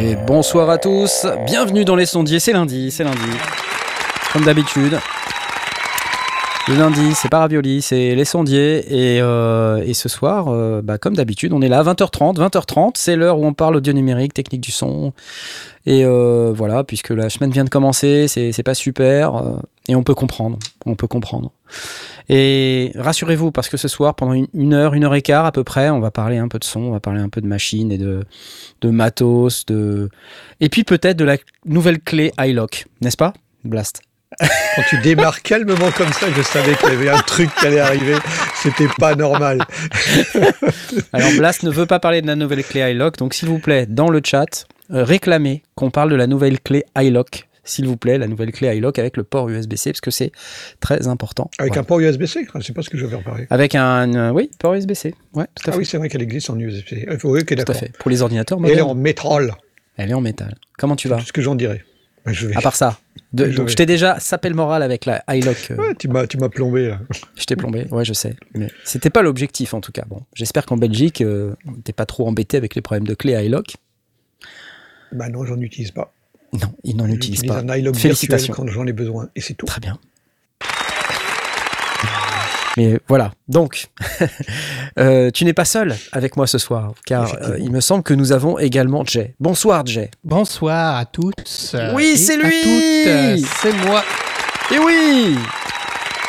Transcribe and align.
Et 0.00 0.16
bonsoir 0.26 0.70
à 0.70 0.78
tous, 0.78 1.26
bienvenue 1.46 1.84
dans 1.84 1.96
les 1.96 2.06
sondiers, 2.06 2.38
c'est 2.38 2.52
lundi, 2.52 2.90
c'est 2.90 3.04
lundi. 3.04 3.18
Comme 4.32 4.44
d'habitude. 4.44 4.98
Le 6.68 6.76
lundi, 6.76 7.14
c'est 7.14 7.30
pas 7.30 7.38
ravioli, 7.38 7.80
c'est 7.80 8.14
les 8.14 8.26
sondiers. 8.26 8.84
Et, 9.16 9.22
euh, 9.22 9.82
et 9.86 9.94
ce 9.94 10.10
soir, 10.10 10.48
euh, 10.48 10.82
bah, 10.82 10.98
comme 10.98 11.16
d'habitude, 11.16 11.54
on 11.54 11.62
est 11.62 11.68
là 11.68 11.78
à 11.78 11.82
20h30. 11.82 12.36
20h30, 12.36 12.90
c'est 12.96 13.16
l'heure 13.16 13.38
où 13.38 13.46
on 13.46 13.54
parle 13.54 13.76
audio 13.76 13.94
numérique, 13.94 14.34
technique 14.34 14.60
du 14.60 14.70
son. 14.70 15.14
Et 15.86 16.04
euh, 16.04 16.52
voilà, 16.54 16.84
puisque 16.84 17.08
la 17.08 17.30
semaine 17.30 17.50
vient 17.52 17.64
de 17.64 17.70
commencer, 17.70 18.28
c'est 18.28 18.62
pas 18.62 18.74
super. 18.74 19.36
euh, 19.36 19.56
et 19.88 19.96
on 19.96 20.02
peut 20.02 20.14
comprendre, 20.14 20.58
on 20.84 20.94
peut 20.94 21.06
comprendre. 21.06 21.52
Et 22.28 22.92
rassurez-vous, 22.96 23.50
parce 23.50 23.70
que 23.70 23.78
ce 23.78 23.88
soir, 23.88 24.14
pendant 24.14 24.34
une, 24.34 24.48
une 24.52 24.74
heure, 24.74 24.92
une 24.92 25.04
heure 25.04 25.14
et 25.14 25.22
quart 25.22 25.46
à 25.46 25.52
peu 25.52 25.64
près, 25.64 25.88
on 25.88 26.00
va 26.00 26.10
parler 26.10 26.36
un 26.36 26.48
peu 26.48 26.58
de 26.58 26.64
son, 26.64 26.80
on 26.80 26.90
va 26.90 27.00
parler 27.00 27.20
un 27.20 27.30
peu 27.30 27.40
de 27.40 27.46
machines 27.46 27.90
et 27.90 27.96
de, 27.96 28.24
de 28.82 28.90
matos, 28.90 29.64
de... 29.64 30.10
et 30.60 30.68
puis 30.68 30.84
peut-être 30.84 31.16
de 31.16 31.24
la 31.24 31.38
nouvelle 31.64 32.00
clé 32.00 32.32
iLock, 32.38 32.84
n'est-ce 33.00 33.16
pas 33.16 33.32
Blast? 33.64 34.02
Quand 34.40 34.82
tu 34.90 34.98
démarres 35.00 35.42
calmement 35.42 35.90
comme 35.96 36.12
ça, 36.12 36.26
je 36.36 36.42
savais 36.42 36.74
qu'il 36.76 36.88
y 36.90 36.92
avait 36.92 37.08
un 37.08 37.18
truc 37.20 37.48
qui 37.54 37.66
allait 37.66 37.80
arriver. 37.80 38.14
C'était 38.54 38.88
pas 38.98 39.14
normal. 39.14 39.60
Alors 41.12 41.30
Blast 41.36 41.62
ne 41.62 41.70
veut 41.70 41.86
pas 41.86 41.98
parler 41.98 42.20
de 42.22 42.26
la 42.26 42.36
nouvelle 42.36 42.62
clé 42.62 42.92
iLock, 42.92 43.16
donc 43.16 43.34
s'il 43.34 43.48
vous 43.48 43.58
plaît, 43.58 43.86
dans 43.86 44.10
le 44.10 44.20
chat, 44.24 44.66
euh, 44.92 45.02
réclamez 45.04 45.62
qu'on 45.74 45.90
parle 45.90 46.10
de 46.10 46.16
la 46.16 46.26
nouvelle 46.26 46.60
clé 46.60 46.84
iLock. 46.96 47.44
S'il 47.64 47.86
vous 47.86 47.98
plaît, 47.98 48.16
la 48.16 48.26
nouvelle 48.28 48.50
clé 48.52 48.74
iLock 48.76 48.98
avec 48.98 49.16
le 49.18 49.24
port 49.24 49.48
USB-C, 49.50 49.90
parce 49.92 50.00
que 50.00 50.10
c'est 50.10 50.32
très 50.80 51.06
important. 51.06 51.50
Avec 51.58 51.72
Voilà. 51.72 51.80
un 51.82 51.84
port 51.84 52.00
USB-C 52.00 52.46
Je 52.54 52.60
sais 52.62 52.72
pas 52.72 52.80
ce 52.82 52.88
que 52.88 52.96
je 52.96 53.04
vais 53.04 53.16
reparler. 53.16 53.46
Avec 53.50 53.74
un, 53.74 54.14
euh, 54.14 54.30
oui, 54.30 54.50
port 54.58 54.72
USB-C. 54.74 55.14
Ouais, 55.34 55.44
tout 55.54 55.64
à 55.66 55.68
Ah 55.68 55.72
fait. 55.72 55.78
oui, 55.78 55.84
c'est 55.84 55.98
vrai 55.98 56.08
qu'elle 56.08 56.22
existe 56.22 56.48
en 56.48 56.58
USB-C. 56.58 57.06
Euh, 57.10 57.18
Oui, 57.24 57.40
ok, 57.42 57.56
tout 57.56 57.70
à 57.72 57.74
fait. 57.74 57.92
Pour 57.98 58.10
les 58.10 58.22
ordinateurs 58.22 58.58
Et 58.58 58.62
elle 58.64 58.66
est 58.68 58.72
modernes. 58.82 58.90
en 58.90 58.94
métal. 58.94 59.54
Elle 59.98 60.10
est 60.10 60.14
en 60.14 60.20
métal. 60.22 60.54
Comment 60.78 60.96
tu 60.96 61.08
vas? 61.08 61.16
Tout 61.18 61.26
ce 61.26 61.32
que 61.32 61.42
j'en 61.42 61.56
dirais. 61.56 61.84
Je 62.32 62.46
vais. 62.48 62.56
À 62.56 62.60
part 62.60 62.76
ça. 62.76 62.98
De- 63.32 63.50
Je 63.50 63.56
donc 63.56 63.66
vais. 63.66 63.72
je 63.72 63.76
t'ai 63.76 63.86
déjà 63.86 64.18
sapé 64.20 64.48
le 64.48 64.54
moral 64.54 64.82
avec 64.82 65.04
la 65.04 65.22
iLock. 65.28 65.68
euh, 65.70 65.76
Ouais, 65.76 65.94
tu 65.94 66.08
m'as, 66.08 66.26
tu 66.26 66.38
m'as 66.38 66.48
plombé. 66.48 66.88
Là. 66.88 67.00
Je 67.36 67.44
t'ai 67.44 67.56
plombé, 67.56 67.86
ouais, 67.90 68.04
je 68.04 68.12
sais. 68.12 68.36
Mais 68.54 68.68
c'était 68.84 69.10
pas 69.10 69.22
l'objectif 69.22 69.74
en 69.74 69.80
tout 69.80 69.92
cas. 69.92 70.04
Bon, 70.08 70.22
j'espère 70.34 70.64
qu'en 70.66 70.76
Belgique, 70.76 71.20
euh, 71.20 71.54
t'es 71.84 71.92
pas 71.92 72.06
trop 72.06 72.26
embêté 72.26 72.56
avec 72.56 72.74
les 72.74 72.80
problèmes 72.82 73.06
de 73.06 73.14
clé 73.14 73.32
iLock. 73.44 73.76
Bah 75.12 75.28
non, 75.28 75.44
j'en 75.44 75.60
utilise 75.60 75.90
pas. 75.90 76.12
Non, 76.54 76.72
ils 76.84 76.96
n'en 76.96 77.06
utilisent 77.08 77.44
pas. 77.44 77.58
un 77.58 77.76
iLock 77.76 77.96
Félicitations. 77.96 78.54
quand 78.54 78.66
j'en 78.68 78.86
ai 78.86 78.92
besoin. 78.92 79.28
Et 79.36 79.40
c'est 79.42 79.54
tout. 79.54 79.66
Très 79.66 79.80
bien. 79.80 79.98
Mais 82.78 83.00
voilà, 83.08 83.32
donc, 83.48 83.88
euh, 85.00 85.32
tu 85.32 85.44
n'es 85.44 85.52
pas 85.52 85.64
seul 85.64 85.96
avec 86.12 86.36
moi 86.36 86.46
ce 86.46 86.58
soir, 86.58 86.92
car 87.04 87.34
euh, 87.42 87.58
il 87.58 87.72
me 87.72 87.80
semble 87.80 88.04
que 88.04 88.14
nous 88.14 88.30
avons 88.30 88.56
également 88.56 89.04
Jay. 89.04 89.34
Bonsoir 89.40 89.84
Jay. 89.84 90.12
Bonsoir 90.22 90.94
à 90.96 91.04
tous. 91.04 91.72
euh, 91.74 91.92
Oui, 91.96 92.12
et 92.14 92.16
c'est 92.16 92.36
lui 92.36 92.52
toutes, 92.62 93.48
C'est 93.60 93.72
moi. 93.84 94.04
Et 94.72 94.78
oui 94.78 95.36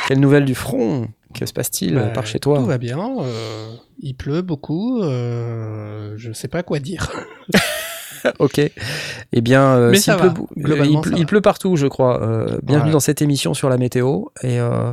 Quelle 0.07 0.19
nouvelle 0.19 0.45
du 0.45 0.55
front 0.55 1.07
Que 1.35 1.45
se 1.45 1.53
passe-t-il 1.53 1.93
Bah, 1.93 2.07
par 2.07 2.25
chez 2.25 2.39
toi? 2.39 2.57
Tout 2.57 2.65
va 2.65 2.79
bien. 2.79 2.97
euh, 3.19 3.75
il 4.01 4.15
pleut 4.15 4.41
beaucoup. 4.41 5.03
je 5.03 6.29
ne 6.29 6.33
sais 6.33 6.47
pas 6.47 6.63
quoi 6.63 6.79
dire. 6.79 7.11
Ok. 8.39 8.59
Eh 8.59 9.41
bien, 9.41 9.63
euh, 9.75 9.93
s'il 9.93 10.15
pleut, 10.15 10.31
il, 10.57 11.01
pleut, 11.01 11.13
il 11.17 11.41
partout, 11.41 11.75
je 11.75 11.87
crois. 11.87 12.21
Euh, 12.21 12.45
bienvenue 12.63 12.77
Voilà. 12.77 12.91
dans 12.91 12.99
cette 12.99 13.21
émission 13.21 13.53
sur 13.53 13.69
la 13.69 13.77
météo. 13.77 14.25
Et 14.43 14.59
euh, 14.59 14.91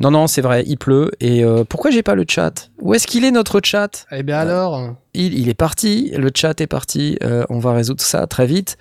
non, 0.00 0.10
non, 0.10 0.26
c'est 0.26 0.42
vrai, 0.42 0.64
il 0.66 0.76
pleut. 0.78 1.10
Et 1.20 1.44
euh, 1.44 1.64
pourquoi 1.68 1.90
j'ai 1.90 2.02
pas 2.02 2.14
le 2.14 2.24
chat? 2.28 2.70
Où 2.80 2.94
est-ce 2.94 3.06
qu'il 3.06 3.24
est 3.24 3.30
notre 3.30 3.60
chat? 3.62 4.06
Eh 4.12 4.22
bien 4.22 4.38
alors, 4.38 4.94
il, 5.14 5.38
il 5.38 5.48
est 5.48 5.54
parti. 5.54 6.12
Le 6.16 6.30
chat 6.34 6.60
est 6.60 6.66
parti. 6.66 7.18
On 7.48 7.58
va 7.58 7.72
résoudre 7.72 8.02
ça 8.02 8.26
très 8.26 8.46
vite. 8.46 8.76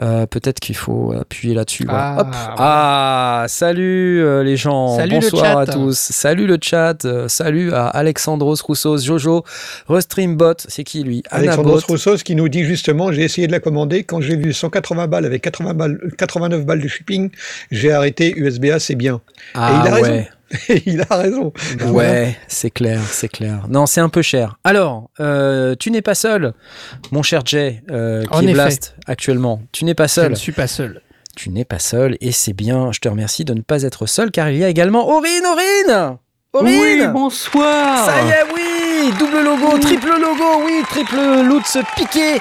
Euh, 0.00 0.24
Peut-être 0.26 0.58
qu'il 0.58 0.74
faut 0.74 1.12
appuyer 1.12 1.54
là-dessus. 1.54 1.84
voilà. 1.84 2.16
Ah, 2.16 2.20
Hop. 2.20 2.28
Ah, 2.58 3.44
salut 3.48 4.22
euh, 4.22 4.42
les 4.42 4.56
gens. 4.56 4.96
Salut 4.96 5.16
le 5.16 5.20
Bonsoir 5.20 5.58
à 5.58 5.66
chat. 5.66 5.72
tous. 5.72 5.98
Salut 5.98 6.46
le 6.46 6.58
chat. 6.62 7.04
Euh, 7.04 7.28
salut 7.28 7.72
à 7.74 7.88
Alexandros 7.88 8.56
Roussos, 8.62 8.98
Jojo, 9.04 9.44
Restreambot. 9.88 10.54
C'est 10.66 10.84
qui 10.84 11.02
lui? 11.02 11.22
Alexandros. 11.30 11.84
Roussos 11.86 12.22
qui 12.24 12.34
nous 12.34 12.48
dit 12.48 12.64
justement 12.64 13.12
j'ai 13.12 13.22
essayé 13.24 13.46
de 13.46 13.52
la 13.52 13.60
commander. 13.60 14.04
Quand 14.04 14.22
j'ai 14.22 14.36
vu 14.36 14.54
180 14.54 15.08
balles 15.08 15.26
avec 15.26 15.42
80 15.42 15.74
balles, 15.74 15.98
89 16.16 16.64
balles 16.64 16.80
de 16.80 16.88
shipping, 16.88 17.30
j'ai 17.70 17.92
arrêté 17.92 18.32
USB-A, 18.34 18.78
c'est 18.78 18.94
bien. 18.94 19.20
Ah, 19.54 19.82
il 19.84 19.88
a 19.90 19.94
raison. 19.94 20.24
Et 20.68 20.82
il 20.86 21.04
a 21.08 21.16
raison. 21.16 21.52
Ouais, 21.86 22.36
c'est 22.48 22.70
clair, 22.70 23.00
c'est 23.08 23.28
clair. 23.28 23.64
Non, 23.68 23.86
c'est 23.86 24.00
un 24.00 24.08
peu 24.08 24.22
cher. 24.22 24.58
Alors, 24.64 25.10
euh, 25.20 25.74
tu 25.78 25.90
n'es 25.90 26.02
pas 26.02 26.14
seul, 26.14 26.52
mon 27.10 27.22
cher 27.22 27.42
Jay, 27.44 27.82
euh, 27.90 28.24
En 28.30 28.38
qui 28.40 28.46
est 28.46 28.48
effet. 28.48 28.54
Blast 28.54 28.94
actuellement. 29.06 29.62
Tu 29.72 29.84
n'es 29.84 29.94
pas 29.94 30.06
je 30.06 30.12
seul. 30.12 30.30
ne 30.30 30.36
suis 30.36 30.52
pas 30.52 30.66
seul. 30.66 31.00
Tu 31.36 31.48
n'es 31.48 31.64
pas 31.64 31.78
seul, 31.78 32.18
et 32.20 32.32
c'est 32.32 32.52
bien. 32.52 32.92
Je 32.92 33.00
te 33.00 33.08
remercie 33.08 33.44
de 33.44 33.54
ne 33.54 33.62
pas 33.62 33.82
être 33.82 34.06
seul, 34.06 34.30
car 34.30 34.50
il 34.50 34.58
y 34.58 34.64
a 34.64 34.68
également 34.68 35.08
Aurine, 35.08 35.46
Aurine 35.46 36.16
Aurine 36.52 36.80
Oui, 36.80 37.06
bonsoir. 37.12 38.04
Ça 38.04 38.22
y 38.22 38.28
est, 38.28 38.44
oui 38.54 39.12
Double 39.18 39.42
logo, 39.42 39.78
triple 39.78 40.10
logo, 40.20 40.64
oui, 40.66 40.82
triple 40.90 41.16
Lutz 41.48 41.78
piqué 41.96 42.38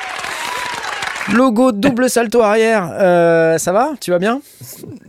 Logo 1.34 1.72
double 1.72 2.10
salto 2.10 2.42
arrière. 2.42 2.90
Euh, 3.00 3.58
ça 3.58 3.72
va? 3.72 3.92
Tu 4.02 4.12
vas 4.12 4.20
bien? 4.20 4.42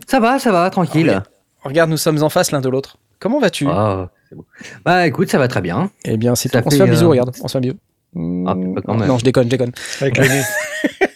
Ça 0.07 0.19
va, 0.19 0.39
ça 0.39 0.51
va, 0.51 0.69
tranquille. 0.69 1.21
Ah 1.21 1.23
Regarde, 1.63 1.89
nous 1.89 1.97
sommes 1.97 2.21
en 2.23 2.29
face 2.29 2.51
l'un 2.51 2.61
de 2.61 2.69
l'autre. 2.69 2.97
Comment 3.19 3.39
vas-tu 3.39 3.67
Ah, 3.69 4.09
c'est 4.29 4.35
bon. 4.35 4.43
Bah 4.83 5.07
écoute, 5.07 5.29
ça 5.29 5.37
va 5.37 5.47
très 5.47 5.61
bien. 5.61 5.91
Eh 6.05 6.17
bien, 6.17 6.35
c'est 6.35 6.49
tout. 6.49 6.57
On 6.65 6.69
se 6.69 6.75
fait 6.75 6.83
un 6.83 6.87
bisou, 6.87 7.05
euh, 7.05 7.09
regarde. 7.09 7.31
On 7.41 7.47
se 7.47 7.51
fait 7.53 7.57
un 7.57 7.61
bisou. 7.61 7.75
Ah, 8.47 8.55
quand 8.85 8.95
même. 8.95 9.07
Non, 9.07 9.17
je 9.17 9.23
déconne, 9.23 9.45
je 9.45 9.49
déconne. 9.49 9.71
Avec 10.01 10.17
le 10.17 10.27
nez. 10.27 10.41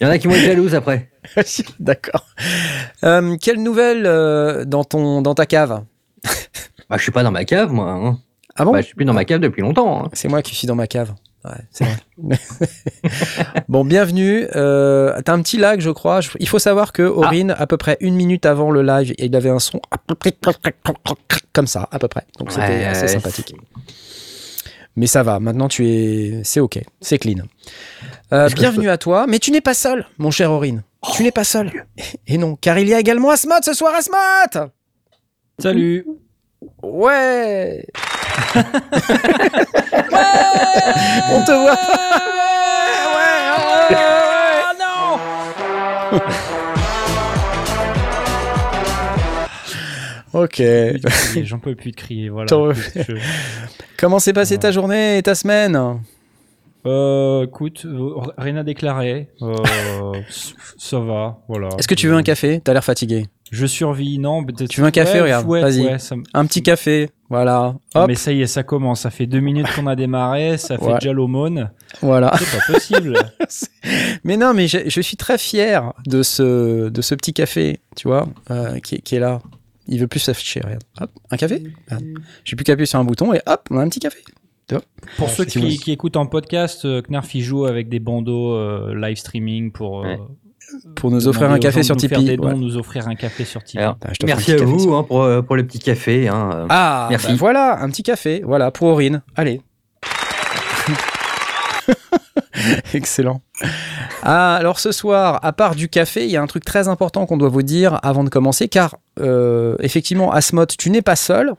Il 0.00 0.04
y 0.04 0.06
en 0.06 0.10
a 0.10 0.18
qui 0.18 0.26
vont 0.26 0.34
être 0.34 0.44
jalouses 0.44 0.74
après. 0.74 1.10
D'accord. 1.80 2.26
Euh, 3.04 3.36
quelle 3.40 3.62
nouvelle 3.62 4.04
euh, 4.06 4.64
dans, 4.64 4.84
ton, 4.84 5.22
dans 5.22 5.34
ta 5.34 5.46
cave 5.46 5.82
Bah 6.90 6.96
je 6.96 7.02
suis 7.02 7.12
pas 7.12 7.22
dans 7.22 7.30
ma 7.30 7.44
cave, 7.44 7.72
moi. 7.72 7.90
hein. 7.90 8.18
Ah 8.56 8.64
bon 8.64 8.72
Bah 8.72 8.80
je 8.80 8.86
suis 8.86 8.94
plus 8.94 9.04
dans 9.04 9.12
ma 9.14 9.24
cave 9.24 9.40
depuis 9.40 9.62
longtemps. 9.62 10.04
hein. 10.04 10.08
C'est 10.12 10.28
moi 10.28 10.42
qui 10.42 10.54
suis 10.54 10.66
dans 10.66 10.74
ma 10.74 10.86
cave. 10.86 11.14
Ouais, 11.44 11.50
c'est 11.70 11.84
vrai. 11.84 11.96
bon, 13.68 13.84
bienvenue. 13.84 14.46
Euh, 14.56 15.20
T'as 15.22 15.34
un 15.34 15.42
petit 15.42 15.58
lag, 15.58 15.80
je 15.80 15.90
crois. 15.90 16.20
Je- 16.22 16.30
Il 16.40 16.48
faut 16.48 16.58
savoir 16.58 16.92
que 16.92 17.02
Aurine, 17.02 17.54
à 17.58 17.66
peu 17.66 17.76
près 17.76 17.98
une 18.00 18.14
minute 18.14 18.46
avant 18.46 18.70
le 18.70 18.82
live, 18.82 19.12
il 19.18 19.36
avait 19.36 19.50
un 19.50 19.58
son 19.58 19.80
comme 21.52 21.66
ça, 21.66 21.86
à 21.90 21.98
peu 21.98 22.08
près. 22.08 22.24
Donc 22.38 22.50
c'était 22.50 22.66
Ouais, 22.66 22.84
assez 22.86 23.02
ouais, 23.02 23.08
sympathique. 23.08 23.54
Mais 24.96 25.06
ça 25.06 25.22
va. 25.22 25.38
Maintenant, 25.38 25.68
tu 25.68 25.86
es, 25.88 26.40
c'est 26.44 26.60
ok, 26.60 26.78
c'est 27.00 27.18
clean. 27.18 27.42
Euh, 28.32 28.48
bienvenue 28.54 28.88
à 28.88 28.96
toi. 28.96 29.26
Mais 29.28 29.38
tu 29.38 29.50
n'es 29.50 29.60
pas 29.60 29.74
seul, 29.74 30.06
mon 30.18 30.30
cher 30.30 30.50
Aurine. 30.50 30.82
tu 31.14 31.24
n'es 31.24 31.32
pas 31.32 31.44
seul. 31.44 31.70
Et 32.26 32.38
non, 32.38 32.56
car 32.56 32.78
il 32.78 32.88
y 32.88 32.94
a 32.94 33.00
également 33.00 33.30
Asmat 33.30 33.60
ce 33.62 33.74
soir, 33.74 33.92
Asmat. 33.94 34.70
Salut 35.58 36.06
Ouais. 36.82 37.84
On 41.32 41.44
te 41.44 41.52
voit 41.52 41.76
pas. 41.76 41.98
Ouais, 43.14 43.38
ouais, 43.90 43.90
ouais, 43.90 43.96
ouais, 43.96 44.74
non. 44.80 45.20
Ok. 50.32 50.62
J'en 51.44 51.58
peux 51.58 51.74
plus 51.74 51.90
de 51.92 51.96
crier, 51.96 52.28
voilà. 52.28 52.46
Je- 52.48 53.14
Comment 53.96 54.18
s'est 54.18 54.32
passée 54.32 54.58
ta 54.58 54.72
journée 54.72 55.18
et 55.18 55.22
ta 55.22 55.34
semaine 55.34 55.78
Euh, 56.86 57.44
écoute, 57.44 57.84
euh, 57.86 58.10
rien 58.36 58.56
à 58.56 58.62
déclarer. 58.64 59.28
Euh, 59.42 59.54
ça 60.78 60.98
va, 60.98 61.38
voilà. 61.48 61.68
Est-ce 61.78 61.88
que 61.88 61.94
tu 61.94 62.08
veux 62.08 62.14
un 62.14 62.22
café? 62.22 62.60
T'as 62.62 62.72
l'air 62.72 62.84
fatigué. 62.84 63.26
Je 63.52 63.66
survis, 63.66 64.18
non. 64.18 64.44
Tu 64.68 64.80
veux 64.80 64.86
un 64.86 64.90
café, 64.90 65.18
Ouais, 65.18 65.22
regarde, 65.22 65.46
vas-y. 65.46 65.86
ouais, 65.86 65.98
ça 65.98 66.16
me- 66.16 66.24
Un 66.34 66.44
petit 66.46 66.62
café, 66.62 67.10
voilà. 67.34 67.74
Hop, 67.94 68.08
Mais 68.08 68.14
ça 68.14 68.32
y 68.32 68.42
est, 68.42 68.46
ça 68.46 68.62
commence. 68.62 69.00
Ça 69.00 69.10
fait 69.10 69.26
deux 69.26 69.40
minutes 69.40 69.66
qu'on 69.74 69.86
a 69.86 69.96
démarré. 69.96 70.56
Ça 70.58 70.78
fait 70.78 70.84
Ouais. 70.84 70.94
déjà 70.98 71.12
l'aumône. 71.12 71.70
voilà. 72.00 72.32
C'est 72.38 72.58
pas 72.58 72.72
possible. 72.74 73.18
Mais 74.24 74.36
non, 74.36 74.54
mais 74.54 74.66
je, 74.68 74.78
je 74.88 75.00
suis 75.00 75.16
très 75.16 75.36
fier 75.38 75.92
de 76.06 76.22
ce, 76.22 76.88
de 76.88 77.02
ce 77.02 77.14
petit 77.14 77.32
café, 77.34 77.80
tu 77.96 78.08
vois, 78.08 78.26
euh, 78.50 78.78
qui, 78.80 78.94
est- 78.96 79.00
qui 79.00 79.16
est 79.16 79.20
là. 79.20 79.40
Il 79.86 80.00
veut 80.00 80.06
plus 80.06 80.20
s'afficher, 80.20 80.60
regarde. 80.64 80.82
Hop, 81.00 81.10
un 81.30 81.36
café. 81.36 81.62
J'ai 82.44 82.56
plus 82.56 82.64
qu'à 82.64 82.72
appuyer 82.72 82.86
sur 82.86 82.98
un 82.98 83.04
bouton 83.04 83.34
et 83.34 83.40
hop, 83.46 83.60
on 83.70 83.78
a 83.78 83.82
un 83.82 83.88
petit 83.88 84.00
café. 84.00 84.18
Pour 85.18 85.28
Ah, 85.28 85.30
ceux 85.30 85.44
qui, 85.44 85.92
écoutent 85.92 86.16
en 86.16 86.24
podcast, 86.26 86.86
euh, 86.86 87.02
Knarf 87.02 87.34
il 87.34 87.42
joue 87.42 87.66
avec 87.66 87.90
des 87.90 87.98
bandeaux 88.00 88.54
euh, 88.54 88.94
live 88.98 89.16
streaming 89.18 89.70
pour, 89.72 90.00
euh, 90.00 90.04
Ouais. 90.04 90.18
Pour 90.96 91.10
nous 91.10 91.28
offrir 91.28 91.50
un 91.50 91.58
café 91.58 91.82
sur 91.82 91.96
Tipeee. 91.96 92.24
des 92.24 92.36
dons, 92.36 92.48
ouais. 92.48 92.54
nous 92.54 92.76
offrir 92.76 93.06
un 93.08 93.14
café 93.14 93.44
sur 93.44 93.62
Tipeee. 93.64 93.82
Alors, 93.82 93.96
Ah, 94.02 94.08
merci 94.24 94.44
petit 94.44 94.52
à 94.52 94.54
café, 94.56 94.64
vous 94.64 94.94
hein, 94.94 95.02
pour, 95.02 95.22
euh, 95.22 95.42
pour 95.42 95.56
les 95.56 95.64
petits 95.64 95.78
cafés. 95.78 96.28
Hein. 96.28 96.66
Ah, 96.68 97.06
Merci. 97.10 97.28
bah 97.28 97.34
voilà, 97.38 97.82
un 97.82 97.88
petit 97.90 98.02
café. 98.02 98.42
Voilà, 98.44 98.70
pour 98.70 98.88
Aurine. 98.88 99.22
Allez. 99.36 99.60
Excellent. 102.94 103.42
Ah, 104.22 104.54
alors 104.56 104.78
ce 104.78 104.92
soir, 104.92 105.40
à 105.42 105.52
part 105.52 105.74
du 105.74 105.88
café, 105.88 106.24
il 106.24 106.30
y 106.30 106.36
a 106.36 106.42
un 106.42 106.46
truc 106.46 106.64
très 106.64 106.88
important 106.88 107.26
qu'on 107.26 107.36
doit 107.36 107.48
vous 107.48 107.62
dire 107.62 107.98
avant 108.02 108.24
de 108.24 108.30
commencer, 108.30 108.68
car 108.68 108.96
euh, 109.20 109.76
effectivement, 109.80 110.32
Asmod, 110.32 110.70
tu 110.76 110.90
n'es 110.90 111.02
pas 111.02 111.16
seul, 111.16 111.52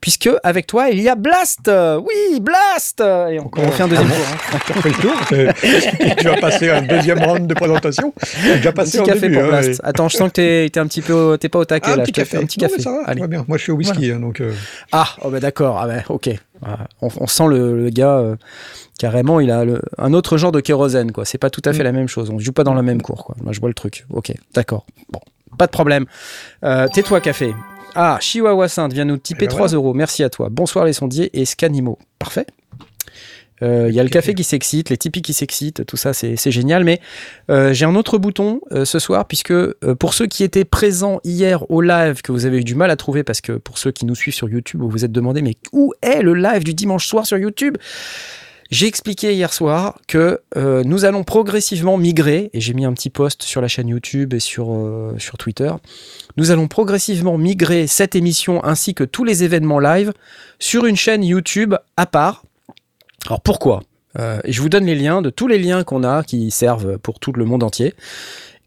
puisque 0.00 0.28
avec 0.42 0.66
toi, 0.66 0.88
il 0.90 1.00
y 1.00 1.08
a 1.08 1.14
Blast 1.14 1.70
Oui, 1.70 2.40
Blast 2.40 3.00
Et 3.00 3.38
on, 3.40 3.50
on 3.56 3.70
fait 3.70 3.82
un 3.82 3.88
deuxième 3.88 4.06
tour. 4.08 4.16
hein. 4.52 4.58
Tu 4.66 4.72
as 4.72 4.82
fait 4.82 4.88
le 4.88 4.94
tour. 4.94 6.16
tu 6.18 6.24
vas 6.24 6.36
passer 6.36 6.70
un 6.70 6.82
deuxième 6.82 7.18
round 7.22 7.46
de 7.46 7.54
présentation. 7.54 8.12
Tu 8.42 8.50
as 8.50 8.56
déjà 8.56 8.70
Un 8.70 8.72
passé 8.72 8.90
petit 8.92 9.00
en 9.00 9.04
café 9.04 9.20
début. 9.20 9.34
pour 9.36 9.44
hein, 9.44 9.48
Blast. 9.48 9.68
et- 9.80 9.84
Attends, 9.86 10.08
je 10.08 10.16
sens 10.16 10.28
que 10.28 10.34
t'es 10.34 10.68
t'es 10.72 10.80
un 10.80 10.86
petit 10.86 11.02
peu, 11.02 11.36
t'es 11.40 11.48
pas 11.48 11.58
au 11.58 11.64
taquet 11.64 11.86
Ah, 11.90 11.94
un 11.94 11.96
là. 11.96 12.02
petit 12.04 12.12
Je 12.14 12.20
café. 12.20 12.36
Un 12.38 12.44
petit 12.46 12.58
Non, 12.60 12.68
café. 12.68 12.82
ça 12.82 12.90
va, 12.90 13.02
Allez. 13.06 13.20
va 13.20 13.26
bien. 13.26 13.44
Moi, 13.48 13.58
je 13.58 13.62
suis 13.64 13.72
au 13.72 13.76
whisky, 13.76 14.10
hein, 14.10 14.20
donc. 14.20 14.40
euh, 14.40 14.52
Ah, 14.92 15.08
oh 15.22 15.30
bah 15.30 15.40
d'accord, 15.40 15.78
ah 15.80 15.86
bah, 15.86 16.02
ok. 16.08 16.30
Ah, 16.64 16.78
On, 17.02 17.08
on 17.20 17.26
sent 17.26 17.46
le, 17.48 17.76
le 17.84 17.90
gars, 17.90 18.16
euh, 18.18 18.36
carrément, 18.98 19.38
il 19.40 19.50
a 19.50 19.64
le- 19.64 19.80
un 19.96 20.12
autre 20.12 20.36
genre 20.38 20.50
de 20.52 20.60
kérosène, 20.60 21.12
quoi. 21.12 21.24
C'est 21.24 21.38
pas 21.38 21.50
tout 21.50 21.62
à 21.64 21.72
fait 21.72 21.80
Mm. 21.80 21.84
la 21.84 21.92
même 21.92 22.08
chose. 22.08 22.30
On 22.30 22.38
joue 22.38 22.52
pas 22.52 22.64
dans 22.64 22.74
la 22.74 22.82
même 22.82 23.00
cour, 23.02 23.24
quoi. 23.24 23.36
Moi, 23.42 23.52
je 23.52 23.60
vois 23.60 23.68
le 23.68 23.74
truc. 23.74 24.04
Ok, 24.10 24.32
d'accord. 24.54 24.84
Bon, 25.12 25.20
pas 25.56 25.66
de 25.66 25.70
problème. 25.72 26.06
Euh, 26.64 26.86
Tais-toi, 26.88 27.20
café. 27.20 27.54
Ah, 28.00 28.18
Chihuahua 28.20 28.68
Sainte 28.68 28.92
vient 28.92 29.04
nous 29.04 29.16
tiper 29.16 29.46
Eh 29.46 29.48
ben 29.48 29.50
3 29.56 29.58
voilà. 29.66 29.74
euros. 29.74 29.92
Merci 29.92 30.22
à 30.22 30.30
toi. 30.30 30.50
Bonsoir 30.52 30.84
les 30.84 30.92
sondiers 30.92 31.30
et 31.36 31.44
Scanimo. 31.44 31.98
Parfait. 32.20 32.46
Euh, 33.60 33.86
Il 33.88 33.94
y 33.96 33.98
a 33.98 34.04
le 34.04 34.08
café 34.08 34.34
qui 34.34 34.44
s'excite, 34.44 34.88
les 34.88 34.96
Tipeee 34.96 35.20
qui 35.20 35.32
s'excitent, 35.32 35.84
tout 35.84 35.96
ça 35.96 36.12
c'est 36.12 36.36
c'est 36.36 36.52
génial. 36.52 36.84
Mais 36.84 37.00
euh, 37.50 37.72
j'ai 37.72 37.86
un 37.86 37.96
autre 37.96 38.16
bouton 38.16 38.60
euh, 38.70 38.84
ce 38.84 39.00
soir, 39.00 39.26
puisque 39.26 39.52
pour 39.98 40.14
ceux 40.14 40.26
qui 40.28 40.44
étaient 40.44 40.64
présents 40.64 41.18
hier 41.24 41.68
au 41.72 41.80
live, 41.80 42.22
que 42.22 42.30
vous 42.30 42.46
avez 42.46 42.58
eu 42.58 42.64
du 42.64 42.76
mal 42.76 42.92
à 42.92 42.94
trouver, 42.94 43.24
parce 43.24 43.40
que 43.40 43.50
pour 43.50 43.78
ceux 43.78 43.90
qui 43.90 44.06
nous 44.06 44.14
suivent 44.14 44.34
sur 44.34 44.48
YouTube, 44.48 44.80
vous 44.80 44.88
vous 44.88 45.04
êtes 45.04 45.10
demandé, 45.10 45.42
mais 45.42 45.56
où 45.72 45.92
est 46.00 46.22
le 46.22 46.34
live 46.34 46.62
du 46.62 46.74
dimanche 46.74 47.08
soir 47.08 47.26
sur 47.26 47.36
YouTube? 47.36 47.78
J'ai 48.70 48.86
expliqué 48.86 49.32
hier 49.34 49.52
soir 49.52 49.98
que 50.06 50.40
euh, 50.56 50.82
nous 50.84 51.04
allons 51.04 51.24
progressivement 51.24 51.96
migrer, 51.96 52.50
et 52.52 52.60
j'ai 52.60 52.74
mis 52.74 52.84
un 52.84 52.92
petit 52.92 53.08
post 53.08 53.42
sur 53.42 53.60
la 53.60 53.68
chaîne 53.68 53.88
YouTube 53.88 54.34
et 54.34 54.40
sur, 54.40 54.72
euh, 54.72 55.14
sur 55.18 55.38
Twitter, 55.38 55.72
nous 56.36 56.50
allons 56.50 56.68
progressivement 56.68 57.38
migrer 57.38 57.86
cette 57.86 58.14
émission 58.14 58.62
ainsi 58.64 58.94
que 58.94 59.04
tous 59.04 59.24
les 59.24 59.42
événements 59.42 59.78
live 59.78 60.12
sur 60.58 60.84
une 60.84 60.96
chaîne 60.96 61.24
YouTube 61.24 61.74
à 61.96 62.06
part. 62.06 62.44
Alors 63.26 63.40
pourquoi? 63.40 63.82
Euh, 64.18 64.40
Et 64.44 64.52
je 64.52 64.60
vous 64.60 64.68
donne 64.68 64.84
les 64.84 64.94
liens 64.94 65.22
de 65.22 65.30
tous 65.30 65.48
les 65.48 65.58
liens 65.58 65.82
qu'on 65.84 66.04
a 66.04 66.22
qui 66.22 66.50
servent 66.50 66.98
pour 66.98 67.20
tout 67.20 67.32
le 67.32 67.44
monde 67.44 67.62
entier 67.62 67.94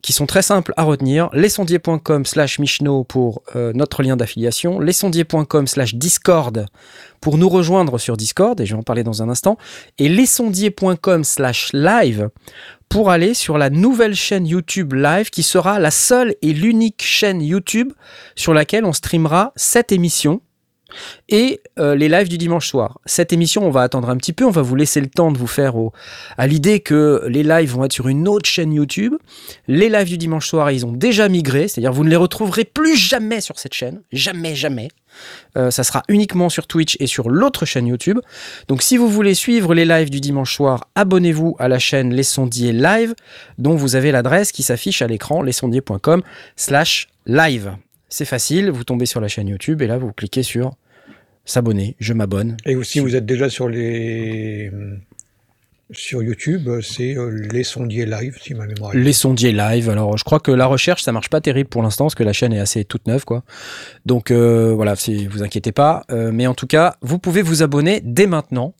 qui 0.01 0.13
sont 0.13 0.25
très 0.25 0.41
simples 0.41 0.73
à 0.77 0.83
retenir. 0.83 1.29
Lesondiers.com 1.33 2.25
slash 2.25 2.59
Michno 2.59 3.03
pour 3.03 3.43
euh, 3.55 3.71
notre 3.73 4.03
lien 4.03 4.17
d'affiliation. 4.17 4.79
Lesondiers.com 4.79 5.67
slash 5.67 5.95
Discord 5.95 6.65
pour 7.21 7.37
nous 7.37 7.49
rejoindre 7.49 7.99
sur 7.99 8.17
Discord, 8.17 8.59
et 8.59 8.65
je 8.65 8.73
vais 8.73 8.79
en 8.79 8.83
parler 8.83 9.03
dans 9.03 9.21
un 9.21 9.29
instant. 9.29 9.57
Et 9.99 10.09
lesondiers.com 10.09 11.23
slash 11.23 11.69
live 11.73 12.29
pour 12.89 13.09
aller 13.09 13.33
sur 13.33 13.57
la 13.57 13.69
nouvelle 13.69 14.15
chaîne 14.15 14.45
YouTube 14.45 14.93
live 14.93 15.29
qui 15.29 15.43
sera 15.43 15.79
la 15.79 15.91
seule 15.91 16.35
et 16.41 16.51
l'unique 16.51 17.01
chaîne 17.01 17.41
YouTube 17.41 17.93
sur 18.35 18.53
laquelle 18.53 18.83
on 18.83 18.93
streamera 18.93 19.53
cette 19.55 19.91
émission 19.91 20.41
et 21.29 21.61
euh, 21.79 21.95
les 21.95 22.09
lives 22.09 22.29
du 22.29 22.37
dimanche 22.37 22.67
soir. 22.67 22.99
Cette 23.05 23.33
émission, 23.33 23.65
on 23.65 23.71
va 23.71 23.81
attendre 23.81 24.09
un 24.09 24.17
petit 24.17 24.33
peu, 24.33 24.45
on 24.45 24.51
va 24.51 24.61
vous 24.61 24.75
laisser 24.75 25.01
le 25.01 25.07
temps 25.07 25.31
de 25.31 25.37
vous 25.37 25.47
faire 25.47 25.73
à 26.37 26.47
l'idée 26.47 26.79
que 26.79 27.25
les 27.27 27.43
lives 27.43 27.71
vont 27.71 27.85
être 27.85 27.93
sur 27.93 28.07
une 28.07 28.27
autre 28.27 28.49
chaîne 28.49 28.73
YouTube. 28.73 29.13
Les 29.67 29.89
lives 29.89 30.09
du 30.09 30.17
dimanche 30.17 30.47
soir, 30.47 30.71
ils 30.71 30.85
ont 30.85 30.91
déjà 30.91 31.29
migré, 31.29 31.67
c'est-à-dire 31.67 31.93
vous 31.93 32.03
ne 32.03 32.09
les 32.09 32.15
retrouverez 32.15 32.65
plus 32.65 32.95
jamais 32.95 33.41
sur 33.41 33.59
cette 33.59 33.73
chaîne, 33.73 34.01
jamais, 34.11 34.55
jamais. 34.55 34.89
Euh, 35.57 35.71
ça 35.71 35.83
sera 35.83 36.03
uniquement 36.07 36.49
sur 36.49 36.67
Twitch 36.67 36.97
et 36.99 37.07
sur 37.07 37.29
l'autre 37.29 37.65
chaîne 37.65 37.87
YouTube. 37.87 38.19
Donc 38.67 38.81
si 38.81 38.97
vous 38.97 39.09
voulez 39.09 39.33
suivre 39.33 39.73
les 39.73 39.85
lives 39.85 40.09
du 40.09 40.19
dimanche 40.19 40.55
soir, 40.55 40.87
abonnez-vous 40.95 41.55
à 41.59 41.67
la 41.67 41.79
chaîne 41.79 42.13
Les 42.13 42.23
Sondiers 42.23 42.73
Live, 42.73 43.13
dont 43.57 43.75
vous 43.75 43.95
avez 43.95 44.11
l'adresse 44.11 44.51
qui 44.51 44.63
s'affiche 44.63 45.01
à 45.01 45.07
l'écran, 45.07 45.41
lesondiers.com 45.41 46.21
slash 46.55 47.07
live. 47.25 47.75
C'est 48.11 48.25
facile, 48.25 48.69
vous 48.69 48.83
tombez 48.83 49.05
sur 49.05 49.21
la 49.21 49.29
chaîne 49.29 49.47
YouTube 49.47 49.81
et 49.81 49.87
là 49.87 49.97
vous 49.97 50.11
cliquez 50.11 50.43
sur 50.43 50.73
s'abonner, 51.45 51.95
je 51.97 52.13
m'abonne. 52.13 52.57
Et 52.65 52.75
aussi, 52.75 52.99
vous 52.99 53.15
êtes 53.15 53.25
déjà 53.25 53.49
sur 53.49 53.69
les. 53.69 54.69
Sur 55.93 56.21
YouTube, 56.21 56.69
c'est 56.81 57.17
euh, 57.17 57.29
les 57.51 57.63
sondiers 57.63 58.05
live, 58.05 58.37
si 58.41 58.53
ma 58.53 58.65
mémoire 58.65 58.93
est 58.93 58.97
Les 58.97 59.11
sondiers 59.11 59.51
live. 59.51 59.89
Alors, 59.89 60.17
je 60.17 60.23
crois 60.23 60.39
que 60.39 60.51
la 60.51 60.65
recherche, 60.65 61.03
ça 61.03 61.11
marche 61.11 61.29
pas 61.29 61.41
terrible 61.41 61.69
pour 61.69 61.83
l'instant, 61.83 62.05
parce 62.05 62.15
que 62.15 62.23
la 62.23 62.31
chaîne 62.31 62.53
est 62.53 62.59
assez 62.59 62.85
toute 62.85 63.07
neuve, 63.07 63.25
quoi. 63.25 63.43
Donc, 64.05 64.31
euh, 64.31 64.73
voilà, 64.73 64.95
si 64.95 65.27
vous 65.27 65.43
inquiétez 65.43 65.73
pas. 65.73 66.03
Euh, 66.11 66.31
mais 66.33 66.47
en 66.47 66.53
tout 66.53 66.67
cas, 66.67 66.95
vous 67.01 67.17
pouvez 67.17 67.41
vous 67.41 67.63
abonner 67.63 68.01
dès 68.03 68.27
maintenant. 68.27 68.73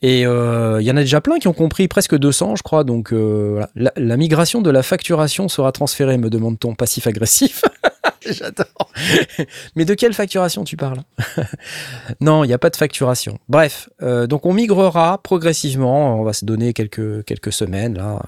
Et 0.00 0.24
euh, 0.26 0.80
il 0.80 0.86
y 0.86 0.90
en 0.90 0.96
a 0.96 1.00
déjà 1.00 1.20
plein 1.20 1.38
qui 1.38 1.48
ont 1.48 1.52
compris, 1.52 1.88
presque 1.88 2.16
200, 2.16 2.56
je 2.56 2.62
crois. 2.62 2.84
Donc, 2.84 3.12
euh, 3.12 3.48
voilà. 3.50 3.70
la, 3.74 3.92
la 3.96 4.16
migration 4.16 4.62
de 4.62 4.70
la 4.70 4.82
facturation 4.82 5.48
sera 5.48 5.72
transférée, 5.72 6.16
me 6.18 6.30
demande-t-on, 6.30 6.74
passif-agressif. 6.74 7.62
J'adore. 8.32 8.92
Mais 9.76 9.84
de 9.84 9.94
quelle 9.94 10.12
facturation 10.14 10.64
tu 10.64 10.76
parles 10.76 11.00
Non, 12.20 12.44
il 12.44 12.48
n'y 12.48 12.52
a 12.52 12.58
pas 12.58 12.70
de 12.70 12.76
facturation. 12.76 13.38
Bref, 13.48 13.88
euh, 14.02 14.26
donc 14.26 14.46
on 14.46 14.52
migrera 14.52 15.22
progressivement. 15.22 16.20
On 16.20 16.24
va 16.24 16.32
se 16.32 16.44
donner 16.44 16.72
quelques, 16.72 17.24
quelques 17.24 17.52
semaines 17.52 17.96
là 17.96 18.22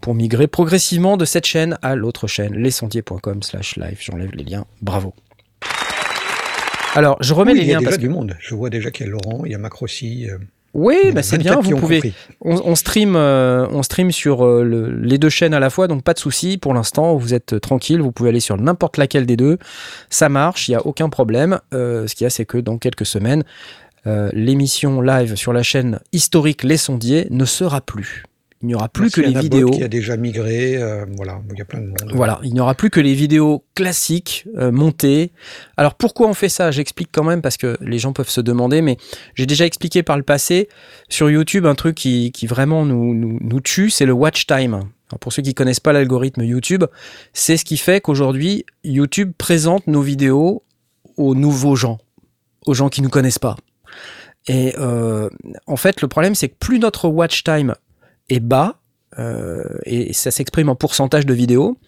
pour 0.00 0.14
migrer 0.14 0.46
progressivement 0.46 1.16
de 1.16 1.24
cette 1.24 1.46
chaîne 1.46 1.78
à 1.82 1.94
l'autre 1.94 2.26
chaîne, 2.26 2.54
lesondiers.com 2.54 3.42
slash 3.42 3.76
live. 3.76 3.98
J'enlève 4.00 4.30
les 4.34 4.44
liens. 4.44 4.66
Bravo. 4.82 5.14
Alors, 6.94 7.16
je 7.20 7.34
remets 7.34 7.52
Oui, 7.52 7.58
les 7.58 7.64
il 7.64 7.68
y 7.68 7.70
a 7.70 7.74
liens 7.74 7.78
déjà 7.80 7.90
parce 7.90 7.96
que... 7.96 8.02
du 8.02 8.08
monde. 8.08 8.36
Je 8.38 8.54
vois 8.54 8.70
déjà 8.70 8.90
qu'il 8.90 9.06
y 9.06 9.08
a 9.08 9.12
Laurent, 9.12 9.44
il 9.44 9.52
y 9.52 9.54
a 9.54 9.58
Macrossi. 9.58 10.28
euh, 10.30 10.38
Oui, 10.74 11.12
bah 11.12 11.22
c'est 11.22 11.36
24 11.36 11.62
bien, 11.62 11.74
vous 11.74 11.80
pouvez... 11.80 12.12
On, 12.40 12.56
on 12.64 12.74
stream, 12.74 13.14
euh, 13.16 13.66
on 13.70 13.82
stream 13.84 14.10
sur 14.10 14.44
euh, 14.44 14.64
le- 14.64 14.90
les 14.90 15.18
deux 15.18 15.28
chaînes 15.28 15.54
à 15.54 15.60
la 15.60 15.70
fois, 15.70 15.86
donc 15.86 16.02
pas 16.02 16.14
de 16.14 16.18
souci. 16.18 16.58
Pour 16.58 16.74
l'instant, 16.74 17.14
vous 17.16 17.32
êtes 17.32 17.60
tranquille. 17.60 18.00
Vous 18.02 18.10
pouvez 18.12 18.30
aller 18.30 18.40
sur 18.40 18.56
n'importe 18.56 18.96
laquelle 18.96 19.24
des 19.24 19.36
deux. 19.36 19.58
Ça 20.10 20.28
marche, 20.28 20.66
il 20.68 20.72
n'y 20.72 20.76
a 20.76 20.84
aucun 20.84 21.08
problème. 21.08 21.60
Euh, 21.72 22.06
ce 22.08 22.14
qu'il 22.16 22.24
y 22.24 22.26
a, 22.26 22.30
c'est 22.30 22.44
que 22.44 22.58
dans 22.58 22.76
quelques 22.78 23.06
semaines, 23.06 23.44
euh, 24.06 24.30
l'émission 24.32 25.00
live 25.00 25.36
sur 25.36 25.52
la 25.52 25.62
chaîne 25.62 26.00
historique 26.12 26.62
Les 26.64 26.76
Sondiers 26.76 27.28
ne 27.30 27.44
sera 27.44 27.80
plus. 27.80 28.24
Il 28.64 28.68
n'y 28.68 28.74
aura 28.74 28.88
plus 28.88 29.02
Merci 29.02 29.20
que 29.20 29.26
les 29.26 29.38
vidéos. 29.38 29.68
qui 29.68 29.82
a 29.82 29.88
déjà 29.88 30.16
migré. 30.16 30.76
euh, 30.78 31.04
voilà, 31.18 31.42
il 31.52 31.58
y 31.58 31.60
a 31.60 31.66
plein 31.66 31.80
de 31.80 31.88
monde. 31.88 32.12
Voilà, 32.14 32.40
il 32.44 32.54
n'y 32.54 32.60
aura 32.60 32.74
plus 32.74 32.88
que 32.88 32.98
les 32.98 33.12
vidéos 33.12 33.62
classiques 33.74 34.46
euh, 34.56 34.72
montées. 34.72 35.32
Alors 35.76 35.96
pourquoi 35.96 36.28
on 36.28 36.32
fait 36.32 36.48
ça? 36.48 36.70
J'explique 36.70 37.10
quand 37.12 37.24
même 37.24 37.42
parce 37.42 37.58
que 37.58 37.76
les 37.82 37.98
gens 37.98 38.14
peuvent 38.14 38.30
se 38.30 38.40
demander, 38.40 38.80
mais 38.80 38.96
j'ai 39.34 39.44
déjà 39.44 39.66
expliqué 39.66 40.02
par 40.02 40.16
le 40.16 40.22
passé 40.22 40.70
sur 41.10 41.28
YouTube 41.28 41.66
un 41.66 41.74
truc 41.74 41.94
qui, 41.94 42.32
qui 42.32 42.46
vraiment 42.46 42.86
nous, 42.86 43.12
nous, 43.12 43.36
nous 43.38 43.60
tue, 43.60 43.90
c'est 43.90 44.06
le 44.06 44.14
watch 44.14 44.46
time. 44.46 44.72
Alors, 45.10 45.18
pour 45.20 45.34
ceux 45.34 45.42
qui 45.42 45.52
connaissent 45.52 45.78
pas 45.78 45.92
l'algorithme 45.92 46.42
YouTube, 46.42 46.84
c'est 47.34 47.58
ce 47.58 47.66
qui 47.66 47.76
fait 47.76 48.00
qu'aujourd'hui 48.00 48.64
YouTube 48.82 49.32
présente 49.36 49.86
nos 49.88 50.00
vidéos 50.00 50.62
aux 51.18 51.34
nouveaux 51.34 51.76
gens, 51.76 51.98
aux 52.64 52.72
gens 52.72 52.88
qui 52.88 53.02
nous 53.02 53.10
connaissent 53.10 53.38
pas. 53.38 53.56
Et 54.46 54.74
euh, 54.78 55.28
en 55.66 55.76
fait, 55.76 56.00
le 56.00 56.08
problème 56.08 56.34
c'est 56.34 56.48
que 56.48 56.56
plus 56.58 56.78
notre 56.78 57.08
watch 57.08 57.44
time 57.44 57.74
est 58.28 58.40
bas, 58.40 58.80
euh, 59.18 59.62
et 59.84 60.12
ça 60.12 60.30
s'exprime 60.30 60.68
en 60.68 60.74
pourcentage 60.74 61.26
de 61.26 61.34
vidéos, 61.34 61.78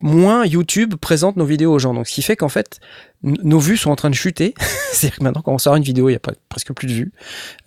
moins 0.00 0.46
YouTube 0.46 0.94
présente 0.94 1.36
nos 1.36 1.44
vidéos 1.44 1.72
aux 1.72 1.78
gens. 1.78 1.94
Donc, 1.94 2.06
ce 2.06 2.14
qui 2.14 2.22
fait 2.22 2.36
qu'en 2.36 2.48
fait, 2.48 2.80
nos 3.22 3.58
vues 3.58 3.76
sont 3.76 3.90
en 3.90 3.96
train 3.96 4.10
de 4.10 4.14
chuter. 4.14 4.54
C'est-à-dire 4.92 5.18
que 5.18 5.24
maintenant, 5.24 5.42
quand 5.42 5.52
on 5.52 5.58
sort 5.58 5.76
une 5.76 5.82
vidéo, 5.82 6.08
il 6.08 6.12
n'y 6.12 6.16
a 6.16 6.20
pas, 6.20 6.32
presque 6.48 6.72
plus 6.72 6.86
de 6.86 6.92
vues. 6.92 7.12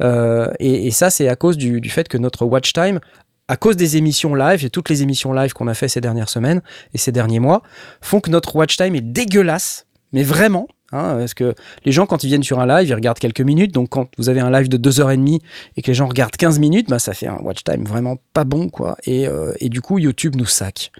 Euh, 0.01 0.51
et, 0.59 0.87
et 0.87 0.91
ça, 0.91 1.09
c'est 1.09 1.27
à 1.27 1.35
cause 1.35 1.57
du, 1.57 1.81
du 1.81 1.89
fait 1.89 2.07
que 2.07 2.17
notre 2.17 2.45
watch 2.45 2.71
time, 2.73 2.99
à 3.47 3.57
cause 3.57 3.75
des 3.75 3.97
émissions 3.97 4.33
live, 4.33 4.63
et 4.63 4.69
toutes 4.69 4.89
les 4.89 5.03
émissions 5.03 5.33
live 5.33 5.53
qu'on 5.53 5.67
a 5.67 5.73
fait 5.73 5.89
ces 5.89 5.99
dernières 5.99 6.29
semaines 6.29 6.61
et 6.93 6.97
ces 6.97 7.11
derniers 7.11 7.39
mois, 7.39 7.63
font 7.99 8.21
que 8.21 8.29
notre 8.29 8.55
watch 8.55 8.77
time 8.77 8.95
est 8.95 9.01
dégueulasse. 9.01 9.85
Mais 10.13 10.23
vraiment. 10.23 10.67
Hein, 10.91 11.15
parce 11.19 11.33
que 11.33 11.55
les 11.85 11.91
gens, 11.91 12.05
quand 12.05 12.23
ils 12.23 12.27
viennent 12.27 12.43
sur 12.43 12.59
un 12.59 12.67
live, 12.67 12.89
ils 12.89 12.93
regardent 12.93 13.19
quelques 13.19 13.41
minutes. 13.41 13.73
Donc, 13.73 13.89
quand 13.89 14.09
vous 14.17 14.29
avez 14.29 14.39
un 14.39 14.51
live 14.51 14.69
de 14.69 14.77
2h30 14.77 15.39
et 15.77 15.81
que 15.81 15.87
les 15.87 15.93
gens 15.93 16.07
regardent 16.07 16.35
15 16.35 16.59
minutes, 16.59 16.89
bah, 16.89 16.99
ça 16.99 17.13
fait 17.13 17.27
un 17.27 17.37
watch 17.37 17.63
time 17.63 17.85
vraiment 17.85 18.17
pas 18.33 18.43
bon. 18.43 18.69
quoi. 18.69 18.97
Et, 19.05 19.27
euh, 19.27 19.53
et 19.59 19.69
du 19.69 19.81
coup, 19.81 19.99
YouTube 19.99 20.35
nous 20.35 20.45
sac. 20.45 20.91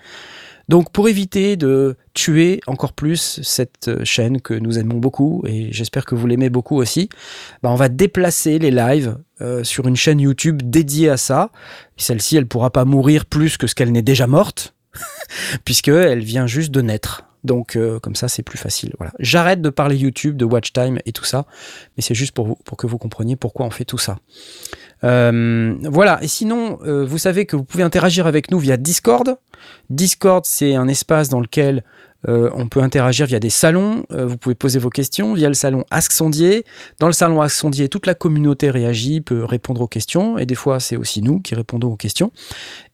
Donc 0.71 0.93
pour 0.93 1.09
éviter 1.09 1.57
de 1.57 1.97
tuer 2.13 2.61
encore 2.65 2.93
plus 2.93 3.41
cette 3.43 3.89
euh, 3.89 4.05
chaîne 4.05 4.39
que 4.39 4.53
nous 4.53 4.79
aimons 4.79 4.99
beaucoup, 4.99 5.43
et 5.45 5.67
j'espère 5.73 6.05
que 6.05 6.15
vous 6.15 6.25
l'aimez 6.27 6.49
beaucoup 6.49 6.77
aussi, 6.77 7.09
bah 7.61 7.69
on 7.71 7.75
va 7.75 7.89
déplacer 7.89 8.57
les 8.57 8.71
lives 8.71 9.17
euh, 9.41 9.65
sur 9.65 9.85
une 9.87 9.97
chaîne 9.97 10.21
YouTube 10.21 10.61
dédiée 10.63 11.09
à 11.09 11.17
ça. 11.17 11.49
Celle-ci, 11.97 12.37
elle 12.37 12.47
pourra 12.47 12.69
pas 12.69 12.85
mourir 12.85 13.25
plus 13.25 13.57
que 13.57 13.67
ce 13.67 13.75
qu'elle 13.75 13.91
n'est 13.91 14.01
déjà 14.01 14.27
morte, 14.27 14.73
puisqu'elle 15.65 16.23
vient 16.23 16.47
juste 16.47 16.71
de 16.71 16.81
naître. 16.81 17.25
Donc 17.43 17.75
euh, 17.75 17.99
comme 17.99 18.15
ça, 18.15 18.27
c'est 18.27 18.43
plus 18.43 18.57
facile. 18.57 18.93
Voilà. 18.97 19.13
J'arrête 19.19 19.61
de 19.61 19.69
parler 19.69 19.97
YouTube, 19.97 20.37
de 20.37 20.45
watch 20.45 20.73
time 20.73 20.99
et 21.05 21.11
tout 21.11 21.25
ça, 21.25 21.45
mais 21.97 22.03
c'est 22.03 22.15
juste 22.15 22.33
pour 22.33 22.57
que 22.77 22.87
vous 22.87 22.97
compreniez 22.97 23.35
pourquoi 23.35 23.65
on 23.65 23.71
fait 23.71 23.85
tout 23.85 23.97
ça. 23.97 24.17
Euh, 25.03 25.75
voilà. 25.83 26.19
Et 26.23 26.27
sinon, 26.27 26.79
euh, 26.83 27.05
vous 27.05 27.17
savez 27.17 27.45
que 27.45 27.55
vous 27.55 27.63
pouvez 27.63 27.83
interagir 27.83 28.27
avec 28.27 28.51
nous 28.51 28.59
via 28.59 28.77
Discord. 28.77 29.37
Discord, 29.89 30.45
c'est 30.45 30.75
un 30.75 30.87
espace 30.87 31.29
dans 31.29 31.39
lequel 31.39 31.83
euh, 32.27 32.49
on 32.53 32.67
peut 32.67 32.81
interagir 32.81 33.25
via 33.25 33.39
des 33.39 33.49
salons. 33.49 34.05
Euh, 34.11 34.25
vous 34.25 34.37
pouvez 34.37 34.55
poser 34.55 34.79
vos 34.79 34.89
questions 34.89 35.33
via 35.33 35.47
le 35.47 35.53
salon 35.53 35.85
Ask 35.89 36.11
Sondier. 36.11 36.65
Dans 36.99 37.07
le 37.07 37.13
salon 37.13 37.41
Ask 37.41 37.55
Sondier, 37.55 37.89
toute 37.89 38.05
la 38.05 38.13
communauté 38.13 38.69
réagit, 38.69 39.21
peut 39.21 39.43
répondre 39.43 39.81
aux 39.81 39.87
questions. 39.87 40.37
Et 40.37 40.45
des 40.45 40.55
fois, 40.55 40.79
c'est 40.79 40.95
aussi 40.95 41.21
nous 41.21 41.39
qui 41.39 41.55
répondons 41.55 41.91
aux 41.91 41.97
questions. 41.97 42.31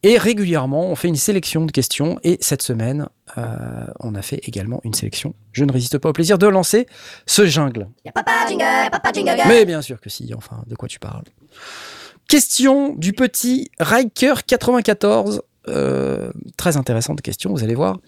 Et 0.03 0.17
régulièrement, 0.17 0.89
on 0.89 0.95
fait 0.95 1.07
une 1.07 1.15
sélection 1.15 1.65
de 1.65 1.71
questions. 1.71 2.19
Et 2.23 2.37
cette 2.41 2.61
semaine, 2.61 3.09
euh, 3.37 3.85
on 3.99 4.15
a 4.15 4.21
fait 4.21 4.39
également 4.47 4.79
une 4.83 4.93
sélection. 4.93 5.33
Je 5.51 5.65
ne 5.65 5.71
résiste 5.71 5.97
pas 5.97 6.09
au 6.09 6.13
plaisir 6.13 6.37
de 6.37 6.47
lancer 6.47 6.87
ce 7.25 7.45
jungle. 7.45 7.87
Papa 8.13 8.31
jingle, 8.47 8.89
papa 8.91 9.11
jingle. 9.11 9.41
Mais 9.47 9.65
bien 9.65 9.81
sûr 9.81 9.99
que 9.99 10.09
si, 10.09 10.33
enfin, 10.35 10.63
de 10.67 10.75
quoi 10.75 10.87
tu 10.87 10.99
parles 10.99 11.23
Question 12.27 12.93
du 12.95 13.13
petit 13.13 13.71
Riker94. 13.79 15.39
Euh, 15.69 16.31
très 16.55 16.77
intéressante 16.77 17.21
question, 17.21 17.51
vous 17.51 17.63
allez 17.63 17.75
voir. 17.75 17.99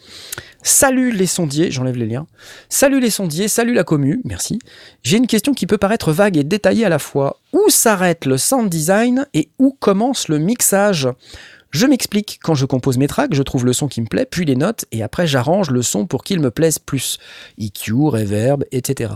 Salut 0.63 1.11
les 1.11 1.25
sondiers, 1.25 1.71
j'enlève 1.71 1.97
les 1.97 2.05
liens. 2.05 2.27
Salut 2.69 2.99
les 2.99 3.09
sondiers, 3.09 3.47
salut 3.47 3.73
la 3.73 3.83
commu, 3.83 4.21
merci. 4.23 4.59
J'ai 5.03 5.17
une 5.17 5.27
question 5.27 5.53
qui 5.53 5.67
peut 5.67 5.77
paraître 5.77 6.11
vague 6.11 6.37
et 6.37 6.43
détaillée 6.43 6.85
à 6.85 6.89
la 6.89 6.99
fois. 6.99 7.39
Où 7.53 7.69
s'arrête 7.69 8.25
le 8.25 8.37
sound 8.37 8.69
design 8.69 9.27
et 9.33 9.49
où 9.59 9.75
commence 9.79 10.27
le 10.27 10.37
mixage? 10.37 11.09
Je 11.71 11.85
m'explique, 11.85 12.39
quand 12.41 12.55
je 12.55 12.65
compose 12.65 12.97
mes 12.97 13.07
tracks, 13.07 13.33
je 13.33 13.43
trouve 13.43 13.65
le 13.65 13.73
son 13.73 13.87
qui 13.87 14.01
me 14.01 14.07
plaît, 14.07 14.25
puis 14.25 14.43
les 14.43 14.55
notes, 14.55 14.85
et 14.91 15.03
après 15.03 15.27
j'arrange 15.27 15.69
le 15.69 15.83
son 15.83 16.07
pour 16.07 16.23
qu'il 16.23 16.39
me 16.39 16.49
plaise 16.49 16.79
plus. 16.79 17.19
EQ, 17.59 17.93
reverb, 18.07 18.63
etc. 18.71 19.13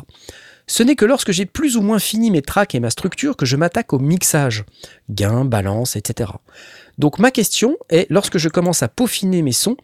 Ce 0.67 0.84
n'est 0.84 0.96
que 0.96 1.05
lorsque 1.05 1.32
j'ai 1.32 1.46
plus 1.46 1.77
ou 1.77 1.82
moins 1.82 2.00
fini 2.00 2.32
mes 2.32 2.41
tracks 2.41 2.74
et 2.75 2.79
ma 2.79 2.89
structure 2.89 3.36
que 3.36 3.46
je 3.46 3.55
m'attaque 3.58 3.93
au 3.93 4.00
mixage. 4.00 4.63
Gain, 5.10 5.46
balance, 5.46 5.96
etc. 5.96 6.32
Donc 6.98 7.20
ma 7.20 7.32
question 7.32 7.77
est, 7.89 8.08
lorsque 8.10 8.38
je 8.38 8.50
commence 8.50 8.84
à 8.84 8.88
peaufiner 8.88 9.41
mes 9.41 9.51
sons, 9.51 9.77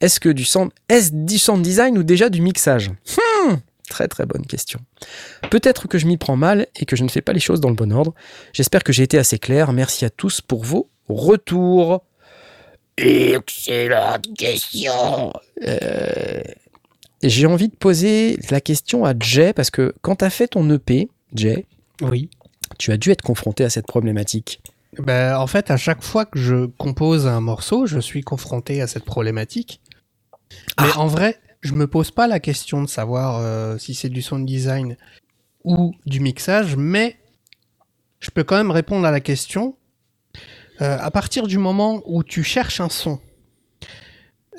est-ce 0.00 0.20
que 0.20 0.28
du 0.28 0.44
sound, 0.44 0.70
est-ce 0.88 1.10
du 1.12 1.38
sound 1.38 1.62
design 1.62 1.98
ou 1.98 2.02
déjà 2.02 2.28
du 2.28 2.40
mixage? 2.40 2.90
Hmm, 3.46 3.56
Très 3.88 4.08
très 4.08 4.24
bonne 4.24 4.46
question. 4.46 4.80
Peut-être 5.50 5.86
que 5.86 5.98
je 5.98 6.06
m'y 6.06 6.16
prends 6.16 6.36
mal 6.36 6.66
et 6.76 6.86
que 6.86 6.96
je 6.96 7.04
ne 7.04 7.08
fais 7.10 7.20
pas 7.20 7.34
les 7.34 7.40
choses 7.40 7.60
dans 7.60 7.68
le 7.68 7.74
bon 7.74 7.92
ordre. 7.92 8.14
J'espère 8.54 8.84
que 8.84 8.92
j'ai 8.92 9.02
été 9.02 9.18
assez 9.18 9.38
clair. 9.38 9.72
Merci 9.72 10.06
à 10.06 10.10
tous 10.10 10.40
pour 10.40 10.64
vos 10.64 10.88
retours. 11.08 12.02
Excellente 12.96 14.26
question. 14.38 15.32
Euh, 15.66 16.42
J'ai 17.22 17.46
envie 17.46 17.68
de 17.68 17.76
poser 17.76 18.38
la 18.50 18.60
question 18.60 19.04
à 19.04 19.14
Jay 19.18 19.52
parce 19.52 19.70
que 19.70 19.94
quand 20.02 20.16
tu 20.16 20.24
as 20.24 20.30
fait 20.30 20.48
ton 20.48 20.68
EP, 20.70 21.08
Jay, 21.34 21.66
Oui. 22.00 22.28
tu 22.78 22.90
as 22.92 22.96
dû 22.96 23.10
être 23.10 23.22
confronté 23.22 23.64
à 23.64 23.70
cette 23.70 23.86
problématique. 23.86 24.60
Ben, 24.98 25.36
en 25.36 25.46
fait, 25.46 25.70
à 25.70 25.76
chaque 25.76 26.02
fois 26.02 26.26
que 26.26 26.38
je 26.38 26.66
compose 26.66 27.26
un 27.26 27.40
morceau, 27.40 27.86
je 27.86 27.98
suis 28.00 28.22
confronté 28.22 28.82
à 28.82 28.86
cette 28.86 29.04
problématique. 29.04 29.80
Mais 30.80 30.92
en 30.96 31.06
vrai, 31.06 31.38
je 31.62 31.72
me 31.74 31.86
pose 31.86 32.10
pas 32.10 32.26
la 32.26 32.40
question 32.40 32.82
de 32.82 32.88
savoir 32.88 33.38
euh, 33.38 33.78
si 33.78 33.94
c'est 33.94 34.10
du 34.10 34.20
sound 34.20 34.44
design 34.44 34.96
ou 35.64 35.94
du 36.06 36.20
mixage, 36.20 36.76
mais 36.76 37.16
je 38.20 38.30
peux 38.30 38.44
quand 38.44 38.56
même 38.56 38.70
répondre 38.72 39.06
à 39.06 39.10
la 39.10 39.20
question. 39.20 39.76
Euh, 40.82 40.98
à 41.00 41.10
partir 41.10 41.46
du 41.46 41.56
moment 41.58 42.02
où 42.04 42.22
tu 42.24 42.42
cherches 42.42 42.80
un 42.80 42.88
son 42.88 43.20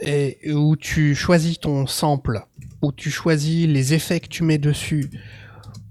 et 0.02 0.52
où 0.52 0.76
tu 0.76 1.14
choisis 1.16 1.60
ton 1.60 1.86
sample, 1.86 2.42
où 2.84 2.92
tu 2.92 3.10
choisis 3.10 3.66
les 3.66 3.94
effets 3.94 4.20
que 4.20 4.28
tu 4.28 4.44
mets 4.44 4.58
dessus, 4.58 5.10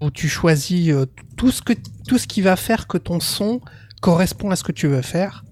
où 0.01 0.11
tu 0.11 0.29
choisis 0.29 0.91
euh, 0.91 1.07
tout 1.37 1.51
ce 1.51 1.63
que 1.63 1.73
tout 2.07 2.19
ce 2.19 2.27
qui 2.27 2.43
va 2.43 2.55
faire 2.55 2.87
que 2.87 2.99
ton 2.99 3.19
son 3.19 3.61
correspond 4.01 4.51
à 4.51 4.57
ce 4.57 4.63
que 4.63 4.73
tu 4.73 4.87
veux 4.87 5.03
faire, 5.03 5.45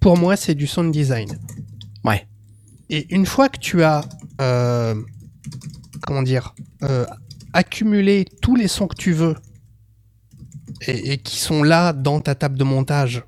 pour 0.00 0.16
moi, 0.16 0.36
c'est 0.36 0.54
du 0.54 0.66
sound 0.66 0.92
design. 0.92 1.38
Ouais. 2.04 2.26
Et 2.88 3.12
une 3.12 3.26
fois 3.26 3.48
que 3.48 3.58
tu 3.58 3.82
as, 3.82 4.02
euh, 4.40 4.94
comment 6.02 6.22
dire, 6.22 6.54
euh, 6.82 7.04
accumulé 7.52 8.26
tous 8.40 8.54
les 8.54 8.68
sons 8.68 8.86
que 8.86 8.94
tu 8.94 9.12
veux 9.12 9.34
et, 10.86 11.12
et 11.12 11.18
qui 11.18 11.38
sont 11.38 11.62
là 11.62 11.92
dans 11.92 12.20
ta 12.20 12.34
table 12.34 12.56
de 12.56 12.64
montage 12.64 13.24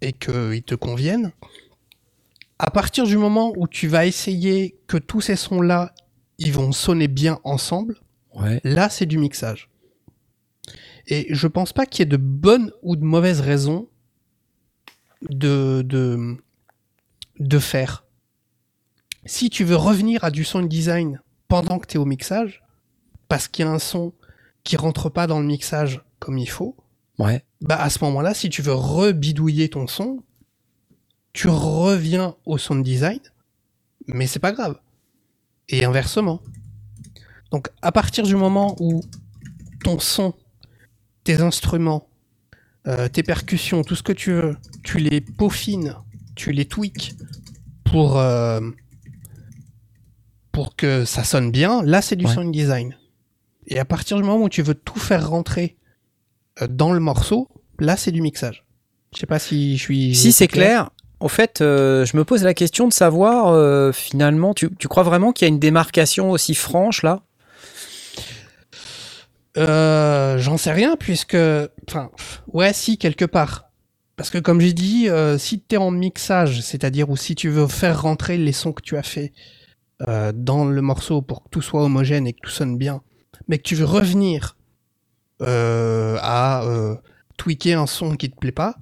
et 0.00 0.12
qu'ils 0.12 0.62
te 0.64 0.74
conviennent, 0.74 1.30
à 2.58 2.70
partir 2.70 3.04
du 3.04 3.18
moment 3.18 3.52
où 3.56 3.68
tu 3.68 3.86
vas 3.86 4.06
essayer 4.06 4.76
que 4.88 4.96
tous 4.96 5.20
ces 5.20 5.36
sons-là, 5.36 5.92
ils 6.38 6.52
vont 6.52 6.72
sonner 6.72 7.08
bien 7.08 7.38
ensemble, 7.44 7.96
Ouais. 8.34 8.60
Là, 8.62 8.88
c'est 8.88 9.06
du 9.06 9.18
mixage. 9.18 9.68
Et 11.08 11.26
je 11.34 11.46
pense 11.48 11.72
pas 11.72 11.86
qu'il 11.86 12.00
y 12.00 12.02
ait 12.02 12.06
de 12.06 12.16
bonnes 12.18 12.70
ou 12.82 12.94
de 12.94 13.02
mauvaises 13.02 13.40
raisons 13.40 13.88
de, 15.30 15.82
de, 15.84 16.36
de 17.40 17.58
faire. 17.58 18.04
Si 19.24 19.50
tu 19.50 19.64
veux 19.64 19.74
revenir 19.76 20.22
à 20.22 20.30
du 20.30 20.44
sound 20.44 20.68
design 20.68 21.20
pendant 21.48 21.78
que 21.78 21.86
tu 21.86 21.94
es 21.96 21.98
au 21.98 22.04
mixage, 22.04 22.62
parce 23.28 23.48
qu'il 23.48 23.64
y 23.64 23.68
a 23.68 23.72
un 23.72 23.78
son 23.80 24.12
qui 24.62 24.76
rentre 24.76 25.08
pas 25.10 25.26
dans 25.26 25.40
le 25.40 25.46
mixage 25.46 26.02
comme 26.20 26.38
il 26.38 26.48
faut, 26.48 26.76
Ouais. 27.18 27.42
bah 27.60 27.80
à 27.82 27.90
ce 27.90 28.04
moment-là, 28.04 28.34
si 28.34 28.48
tu 28.50 28.62
veux 28.62 28.74
rebidouiller 28.74 29.68
ton 29.70 29.88
son, 29.88 30.22
tu 31.32 31.48
reviens 31.48 32.36
au 32.46 32.58
sound 32.58 32.84
design, 32.84 33.18
mais 34.06 34.28
c'est 34.28 34.38
pas 34.38 34.52
grave. 34.52 34.78
Et 35.68 35.84
inversement. 35.84 36.42
Donc 37.50 37.68
à 37.82 37.92
partir 37.92 38.24
du 38.24 38.36
moment 38.36 38.76
où 38.80 39.02
ton 39.84 39.98
son, 39.98 40.34
tes 41.24 41.40
instruments, 41.40 42.08
euh, 42.86 43.08
tes 43.08 43.22
percussions, 43.22 43.82
tout 43.84 43.94
ce 43.94 44.02
que 44.02 44.12
tu 44.12 44.32
veux, 44.32 44.56
tu 44.82 44.98
les 44.98 45.20
peaufines, 45.20 45.94
tu 46.36 46.52
les 46.52 46.64
tweaks 46.66 47.14
pour, 47.84 48.18
euh, 48.18 48.60
pour 50.52 50.76
que 50.76 51.04
ça 51.04 51.24
sonne 51.24 51.50
bien, 51.50 51.82
là 51.82 52.02
c'est 52.02 52.16
du 52.16 52.26
Ouais. 52.26 52.34
sound 52.34 52.52
design. 52.52 52.96
Et 53.66 53.78
à 53.78 53.84
partir 53.84 54.16
du 54.16 54.22
moment 54.22 54.44
où 54.44 54.48
tu 54.48 54.62
veux 54.62 54.74
tout 54.74 54.98
faire 54.98 55.28
rentrer 55.28 55.76
euh, 56.62 56.66
dans 56.68 56.92
le 56.92 57.00
morceau, 57.00 57.48
là 57.78 57.96
c'est 57.96 58.12
du 58.12 58.22
mixage. 58.22 58.64
Je 59.14 59.20
sais 59.20 59.26
pas 59.26 59.38
si 59.38 59.76
je 59.76 59.82
suis. 59.82 60.14
Si 60.14 60.32
c'est 60.32 60.48
clair, 60.48 60.90
en 61.20 61.28
fait, 61.28 61.60
euh, 61.60 62.04
je 62.04 62.16
me 62.16 62.24
pose 62.24 62.44
la 62.44 62.54
question 62.54 62.86
de 62.86 62.92
savoir 62.92 63.48
euh, 63.48 63.90
finalement, 63.92 64.54
tu, 64.54 64.70
tu 64.76 64.86
crois 64.88 65.02
vraiment 65.02 65.32
qu'il 65.32 65.46
y 65.46 65.50
a 65.50 65.52
une 65.52 65.58
démarcation 65.58 66.30
aussi 66.30 66.54
franche 66.54 67.02
là? 67.02 67.22
Euh, 69.56 70.38
J'en 70.38 70.56
sais 70.56 70.70
rien 70.70 70.96
puisque, 70.96 71.36
enfin, 71.88 72.10
ouais, 72.52 72.72
si 72.72 72.98
quelque 72.98 73.24
part. 73.24 73.64
Parce 74.16 74.30
que 74.30 74.38
comme 74.38 74.60
j'ai 74.60 74.72
dit, 74.72 75.08
si 75.38 75.60
tu 75.60 75.76
es 75.76 75.78
en 75.78 75.92
mixage, 75.92 76.60
c'est-à-dire 76.60 77.08
ou 77.08 77.16
si 77.16 77.36
tu 77.36 77.48
veux 77.48 77.68
faire 77.68 78.02
rentrer 78.02 78.36
les 78.36 78.50
sons 78.52 78.72
que 78.72 78.82
tu 78.82 78.96
as 78.96 79.04
fait 79.04 79.32
dans 80.34 80.64
le 80.64 80.82
morceau 80.82 81.22
pour 81.22 81.44
que 81.44 81.48
tout 81.50 81.62
soit 81.62 81.84
homogène 81.84 82.26
et 82.26 82.32
que 82.32 82.40
tout 82.42 82.50
sonne 82.50 82.76
bien, 82.76 83.00
mais 83.46 83.58
que 83.58 83.62
tu 83.62 83.76
veux 83.76 83.84
revenir 83.84 84.56
à 85.40 86.64
tweaker 87.36 87.80
un 87.80 87.86
son 87.86 88.16
qui 88.16 88.28
te 88.28 88.36
plaît 88.36 88.50
pas, 88.50 88.74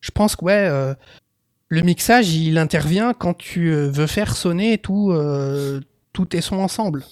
je 0.00 0.10
pense 0.10 0.36
que 0.36 0.44
ouais, 0.44 0.94
le 1.68 1.82
mixage 1.82 2.34
il 2.34 2.58
intervient 2.58 3.14
quand 3.14 3.34
tu 3.34 3.72
euh, 3.72 3.88
veux 3.88 4.06
faire 4.06 4.34
sonner 4.34 4.78
tout, 4.78 5.12
euh, 5.12 5.80
tous 6.12 6.26
tes 6.26 6.40
sons 6.40 6.58
ensemble. 6.58 7.04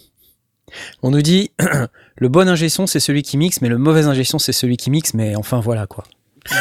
On 1.02 1.10
nous 1.10 1.22
dit 1.22 1.50
le 2.16 2.28
bon 2.28 2.48
ingé 2.48 2.68
son 2.68 2.86
c'est 2.86 3.00
celui 3.00 3.22
qui 3.22 3.36
mixe, 3.36 3.60
mais 3.60 3.68
le 3.68 3.78
mauvais 3.78 4.06
ingé 4.06 4.24
son 4.24 4.38
c'est 4.38 4.52
celui 4.52 4.76
qui 4.76 4.90
mixe, 4.90 5.14
mais 5.14 5.36
enfin 5.36 5.60
voilà 5.60 5.86
quoi. 5.86 6.04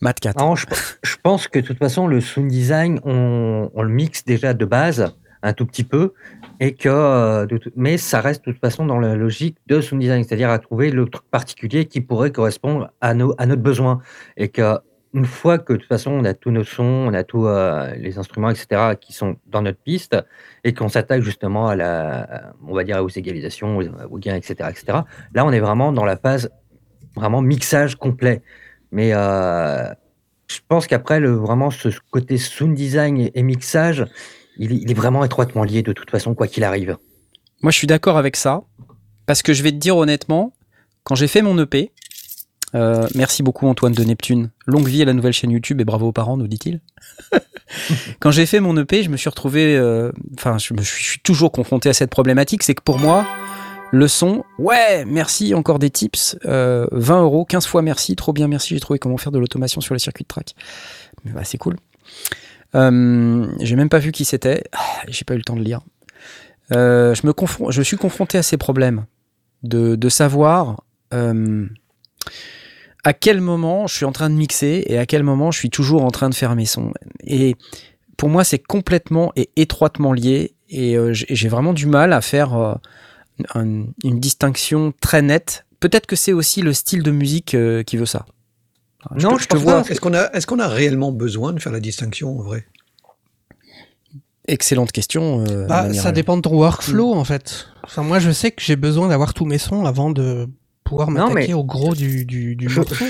Matt 0.00 0.20
4. 0.20 0.38
Non, 0.38 0.56
je, 0.56 0.66
je 1.02 1.16
pense 1.22 1.48
que 1.48 1.58
de 1.58 1.66
toute 1.66 1.78
façon, 1.78 2.06
le 2.06 2.20
sound 2.20 2.50
design, 2.50 3.00
on, 3.04 3.70
on 3.74 3.82
le 3.82 3.88
mixe 3.88 4.24
déjà 4.24 4.54
de 4.54 4.64
base 4.64 5.14
un 5.42 5.52
tout 5.52 5.66
petit 5.66 5.84
peu, 5.84 6.12
et 6.60 6.74
que, 6.74 6.88
euh, 6.88 7.46
mais 7.74 7.98
ça 7.98 8.20
reste 8.20 8.46
de 8.46 8.52
toute 8.52 8.60
façon 8.60 8.86
dans 8.86 9.00
la 9.00 9.16
logique 9.16 9.56
de 9.66 9.80
sound 9.80 10.00
design, 10.00 10.22
c'est-à-dire 10.22 10.50
à 10.50 10.60
trouver 10.60 10.90
le 10.90 11.06
truc 11.06 11.24
particulier 11.30 11.86
qui 11.86 12.00
pourrait 12.00 12.30
correspondre 12.30 12.90
à, 13.00 13.14
nos, 13.14 13.34
à 13.38 13.46
notre 13.46 13.62
besoin. 13.62 14.00
Et 14.36 14.48
que 14.48 14.78
une 15.14 15.26
fois 15.26 15.58
que 15.58 15.74
de 15.74 15.78
toute 15.78 15.88
façon 15.88 16.10
on 16.10 16.24
a 16.24 16.34
tous 16.34 16.50
nos 16.50 16.64
sons, 16.64 16.82
on 16.82 17.14
a 17.14 17.24
tous 17.24 17.46
euh, 17.46 17.94
les 17.96 18.18
instruments, 18.18 18.50
etc., 18.50 18.94
qui 19.00 19.12
sont 19.12 19.36
dans 19.46 19.62
notre 19.62 19.78
piste, 19.78 20.16
et 20.64 20.72
qu'on 20.72 20.88
s'attaque 20.88 21.22
justement 21.22 21.68
à 21.68 21.76
la, 21.76 22.52
on 22.66 22.74
va 22.74 22.84
dire 22.84 23.02
aux 23.02 23.08
égalisations, 23.08 23.78
aux, 24.10 24.18
gains, 24.18 24.36
etc., 24.36 24.70
etc., 24.70 24.98
là 25.34 25.44
on 25.44 25.52
est 25.52 25.60
vraiment 25.60 25.92
dans 25.92 26.04
la 26.04 26.16
phase 26.16 26.50
vraiment 27.14 27.42
mixage 27.42 27.96
complet. 27.96 28.42
Mais 28.90 29.12
euh, 29.12 29.88
je 30.48 30.58
pense 30.66 30.86
qu'après, 30.86 31.20
le, 31.20 31.32
vraiment, 31.32 31.70
ce 31.70 31.88
côté 32.10 32.36
sound 32.38 32.74
design 32.74 33.30
et, 33.34 33.42
mixage, 33.42 34.06
il, 34.56 34.72
il 34.72 34.90
est 34.90 34.94
vraiment 34.94 35.24
étroitement 35.24 35.64
lié 35.64 35.82
de 35.82 35.92
toute 35.92 36.10
façon, 36.10 36.34
quoi 36.34 36.46
qu'il 36.46 36.64
arrive. 36.64 36.96
Moi 37.62 37.70
je 37.70 37.78
suis 37.78 37.86
d'accord 37.86 38.18
avec 38.18 38.36
ça, 38.36 38.62
parce 39.26 39.42
que 39.42 39.52
je 39.52 39.62
vais 39.62 39.70
te 39.70 39.76
dire 39.76 39.96
honnêtement, 39.96 40.52
quand 41.04 41.14
j'ai 41.14 41.28
fait 41.28 41.42
mon 41.42 41.58
EP, 41.58 41.92
euh, 42.74 43.06
merci 43.14 43.42
beaucoup 43.42 43.66
Antoine 43.66 43.92
de 43.92 44.02
Neptune, 44.04 44.50
longue 44.66 44.86
vie 44.88 45.02
à 45.02 45.04
la 45.04 45.12
nouvelle 45.12 45.32
chaîne 45.32 45.50
YouTube 45.50 45.80
et 45.80 45.84
bravo 45.84 46.08
aux 46.08 46.12
parents, 46.12 46.36
nous 46.36 46.46
dit-il. 46.48 46.80
Quand 48.20 48.30
j'ai 48.30 48.46
fait 48.46 48.60
mon 48.60 48.76
EP, 48.76 49.02
je 49.02 49.10
me 49.10 49.16
suis 49.16 49.28
retrouvé, 49.28 49.76
euh, 49.76 50.12
enfin, 50.38 50.58
je 50.58 50.64
suis, 50.64 50.74
je 50.78 50.82
suis 51.04 51.20
toujours 51.20 51.52
confronté 51.52 51.88
à 51.88 51.92
cette 51.92 52.10
problématique, 52.10 52.62
c'est 52.62 52.74
que 52.74 52.82
pour 52.82 52.98
moi, 52.98 53.26
le 53.92 54.08
son, 54.08 54.44
ouais, 54.58 55.04
merci, 55.04 55.54
encore 55.54 55.78
des 55.78 55.90
tips, 55.90 56.36
euh, 56.46 56.86
20 56.92 57.22
euros, 57.22 57.44
15 57.44 57.66
fois 57.66 57.82
merci, 57.82 58.16
trop 58.16 58.32
bien, 58.32 58.48
merci, 58.48 58.74
j'ai 58.74 58.80
trouvé 58.80 58.98
comment 58.98 59.16
faire 59.18 59.32
de 59.32 59.38
l'automation 59.38 59.80
sur 59.80 59.94
les 59.94 59.98
circuits 60.00 60.24
de 60.24 60.28
track. 60.28 60.54
Bah, 61.26 61.44
c'est 61.44 61.58
cool. 61.58 61.76
Euh, 62.74 63.46
j'ai 63.60 63.76
même 63.76 63.90
pas 63.90 63.98
vu 63.98 64.12
qui 64.12 64.24
c'était, 64.24 64.64
Ah, 64.72 64.78
j'ai 65.08 65.24
pas 65.24 65.34
eu 65.34 65.38
le 65.38 65.42
temps 65.44 65.56
de 65.56 65.62
lire. 65.62 65.80
Euh, 66.72 67.14
je, 67.14 67.26
me 67.26 67.32
confron- 67.32 67.70
je 67.70 67.82
suis 67.82 67.98
confronté 67.98 68.38
à 68.38 68.42
ces 68.42 68.56
problèmes 68.56 69.04
de, 69.62 69.94
de 69.94 70.08
savoir 70.08 70.84
euh, 71.12 71.66
à 73.04 73.12
quel 73.12 73.40
moment 73.40 73.86
je 73.86 73.94
suis 73.94 74.04
en 74.04 74.12
train 74.12 74.30
de 74.30 74.34
mixer 74.34 74.84
et 74.86 74.98
à 74.98 75.06
quel 75.06 75.22
moment 75.22 75.50
je 75.50 75.58
suis 75.58 75.70
toujours 75.70 76.04
en 76.04 76.10
train 76.10 76.28
de 76.30 76.34
faire 76.34 76.54
mes 76.54 76.66
sons. 76.66 76.92
Et 77.24 77.56
pour 78.16 78.28
moi, 78.28 78.44
c'est 78.44 78.58
complètement 78.60 79.32
et 79.36 79.50
étroitement 79.56 80.12
lié. 80.12 80.54
Et 80.68 80.96
euh, 80.96 81.12
j'ai 81.12 81.48
vraiment 81.48 81.72
du 81.72 81.86
mal 81.86 82.12
à 82.12 82.20
faire 82.20 82.54
euh, 82.54 82.74
un- 83.54 83.86
une 84.04 84.20
distinction 84.20 84.92
très 85.00 85.20
nette. 85.22 85.66
Peut-être 85.80 86.06
que 86.06 86.14
c'est 86.16 86.32
aussi 86.32 86.62
le 86.62 86.72
style 86.72 87.02
de 87.02 87.10
musique 87.10 87.54
euh, 87.54 87.82
qui 87.82 87.96
veut 87.96 88.06
ça. 88.06 88.24
Je 89.16 89.24
Non, 89.26 89.32
te- 89.32 89.38
je 89.38 89.42
je 89.42 89.48
te 89.48 89.54
pense 89.54 89.62
vois. 89.64 89.80
Est-ce 89.90 90.00
qu'on 90.00 90.14
a, 90.14 90.30
est-ce 90.32 90.46
qu'on 90.46 90.60
a 90.60 90.68
réellement 90.68 91.10
besoin 91.10 91.52
de 91.52 91.58
faire 91.60 91.72
la 91.72 91.80
distinction 91.80 92.38
en 92.38 92.42
vrai? 92.42 92.66
Excellente 94.48 94.92
question. 94.92 95.44
euh, 95.48 95.66
Bah, 95.66 95.92
ça 95.92 96.10
dépend 96.12 96.36
de 96.36 96.42
ton 96.42 96.54
workflow 96.56 97.14
en 97.14 97.24
fait. 97.24 97.66
Enfin, 97.84 98.02
moi, 98.02 98.18
je 98.18 98.30
sais 98.30 98.50
que 98.50 98.62
j'ai 98.62 98.76
besoin 98.76 99.08
d'avoir 99.08 99.34
tous 99.34 99.44
mes 99.44 99.58
sons 99.58 99.84
avant 99.86 100.10
de 100.10 100.48
pouvoir 100.92 101.10
m'attaquer 101.10 101.48
mais- 101.48 101.54
au 101.54 101.64
gros 101.64 101.94
du, 101.94 102.24
du, 102.24 102.54
du 102.56 102.68
Je- 102.68 102.80
morceau. 102.80 102.94
quoi. 102.96 103.06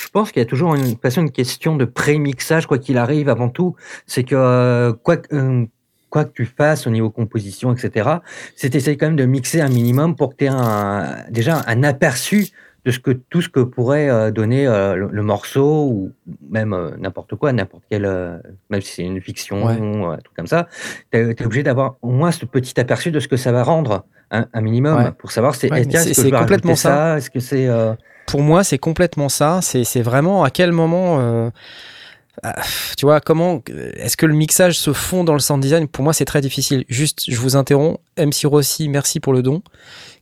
Je 0.00 0.08
pense 0.08 0.32
qu'il 0.32 0.40
y 0.40 0.42
a 0.42 0.46
toujours 0.48 0.74
une, 0.74 0.96
une 1.16 1.30
question 1.30 1.76
de 1.76 1.84
pré-mixage, 1.84 2.66
quoi 2.66 2.78
qu'il 2.78 2.96
arrive, 2.98 3.28
avant 3.28 3.48
tout. 3.50 3.76
C'est 4.06 4.24
que 4.24 4.34
euh, 4.34 4.92
quoi, 4.94 5.18
que- 5.18 5.34
euh, 5.36 5.66
quoi 6.10 6.24
que 6.24 6.32
tu 6.32 6.46
fasses 6.46 6.86
au 6.86 6.90
niveau 6.90 7.10
composition, 7.10 7.72
etc., 7.74 8.08
c'est 8.56 8.70
d'essayer 8.70 8.96
quand 8.96 9.06
même 9.06 9.16
de 9.16 9.24
mixer 9.26 9.60
un 9.60 9.68
minimum 9.68 10.16
pour 10.16 10.30
que 10.30 10.36
tu 10.36 10.44
aies 10.44 10.48
un, 10.48 11.16
déjà 11.30 11.62
un 11.66 11.82
aperçu 11.82 12.48
de 12.84 12.90
ce 12.90 12.98
que, 12.98 13.10
tout 13.12 13.40
ce 13.42 13.48
que 13.48 13.60
pourrait 13.60 14.08
euh, 14.10 14.30
donner 14.32 14.66
euh, 14.66 14.96
le, 14.96 15.08
le 15.12 15.22
morceau 15.22 15.86
ou 15.88 16.12
même 16.50 16.74
n'importe 16.98 17.36
quoi, 17.36 17.52
n'importe 17.52 17.84
quel, 17.88 18.04
même 18.70 18.80
si 18.80 18.94
c'est 18.94 19.02
une 19.04 19.20
fiction, 19.20 19.64
Ouais. 19.66 19.74
un 19.74 20.16
truc 20.18 20.34
comme 20.36 20.46
ça, 20.48 20.68
tu 21.12 21.18
es, 21.18 21.42
obligé 21.44 21.62
d'avoir 21.62 21.96
au 22.02 22.10
moins 22.10 22.32
ce 22.32 22.44
petit 22.44 22.80
aperçu 22.80 23.10
de 23.12 23.20
ce 23.20 23.28
que 23.28 23.36
ça 23.36 23.52
va 23.52 23.62
rendre, 23.62 24.04
un, 24.32 24.46
un 24.52 24.60
minimum, 24.60 24.96
Ouais. 24.96 25.12
pour 25.18 25.30
savoir 25.30 25.54
c'est, 25.54 25.70
Ouais, 25.70 25.82
vais 25.84 26.30
complètement 26.30 26.74
ça. 26.76 27.18
Est-ce 27.18 27.30
que 27.30 27.38
c'est... 27.40 27.66
euh, 27.68 27.94
Pour 28.26 28.42
moi, 28.42 28.64
c'est 28.64 28.78
complètement 28.78 29.28
ça. 29.28 29.60
C'est 29.62 29.84
c'est 29.84 30.02
vraiment 30.02 30.42
à 30.42 30.50
quel 30.50 30.72
moment. 30.72 31.18
euh, 31.20 31.50
ah, 32.42 32.56
tu 32.96 33.04
vois, 33.06 33.20
comment. 33.20 33.62
Est-ce 33.96 34.16
que 34.16 34.26
le 34.26 34.34
mixage 34.34 34.78
se 34.78 34.92
fond 34.92 35.22
dans 35.22 35.34
le 35.34 35.38
sound 35.38 35.62
design? 35.62 35.86
Pour 35.86 36.02
moi, 36.02 36.12
c'est 36.14 36.24
très 36.24 36.40
difficile. 36.40 36.84
Juste, 36.88 37.24
je 37.28 37.36
vous 37.36 37.56
interromps. 37.56 37.98
MC 38.18 38.46
Rossi, 38.46 38.88
merci 38.88 39.20
pour 39.20 39.32
le 39.34 39.42
don. 39.42 39.62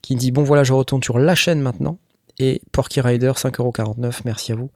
Qui 0.02 0.16
dit 0.16 0.32
Bon, 0.32 0.42
voilà, 0.42 0.64
je 0.64 0.72
retourne 0.72 1.02
sur 1.02 1.18
la 1.18 1.34
chaîne 1.36 1.60
maintenant. 1.60 1.98
Et 2.42 2.62
Porky 2.72 3.02
Rider, 3.02 3.32
5,49€, 3.36 4.20
merci 4.24 4.52
à 4.52 4.54
vous. 4.54 4.70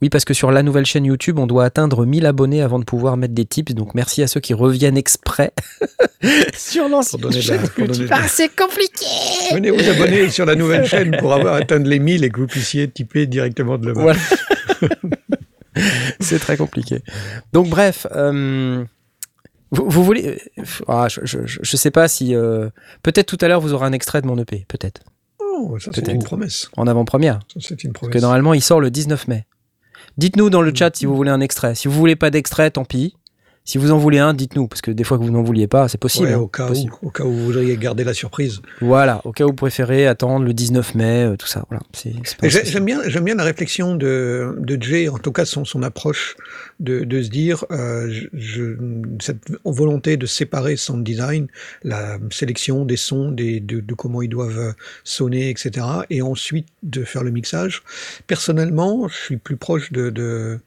Oui, 0.00 0.08
parce 0.08 0.24
que 0.24 0.32
sur 0.32 0.50
la 0.50 0.62
nouvelle 0.62 0.86
chaîne 0.86 1.04
YouTube, 1.04 1.38
on 1.38 1.46
doit 1.46 1.66
atteindre 1.66 2.06
1000 2.06 2.24
abonnés 2.24 2.62
avant 2.62 2.78
de 2.78 2.84
pouvoir 2.84 3.18
mettre 3.18 3.34
des 3.34 3.44
tips. 3.44 3.74
Donc 3.74 3.94
merci 3.94 4.22
à 4.22 4.26
ceux 4.26 4.40
qui 4.40 4.54
reviennent 4.54 4.96
exprès 4.96 5.52
sur 6.56 6.88
l'ancienne 6.88 7.20
donner 7.20 7.34
de 7.34 7.40
la- 7.40 7.58
chaîne 7.58 7.60
YouTube. 7.76 8.08
la- 8.08 8.16
Ah, 8.16 8.26
c'est 8.26 8.48
compliqué 8.56 9.04
Venez 9.52 9.70
vous 9.70 9.86
abonner 9.86 10.30
sur 10.30 10.46
la 10.46 10.54
nouvelle 10.54 10.86
chaîne 10.86 11.14
pour 11.18 11.34
avoir 11.34 11.54
atteindre 11.56 11.86
les 11.88 11.98
1000 11.98 12.24
et 12.24 12.30
que 12.30 12.40
vous 12.40 12.46
puissiez 12.46 12.88
typer 12.88 13.26
directement 13.26 13.76
de 13.76 13.88
là-bas. 13.88 14.00
Voilà. 14.00 14.20
c'est 16.20 16.38
très 16.38 16.56
compliqué. 16.56 17.02
Donc 17.52 17.68
bref, 17.68 18.06
euh, 18.14 18.82
vous, 19.72 19.84
vous 19.88 20.04
voulez, 20.04 20.38
euh, 20.58 20.62
ah, 20.88 21.08
je, 21.08 21.20
je, 21.24 21.46
je- 21.46 21.60
je 21.62 21.76
sais 21.76 21.90
pas 21.90 22.08
si 22.08 22.34
euh, 22.34 22.70
peut-être 23.02 23.26
tout 23.26 23.38
à 23.44 23.48
l'heure 23.48 23.60
vous 23.60 23.74
aurez 23.74 23.86
un 23.86 23.92
extrait 23.92 24.22
de 24.22 24.26
mon 24.26 24.38
EP, 24.38 24.64
peut-être 24.68 25.02
Oh, 25.60 25.78
ça 25.78 25.90
c'est 25.94 26.08
une 26.08 26.22
promesse. 26.22 26.70
en 26.76 26.86
avant-première, 26.86 27.40
c'est 27.58 27.84
une 27.84 27.92
parce 27.92 28.00
promesse. 28.00 28.14
que 28.14 28.18
normalement 28.20 28.54
il 28.54 28.62
sort 28.62 28.80
le 28.80 28.90
19 28.90 29.28
mai. 29.28 29.46
Dites-nous 30.16 30.50
dans 30.50 30.62
le 30.62 30.72
chat 30.74 30.94
si 30.96 31.06
vous 31.06 31.14
voulez 31.14 31.30
un 31.30 31.40
extrait. 31.40 31.74
Si 31.74 31.86
vous 31.88 31.94
voulez 31.94 32.16
pas 32.16 32.30
d'extrait, 32.30 32.70
tant 32.70 32.84
pis. 32.84 33.14
Si 33.70 33.78
vous 33.78 33.92
en 33.92 33.98
voulez 33.98 34.18
un, 34.18 34.34
dites-nous, 34.34 34.66
parce 34.66 34.80
que 34.80 34.90
des 34.90 35.04
fois 35.04 35.16
que 35.16 35.22
vous 35.22 35.30
n'en 35.30 35.44
vouliez 35.44 35.68
pas, 35.68 35.86
c'est 35.86 35.96
possible. 35.96 36.26
Ouais, 36.26 36.32
hein, 36.32 36.38
au, 36.38 36.48
cas 36.48 36.66
possible. 36.66 36.92
où, 37.02 37.06
au 37.06 37.10
cas 37.10 37.22
où 37.22 37.30
vous 37.30 37.44
voudriez 37.44 37.76
garder 37.76 38.02
la 38.02 38.14
surprise. 38.14 38.62
Voilà, 38.80 39.20
au 39.22 39.30
cas 39.30 39.44
où 39.44 39.50
vous 39.50 39.54
préférez 39.54 40.08
attendre 40.08 40.44
le 40.44 40.52
19 40.52 40.96
mai, 40.96 41.22
euh, 41.22 41.36
tout 41.36 41.46
ça. 41.46 41.64
Voilà. 41.70 41.80
J'aime 42.42 42.84
bien, 42.84 43.00
bien 43.20 43.36
la 43.36 43.44
réflexion 43.44 43.94
de, 43.94 44.56
de 44.58 44.82
Jay, 44.82 45.08
en 45.08 45.18
tout 45.18 45.30
cas 45.30 45.44
son, 45.44 45.64
son 45.64 45.84
approche 45.84 46.34
de, 46.80 47.04
de 47.04 47.22
se 47.22 47.28
dire, 47.28 47.64
euh, 47.70 48.12
je, 48.32 48.74
cette 49.20 49.52
volonté 49.64 50.16
de 50.16 50.26
séparer 50.26 50.74
son 50.74 50.98
design, 50.98 51.46
la 51.84 52.18
sélection 52.32 52.84
des 52.84 52.96
sons, 52.96 53.30
des, 53.30 53.60
de, 53.60 53.78
de 53.78 53.94
comment 53.94 54.20
ils 54.20 54.28
doivent 54.28 54.74
sonner, 55.04 55.48
etc., 55.48 55.86
et 56.10 56.22
ensuite 56.22 56.66
de 56.82 57.04
faire 57.04 57.22
le 57.22 57.30
mixage. 57.30 57.84
Personnellement, 58.26 59.06
je 59.06 59.14
suis 59.14 59.36
plus 59.36 59.56
proche 59.56 59.92
de, 59.92 60.10
de, 60.10 60.22
euh, 60.22 60.58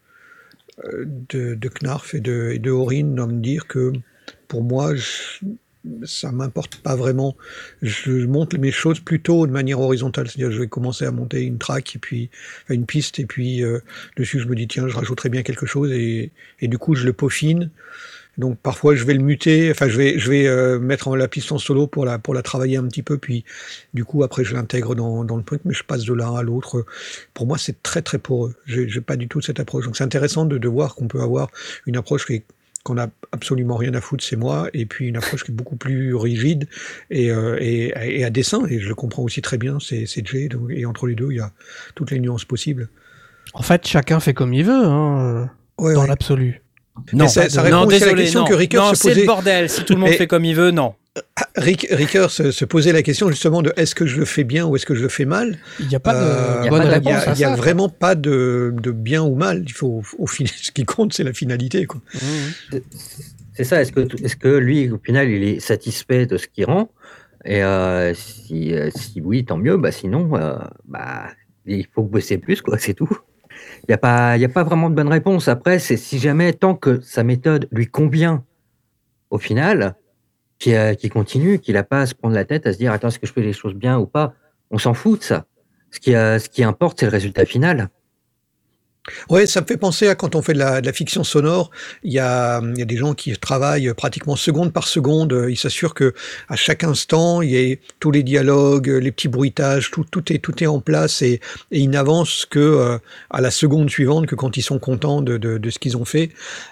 de, 1.30 1.56
de 1.56 1.70
Knarf 1.70 2.14
et 2.14 2.20
de, 2.20 2.52
et 2.54 2.60
de 2.60 2.72
Aurine 2.72 3.16
dans 3.16 3.28
me 3.28 3.42
dire 3.42 3.68
que 3.68 3.94
pour 4.48 4.64
moi, 4.64 4.96
je, 4.96 5.46
ça 6.06 6.32
m'importe 6.32 6.78
pas 6.78 6.96
vraiment. 6.96 7.36
Je 7.82 8.26
monte 8.26 8.56
mes 8.56 8.72
choses 8.72 9.00
plutôt 9.00 9.46
de 9.48 9.52
manière 9.52 9.80
horizontale, 9.80 10.28
c'est-à-dire 10.28 10.52
je 10.52 10.62
vais 10.62 10.68
commencer 10.68 11.06
à 11.06 11.12
monter 11.12 11.42
une 11.42 11.58
track 11.58 11.96
et 11.96 12.00
puis 12.00 12.30
enfin, 12.64 12.76
une 12.76 12.86
piste 12.86 13.20
et 13.20 13.26
puis 13.26 13.64
euh, 13.64 13.80
dessus 14.18 14.40
je 14.40 14.48
me 14.48 14.56
dis 14.56 14.68
tiens 14.68 14.88
je 14.88 14.96
rajouterai 14.96 15.30
bien 15.30 15.44
quelque 15.44 15.66
chose 15.66 15.92
et, 15.92 16.32
et 16.62 16.68
du 16.68 16.78
coup 16.78 16.96
je 16.96 17.06
le 17.06 17.14
peaufine. 17.14 17.70
Donc 18.38 18.58
parfois 18.60 18.96
je 18.96 19.04
vais 19.06 19.14
le 19.14 19.24
muter, 19.24 19.70
enfin 19.70 19.88
je 19.88 19.98
vais 19.98 20.18
je 20.18 20.30
vais 20.30 20.48
euh, 20.48 20.80
mettre 20.80 21.08
en 21.08 21.16
la 21.16 21.28
piste 21.28 21.52
en 21.52 21.60
solo 21.60 21.86
pour 21.88 22.04
la 22.06 22.18
pour 22.18 22.34
la 22.34 22.42
travailler 22.42 22.78
un 22.78 22.88
petit 22.88 23.04
peu 23.04 23.18
puis 23.20 23.46
du 23.94 24.06
coup 24.06 24.24
après 24.24 24.44
je 24.44 24.56
l'intègre 24.56 24.96
dans, 24.96 25.24
dans 25.24 25.38
le 25.38 25.44
truc 25.44 25.62
mais 25.66 25.74
je 25.74 25.84
passe 25.84 26.04
de 26.04 26.14
l'un 26.14 26.36
à 26.36 26.42
l'autre. 26.42 26.86
Pour 27.36 27.46
moi 27.46 27.58
c'est 27.60 27.84
très 27.84 28.02
très 28.02 28.18
poreux. 28.18 28.56
J'ai 28.66 28.90
j'ai 28.90 29.02
pas 29.02 29.18
du 29.18 29.28
tout 29.28 29.40
cette 29.42 29.60
approche. 29.60 29.86
Donc 29.86 29.96
c'est 29.98 30.04
intéressant 30.04 30.46
de, 30.46 30.58
de 30.58 30.68
voir 30.68 30.96
qu'on 30.96 31.08
peut 31.08 31.22
avoir 31.22 31.50
une 31.86 31.96
approche 31.98 32.26
qui 32.26 32.34
est 32.34 32.44
qu'on 32.84 32.98
a 32.98 33.08
absolument 33.32 33.78
rien 33.78 33.94
à 33.94 34.02
foutre, 34.02 34.26
c'est 34.26 34.36
moi, 34.36 34.68
et 34.74 34.86
puis 34.86 35.08
une 35.08 35.16
approche 35.16 35.46
qui 35.46 35.52
est 35.52 35.56
beaucoup 35.56 35.78
plus 35.78 36.16
rigide 36.16 36.68
et, 37.12 37.32
euh, 37.32 37.56
et, 37.62 37.94
et 38.20 38.26
à 38.26 38.30
dessin, 38.30 38.66
et 38.68 38.80
je 38.82 38.90
le 38.90 38.96
comprends 38.96 39.24
aussi 39.24 39.42
très 39.42 39.58
bien, 39.58 39.78
c'est 39.80 40.06
c'est 40.06 40.28
Jay, 40.28 40.50
donc- 40.50 40.70
et 40.70 40.86
entre 40.86 41.08
les 41.08 41.16
deux, 41.16 41.32
il 41.32 41.38
y 41.38 41.40
a 41.40 41.54
toutes 41.96 42.12
les 42.12 42.20
nuances 42.20 42.44
possibles. 42.44 42.90
En 43.54 43.62
fait, 43.62 43.88
chacun 43.88 44.20
fait 44.20 44.34
comme 44.34 44.54
il 44.54 44.66
veut, 44.66 44.74
hein, 44.86 45.50
Ouais, 45.78 45.94
dans 45.94 46.02
ouais. 46.02 46.08
l'absolu. 46.08 46.63
Non, 47.14 47.28
ça- 47.28 47.50
ça 47.50 47.62
répond 47.64 47.78
non, 47.78 47.86
aussi 47.88 48.04
à 48.04 48.06
la 48.08 48.14
question 48.14 48.42
non. 48.42 48.46
que 48.48 48.54
Ricoeur 48.54 48.86
non, 48.86 48.90
se 48.94 48.96
c'est 49.02 49.10
posait. 49.10 49.22
le 49.22 49.26
bordel. 49.28 49.70
Si 49.70 49.84
tout 49.84 49.94
le 49.94 50.00
monde 50.00 50.12
fait 50.12 50.28
comme 50.28 50.46
il 50.46 50.56
veut, 50.56 50.72
non. 50.72 50.94
Ah, 51.36 51.48
Rick, 51.58 51.86
Ricker 51.92 52.28
se, 52.32 52.50
se 52.50 52.66
posait 52.66 52.92
la 52.92 53.04
question 53.04 53.30
justement 53.30 53.62
de 53.62 53.72
est-ce 53.78 53.94
que 53.94 54.08
je 54.08 54.18
le 54.18 54.26
fais 54.26 54.44
bien 54.44 54.66
ou 54.66 54.76
est-ce 54.76 54.86
que 54.88 54.96
je 54.96 55.04
le 55.04 55.10
fais 55.10 55.26
mal? 55.26 55.60
Il 55.80 55.88
n'y 55.88 55.96
a 55.96 56.00
pas 56.00 56.14
de 56.16 56.66
Euh, 56.66 56.70
bonne 56.70 56.82
réponse 56.82 57.24
il 57.36 57.40
y 57.40 57.44
a 57.44 57.50
ça. 57.52 57.56
vraiment 57.56 57.88
pas 57.88 58.16
de, 58.16 58.74
de 58.82 58.90
bien 58.92 59.22
ou 59.22 59.36
mal. 59.36 59.64
Il 59.64 59.72
faut, 59.74 60.02
au 60.18 60.26
final, 60.28 60.52
ce 60.62 60.72
qui 60.72 60.86
compte, 60.86 61.14
c'est 61.14 61.24
la 61.24 61.34
finalité. 61.34 61.86
Quoi. 61.86 62.02
C'est 63.54 63.64
ça. 63.64 63.82
Est-ce 63.82 63.92
que, 64.36 64.48
lui, 64.58 64.90
au 64.90 65.00
final, 65.04 65.30
il 65.30 65.44
est 65.44 65.60
satisfait 65.60 66.26
de 66.26 66.38
ce 66.38 66.48
qu'il 66.48 66.66
rend? 66.66 66.90
Et 67.46 67.62
euh, 67.64 68.14
si, 68.16 68.74
euh, 68.74 68.90
si 68.96 69.22
oui, 69.22 69.46
tant 69.46 69.58
mieux. 69.58 69.78
Bah, 69.78 69.92
sinon, 69.92 70.36
euh, 70.36 70.56
bah, 70.88 71.28
il 71.68 71.86
faut 71.94 72.02
bosser 72.04 72.38
plus, 72.40 72.62
quoi. 72.62 72.78
C'est 72.80 72.94
tout. 72.96 73.16
Il 73.84 73.92
n'y 73.92 73.96
a, 73.96 73.98
pas- 73.98 74.32
a 74.34 74.48
pas 74.50 74.64
vraiment 74.64 74.90
de 74.90 74.96
bonne 74.96 75.10
réponse. 75.10 75.48
Après, 75.48 75.78
c'est 75.78 75.98
si 75.98 76.18
jamais, 76.18 76.54
tant 76.54 76.74
que 76.76 77.02
sa 77.02 77.24
méthode 77.24 77.68
lui 77.72 77.88
convient, 77.88 78.46
au 79.30 79.38
final, 79.38 79.96
qu'il 80.60 80.76
euh, 80.76 80.94
qu'il 80.94 81.10
continue, 81.10 81.60
qu'il 81.60 81.74
n'a 81.74 81.84
pas 81.84 82.02
à 82.02 82.06
se 82.06 82.16
prendre 82.16 82.36
la 82.36 82.46
tête, 82.46 82.66
à 82.66 82.74
se 82.74 82.78
dire 82.78 82.94
Attends, 82.94 83.10
est-ce 83.10 83.20
que 83.20 83.28
je 83.28 83.34
fais 83.34 83.42
les 83.42 83.52
choses 83.54 83.74
bien 83.74 83.98
ou 84.00 84.06
pas? 84.06 84.34
On 84.72 84.78
s'en 84.78 84.94
fout 84.94 85.20
de 85.20 85.24
ça. 85.26 85.46
Ce 85.92 86.00
qui, 86.00 86.16
euh, 86.16 86.40
ce 86.40 86.48
qui 86.50 86.64
importe, 86.64 87.00
c'est 87.00 87.06
le 87.06 87.12
résultat 87.12 87.46
final. 87.46 87.90
Ouais, 89.30 89.46
ça 89.46 89.60
me 89.60 89.66
fait 89.66 89.76
penser 89.76 90.08
à 90.08 90.16
quand 90.16 90.34
on 90.36 90.42
fait 90.42 90.54
de 90.54 90.60
la, 90.60 90.80
de 90.80 90.86
la 90.86 90.94
fiction 90.94 91.26
sonore, 91.26 91.72
il 92.04 92.14
y 92.14 92.20
a, 92.20 92.62
il 92.62 92.80
y 92.80 92.82
a 92.82 92.86
des 92.86 92.96
gens 92.96 93.14
qui 93.14 93.36
travaillent 93.38 93.94
pratiquement 93.94 94.38
seconde 94.38 94.72
par 94.72 94.88
seconde. 94.88 95.48
Ils 95.50 95.58
s'assurent 95.58 95.94
que 95.94 96.14
à 96.48 96.56
chaque 96.56 96.86
instant, 96.86 97.42
il 97.42 97.50
y 97.50 97.58
ait 97.58 97.82
tous 98.00 98.12
les 98.12 98.24
dialogues, 98.24 98.88
les 98.88 99.12
petits 99.12 99.28
bruitages, 99.28 99.92
tout, 99.92 100.06
tout 100.10 100.32
est 100.32 100.40
tout 100.40 100.64
est 100.64 100.68
en 100.68 100.80
place 100.80 101.22
et, 101.22 101.42
et 101.72 101.80
ils 101.80 101.90
n'avancent 101.90 102.46
que 102.50 102.60
euh, 102.60 102.98
à 103.30 103.42
la 103.42 103.52
seconde 103.52 103.90
suivante, 103.90 104.26
que 104.26 104.36
quand 104.36 104.56
ils 104.56 104.62
sont 104.62 104.80
contents 104.80 105.22
de, 105.22 105.38
de, 105.38 105.58
de 105.58 105.70
ce 105.70 105.80
qu'ils 105.80 105.98
ont 105.98 106.06
fait. 106.06 106.30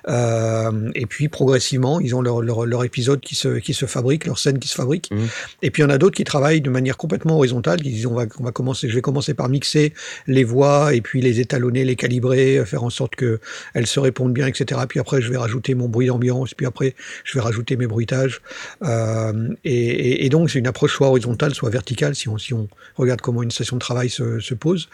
Euh, 0.08 0.90
et 0.96 1.08
puis 1.08 1.28
progressivement, 1.28 2.00
ils 2.00 2.16
ont 2.16 2.22
leur, 2.22 2.42
leur, 2.42 2.66
leur 2.66 2.86
épisode 2.86 3.20
qui 3.20 3.36
se 3.36 3.60
qui 3.60 3.74
se 3.74 3.86
fabrique, 3.86 4.26
leur 4.26 4.40
scène 4.40 4.58
qui 4.58 4.70
se 4.70 4.76
fabrique. 4.76 5.12
Mhm. 5.12 5.28
Et 5.64 5.70
puis 5.70 5.82
il 5.82 5.86
y 5.86 5.88
en 5.88 5.92
a 5.92 5.98
d'autres 5.98 6.16
qui 6.16 6.24
travaillent 6.24 6.62
de 6.62 6.70
manière 6.70 6.96
complètement 6.96 7.36
horizontale. 7.36 7.82
Qui 7.82 7.90
disent 7.90 8.06
on 8.06 8.14
va 8.14 8.26
on 8.40 8.44
va 8.46 8.54
commencer, 8.54 8.88
je 8.88 8.96
vais 8.96 9.02
commencer 9.02 9.34
par 9.34 9.50
mixer 9.50 9.94
les 10.28 10.46
voix 10.46 10.94
et 10.94 11.02
puis 11.02 11.20
les 11.20 11.42
étalonner, 11.42 11.84
les 11.84 11.98
calibrer 11.98 12.21
euh, 12.30 12.66
faire 12.66 12.84
en 12.84 12.90
sorte 12.90 13.16
que 13.16 13.40
elles 13.74 13.88
se 13.88 14.00
répondent 14.00 14.34
bien, 14.34 14.48
etc. 14.48 14.82
Puis 14.88 15.00
après, 15.00 15.22
je 15.22 15.30
vais 15.32 15.38
rajouter 15.38 15.76
mon 15.76 15.88
bruit 15.88 16.08
d'ambiance, 16.08 16.54
puis 16.54 16.66
après, 16.66 16.96
je 17.24 17.38
vais 17.38 17.42
rajouter 17.42 17.78
mes 17.78 17.88
bruitages. 17.88 18.42
Euh, 18.84 19.50
et, 19.64 20.30
donc, 20.30 20.50
c'est 20.50 20.60
une 20.60 20.68
approche 20.68 20.96
soit 20.96 21.08
horizontale, 21.08 21.54
soit 21.54 21.70
verticale, 21.70 22.16
si 22.16 22.30
on, 22.30 22.38
si 22.38 22.54
on 22.54 22.68
regarde 22.96 23.22
comment 23.22 23.44
une 23.44 23.52
session 23.52 23.76
de 23.76 23.82
travail 23.82 24.10
se, 24.10 24.40
se 24.40 24.54
pose. 24.54 24.90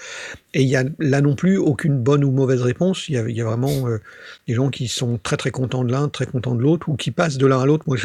Et 0.54 0.63
il 0.63 0.68
y 0.68 0.76
a 0.76 0.84
là 1.00 1.22
non 1.22 1.36
plus 1.36 1.58
aucune 1.58 2.00
bonne 2.00 2.24
ou 2.24 2.32
mauvaise 2.32 2.62
réponse. 2.62 3.10
Il 3.10 3.16
y 3.16 3.42
a, 3.42 3.46
vraiment 3.46 3.88
euh, 3.88 4.00
des 4.48 4.54
gens 4.54 4.70
qui 4.70 4.88
sont 4.88 5.20
très 5.22 5.38
très 5.38 5.52
contents 5.52 5.84
de 5.84 5.92
l'un, 5.92 6.10
très 6.10 6.26
contents 6.26 6.56
de 6.56 6.62
l'autre, 6.62 6.90
ou 6.90 6.96
qui 6.96 7.12
passent 7.12 7.38
de 7.38 7.46
l'un 7.46 7.60
à 7.62 7.66
l'autre. 7.66 7.84
Moi, 7.88 7.98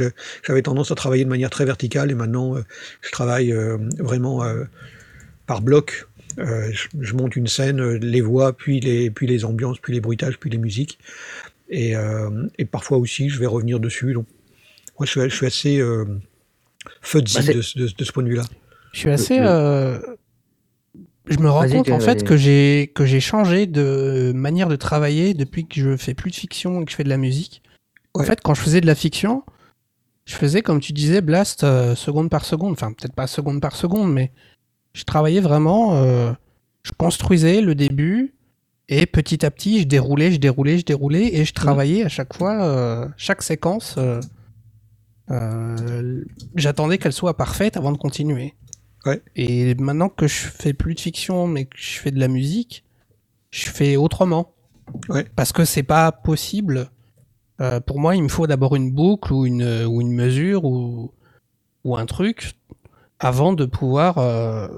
j'avais 0.47 0.63
tendance 0.63 0.91
à 0.91 0.95
travailler 0.95 1.25
de 1.25 1.31
manière 1.31 1.51
très 1.51 1.65
verticale, 1.65 2.11
et 2.11 2.15
maintenant, 2.15 2.57
je 3.01 3.11
travaille 3.11 3.53
vraiment 3.99 4.45
par 5.47 5.61
bloc. 5.61 6.07
Euh, 6.39 6.71
je, 6.73 6.89
je 7.01 7.15
monte 7.15 7.37
une 7.37 7.47
scène, 7.47 7.81
euh, 7.81 7.99
les 7.99 8.21
voix, 8.21 8.57
puis 8.57 8.81
les, 8.81 9.11
puis 9.11 9.27
les 9.27 9.45
ambiances, 9.45 9.79
puis 9.79 9.93
les 9.93 10.01
bruitages, 10.01 10.39
puis 10.39 10.51
les 10.51 10.59
musiques. 10.59 10.99
Et, 11.69 11.97
euh, 11.97 12.47
et 12.59 12.65
parfois 12.65 12.99
aussi, 12.99 13.29
je 13.31 13.39
vais 13.39 13.47
revenir 13.47 13.81
dessus. 13.81 14.13
Donc, 14.13 14.27
moi, 14.99 15.07
je 15.07 15.11
suis, 15.11 15.21
je 15.31 15.35
suis 15.35 15.47
assez 15.47 15.79
euh, 15.81 16.05
fuzzy 17.01 17.35
Bah, 17.47 17.53
de, 17.55 17.63
ce- 17.63 17.79
de- 17.79 17.89
de 17.97 18.05
ce 18.05 18.13
point 18.13 18.23
de 18.23 18.29
vue-là. 18.29 18.45
Je 18.93 18.99
suis 18.99 19.11
assez. 19.11 19.39
le- 19.39 19.47
euh, 19.47 19.99
Je 21.29 21.39
me 21.39 21.49
rends 21.49 21.61
compte 21.69 21.89
en 21.91 22.01
fait 22.01 22.25
que 22.25 22.37
j'ai 22.37 22.91
que 22.95 23.05
j'ai 23.07 23.21
changé 23.21 23.67
de 23.67 24.33
manière 24.35 24.69
de 24.69 24.77
travailler 24.77 25.35
depuis 25.35 25.67
que 25.67 25.81
je 25.81 25.97
fais 25.97 26.15
plus 26.15 26.31
de 26.31 26.37
fiction 26.37 26.83
et 26.83 26.85
que 26.85 26.91
je 26.91 26.97
fais 26.97 27.05
de 27.05 27.09
la 27.09 27.17
musique. 27.17 27.63
En 28.15 28.23
fait, 28.25 28.41
quand 28.43 28.55
je 28.55 28.61
faisais 28.61 28.81
de 28.83 28.87
la 28.87 28.95
fiction, 28.97 29.43
je 30.27 30.35
faisais 30.35 30.61
comme 30.63 30.81
tu 30.81 30.93
disais, 30.93 31.21
blast 31.23 31.65
euh, 31.65 31.95
seconde 31.95 32.29
par 32.29 32.45
seconde. 32.45 32.73
Enfin, 32.73 32.93
peut-être 32.93 33.15
pas 33.15 33.27
seconde 33.29 33.61
par 33.63 33.77
seconde, 33.77 34.13
mais 34.13 34.33
je 34.95 35.05
travaillais 35.05 35.41
vraiment. 35.41 35.95
euh, 35.97 36.33
je 36.85 36.91
construisais 36.93 37.61
le 37.61 37.75
début 37.77 38.35
et 38.89 39.07
petit 39.07 39.47
à 39.47 39.51
petit, 39.53 39.81
je 39.83 39.87
déroulais, 39.87 40.33
je 40.33 40.39
déroulais, 40.39 40.79
je 40.79 40.85
déroulais 40.85 41.35
et 41.35 41.45
je 41.45 41.53
travaillais 41.55 42.05
à 42.05 42.09
chaque 42.09 42.35
fois, 42.35 42.65
euh, 42.65 43.09
chaque 43.17 43.43
séquence. 43.43 43.97
euh, 43.99 44.21
J'attendais 46.57 46.99
qu'elle 46.99 47.13
soit 47.13 47.37
parfaite 47.37 47.77
avant 47.77 47.93
de 47.93 47.99
continuer. 47.99 48.55
Ouais. 49.07 49.23
Et 49.37 49.75
maintenant 49.77 50.09
que 50.09 50.27
je 50.27 50.35
fais 50.35 50.73
plus 50.75 50.95
de 50.95 51.01
fiction, 51.01 51.47
mais 51.47 51.65
que 51.65 51.77
je 51.79 51.99
fais 51.99 52.11
de 52.11 52.21
la 52.21 52.29
musique, 52.29 52.85
je 53.51 53.69
fais 53.69 53.97
autrement. 53.97 54.53
Ouais. 55.09 55.25
Parce 55.37 55.53
que 55.53 55.65
c'est 55.65 55.83
pas 55.83 56.13
possible. 56.13 56.91
Euh, 57.61 57.81
pour 57.81 57.99
moi, 58.01 58.17
il 58.17 58.23
me 58.25 58.29
faut 58.29 58.47
d'abord 58.47 58.75
une 58.77 58.91
boucle 58.93 59.33
ou 59.33 59.47
une, 59.47 59.85
ou 59.87 60.01
une 60.01 60.13
mesure 60.13 60.65
ou, 60.65 61.13
ou 61.85 61.97
un 61.97 62.07
truc 62.07 62.53
avant 63.25 63.53
de 63.53 63.65
pouvoir 63.65 64.19
euh, 64.19 64.69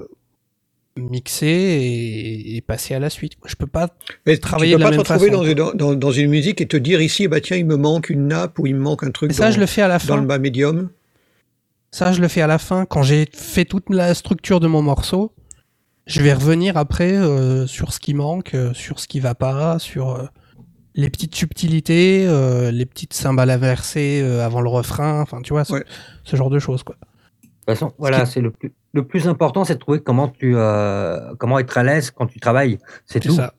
mixer 0.97 1.45
et, 1.47 2.55
et 2.55 2.61
passer 2.61 2.93
à 2.93 2.99
la 2.99 3.09
suite. 3.09 3.33
Je 3.45 3.55
peux 3.55 3.67
pas. 3.67 3.89
Mais 4.25 4.37
Travailler 4.37 4.73
tu 4.75 4.79
de 4.79 4.83
peux 4.85 4.91
la 4.91 4.97
pas 4.97 5.03
te 5.03 5.09
même 5.11 5.17
retrouver 5.29 5.53
façon, 5.53 5.71
dans, 5.73 5.73
dans, 5.73 5.95
dans 5.95 6.11
une 6.11 6.29
musique 6.29 6.61
et 6.61 6.67
te 6.67 6.77
dire 6.77 7.01
ici, 7.01 7.27
bah 7.27 7.41
tiens, 7.41 7.57
il 7.57 7.65
me 7.65 7.75
manque 7.75 8.09
une 8.09 8.27
nappe 8.27 8.59
ou 8.59 8.67
il 8.67 8.75
me 8.75 8.81
manque 8.81 9.03
un 9.03 9.11
truc 9.11 9.29
Mais 9.31 9.35
ça, 9.35 9.45
dans, 9.47 9.51
je 9.55 9.59
le 9.59 9.65
fais 9.65 9.81
à 9.81 9.87
la 9.87 9.97
dans 9.97 10.03
fin. 10.05 10.21
le 10.21 10.25
bas 10.27 10.39
médium. 10.39 10.89
Ça, 11.91 12.11
je 12.13 12.21
le 12.21 12.27
fais 12.27 12.41
à 12.41 12.47
la 12.47 12.57
fin. 12.59 12.85
Quand 12.85 13.03
j'ai 13.03 13.27
fait 13.33 13.65
toute 13.65 13.89
la 13.89 14.13
structure 14.13 14.59
de 14.59 14.67
mon 14.67 14.81
morceau, 14.81 15.33
je 16.07 16.21
vais 16.21 16.33
revenir 16.33 16.77
après 16.77 17.13
euh, 17.13 17.65
sur 17.67 17.91
ce 17.93 17.99
qui 17.99 18.13
manque, 18.13 18.53
euh, 18.53 18.73
sur 18.73 18.99
ce 18.99 19.07
qui 19.07 19.19
va 19.19 19.33
pas, 19.33 19.79
sur 19.79 20.11
euh, 20.11 20.25
les 20.93 21.09
petites 21.09 21.33
subtilités, 21.35 22.25
euh, 22.27 22.69
les 22.71 22.85
petites 22.85 23.13
cymbales 23.13 23.49
inversées 23.49 24.21
avant 24.41 24.61
le 24.61 24.69
refrain. 24.69 25.21
Enfin, 25.21 25.41
tu 25.41 25.51
vois, 25.53 25.65
ce, 25.65 25.73
Ouais. 25.73 25.83
ce 26.23 26.35
genre 26.35 26.49
de 26.49 26.59
choses, 26.59 26.83
quoi. 26.83 26.95
De 27.67 27.73
toute 27.73 27.79
façon, 27.79 27.93
voilà, 27.97 28.25
c'est 28.25 28.41
le 28.41 28.51
plus, 28.51 28.73
le 28.93 29.07
plus 29.07 29.27
important, 29.27 29.63
c'est 29.63 29.75
de 29.75 29.79
trouver 29.79 29.99
comment 29.99 30.27
tu, 30.27 30.53
euh, 30.55 31.33
comment 31.39 31.57
être 31.57 31.77
à 31.77 31.83
l'aise 31.83 32.11
quand 32.11 32.27
tu 32.27 32.39
travailles. 32.39 32.77
C'est 33.05 33.23
C'est 33.23 33.29
tout. 33.29 33.35
ça. 33.35 33.53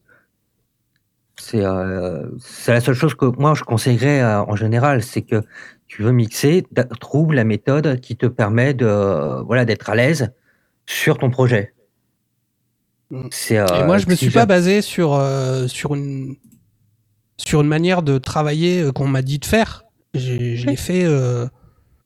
C'est 1.39 1.65
euh, 1.65 2.29
c'est 2.39 2.73
la 2.73 2.81
seule 2.81 2.95
chose 2.95 3.15
que 3.15 3.27
moi 3.27 3.55
je 3.55 3.63
conseillerais 3.63 4.23
euh, 4.23 4.43
en 4.43 4.57
général, 4.57 5.03
c'est 5.03 5.23
que 5.23 5.43
tu 5.87 6.03
veux 6.03 6.13
mixer, 6.13 6.65
trouve 6.99 7.35
la 7.35 7.45
méthode 7.45 8.01
qui 8.01 8.17
te 8.17 8.27
permet 8.27 8.73
de 8.75 8.87
euh, 8.87 9.43
voilà 9.43 9.65
d'être 9.65 9.91
à 9.91 9.95
l'aise 9.95 10.33
sur 10.87 11.19
ton 11.19 11.31
projet. 11.31 11.75
Mm. 13.11 13.29
C'est, 13.31 13.59
euh, 13.59 13.67
Et 13.67 13.85
moi, 13.85 13.99
je 13.99 14.07
me 14.09 14.15
suis 14.15 14.31
pas 14.31 14.47
basé 14.47 14.83
sur, 14.83 15.15
euh, 15.15 15.67
sur, 15.69 15.95
une, 15.95 16.37
sur 17.37 17.61
une 17.61 17.69
manière 17.69 18.03
de 18.03 18.19
travailler 18.19 18.91
qu'on 18.95 19.07
m'a 19.07 19.23
dit 19.23 19.39
de 19.39 19.45
faire. 19.45 19.85
Je 20.15 20.67
l'ai 20.67 20.77
fait 20.77 21.05
euh, 21.05 21.47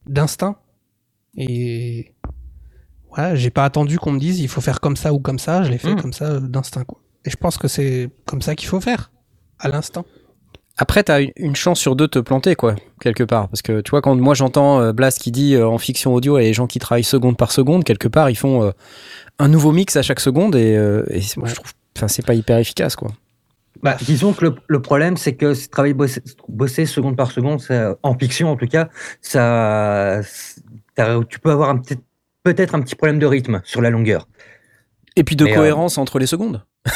d'instinct. 0.07 0.57
Et 1.37 2.13
voilà, 3.11 3.35
j'ai 3.35 3.51
pas 3.51 3.65
attendu 3.65 3.99
qu'on 3.99 4.13
me 4.13 4.19
dise 4.21 4.41
il 4.41 4.49
faut 4.49 4.61
faire 4.61 4.81
comme 4.81 4.97
ça 4.97 5.13
ou 5.13 5.19
comme 5.21 5.39
ça. 5.39 5.63
Je 5.63 5.71
l'ai 5.71 5.79
fait 5.79 5.95
Mm. 5.95 6.01
comme 6.01 6.13
ça 6.13 6.25
euh, 6.27 6.41
d'instinct. 6.41 6.85
quoi. 6.85 6.99
Et 7.25 7.31
je 7.31 7.37
pense 7.37 7.59
que 7.59 7.69
c'est 7.69 8.09
comme 8.27 8.43
ça 8.43 8.55
qu'il 8.55 8.69
faut 8.69 8.81
faire, 8.81 9.11
à 9.59 9.69
l'instant. 9.69 10.05
Après, 10.77 11.03
t'as 11.03 11.21
une- 11.21 11.33
une 11.37 11.57
chance 11.57 11.79
sur 11.79 11.95
deux 11.95 12.07
de 12.07 12.11
te 12.13 12.19
planter, 12.21 12.55
quoi, 12.55 12.75
quelque 13.01 13.25
part. 13.25 13.49
Parce 13.49 13.61
que 13.61 13.83
tu 13.83 13.91
vois, 13.91 14.01
quand 14.01 14.15
moi 14.17 14.33
j'entends 14.35 14.81
euh, 14.81 14.93
Blast 14.93 15.19
qui 15.19 15.31
dit 15.31 15.55
euh, 15.55 15.69
en 15.69 15.77
fiction 15.77 16.15
audio 16.15 16.39
et 16.39 16.43
les 16.45 16.55
gens 16.55 16.67
qui 16.67 16.79
travaillent 16.79 17.05
seconde 17.05 17.37
par 17.37 17.53
seconde, 17.53 17.85
quelque 17.85 18.09
part, 18.09 18.31
ils 18.31 18.37
font 18.37 18.63
euh, 18.63 18.71
un 19.39 19.49
nouveau 19.49 19.73
mix 19.73 19.97
à 19.97 20.03
chaque 20.03 20.21
seconde 20.21 20.55
et, 20.57 20.75
euh, 20.77 21.05
moi 21.37 21.45
Ouais. 21.45 21.51
je 21.51 21.55
trouve, 21.57 21.73
enfin, 21.97 22.09
c'est 22.09 22.25
pas 22.25 22.35
hyper 22.35 22.57
efficace, 22.59 22.97
quoi. 22.97 23.11
Bah, 23.83 23.97
disons 24.03 24.33
que 24.33 24.45
le, 24.47 24.55
le 24.69 24.81
problème, 24.83 25.17
c'est 25.19 25.35
que 25.35 25.53
travailler 25.69 25.95
bosser, 25.95 26.23
bosser 26.49 26.87
seconde 26.87 27.17
par 27.17 27.31
seconde, 27.31 27.61
ça- 27.61 27.97
en 28.03 28.17
fiction 28.19 28.51
en 28.51 28.57
tout 28.57 28.67
cas, 28.67 28.89
ça, 29.21 30.21
tu 31.29 31.39
peux 31.41 31.51
avoir 31.51 31.75
peut-être 32.43 32.75
un 32.75 32.81
petit 32.81 32.95
problème 32.95 33.19
de 33.19 33.27
rythme 33.27 33.61
sur 33.65 33.81
la 33.81 33.91
longueur. 33.91 34.27
Et 35.17 35.25
puis 35.25 35.37
de 35.37 35.45
Mais, 35.45 35.53
euh, 35.53 35.57
cohérence 35.57 35.99
entre 35.99 36.19
les 36.19 36.27
secondes. 36.27 36.65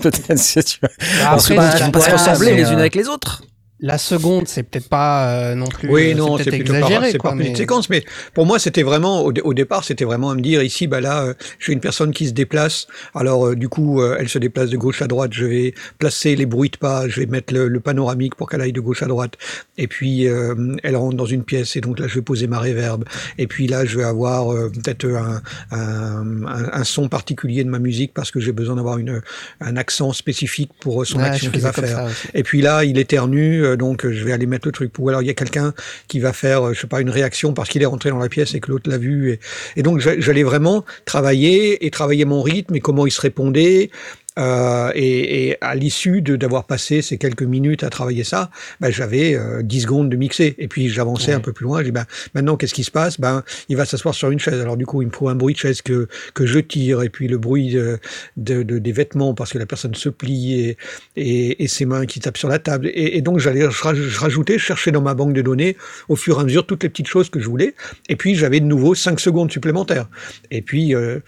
Peut-être, 0.00 0.38
si 0.38 0.62
tu 0.62 0.78
vois. 0.80 0.90
Après, 1.26 1.54
qu'ils 1.54 1.84
vont 1.84 1.90
pas 1.90 2.00
se 2.00 2.10
ressembler 2.10 2.54
les 2.54 2.64
euh, 2.64 2.72
unes 2.72 2.78
avec 2.78 2.94
les 2.94 3.08
autres. 3.08 3.42
La 3.80 3.96
seconde, 3.96 4.48
c'est 4.48 4.64
peut-être 4.64 4.88
pas 4.88 5.30
euh, 5.30 5.54
non 5.54 5.66
plus. 5.66 5.88
Oui, 5.88 6.10
euh, 6.10 6.14
non, 6.16 6.36
c'est 6.36 6.52
exagéré. 6.52 7.12
c'est 7.12 7.18
petite 7.18 7.34
mais- 7.36 7.54
séquence, 7.54 7.88
mais 7.88 8.04
pour 8.34 8.44
moi, 8.44 8.58
c'était 8.58 8.82
vraiment, 8.82 9.20
au, 9.22 9.32
dé- 9.32 9.40
au 9.42 9.54
départ, 9.54 9.84
c'était 9.84 10.04
vraiment 10.04 10.30
à 10.30 10.34
me 10.34 10.40
dire, 10.40 10.64
ici, 10.64 10.88
bah 10.88 11.00
là, 11.00 11.22
euh, 11.22 11.34
j'ai 11.60 11.72
une 11.72 11.78
personne 11.80 12.12
qui 12.12 12.26
se 12.26 12.32
déplace, 12.32 12.88
alors 13.14 13.46
euh, 13.46 13.54
du 13.54 13.68
coup, 13.68 14.02
euh, 14.02 14.16
elle 14.18 14.28
se 14.28 14.38
déplace 14.40 14.70
de 14.70 14.76
gauche 14.76 15.00
à 15.00 15.06
droite, 15.06 15.30
je 15.32 15.44
vais 15.44 15.74
placer 15.98 16.34
les 16.34 16.44
bruits 16.44 16.70
de 16.70 16.76
pas, 16.76 17.08
je 17.08 17.20
vais 17.20 17.26
mettre 17.26 17.54
le, 17.54 17.68
le 17.68 17.78
panoramique 17.80 18.34
pour 18.34 18.50
qu'elle 18.50 18.62
aille 18.62 18.72
de 18.72 18.80
gauche 18.80 19.04
à 19.04 19.06
droite, 19.06 19.34
et 19.76 19.86
puis 19.86 20.24
elle 20.24 20.96
rentre 20.96 21.16
dans 21.16 21.26
une 21.26 21.44
pièce, 21.44 21.76
et 21.76 21.80
donc 21.80 22.00
là, 22.00 22.08
je 22.08 22.16
vais 22.16 22.22
poser 22.22 22.48
ma 22.48 22.58
réverb, 22.58 23.04
et 23.38 23.46
puis 23.46 23.68
là, 23.68 23.84
je 23.84 23.96
vais 23.96 24.04
avoir 24.04 24.48
peut-être 24.70 25.04
un, 25.06 25.40
un, 25.70 26.46
un- 26.46 26.70
un 26.72 26.84
son 26.84 27.08
particulier 27.08 27.62
de 27.62 27.70
ma 27.70 27.78
musique, 27.78 28.12
parce 28.12 28.32
que 28.32 28.40
j'ai 28.40 28.50
besoin 28.52 28.74
d'avoir 28.74 28.98
une, 28.98 29.22
un 29.60 29.76
accent 29.76 30.12
spécifique 30.12 30.72
pour 30.80 31.06
son 31.06 31.18
Ouais, 31.18 31.24
action 31.26 31.46
je 31.46 31.52
qu'il 31.52 31.60
va 31.62 31.72
faire. 31.72 31.88
ça. 31.88 32.06
Et 32.34 32.42
puis 32.42 32.60
là, 32.60 32.82
il 32.84 32.98
éternue, 32.98 33.64
euh, 33.68 33.76
donc 33.76 34.04
euh, 34.04 34.12
je 34.12 34.24
vais 34.24 34.32
aller 34.32 34.46
mettre 34.46 34.66
le 34.68 34.72
truc. 34.72 34.92
Ou 34.98 35.08
alors 35.08 35.22
il 35.22 35.26
y 35.26 35.30
a 35.30 35.34
quelqu'un 35.34 35.72
qui 36.08 36.20
va 36.20 36.32
faire, 36.32 36.68
euh, 36.68 36.72
je 36.74 36.80
sais 36.80 36.86
pas, 36.86 37.00
une 37.00 37.10
réaction 37.10 37.52
parce 37.52 37.68
qu'il 37.68 37.82
est 37.82 37.86
rentré 37.86 38.10
dans 38.10 38.18
la 38.18 38.28
pièce 38.28 38.54
et 38.54 38.60
que 38.60 38.70
l'autre 38.70 38.90
l'a 38.90 38.98
vu. 38.98 39.32
Et, 39.32 39.40
et 39.76 39.82
donc 39.82 40.00
j'a- 40.00 40.18
j'allais 40.20 40.42
vraiment 40.42 40.84
travailler 41.04 41.86
et 41.86 41.90
travailler 41.90 42.24
mon 42.24 42.42
rythme 42.42 42.74
et 42.74 42.80
comment 42.80 43.06
il 43.06 43.10
se 43.12 43.20
répondait. 43.20 43.90
Euh, 44.38 44.90
et, 44.94 45.48
et 45.48 45.56
à 45.60 45.74
l'issue 45.74 46.22
d'avoir 46.22 46.64
passé 46.64 47.02
ces 47.02 47.18
quelques 47.18 47.42
minutes 47.42 47.82
à 47.82 47.90
travailler 47.90 48.24
ça, 48.24 48.50
ben, 48.80 48.90
j'avais 48.90 49.34
euh, 49.34 49.62
10 49.62 49.80
secondes 49.82 50.08
de 50.08 50.16
mixer. 50.16 50.54
Et 50.58 50.68
puis 50.68 50.88
j'avançais 50.88 51.28
Ouais. 51.32 51.34
un 51.34 51.40
peu 51.40 51.52
plus 51.52 51.64
loin. 51.64 51.80
Je 51.80 51.86
dis, 51.86 51.90
ben, 51.90 52.04
maintenant, 52.34 52.56
qu'est-ce 52.56 52.74
qui 52.74 52.84
se 52.84 52.90
passe? 52.90 53.18
Ben, 53.20 53.42
Il 53.68 53.76
va 53.76 53.84
s'asseoir 53.84 54.14
sur 54.14 54.30
une 54.30 54.38
chaise. 54.38 54.60
Alors 54.60 54.76
du 54.76 54.86
coup, 54.86 55.02
il 55.02 55.08
me 55.08 55.12
faut 55.12 55.28
un 55.28 55.34
bruit 55.34 55.54
de 55.54 55.58
chaise 55.58 55.82
que, 55.82 56.06
que 56.34 56.46
je 56.46 56.58
tire. 56.60 57.02
Et 57.02 57.08
puis 57.08 57.26
le 57.28 57.38
bruit 57.38 57.70
de, 57.72 57.98
de, 58.36 58.62
de- 58.62 58.78
des 58.78 58.92
vêtements 58.92 59.34
parce 59.34 59.52
que 59.52 59.58
la 59.58 59.66
personne 59.66 59.94
se 59.94 60.08
plie 60.08 60.60
et, 60.60 60.76
et, 61.16 61.64
et 61.64 61.68
ses 61.68 61.84
mains 61.84 62.06
qui 62.06 62.20
tapent 62.20 62.38
sur 62.38 62.48
la 62.48 62.58
table. 62.60 62.86
Et, 62.94 63.16
et 63.16 63.20
donc 63.22 63.38
j'allais, 63.40 63.62
je, 63.62 63.82
raj- 63.82 63.96
je 64.00 64.18
rajoutais, 64.20 64.54
je 64.58 64.64
cherchais 64.64 64.92
dans 64.92 65.02
ma 65.02 65.14
banque 65.14 65.32
de 65.32 65.42
données 65.42 65.76
au 66.08 66.16
fur 66.16 66.38
et 66.38 66.40
à 66.42 66.44
mesure 66.44 66.64
toutes 66.66 66.82
les 66.84 66.88
petites 66.88 67.08
choses 67.08 67.28
que 67.28 67.40
je 67.40 67.48
voulais. 67.48 67.74
Et 68.08 68.14
puis 68.16 68.34
j'avais 68.36 68.60
de 68.60 68.66
nouveau 68.66 68.94
5 68.94 69.18
secondes 69.20 69.50
supplémentaires. 69.50 70.08
Et 70.50 70.62
puis 70.62 70.94
euh, 70.94 71.18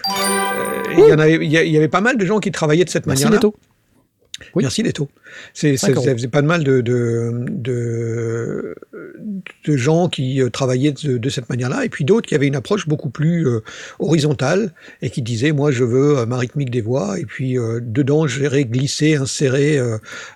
euh, 0.98 1.34
il 1.38 1.42
y 1.44 1.56
y 1.56 1.70
y 1.70 1.76
avait 1.76 1.88
pas 1.88 2.00
mal 2.00 2.16
de 2.16 2.24
gens 2.24 2.40
qui 2.40 2.50
travaillaient 2.50 2.84
de 2.84 2.90
cette 2.90 2.99
Merci 3.06 3.24
manière-là. 3.24 3.36
Leto. 3.36 3.54
Oui. 4.54 4.62
Merci 4.62 4.82
Leto. 4.82 5.08
C'est, 5.54 5.76
ça 5.76 5.92
faisait 5.92 6.28
pas 6.28 6.42
de 6.42 6.46
mal 6.46 6.64
de, 6.64 6.80
de, 6.80 7.30
de, 7.48 8.74
de 9.64 9.76
gens 9.76 10.08
qui 10.08 10.40
euh, 10.42 10.50
travaillaient 10.50 10.92
de, 10.92 11.18
de 11.18 11.28
cette 11.28 11.48
manière-là, 11.48 11.84
et 11.84 11.88
puis 11.88 12.04
d'autres 12.04 12.28
qui 12.28 12.34
avaient 12.34 12.46
une 12.46 12.56
approche 12.56 12.88
beaucoup 12.88 13.10
plus 13.10 13.46
euh, 13.46 13.60
horizontale 13.98 14.72
et 15.02 15.10
qui 15.10 15.22
disaient 15.22 15.52
moi 15.52 15.70
je 15.70 15.84
veux 15.84 16.18
euh, 16.18 16.26
ma 16.26 16.38
rythmique 16.38 16.70
des 16.70 16.80
voix, 16.80 17.18
et 17.18 17.24
puis 17.24 17.58
euh, 17.58 17.80
dedans 17.82 18.26
gérer, 18.26 18.64
glisser, 18.64 19.16
insérer 19.16 19.78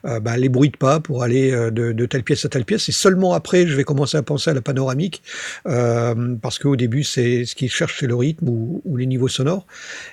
bah, 0.02 0.36
les 0.36 0.48
bruits 0.48 0.70
de 0.70 0.76
pas 0.76 1.00
pour 1.00 1.22
aller 1.22 1.50
de, 1.50 1.92
de 1.92 2.06
telle 2.06 2.22
pièce 2.22 2.44
à 2.44 2.48
telle 2.48 2.64
pièce. 2.64 2.88
Et 2.88 2.92
seulement 2.92 3.32
après 3.34 3.66
je 3.66 3.76
vais 3.76 3.84
commencer 3.84 4.16
à 4.16 4.22
penser 4.22 4.50
à 4.50 4.54
la 4.54 4.60
panoramique, 4.60 5.22
parce 5.64 6.58
qu'au 6.58 6.76
début 6.76 7.04
c'est 7.04 7.44
ce 7.44 7.54
qu'ils 7.54 7.70
cherchent 7.70 8.00
c'est 8.00 8.06
le 8.06 8.16
rythme 8.16 8.48
ou, 8.48 8.82
ou 8.84 8.96
les 8.96 9.06
niveaux 9.06 9.28
sonores. 9.28 9.66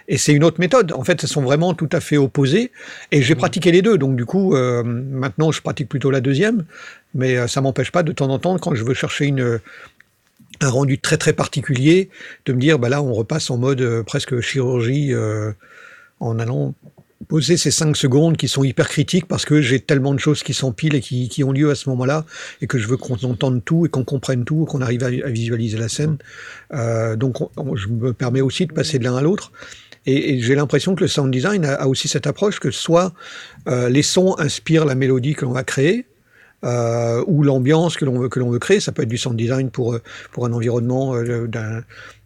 Et 0.07 0.17
c'est 0.17 0.33
une 0.33 0.43
autre 0.43 0.59
méthode. 0.59 0.91
En 0.91 1.03
fait, 1.03 1.23
elles 1.23 1.29
sont 1.29 1.41
vraiment 1.41 1.73
tout 1.73 1.89
à 1.91 1.99
fait 1.99 2.17
opposées. 2.17 2.71
Et 3.11 3.21
j'ai 3.21 3.35
pratiqué 3.35 3.71
les 3.71 3.81
deux. 3.81 3.97
Donc, 3.97 4.15
du 4.15 4.25
coup, 4.25 4.55
euh, 4.55 4.70
maintenant, 4.83 5.51
je 5.51 5.61
pratique 5.61 5.89
plutôt 5.89 6.11
la 6.11 6.21
deuxième. 6.21 6.65
Mais 7.13 7.37
euh, 7.37 7.47
ça 7.47 7.61
m'empêche 7.61 7.91
pas 7.91 8.03
de 8.03 8.11
temps 8.11 8.29
en 8.29 8.39
temps, 8.39 8.57
quand 8.57 8.75
je 8.75 8.83
veux 8.83 8.93
chercher 8.93 9.25
une, 9.25 9.59
un 10.61 10.69
rendu 10.69 10.99
très 10.99 11.17
très 11.17 11.33
particulier, 11.33 12.09
de 12.45 12.53
me 12.53 12.59
dire, 12.59 12.79
bah 12.79 12.89
là, 12.89 13.01
on 13.01 13.13
repasse 13.13 13.49
en 13.49 13.57
mode 13.57 13.81
euh, 13.81 14.03
presque 14.03 14.39
chirurgie 14.41 15.13
euh, 15.13 15.51
en 16.19 16.39
allant 16.39 16.73
poser 17.27 17.55
ces 17.55 17.71
5 17.71 17.95
secondes 17.95 18.35
qui 18.35 18.47
sont 18.47 18.63
hyper 18.63 18.89
critiques 18.89 19.27
parce 19.27 19.45
que 19.45 19.61
j'ai 19.61 19.79
tellement 19.79 20.13
de 20.13 20.19
choses 20.19 20.41
qui 20.41 20.55
s'empilent 20.55 20.95
et 20.95 21.01
qui, 21.01 21.29
qui 21.29 21.43
ont 21.43 21.51
lieu 21.51 21.69
à 21.69 21.75
ce 21.75 21.87
moment-là 21.89 22.25
et 22.61 22.67
que 22.67 22.79
je 22.79 22.87
veux 22.87 22.97
qu'on 22.97 23.15
entende 23.15 23.63
tout 23.63 23.85
et 23.85 23.89
qu'on 23.89 24.03
comprenne 24.03 24.43
tout, 24.43 24.65
qu'on 24.65 24.81
arrive 24.81 25.03
à, 25.03 25.07
à, 25.07 25.29
visualiser 25.29 25.77
la 25.77 25.87
scène. 25.87 26.17
Euh, 26.73 27.15
donc, 27.15 27.41
on, 27.41 27.49
on, 27.57 27.75
je 27.75 27.89
me 27.89 28.13
permets 28.13 28.41
aussi 28.41 28.65
de 28.65 28.73
passer 28.73 28.97
de 28.99 29.03
l'un 29.03 29.15
à 29.15 29.21
l'autre. 29.21 29.51
Et, 30.05 30.39
j'ai 30.41 30.55
l'impression 30.55 30.95
que 30.95 31.01
le 31.01 31.07
sound 31.07 31.31
design 31.31 31.65
a, 31.65 31.87
aussi 31.87 32.07
cette 32.07 32.27
approche 32.27 32.59
que 32.59 32.71
soit 32.71 33.13
euh, 33.67 33.89
les 33.89 34.03
sons 34.03 34.35
inspirent 34.37 34.85
la 34.85 34.95
mélodie 34.95 35.35
que 35.35 35.45
l'on 35.45 35.51
va 35.51 35.63
créer, 35.63 36.05
euh, 36.63 37.23
ou 37.25 37.41
l'ambiance 37.41 37.97
que 37.97 38.05
l'on 38.05 38.19
veut 38.19 38.29
que 38.29 38.39
l'on 38.39 38.51
veut 38.51 38.59
créer. 38.59 38.79
Ça 38.79 38.91
peut 38.91 39.01
être 39.01 39.09
du 39.09 39.17
sound 39.17 39.35
design 39.35 39.71
pour 39.71 39.97
pour 40.31 40.45
un 40.45 40.53
environnement 40.53 41.15
euh, 41.15 41.47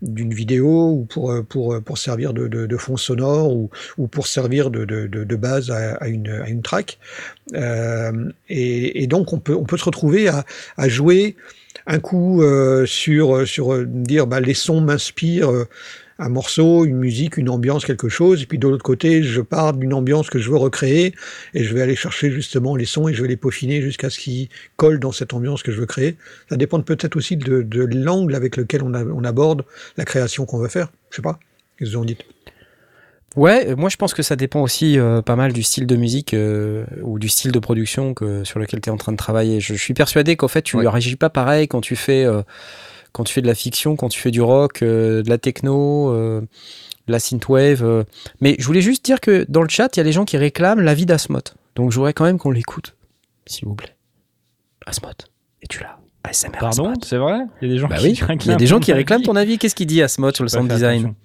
d'une 0.01 0.33
vidéo 0.33 0.91
ou 0.91 1.05
pour 1.05 1.33
pour 1.47 1.81
pour 1.81 1.97
servir 1.97 2.33
de, 2.33 2.77
fond 2.77 2.97
sonore 2.97 3.53
ou, 3.53 3.69
ou 3.97 4.07
pour 4.07 4.27
servir 4.27 4.71
de, 4.71 4.83
de, 4.83 5.07
de 5.07 5.35
base 5.35 5.71
à, 5.71 6.07
une 6.07 6.29
à 6.29 6.49
une 6.49 6.61
track. 6.61 6.99
Euh, 7.53 8.29
et, 8.49 9.07
donc 9.07 9.31
on 9.31 9.39
peut 9.39 9.55
on 9.55 9.63
peut 9.63 9.77
se 9.77 9.85
retrouver 9.85 10.27
à, 10.27 10.43
jouer 10.89 11.37
un 11.87 11.99
coup 11.99 12.41
euh, 12.41 12.85
sur 12.85 13.47
sur 13.47 13.85
dire 13.85 14.27
bah, 14.27 14.41
les 14.41 14.53
sons 14.53 14.81
m'inspirent 14.81 15.65
un 16.17 16.29
morceau, 16.29 16.85
une 16.85 16.97
musique, 16.97 17.37
une 17.37 17.49
ambiance, 17.49 17.85
quelque 17.85 18.09
chose, 18.09 18.41
et 18.41 18.45
puis 18.45 18.57
de 18.57 18.67
l'autre 18.67 18.83
côté, 18.83 19.21
je 19.21 19.41
pars 19.41 19.73
d'une 19.73 19.93
ambiance 19.93 20.29
que 20.29 20.39
je 20.39 20.49
veux 20.49 20.57
recréer, 20.57 21.13
et 21.53 21.63
je 21.63 21.73
vais 21.73 21.81
aller 21.81 21.95
chercher 21.95 22.31
justement 22.31 22.75
les 22.75 22.85
sons 22.85 23.07
et 23.07 23.13
je 23.13 23.21
vais 23.21 23.27
les 23.27 23.37
peaufiner 23.37 23.81
jusqu'à 23.81 24.09
ce 24.09 24.19
qu'ils 24.19 24.49
collent 24.77 24.99
dans 24.99 25.11
cette 25.11 25.33
ambiance 25.33 25.61
que 25.63 25.71
je 25.71 25.79
veux 25.79 25.85
créer. 25.85 26.15
Ça 26.49 26.55
dépend 26.55 26.79
peut-être 26.81 27.15
aussi 27.17 27.35
de, 27.37 27.61
de 27.61 27.83
l'angle 27.83 28.35
avec 28.35 28.55
lequel 28.55 28.83
on, 28.83 28.93
a, 28.93 29.03
on, 29.03 29.23
aborde 29.23 29.65
la 29.97 30.05
création 30.05 30.45
qu'on 30.45 30.59
veut 30.59 30.69
faire. 30.69 30.91
Je 31.09 31.17
sais 31.17 31.21
pas. 31.21 31.39
Qu'est-ce 31.77 31.91
que 31.91 31.95
vous 31.95 32.01
en 32.01 32.05
dites? 32.05 32.23
Ouais, 33.35 33.75
moi 33.75 33.89
je 33.89 33.97
pense 33.97 34.13
que 34.13 34.23
ça 34.23 34.37
dépend 34.37 34.61
aussi 34.61 34.97
euh, 34.97 35.21
pas 35.21 35.35
mal 35.35 35.51
du 35.51 35.61
style 35.61 35.85
de 35.85 35.97
musique 35.97 36.33
euh, 36.33 36.85
ou 37.01 37.19
du 37.19 37.27
style 37.27 37.51
de 37.51 37.59
production 37.59 38.13
que, 38.13 38.45
sur 38.45 38.59
lequel 38.59 38.79
tu 38.79 38.89
es 38.89 38.91
en 38.93 38.97
train 38.97 39.11
de 39.11 39.17
travailler. 39.17 39.59
Je, 39.59 39.73
je 39.73 39.81
suis 39.81 39.93
persuadé 39.93 40.37
qu'en 40.37 40.47
fait 40.47 40.61
tu 40.61 40.77
ne 40.77 40.83
ouais. 40.83 40.87
réagis 40.87 41.17
pas 41.17 41.29
pareil 41.29 41.67
quand 41.67 41.81
tu 41.81 41.97
fais 41.97 42.23
euh, 42.23 42.43
quand 43.15 43.23
tu 43.23 43.33
fais 43.33 43.41
de 43.41 43.47
la 43.47 43.55
fiction, 43.55 43.95
quand 43.95 44.09
tu 44.09 44.19
fais 44.19 44.29
du 44.29 44.41
rock, 44.41 44.81
euh, 44.81 45.23
de 45.23 45.29
la 45.29 45.37
techno, 45.37 46.09
euh, 46.09 46.41
de 47.07 47.11
la 47.13 47.19
synthwave. 47.19 47.81
Euh. 47.81 48.03
Mais 48.41 48.57
je 48.59 48.65
voulais 48.65 48.81
juste 48.81 49.05
dire 49.05 49.21
que 49.21 49.45
dans 49.47 49.61
le 49.61 49.69
chat, 49.69 49.95
il 49.95 49.99
y 49.99 50.01
a 50.01 50.03
des 50.03 50.11
gens 50.11 50.25
qui 50.25 50.35
réclament 50.35 50.81
l'avis 50.81 51.05
d'Asmoth. 51.05 51.55
Donc 51.75 51.91
je 51.91 51.95
voudrais 51.95 52.11
quand 52.11 52.25
même 52.25 52.37
qu'on 52.37 52.51
l'écoute, 52.51 52.97
s'il 53.45 53.69
vous 53.69 53.75
plaît. 53.75 53.95
Asmoth, 54.85 55.31
es-tu 55.61 55.81
là? 55.81 55.97
ASMR 56.25 56.57
Pardon, 56.59 56.91
c'est 57.03 57.15
vrai? 57.15 57.39
Il 57.61 57.69
y 57.69 57.71
a 57.71 57.73
des 57.75 57.79
gens 57.79 57.87
bah 57.87 57.97
qui 57.97 58.03
oui, 58.03 58.09
réclament. 58.19 58.39
Il 58.41 58.47
y 58.47 58.51
a 58.53 58.57
des 58.57 58.67
gens 58.67 58.81
qui 58.81 58.91
réclament 58.91 59.23
ton 59.23 59.37
avis. 59.37 59.57
Qu'est-ce 59.57 59.75
qu'il 59.75 59.87
dit 59.87 60.01
Asmoth 60.01 60.35
sur 60.35 60.43
le 60.43 60.49
sound 60.49 60.69
design? 60.69 61.05
attention. 61.05 61.15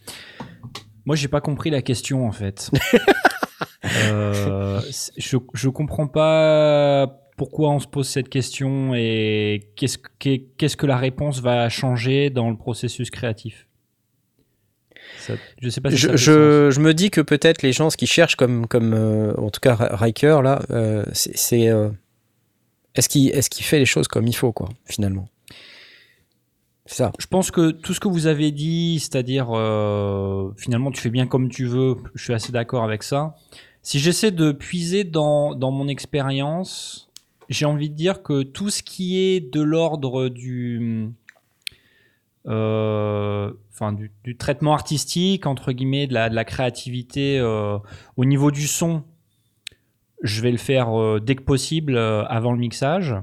Moi, 1.06 1.16
j'ai 1.16 1.28
pas 1.28 1.40
compris 1.40 1.70
la 1.70 1.82
question 1.82 2.28
en 2.28 2.32
fait. 2.32 2.70
euh, 3.96 4.80
je, 5.16 5.38
je 5.54 5.68
comprends 5.68 6.06
pas 6.06 7.19
pourquoi 7.40 7.70
on 7.70 7.78
se 7.78 7.86
pose 7.86 8.06
cette 8.06 8.28
question 8.28 8.92
et 8.94 9.70
qu'est-ce 9.74 9.96
que, 9.96 10.36
qu'est-ce 10.58 10.76
que 10.76 10.84
la 10.84 10.98
réponse 10.98 11.40
va 11.40 11.70
changer 11.70 12.28
dans 12.28 12.50
le 12.50 12.56
processus 12.58 13.10
créatif? 13.10 13.66
Ça, 15.16 15.32
je 15.62 15.70
sais 15.70 15.80
pas 15.80 15.90
si 15.90 15.96
je, 15.96 16.18
je, 16.18 16.70
je, 16.70 16.80
me 16.80 16.92
dis 16.92 17.10
que 17.10 17.22
peut-être 17.22 17.62
les 17.62 17.72
gens 17.72 17.88
ce 17.88 17.96
qu'ils 17.96 18.08
cherchent 18.10 18.36
comme 18.36 18.66
comme 18.66 18.92
euh, 18.92 19.32
en 19.38 19.48
tout 19.48 19.60
cas 19.60 19.74
Riker 19.74 20.40
là 20.44 20.60
euh, 20.70 21.06
c'est 21.14 21.70
euh, 21.70 21.88
est-ce 22.94 23.08
qu'il 23.08 23.64
fait 23.64 23.78
les 23.78 23.86
choses 23.86 24.06
comme 24.06 24.26
il 24.26 24.36
faut 24.36 24.52
quoi 24.52 24.68
finalement? 24.84 25.26
Ça. 26.84 27.10
Je 27.18 27.26
pense 27.26 27.50
que 27.50 27.70
tout 27.70 27.94
ce 27.94 28.00
que 28.00 28.08
vous 28.08 28.26
avez 28.26 28.50
dit, 28.50 28.98
c'est-à-dire 29.00 29.46
finalement 30.58 30.90
tu 30.90 31.00
fais 31.00 31.08
bien 31.08 31.26
comme 31.26 31.48
tu 31.48 31.64
veux, 31.64 31.96
je 32.14 32.22
suis 32.22 32.34
assez 32.34 32.52
d'accord 32.52 32.84
avec 32.84 33.02
ça. 33.02 33.34
Si 33.80 33.98
j'essaie 33.98 34.30
de 34.30 34.52
puiser 34.52 35.04
dans, 35.04 35.54
dans 35.54 35.70
mon 35.70 35.88
expérience, 35.88 37.09
j'ai 37.50 37.66
envie 37.66 37.90
de 37.90 37.94
dire 37.94 38.22
que 38.22 38.42
tout 38.42 38.70
ce 38.70 38.82
qui 38.82 39.18
est 39.18 39.40
de 39.40 39.60
l'ordre 39.60 40.28
du, 40.28 41.10
euh, 42.46 43.52
du, 44.24 44.36
traitement 44.36 44.72
artistique 44.72 45.46
entre 45.46 45.72
guillemets, 45.72 46.06
de 46.06 46.14
la, 46.14 46.44
créativité 46.44 47.38
euh, 47.38 47.78
au 48.16 48.24
niveau 48.24 48.52
du 48.52 48.66
son, 48.66 49.02
je 50.22 50.40
vais 50.40 50.52
le 50.52 50.58
faire 50.58 50.98
euh, 50.98 51.20
dès 51.20 51.34
que 51.34 51.42
possible 51.42 51.98
avant 51.98 52.52
le 52.52 52.58
mixage. 52.58 53.16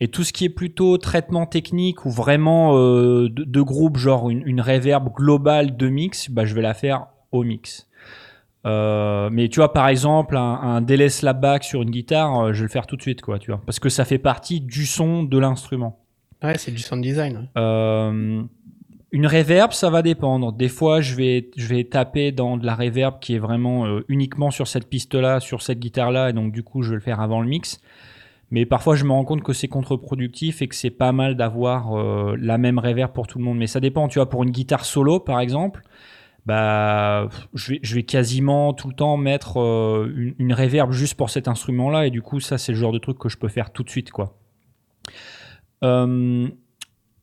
Et 0.00 0.08
tout 0.08 0.22
ce 0.22 0.34
qui 0.34 0.44
est 0.44 0.50
plutôt 0.50 0.98
traitement 0.98 1.46
technique 1.46 2.04
ou 2.04 2.10
vraiment 2.10 2.74
de, 2.74 3.62
groupe, 3.62 3.96
genre 3.96 4.28
une, 4.28 4.46
une 4.46 4.60
reverb 4.60 5.08
globale 5.14 5.78
de 5.78 5.88
mix, 5.88 6.28
bah, 6.30 6.44
je 6.44 6.54
vais 6.54 6.60
la 6.60 6.74
faire 6.74 7.06
au 7.32 7.42
mix. 7.42 7.88
Euh, 8.66 9.30
mais 9.30 9.48
tu 9.48 9.60
vois, 9.60 9.72
par 9.72 9.88
exemple, 9.88 10.36
un, 10.36 10.42
un 10.42 10.80
délai 10.80 11.08
slapback 11.08 11.62
sur 11.62 11.82
une 11.82 11.90
guitare, 11.90 12.38
euh, 12.40 12.52
je 12.52 12.58
vais 12.58 12.64
le 12.64 12.70
faire 12.70 12.86
tout 12.86 12.96
de 12.96 13.02
suite, 13.02 13.22
quoi, 13.22 13.38
tu 13.38 13.52
vois, 13.52 13.62
parce 13.64 13.78
que 13.78 13.88
ça 13.88 14.04
fait 14.04 14.18
partie 14.18 14.60
du 14.60 14.86
son 14.86 15.22
de 15.22 15.38
l'instrument. 15.38 16.00
Ouais, 16.42 16.58
c'est 16.58 16.72
du 16.72 16.82
sound 16.82 17.02
design. 17.02 17.36
Ouais. 17.36 17.48
Euh, 17.56 18.42
une 19.12 19.26
reverb, 19.26 19.72
ça 19.72 19.88
va 19.88 20.02
dépendre. 20.02 20.52
Des 20.52 20.68
fois, 20.68 21.00
je 21.00 21.14
vais, 21.14 21.50
je 21.56 21.66
vais 21.68 21.84
taper 21.84 22.32
dans 22.32 22.56
de 22.56 22.66
la 22.66 22.74
reverb 22.74 23.20
qui 23.20 23.34
est 23.34 23.38
vraiment 23.38 23.86
euh, 23.86 24.04
uniquement 24.08 24.50
sur 24.50 24.66
cette 24.66 24.88
piste-là, 24.88 25.40
sur 25.40 25.62
cette 25.62 25.78
guitare-là, 25.78 26.30
et 26.30 26.32
donc 26.32 26.52
du 26.52 26.62
coup, 26.62 26.82
je 26.82 26.90
vais 26.90 26.96
le 26.96 27.00
faire 27.00 27.20
avant 27.20 27.40
le 27.40 27.48
mix. 27.48 27.80
Mais 28.50 28.64
parfois, 28.64 28.94
je 28.94 29.04
me 29.04 29.10
rends 29.12 29.24
compte 29.24 29.42
que 29.42 29.52
c'est 29.52 29.66
contre-productif 29.68 30.62
et 30.62 30.68
que 30.68 30.74
c'est 30.74 30.90
pas 30.90 31.10
mal 31.10 31.34
d'avoir 31.36 31.98
euh, 31.98 32.36
la 32.38 32.58
même 32.58 32.78
reverb 32.78 33.12
pour 33.12 33.26
tout 33.26 33.38
le 33.38 33.44
monde. 33.44 33.58
Mais 33.58 33.66
ça 33.66 33.80
dépend, 33.80 34.06
tu 34.06 34.18
vois, 34.18 34.28
pour 34.28 34.44
une 34.44 34.50
guitare 34.50 34.84
solo, 34.84 35.18
par 35.18 35.40
exemple, 35.40 35.82
bah, 36.46 37.28
je 37.54 37.72
vais, 37.72 37.80
je 37.82 37.94
vais 37.96 38.04
quasiment 38.04 38.72
tout 38.72 38.88
le 38.88 38.94
temps 38.94 39.16
mettre 39.16 39.60
euh, 39.60 40.12
une, 40.16 40.34
une 40.38 40.54
reverb 40.54 40.92
juste 40.92 41.14
pour 41.14 41.28
cet 41.30 41.48
instrument-là. 41.48 42.06
Et 42.06 42.10
du 42.10 42.22
coup, 42.22 42.40
ça, 42.40 42.56
c'est 42.56 42.72
le 42.72 42.78
genre 42.78 42.92
de 42.92 42.98
truc 42.98 43.18
que 43.18 43.28
je 43.28 43.36
peux 43.36 43.48
faire 43.48 43.72
tout 43.72 43.82
de 43.82 43.90
suite, 43.90 44.10
quoi. 44.12 44.38
Euh, 45.84 46.48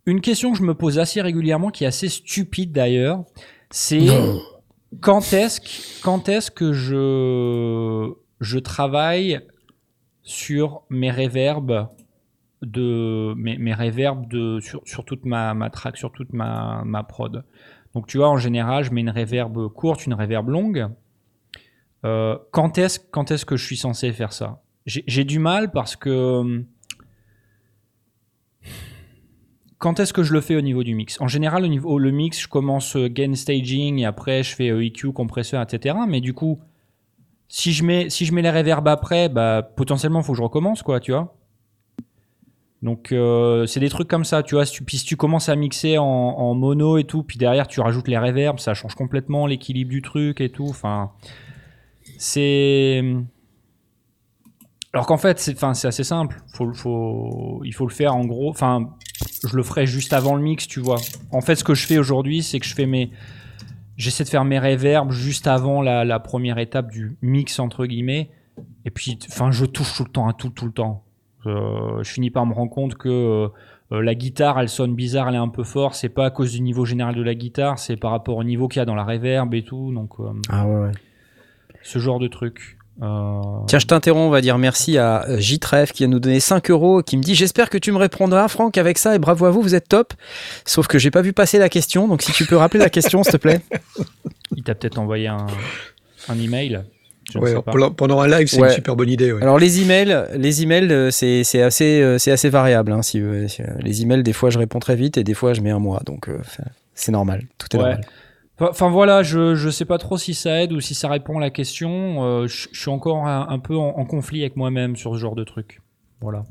une 0.05 0.21
question 0.21 0.51
que 0.51 0.57
je 0.57 0.63
me 0.63 0.75
pose 0.75 0.99
assez 0.99 1.21
régulièrement, 1.21 1.69
qui 1.69 1.85
est 1.85 1.87
assez 1.87 2.09
stupide 2.09 2.71
d'ailleurs, 2.71 3.23
c'est 3.71 4.07
quand 4.99 5.33
est-ce 5.33 5.61
que, 5.61 6.03
quand 6.03 6.29
est-ce 6.29 6.51
que 6.51 6.73
je, 6.73 8.13
je 8.41 8.59
travaille 8.59 9.39
sur 10.21 10.83
mes 10.89 11.09
reverbs 11.09 11.87
de 12.61 13.33
mes, 13.35 13.57
mes 13.57 13.73
de 13.73 14.59
sur, 14.59 14.81
sur 14.85 15.03
toute 15.05 15.25
ma, 15.25 15.53
ma 15.53 15.69
track, 15.69 15.97
sur 15.97 16.11
toute 16.11 16.33
ma, 16.33 16.83
ma 16.85 17.03
prod? 17.03 17.43
Donc 17.93 18.07
tu 18.07 18.17
vois, 18.17 18.29
en 18.29 18.37
général, 18.37 18.83
je 18.83 18.91
mets 18.91 19.01
une 19.01 19.09
reverb 19.09 19.67
courte, 19.69 20.05
une 20.05 20.13
reverb 20.13 20.49
longue. 20.49 20.89
Euh, 22.05 22.37
quand 22.51 22.77
est-ce 22.77 22.99
quand 23.11 23.31
est-ce 23.31 23.45
que 23.45 23.55
je 23.55 23.65
suis 23.65 23.77
censé 23.77 24.11
faire 24.11 24.33
ça? 24.33 24.61
J'ai 24.85 25.23
du 25.23 25.39
mal 25.39 25.71
parce 25.71 25.95
que 25.95 26.65
quand 29.77 29.99
est-ce 29.99 30.11
que 30.11 30.23
je 30.23 30.33
le 30.33 30.41
fais 30.41 30.57
au 30.57 30.61
niveau 30.61 30.83
du 30.83 30.93
mix? 30.93 31.19
En 31.21 31.27
général, 31.27 31.63
au 31.63 31.67
niveau 31.67 31.97
le 31.97 32.11
mix, 32.11 32.41
je 32.41 32.47
commence 32.49 32.97
gain 32.97 33.35
staging 33.35 33.99
et 33.99 34.05
après 34.05 34.43
je 34.43 34.55
fais 34.55 34.67
EQ, 34.67 35.13
compresseur, 35.13 35.61
etc. 35.61 35.95
Mais 36.07 36.19
du 36.19 36.33
coup, 36.33 36.59
si 37.47 37.71
je 37.71 37.85
mets 37.85 38.09
si 38.09 38.25
je 38.25 38.33
mets 38.33 38.41
les 38.41 38.49
reverbs 38.49 38.87
après, 38.87 39.29
bah 39.29 39.61
potentiellement 39.61 40.21
faut 40.21 40.33
que 40.33 40.37
je 40.37 40.43
recommence 40.43 40.83
quoi, 40.83 40.99
tu 40.99 41.11
vois. 41.11 41.37
Donc 42.83 43.11
euh, 43.11 43.65
c'est 43.65 43.79
des 43.79 43.89
trucs 43.89 44.07
comme 44.07 44.25
ça, 44.25 44.43
tu 44.43 44.55
vois. 44.55 44.65
Tu, 44.65 44.83
puis 44.83 44.97
si 44.97 45.05
tu 45.05 45.15
commences 45.15 45.49
à 45.49 45.55
mixer 45.55 45.97
en, 45.97 46.53
mono 46.53 46.97
et 46.97 47.05
tout, 47.05 47.23
puis 47.23 47.37
derrière 47.37 47.67
tu 47.67 47.79
rajoutes 47.79 48.07
les 48.07 48.17
reverbs, 48.17 48.59
ça 48.59 48.75
change 48.75 48.93
complètement 48.93 49.47
l'équilibre 49.47 49.89
du 49.89 50.01
truc 50.01 50.41
et 50.41 50.49
tout. 50.49 50.67
Enfin, 50.69 51.11
c'est 52.17 53.01
alors 54.93 55.07
qu'en 55.07 55.17
fait 55.17 55.39
c'est 55.39 55.55
enfin 55.55 55.73
c'est 55.73 55.87
assez 55.87 56.03
simple. 56.03 56.43
Il 56.59 57.73
faut 57.73 57.87
le 57.87 57.93
faire 57.93 58.15
en 58.15 58.25
gros. 58.25 58.49
Enfin 58.49 58.93
je 59.47 59.55
le 59.55 59.63
ferai 59.63 59.85
juste 59.85 60.13
avant 60.13 60.35
le 60.35 60.41
mix, 60.41 60.67
tu 60.67 60.79
vois. 60.79 60.99
En 61.31 61.41
fait, 61.41 61.55
ce 61.55 61.63
que 61.63 61.73
je 61.73 61.85
fais 61.85 61.97
aujourd'hui, 61.97 62.43
c'est 62.43 62.59
que 62.59 62.65
je 62.65 62.73
fais 62.75 62.85
mes 62.85 63.11
j'essaie 63.95 64.23
de 64.23 64.29
faire 64.29 64.43
mes 64.43 64.59
reverbs 64.59 65.11
juste 65.11 65.47
avant 65.47 65.81
la, 65.81 66.19
première 66.19 66.57
étape 66.57 66.91
du 66.91 67.17
mix 67.21 67.59
entre 67.59 67.85
guillemets. 67.85 68.31
Et 68.85 68.91
puis, 68.91 69.17
enfin, 69.29 69.51
je 69.51 69.65
touche 69.65 69.95
tout 69.95 70.03
le 70.03 70.09
temps 70.09 70.27
à 70.27 70.33
tout, 70.33 70.49
tout 70.49 70.65
le 70.65 70.73
temps. 70.73 71.05
Euh, 71.45 72.03
je 72.03 72.11
finis 72.11 72.29
par 72.29 72.45
me 72.45 72.53
rendre 72.53 72.71
compte 72.71 72.95
que 72.95 73.49
euh, 73.91 74.01
la 74.01 74.15
guitare, 74.15 74.59
elle 74.59 74.69
sonne 74.69 74.95
bizarre, 74.95 75.29
elle 75.29 75.35
est 75.35 75.39
un 75.39 75.49
peu 75.49 75.63
forte. 75.63 75.95
C'est 75.95 76.09
pas 76.09 76.25
à 76.25 76.29
cause 76.29 76.51
du 76.51 76.61
niveau 76.61 76.85
général 76.85 77.15
de 77.15 77.21
la 77.21 77.35
guitare, 77.35 77.79
c'est 77.79 77.97
par 77.97 78.11
rapport 78.11 78.37
au 78.37 78.43
niveau 78.43 78.67
qu'il 78.67 78.79
y 78.79 78.81
a 78.81 78.85
dans 78.85 78.95
la 78.95 79.03
reverb 79.03 79.53
et 79.53 79.63
tout. 79.63 79.91
Donc, 79.93 80.11
euh, 80.19 80.31
ah 80.49 80.65
ouais, 80.65 80.87
ouais. 80.87 80.91
Ce 81.83 81.99
genre 81.99 82.19
de 82.19 82.27
truc. 82.27 82.77
Euh... 83.01 83.41
Tiens, 83.67 83.79
je 83.79 83.87
t'interromps, 83.87 84.27
on 84.27 84.29
va 84.29 84.41
dire 84.41 84.57
merci 84.57 84.99
à 84.99 85.25
J-Tref 85.37 85.91
qui 85.91 86.03
a 86.03 86.07
nous 86.07 86.19
donné 86.19 86.39
5 86.39 86.69
euros, 86.69 87.01
qui 87.01 87.17
me 87.17 87.23
dit 87.23 87.35
J'espère 87.35 87.69
que 87.69 87.77
tu 87.77 87.91
me 87.91 87.97
répondras, 87.97 88.47
Franck, 88.47 88.77
avec 88.77 88.97
ça, 88.97 89.15
et 89.15 89.19
bravo 89.19 89.45
à 89.45 89.51
vous, 89.51 89.61
vous 89.61 89.75
êtes 89.75 89.89
top. 89.89 90.13
Sauf 90.63 90.87
que 90.87 90.99
j'ai 90.99 91.11
pas 91.11 91.21
vu 91.21 91.33
passer 91.33 91.57
la 91.57 91.69
question, 91.69 92.07
donc 92.07 92.21
si 92.21 92.31
tu 92.31 92.45
peux 92.45 92.55
rappeler 92.55 92.79
la 92.79 92.89
question, 92.89 93.23
s'il 93.23 93.33
te 93.33 93.37
plaît. 93.37 93.61
Il 94.55 94.63
t'a 94.63 94.75
peut-être 94.75 94.99
envoyé 94.99 95.27
un, 95.27 95.47
un 96.29 96.39
email. 96.39 96.83
Ouais, 97.35 97.53
pendant 97.95 98.19
un 98.19 98.27
live, 98.27 98.47
c'est 98.47 98.59
ouais. 98.61 98.67
une 98.69 98.73
super 98.75 98.95
bonne 98.95 99.09
idée. 99.09 99.31
Ouais. 99.31 99.41
Alors 99.41 99.57
les 99.59 99.81
emails, 99.81 100.25
les 100.35 100.63
emails, 100.63 101.11
c'est 101.11 101.43
c'est 101.43 101.61
assez 101.61 102.15
c'est 102.19 102.31
assez 102.31 102.49
variable. 102.49 102.91
Hein, 102.91 103.01
si, 103.01 103.21
les 103.79 104.01
emails, 104.01 104.23
des 104.23 104.33
fois, 104.33 104.49
je 104.49 104.59
réponds 104.59 104.79
très 104.79 104.95
vite 104.95 105.17
et 105.17 105.23
des 105.23 105.33
fois, 105.33 105.53
je 105.53 105.61
mets 105.61 105.71
un 105.71 105.79
mois, 105.79 106.01
donc 106.05 106.29
euh, 106.29 106.39
c'est 106.93 107.11
normal. 107.11 107.43
Tout 107.57 107.67
est 107.75 107.79
ouais. 107.79 107.83
normal. 107.83 108.01
Enfin- 108.05 108.69
Enfin 108.69 108.89
voilà, 108.89 109.23
je 109.23 109.55
je 109.55 109.69
sais 109.69 109.83
pas 109.85 109.97
trop 109.97 110.17
si 110.17 110.33
ça 110.35 110.61
aide 110.61 110.73
ou 110.73 110.79
si 110.79 110.93
ça 110.93 111.09
répond 111.09 111.37
à 111.37 111.41
la 111.41 111.49
question. 111.49 112.23
Euh, 112.23 112.47
je 112.47 112.67
je 112.71 112.79
suis 112.79 112.91
encore 112.91 113.25
un, 113.25 113.47
un 113.49 113.59
peu 113.59 113.75
en, 113.75 113.89
en 113.97 114.05
conflit 114.05 114.41
avec 114.41 114.55
moi-même 114.55 114.95
sur 114.95 115.13
ce 115.15 115.19
genre 115.19 115.35
de 115.35 115.43
truc. 115.43 115.81
Voilà. 116.21 116.43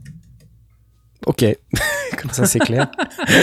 Ok, 1.27 1.45
comme 2.21 2.31
ça 2.33 2.45
c'est 2.47 2.59
clair. 2.59 2.89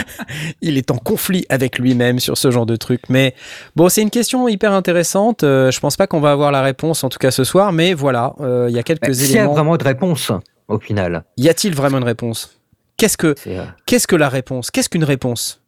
Il 0.62 0.78
est 0.78 0.92
en 0.92 0.98
conflit 0.98 1.46
avec 1.50 1.80
lui-même 1.80 2.20
sur 2.20 2.38
ce 2.38 2.52
genre 2.52 2.66
de 2.66 2.76
truc. 2.76 3.02
Mais 3.10 3.34
bon, 3.76 3.90
c'est 3.90 4.02
une 4.02 4.10
question 4.10 4.48
hyper 4.48 4.74
intéressante. 4.74 5.44
Euh, 5.44 5.72
je 5.72 5.80
pense 5.80 5.96
pas 5.96 6.08
qu'on 6.08 6.20
va 6.20 6.32
avoir 6.32 6.52
la 6.52 6.62
réponse, 6.62 7.04
en 7.04 7.10
tout 7.10 7.20
cas 7.20 7.32
ce 7.32 7.44
soir. 7.44 7.72
Mais 7.72 7.94
voilà, 7.94 8.34
euh, 8.42 8.68
il 8.70 8.76
y 8.76 8.80
a 8.80 8.84
quelques 8.84 9.08
Mais 9.08 9.14
S'il 9.14 9.28
y 9.32 9.38
a 9.38 9.40
éléments. 9.42 9.54
vraiment 9.54 9.78
de 9.78 9.84
réponse, 9.84 10.32
au 10.68 10.80
final. 10.80 11.24
Y 11.38 11.50
a-t-il 11.50 11.74
vraiment 11.76 11.98
une 12.00 12.04
réponse? 12.04 12.60
Qu'est-ce 12.98 13.18
que 13.18 13.34
euh, 13.48 13.64
qu'est-ce 13.86 14.08
que 14.08 14.16
la 14.18 14.28
réponse? 14.30 14.72
Qu'est-ce 14.72 14.90
qu'une 14.90 15.06
réponse? 15.06 15.62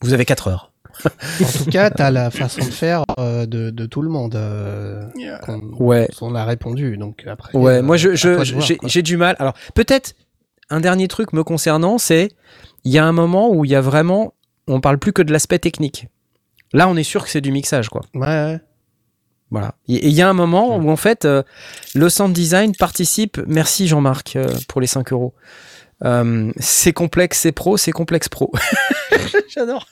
Vous 0.00 0.14
avez 0.14 0.24
4 0.24 0.48
heures. 0.48 0.72
En 1.04 1.44
tout 1.64 1.70
cas, 1.70 1.88
t'as 1.90 2.10
la 2.10 2.30
façon 2.30 2.60
de 2.60 2.70
faire 2.70 3.02
euh, 3.18 3.46
de, 3.46 3.70
de 3.70 3.86
tout 3.86 4.02
le 4.02 4.10
monde. 4.10 4.34
euh, 4.34 5.02
qu'on- 5.44 5.60
Ouais. 5.78 6.08
On 6.20 6.34
a 6.34 6.44
répondu, 6.44 6.96
donc 6.98 7.24
après. 7.26 7.56
Ouais, 7.56 7.76
euh, 7.78 7.82
moi 7.82 7.96
je, 7.96 8.10
j'ai 8.84 9.02
du 9.02 9.16
mal. 9.16 9.36
Alors 9.38 9.54
peut-être 9.74 10.14
un 10.70 10.80
dernier 10.80 11.08
truc 11.08 11.32
me 11.32 11.44
concernant, 11.44 11.98
c'est 11.98 12.30
il 12.84 12.92
y 12.92 12.98
a 12.98 13.04
un 13.04 13.12
moment 13.12 13.50
où 13.50 13.64
il 13.64 13.70
y 13.70 13.74
a 13.74 13.80
vraiment, 13.80 14.34
on 14.66 14.80
parle 14.80 14.98
plus 14.98 15.12
que 15.12 15.22
de 15.22 15.32
l'aspect 15.32 15.58
technique. 15.58 16.08
Là, 16.72 16.88
on 16.88 16.96
est 16.96 17.02
sûr 17.02 17.22
que 17.24 17.30
c'est 17.30 17.40
du 17.40 17.52
mixage, 17.52 17.88
quoi. 17.88 18.02
Ouais, 18.14 18.26
ouais. 18.26 18.60
Voilà. 19.50 19.74
Et 19.86 20.08
il 20.08 20.14
y 20.14 20.22
a 20.22 20.28
un 20.30 20.32
moment 20.32 20.76
où 20.78 20.90
en 20.90 20.96
fait, 20.96 21.26
euh, 21.26 21.42
le 21.94 22.08
sound 22.08 22.32
design 22.32 22.74
participe. 22.74 23.38
Merci 23.46 23.86
Jean-Marc 23.86 24.34
euh, 24.36 24.46
pour 24.66 24.80
les 24.80 24.86
5 24.86 25.12
euros. 25.12 25.34
Euh, 26.04 26.50
c'est 26.58 26.94
complexe, 26.94 27.40
c'est 27.40 27.52
pro, 27.52 27.76
c'est 27.76 27.92
complexe 27.92 28.30
pro. 28.30 28.50
J'adore. 29.54 29.86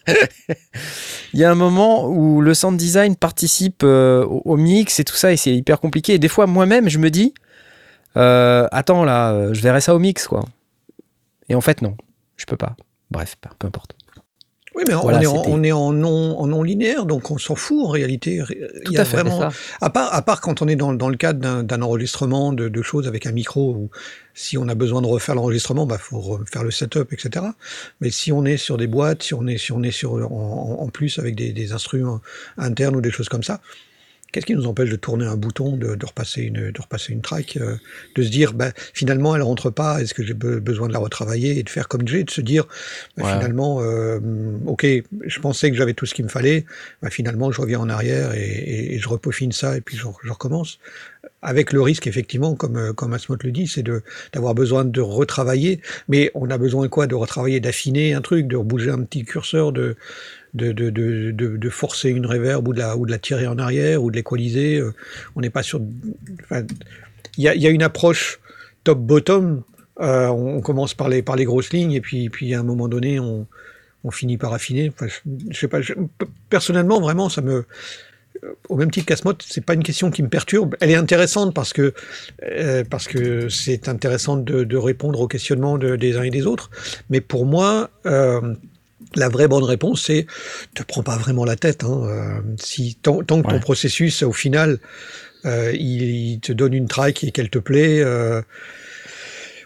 Il 1.35 1.41
y 1.41 1.45
a 1.45 1.51
un 1.51 1.55
moment 1.55 2.09
où 2.09 2.41
le 2.41 2.55
sound 2.55 2.79
design 2.79 3.17
participe 3.17 3.83
au, 3.83 4.43
au 4.47 4.57
mix 4.57 4.99
et 4.99 5.05
tout 5.05 5.15
ça, 5.15 5.31
et 5.31 5.37
c'est 5.37 5.55
hyper 5.55 5.79
compliqué. 5.79 6.15
Et 6.15 6.19
des 6.19 6.29
fois, 6.29 6.47
moi-même, 6.47 6.89
je 6.89 6.99
me 6.99 7.11
dis, 7.11 7.35
attends 8.15 9.05
là, 9.05 9.53
je 9.53 9.61
verrai 9.61 9.83
ça 9.83 9.95
au 9.95 9.99
mix, 9.99 10.27
quoi. 10.27 10.43
Et 11.51 11.55
en 11.55 11.61
fait, 11.61 11.83
non, 11.83 11.97
je 12.37 12.47
peux 12.47 12.57
pas. 12.57 12.77
Bref, 13.11 13.37
peu 13.59 13.67
importe. 13.67 13.95
Oui, 14.77 14.85
mais 14.87 14.95
on, 14.95 15.11
est 15.11 15.27
en, 15.27 15.43
c'était- 15.43 15.53
on 15.53 15.63
est 15.65 15.73
en 15.73 15.93
non, 15.93 16.39
en 16.39 16.47
non 16.47 16.63
linéaire, 16.63 17.05
donc 17.05 17.33
on 17.33 17.39
s'en 17.39 17.57
fout 17.57 17.85
en 17.85 17.89
réalité. 17.89 18.41
Il 18.87 18.93
y 18.93 18.99
a 18.99 19.01
à 19.01 19.05
fait, 19.05 19.17
vraiment, 19.17 19.41
ça. 19.41 19.51
à 19.81 19.91
part, 19.91 20.15
à 20.15 20.23
part 20.23 20.41
quand 20.41 20.63
on 20.63 20.69
est 20.69 20.77
dans, 20.77 20.93
dans 20.95 21.09
le 21.09 21.17
cadre 21.17 21.41
d'un- 21.65 21.83
enregistrement 21.83 22.53
de, 22.53 22.69
de 22.69 22.83
choses 22.83 23.09
avec 23.09 23.27
un 23.27 23.33
micro, 23.33 23.73
ou 23.75 23.91
si 24.33 24.57
on 24.59 24.69
a 24.69 24.77
besoin 24.77 25.03
de 25.03 25.09
refaire 25.09 25.35
l'enregistrement, 25.35 25.87
bah 25.87 25.99
faut 25.99 26.21
refaire 26.21 26.63
le 26.63 26.71
setup, 26.71 27.13
etc. 27.13 27.47
Mais 28.01 28.11
si 28.11 28.31
on 28.31 28.45
est 28.45 28.57
sur 28.59 28.77
des 28.77 28.87
boîtes, 28.87 29.25
si 29.25 29.35
on 29.35 29.45
est, 29.49 29.59
si 29.59 29.73
on 29.73 29.83
est 29.83 29.91
sur, 29.91 30.13
en, 30.13 30.79
en- 30.79 30.83
en 30.85 30.89
plus 30.89 31.19
avec 31.19 31.35
des, 31.35 31.53
des 31.53 31.73
instruments 31.73 32.21
internes 32.57 32.95
ou 32.95 33.01
des 33.01 33.11
choses 33.11 33.29
comme 33.29 33.43
ça, 33.43 33.61
qu'est-ce 34.33 34.47
qui 34.47 34.55
nous 34.55 34.67
empêche 34.67 34.91
de 34.91 34.97
tourner 34.97 35.27
un 35.27 35.37
bouton, 35.37 35.77
de, 35.77 35.95
de 35.95 36.07
repasser 36.07 36.43
une, 36.43 36.71
de 36.71 36.81
repasser 36.81 37.13
une 37.13 37.23
track, 37.23 37.57
euh, 37.61 37.77
de 38.17 38.23
se 38.23 38.29
dire, 38.29 38.53
bah, 38.55 38.71
finalement, 38.95 39.35
elle 39.37 39.43
rentre 39.43 39.71
pas, 39.71 40.01
est-ce 40.01 40.15
que 40.15 40.23
j'ai 40.23 40.35
be- 40.35 40.59
besoin 40.61 40.89
de 40.89 40.93
la 40.93 40.99
retravailler 40.99 41.59
et 41.59 41.63
de 41.63 41.69
faire 41.69 41.89
comme 41.89 42.07
j'ai, 42.07 42.25
de 42.25 42.31
se 42.31 42.41
dire, 42.41 42.67
Ouais. 43.17 43.33
finalement, 43.33 43.81
euh, 43.83 44.21
ok, 44.67 44.87
je 45.27 45.41
pensais 45.41 45.71
que 45.71 45.77
j'avais 45.77 45.95
tout 45.95 46.07
ce 46.07 46.15
qu'il 46.15 46.25
me 46.25 46.31
fallait, 46.31 46.65
bah, 47.03 47.11
finalement, 47.11 47.51
je 47.53 47.61
reviens 47.61 47.81
en 47.81 47.89
arrière 47.89 48.35
et, 48.35 48.41
et- 48.41 48.95
et 48.95 48.99
je 48.99 49.09
repeaufine 49.09 49.53
ça 49.53 49.77
et 49.77 49.81
puis 49.81 49.97
je, 49.97 50.05
je 50.25 50.33
recommence. 50.33 50.79
Avec 51.43 51.73
le 51.73 51.81
risque, 51.83 52.07
effectivement, 52.07 52.55
comme, 52.55 52.77
euh, 52.77 52.93
comme 52.93 53.13
Asmod 53.15 53.43
le 53.43 53.51
dit, 53.53 53.67
c'est 53.67 53.83
de, 53.83 54.03
d'avoir 54.33 54.55
besoin 54.55 54.85
de 54.85 55.01
retravailler, 55.01 55.81
mais 56.09 56.31
on 56.35 56.51
a 56.51 56.59
besoin 56.59 56.89
quoi? 56.89 57.07
De 57.07 57.15
retravailler, 57.15 57.61
d'affiner 57.61 58.15
un 58.15 58.21
truc, 58.21 58.47
de 58.47 58.57
bouger 58.59 58.91
un 58.91 59.03
petit 59.05 59.25
curseur, 59.25 59.73
de, 59.73 59.97
de, 60.55 60.73
de, 60.73 60.91
de, 60.91 61.31
de, 61.57 61.71
forcer 61.71 62.11
une 62.11 62.27
reverb 62.27 62.67
ou 62.67 62.73
de, 62.73 62.79
la, 62.79 62.97
ou 62.97 63.07
de 63.07 63.11
la 63.11 63.19
tirer 63.19 63.47
en 63.47 63.59
arrière 63.59 64.03
ou 64.03 64.11
de 64.11 64.17
l'équaliser. 64.17 64.79
euh, 64.79 64.93
On 65.37 65.41
n'est 65.41 65.51
pas 65.51 65.63
sur. 65.63 65.81
enfin, 66.43 66.65
Il 67.37 67.45
y, 67.45 67.49
a, 67.49 67.55
y 67.55 67.67
a 67.67 67.71
une 67.71 67.83
approche 67.83 68.41
top-bottom. 68.85 69.63
euh, 70.01 70.29
on 70.29 70.61
commence 70.61 70.95
par 70.95 71.09
les, 71.09 71.23
par 71.23 71.37
les 71.37 71.45
grosses 71.45 71.73
lignes 71.73 71.93
et 71.93 72.01
puis, 72.01 72.31
puis 72.31 72.55
à 72.55 72.61
un 72.61 72.65
moment 72.65 72.89
donné, 72.89 73.21
on, 73.21 73.47
on 74.05 74.11
finit 74.11 74.39
par 74.39 74.53
affiner. 74.55 74.93
Je, 75.01 75.59
sais 75.59 75.69
pas. 75.69 75.79
personnellement, 76.49 77.01
vraiment, 77.01 77.29
ça 77.29 77.43
me. 77.43 77.65
Au 78.71 78.77
même 78.77 78.91
titre 78.91 79.07
qu'Asmod, 79.07 79.43
c'est 79.47 79.63
pas 79.65 79.75
une 79.75 79.83
question 79.83 80.11
qui 80.11 80.23
me 80.23 80.29
perturbe. 80.29 80.75
Elle 80.81 80.91
est 80.91 80.95
intéressante 80.95 81.53
parce 81.53 81.75
que 81.75 81.93
euh, 82.43 83.49
c'est 83.51 83.87
intéressant 83.89 84.37
de, 84.39 84.77
répondre 84.79 85.21
aux 85.21 85.29
questionnements 85.29 85.77
de- 85.77 85.97
des 85.97 86.17
uns 86.17 86.23
et 86.23 86.31
des 86.31 86.47
autres. 86.47 86.71
Mais 87.11 87.21
pour 87.21 87.45
moi, 87.45 87.91
la 89.17 89.29
vraie 89.29 89.49
bonne 89.49 89.65
réponse, 89.65 90.05
c'est 90.07 90.27
te 90.75 90.83
prends 90.83 91.03
pas 91.03 91.17
vraiment 91.17 91.45
la 91.45 91.57
tête. 91.57 91.85
Hein. 91.85 92.03
Euh, 92.05 92.41
si 92.59 92.97
tant, 93.01 93.23
tant 93.23 93.43
que 93.43 93.49
ton 93.49 93.55
Ouais. 93.55 93.61
processus, 93.61 94.23
au 94.23 94.33
final, 94.33 94.79
euh, 95.45 95.73
il, 95.73 96.03
il 96.03 96.41
te 96.41 96.53
donne 96.53 96.75
une 96.75 96.87
track 96.89 97.25
et 97.25 97.31
qu'elle 97.33 97.51
te 97.51 97.59
plaît, 97.59 98.01
euh, 98.01 98.43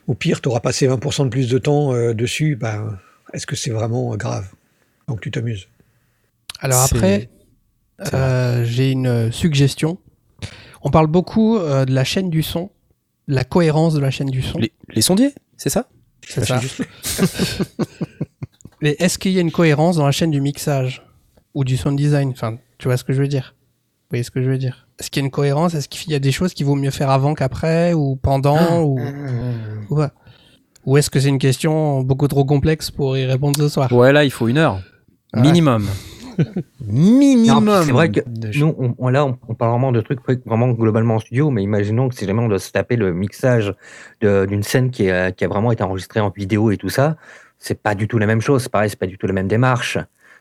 au 0.07 0.15
pire, 0.15 0.41
tu 0.41 0.49
auras 0.49 0.61
passé 0.61 0.87
20% 0.89 1.25
de 1.25 1.29
plus 1.31 1.49
de 1.49 1.59
temps 1.59 1.95
euh, 1.95 2.15
dessus. 2.15 2.57
Ben, 2.57 2.99
est-ce 3.33 3.47
que 3.47 3.57
c'est 3.57 3.71
vraiment 3.71 4.15
grave? 4.17 4.47
Donc 5.09 5.21
tu 5.21 5.31
t'amuses. 5.31 5.67
Alors 6.61 6.83
après, 6.83 7.29
euh, 8.13 8.65
j'ai 8.65 8.91
une 8.93 9.31
suggestion. 9.33 9.99
On 10.83 10.91
parle 10.91 11.07
beaucoup 11.09 11.57
euh, 11.59 11.85
de 11.85 11.93
la 11.95 12.05
chaîne 12.05 12.31
du 12.31 12.43
son, 12.43 12.71
de 13.29 13.35
la 13.35 13.45
cohérence 13.45 13.95
de 13.95 14.01
la 14.01 14.11
chaîne 14.11 14.29
du 14.31 14.43
son. 14.43 14.59
Les, 14.59 14.73
les 14.91 15.03
sondiers, 15.03 15.35
c'est 15.57 15.71
ça? 15.71 15.89
C'est 16.27 16.45
ça. 16.45 16.61
Mais 18.85 18.97
est-ce 18.99 19.19
qu'il 19.19 19.33
y 19.33 19.39
a 19.39 19.41
une 19.41 19.51
cohérence 19.51 19.97
dans 19.97 20.05
la 20.05 20.13
chaîne 20.13 20.31
du 20.31 20.43
mixage 20.43 21.03
ou 21.55 21.65
du 21.65 21.79
sound 21.79 21.97
design? 21.97 22.29
Enfin, 22.29 22.59
tu 22.77 22.87
vois 22.87 22.99
ce 22.99 23.03
que 23.03 23.15
je 23.15 23.23
veux 23.23 23.29
dire? 23.29 23.55
Vous 23.57 24.09
voyez 24.11 24.23
ce 24.25 24.31
que 24.31 24.43
je 24.43 24.51
veux 24.51 24.59
dire? 24.59 24.87
Est-ce 25.01 25.11
qu'il 25.11 25.23
y 25.23 25.25
a 25.25 25.27
une 25.27 25.31
cohérence? 25.31 25.73
Est-ce 25.73 25.89
qu'il 25.89 26.13
y 26.13 26.15
a 26.15 26.19
des 26.19 26.33
choses 26.33 26.53
qu'il 26.53 26.67
vaut 26.67 26.75
mieux 26.75 26.91
faire 26.91 27.09
avant 27.09 27.33
qu'après 27.33 27.95
ou 27.95 28.15
pendant 28.17 28.83
ou, 28.83 28.99
ou 29.89 29.97
pas? 29.97 30.13
Ou 30.85 30.99
est-ce 30.99 31.09
que 31.09 31.19
c'est 31.19 31.31
une 31.31 31.39
question 31.39 32.03
beaucoup 32.03 32.29
trop 32.29 32.45
complexe 32.45 32.91
pour 32.91 33.17
y 33.17 33.25
répondre 33.25 33.57
ce 33.59 33.71
soir? 33.71 33.91
Ouais, 33.91 34.13
là, 34.13 34.23
il 34.23 34.31
faut 34.31 34.49
une 34.49 34.59
heure. 34.59 34.83
Ouais. 35.33 35.41
Minimum. 35.41 35.89
Minimum. 36.87 37.85
c'est 37.87 37.93
vrai 37.93 38.11
que 38.11 38.21
Nous, 38.59 38.75
on, 38.79 38.95
on- 38.99 39.09
là, 39.09 39.25
on, 39.25 39.39
on 39.49 39.55
parle 39.55 39.71
vraiment 39.71 39.93
de 39.93 40.03
trucs 40.03 40.21
vraiment 40.45 40.69
globalement 40.73 41.15
en 41.15 41.21
studio, 41.21 41.49
mais 41.51 41.63
imaginons 41.63 42.11
que 42.11 42.15
si 42.17 42.27
jamais 42.27 42.43
on 42.43 42.49
doit 42.49 42.59
se 42.59 42.71
taper 42.71 42.97
le 42.97 43.15
mixage 43.15 43.73
de- 44.21 44.45
d'une 44.45 44.63
scène 44.63 44.91
qui, 44.91 45.07
est- 45.07 45.35
qui 45.35 45.45
a 45.45 45.49
vraiment 45.49 45.73
été 45.73 45.83
enregistrée 45.83 46.21
en 46.21 46.29
vidéo 46.29 46.71
et 46.71 46.77
tout 46.77 46.91
ça, 46.91 47.17
c'est 47.65 47.81
pas 47.83 47.95
du 47.95 48.07
tout 48.09 48.19
la 48.19 48.27
même 48.27 48.41
chose. 48.43 48.63
C'est 48.65 48.73
pareil, 48.73 48.91
c'est 48.91 48.99
pas 48.99 49.07
du 49.07 49.17
tout 49.19 49.27
la 49.27 49.33
même 49.33 49.49
démarche. 49.49 49.97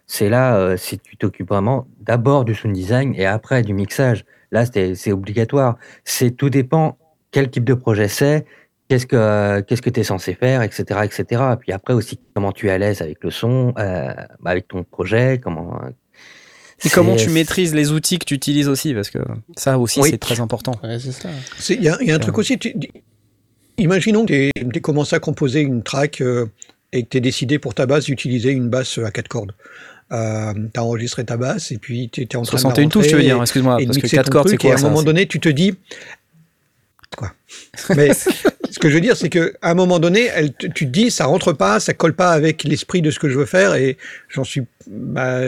C'est 0.07 0.27
là, 0.29 0.57
euh, 0.57 0.75
si 0.77 0.99
tu 0.99 1.15
t'occupes 1.15 1.47
vraiment 1.47 1.87
d'abord 2.01 2.43
du 2.43 2.53
sound 2.53 2.75
design 2.75 3.13
et 3.15 3.25
après 3.25 3.61
du 3.61 3.73
mixage. 3.73 4.25
Là, 4.51 4.65
c'est 4.65 5.11
obligatoire. 5.11 5.77
C'est 6.03 6.31
tout 6.31 6.49
dépend 6.49 6.97
quel 7.31 7.49
type 7.49 7.63
de 7.63 7.73
projet 7.73 8.07
c'est, 8.09 8.45
qu'est-ce 8.89 9.07
que 9.07 9.61
qu'est-ce 9.61 9.81
que 9.81 9.89
tu 9.89 10.01
es 10.01 10.03
censé 10.03 10.33
faire, 10.35 10.61
etc., 10.61 10.83
etc. 11.05 11.41
Puis 11.59 11.71
après 11.71 11.93
aussi 11.93 12.19
comment 12.35 12.51
tu 12.51 12.67
es 12.67 12.71
à 12.71 12.77
l'aise 12.77 13.01
avec 13.01 13.23
le 13.23 13.31
son, 13.31 13.73
euh, 13.79 14.13
avec 14.45 14.67
ton 14.67 14.83
projet, 14.83 15.39
comment. 15.41 15.79
Et 16.85 16.89
comment 16.89 17.15
tu 17.15 17.29
maîtrises 17.29 17.73
les 17.73 17.91
outils 17.93 18.19
que 18.19 18.25
tu 18.25 18.33
utilises 18.33 18.67
aussi, 18.67 18.93
parce 18.93 19.09
que 19.09 19.19
ça 19.55 19.79
aussi, 19.79 20.01
Oui. 20.01 20.09
c'est 20.11 20.17
très 20.17 20.41
important. 20.41 20.73
Ouais, 20.83 20.97
Il 21.69 21.81
y 21.81 21.87
a, 21.87 21.97
il 22.01 22.07
y 22.07 22.11
a 22.11 22.15
un 22.15 22.19
truc 22.19 22.37
aussi. 22.37 22.59
tu- 22.59 22.75
imaginons 23.77 24.25
que 24.25 24.51
tu 24.51 24.77
as 24.77 24.79
commencé 24.81 25.15
à 25.15 25.19
composer 25.19 25.61
une 25.61 25.81
track 25.81 26.19
euh, 26.21 26.45
et 26.93 27.03
que 27.03 27.09
tu 27.09 27.17
es 27.17 27.21
décidé 27.21 27.59
pour 27.59 27.73
ta 27.73 27.85
basse 27.85 28.05
d'utiliser 28.05 28.51
une 28.51 28.69
basse 28.69 28.99
à 28.99 29.11
quatre 29.11 29.27
cordes. 29.27 29.53
Euh, 30.11 30.53
tu 30.73 30.79
as 30.79 30.83
enregistré 30.83 31.25
ta 31.25 31.37
basse 31.37 31.71
et 31.71 31.79
puis 31.79 32.09
tu 32.09 32.21
étais 32.21 32.37
en 32.37 32.43
train 32.43 32.57
de 32.57 32.63
la 32.63 32.69
61 32.69 32.89
touches, 32.89 33.07
tu 33.07 33.15
veux 33.15 33.21
dire, 33.21 33.41
excuse-moi, 33.41 33.77
de 33.77 33.85
parce 33.85 33.97
que 33.97 34.03
mixer 34.03 34.17
4 34.17 34.25
ton 34.25 34.31
cordes, 34.31 34.47
c'est 34.47 34.57
truc, 34.57 34.65
et 34.65 34.67
quoi 34.69 34.77
à 34.77 34.79
un 34.79 34.89
moment 34.89 35.03
donné, 35.03 35.27
tu 35.27 35.39
te 35.39 35.49
dis. 35.49 35.73
Quoi 37.15 37.31
Mais 37.95 38.11
ce 38.69 38.79
que 38.79 38.89
je 38.89 38.95
veux 38.95 39.01
dire, 39.01 39.15
c'est 39.15 39.29
que 39.29 39.53
à 39.61 39.71
un 39.71 39.73
moment 39.73 39.99
donné, 39.99 40.29
elle, 40.33 40.53
tu 40.53 40.69
te 40.69 40.83
dis, 40.85 41.11
ça 41.11 41.25
rentre 41.25 41.53
pas, 41.53 41.79
ça 41.79 41.93
colle 41.93 42.13
pas 42.13 42.31
avec 42.31 42.63
l'esprit 42.63 43.01
de 43.01 43.11
ce 43.11 43.19
que 43.19 43.29
je 43.29 43.37
veux 43.37 43.45
faire, 43.45 43.75
et 43.75 43.97
j'en 44.29 44.43
suis. 44.43 44.63
bah, 44.87 45.39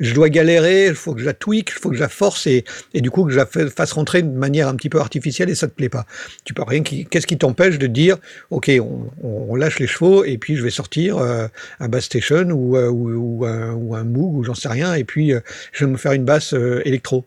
je 0.00 0.14
dois 0.14 0.28
galérer, 0.28 0.86
il 0.88 0.94
faut 0.94 1.14
que 1.14 1.20
je 1.20 1.24
la 1.26 1.32
tweak, 1.34 1.70
il 1.70 1.80
faut 1.80 1.90
que 1.90 1.96
je 1.96 2.00
la 2.00 2.08
force, 2.08 2.46
et, 2.46 2.64
et 2.94 3.00
du 3.00 3.10
coup 3.10 3.24
que 3.24 3.32
je 3.32 3.36
la 3.36 3.46
fa- 3.46 3.68
fasse 3.70 3.92
rentrer 3.92 4.22
de 4.22 4.28
manière 4.28 4.68
un 4.68 4.76
petit 4.76 4.88
peu 4.90 5.00
artificielle, 5.00 5.48
et 5.50 5.54
ça 5.54 5.66
te 5.66 5.72
plaît 5.74 5.88
pas. 5.88 6.06
Tu 6.44 6.54
peux 6.54 6.62
rien. 6.62 6.82
Qu'est-ce 6.82 7.26
qui 7.26 7.38
t'empêche 7.38 7.78
de 7.78 7.86
dire, 7.86 8.16
ok, 8.50 8.70
on, 8.80 9.10
on 9.22 9.54
lâche 9.56 9.78
les 9.78 9.86
chevaux, 9.86 10.24
et 10.24 10.36
puis 10.38 10.56
je 10.56 10.62
vais 10.62 10.70
sortir 10.70 11.18
euh, 11.18 11.46
un 11.80 11.88
bass 11.88 12.04
station 12.04 12.50
ou, 12.50 12.76
euh, 12.76 12.88
ou, 12.88 13.40
ou 13.40 13.46
un, 13.46 13.72
ou 13.72 13.94
un 13.94 14.04
Moog 14.04 14.34
ou 14.36 14.44
j'en 14.44 14.54
sais 14.54 14.68
rien, 14.68 14.94
et 14.94 15.04
puis 15.04 15.32
euh, 15.32 15.40
je 15.72 15.84
vais 15.84 15.90
me 15.90 15.96
faire 15.96 16.12
une 16.12 16.24
basse 16.24 16.52
euh, 16.54 16.82
électro. 16.84 17.24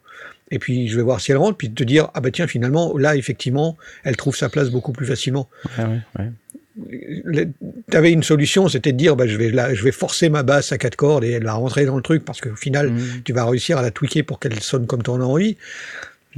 Et 0.51 0.59
puis 0.59 0.87
je 0.87 0.95
vais 0.97 1.01
voir 1.01 1.21
si 1.21 1.31
elle 1.31 1.37
rentre, 1.37 1.57
puis 1.57 1.71
te 1.71 1.83
dire 1.83 2.09
ah 2.13 2.21
bah 2.21 2.29
tiens 2.31 2.47
finalement 2.47 2.97
là 2.97 3.15
effectivement 3.15 3.77
elle 4.03 4.17
trouve 4.17 4.35
sa 4.35 4.49
place 4.49 4.69
beaucoup 4.69 4.91
plus 4.91 5.05
facilement. 5.05 5.49
Ouais, 5.77 5.85
ouais, 5.85 5.99
ouais. 6.19 6.31
Tu 7.91 7.97
avais 7.97 8.11
une 8.11 8.23
solution, 8.23 8.67
c'était 8.69 8.93
de 8.93 8.97
dire 8.97 9.15
bah 9.15 9.27
je 9.27 9.37
vais 9.37 9.49
la, 9.49 9.73
je 9.73 9.83
vais 9.83 9.91
forcer 9.91 10.29
ma 10.29 10.43
basse 10.43 10.71
à 10.71 10.77
quatre 10.77 10.95
cordes 10.95 11.23
et 11.23 11.31
elle 11.31 11.43
va 11.43 11.53
rentrer 11.53 11.85
dans 11.85 11.97
le 11.97 12.01
truc 12.01 12.23
parce 12.23 12.39
qu'au 12.41 12.55
final 12.55 12.91
Mhm. 12.91 13.21
tu 13.23 13.33
vas 13.33 13.45
réussir 13.45 13.77
à 13.77 13.81
la 13.81 13.91
tweaker 13.91 14.23
pour 14.23 14.39
qu'elle 14.39 14.59
sonne 14.61 14.87
comme 14.87 15.03
tu 15.03 15.09
en 15.09 15.21
as 15.21 15.25
envie. 15.25 15.57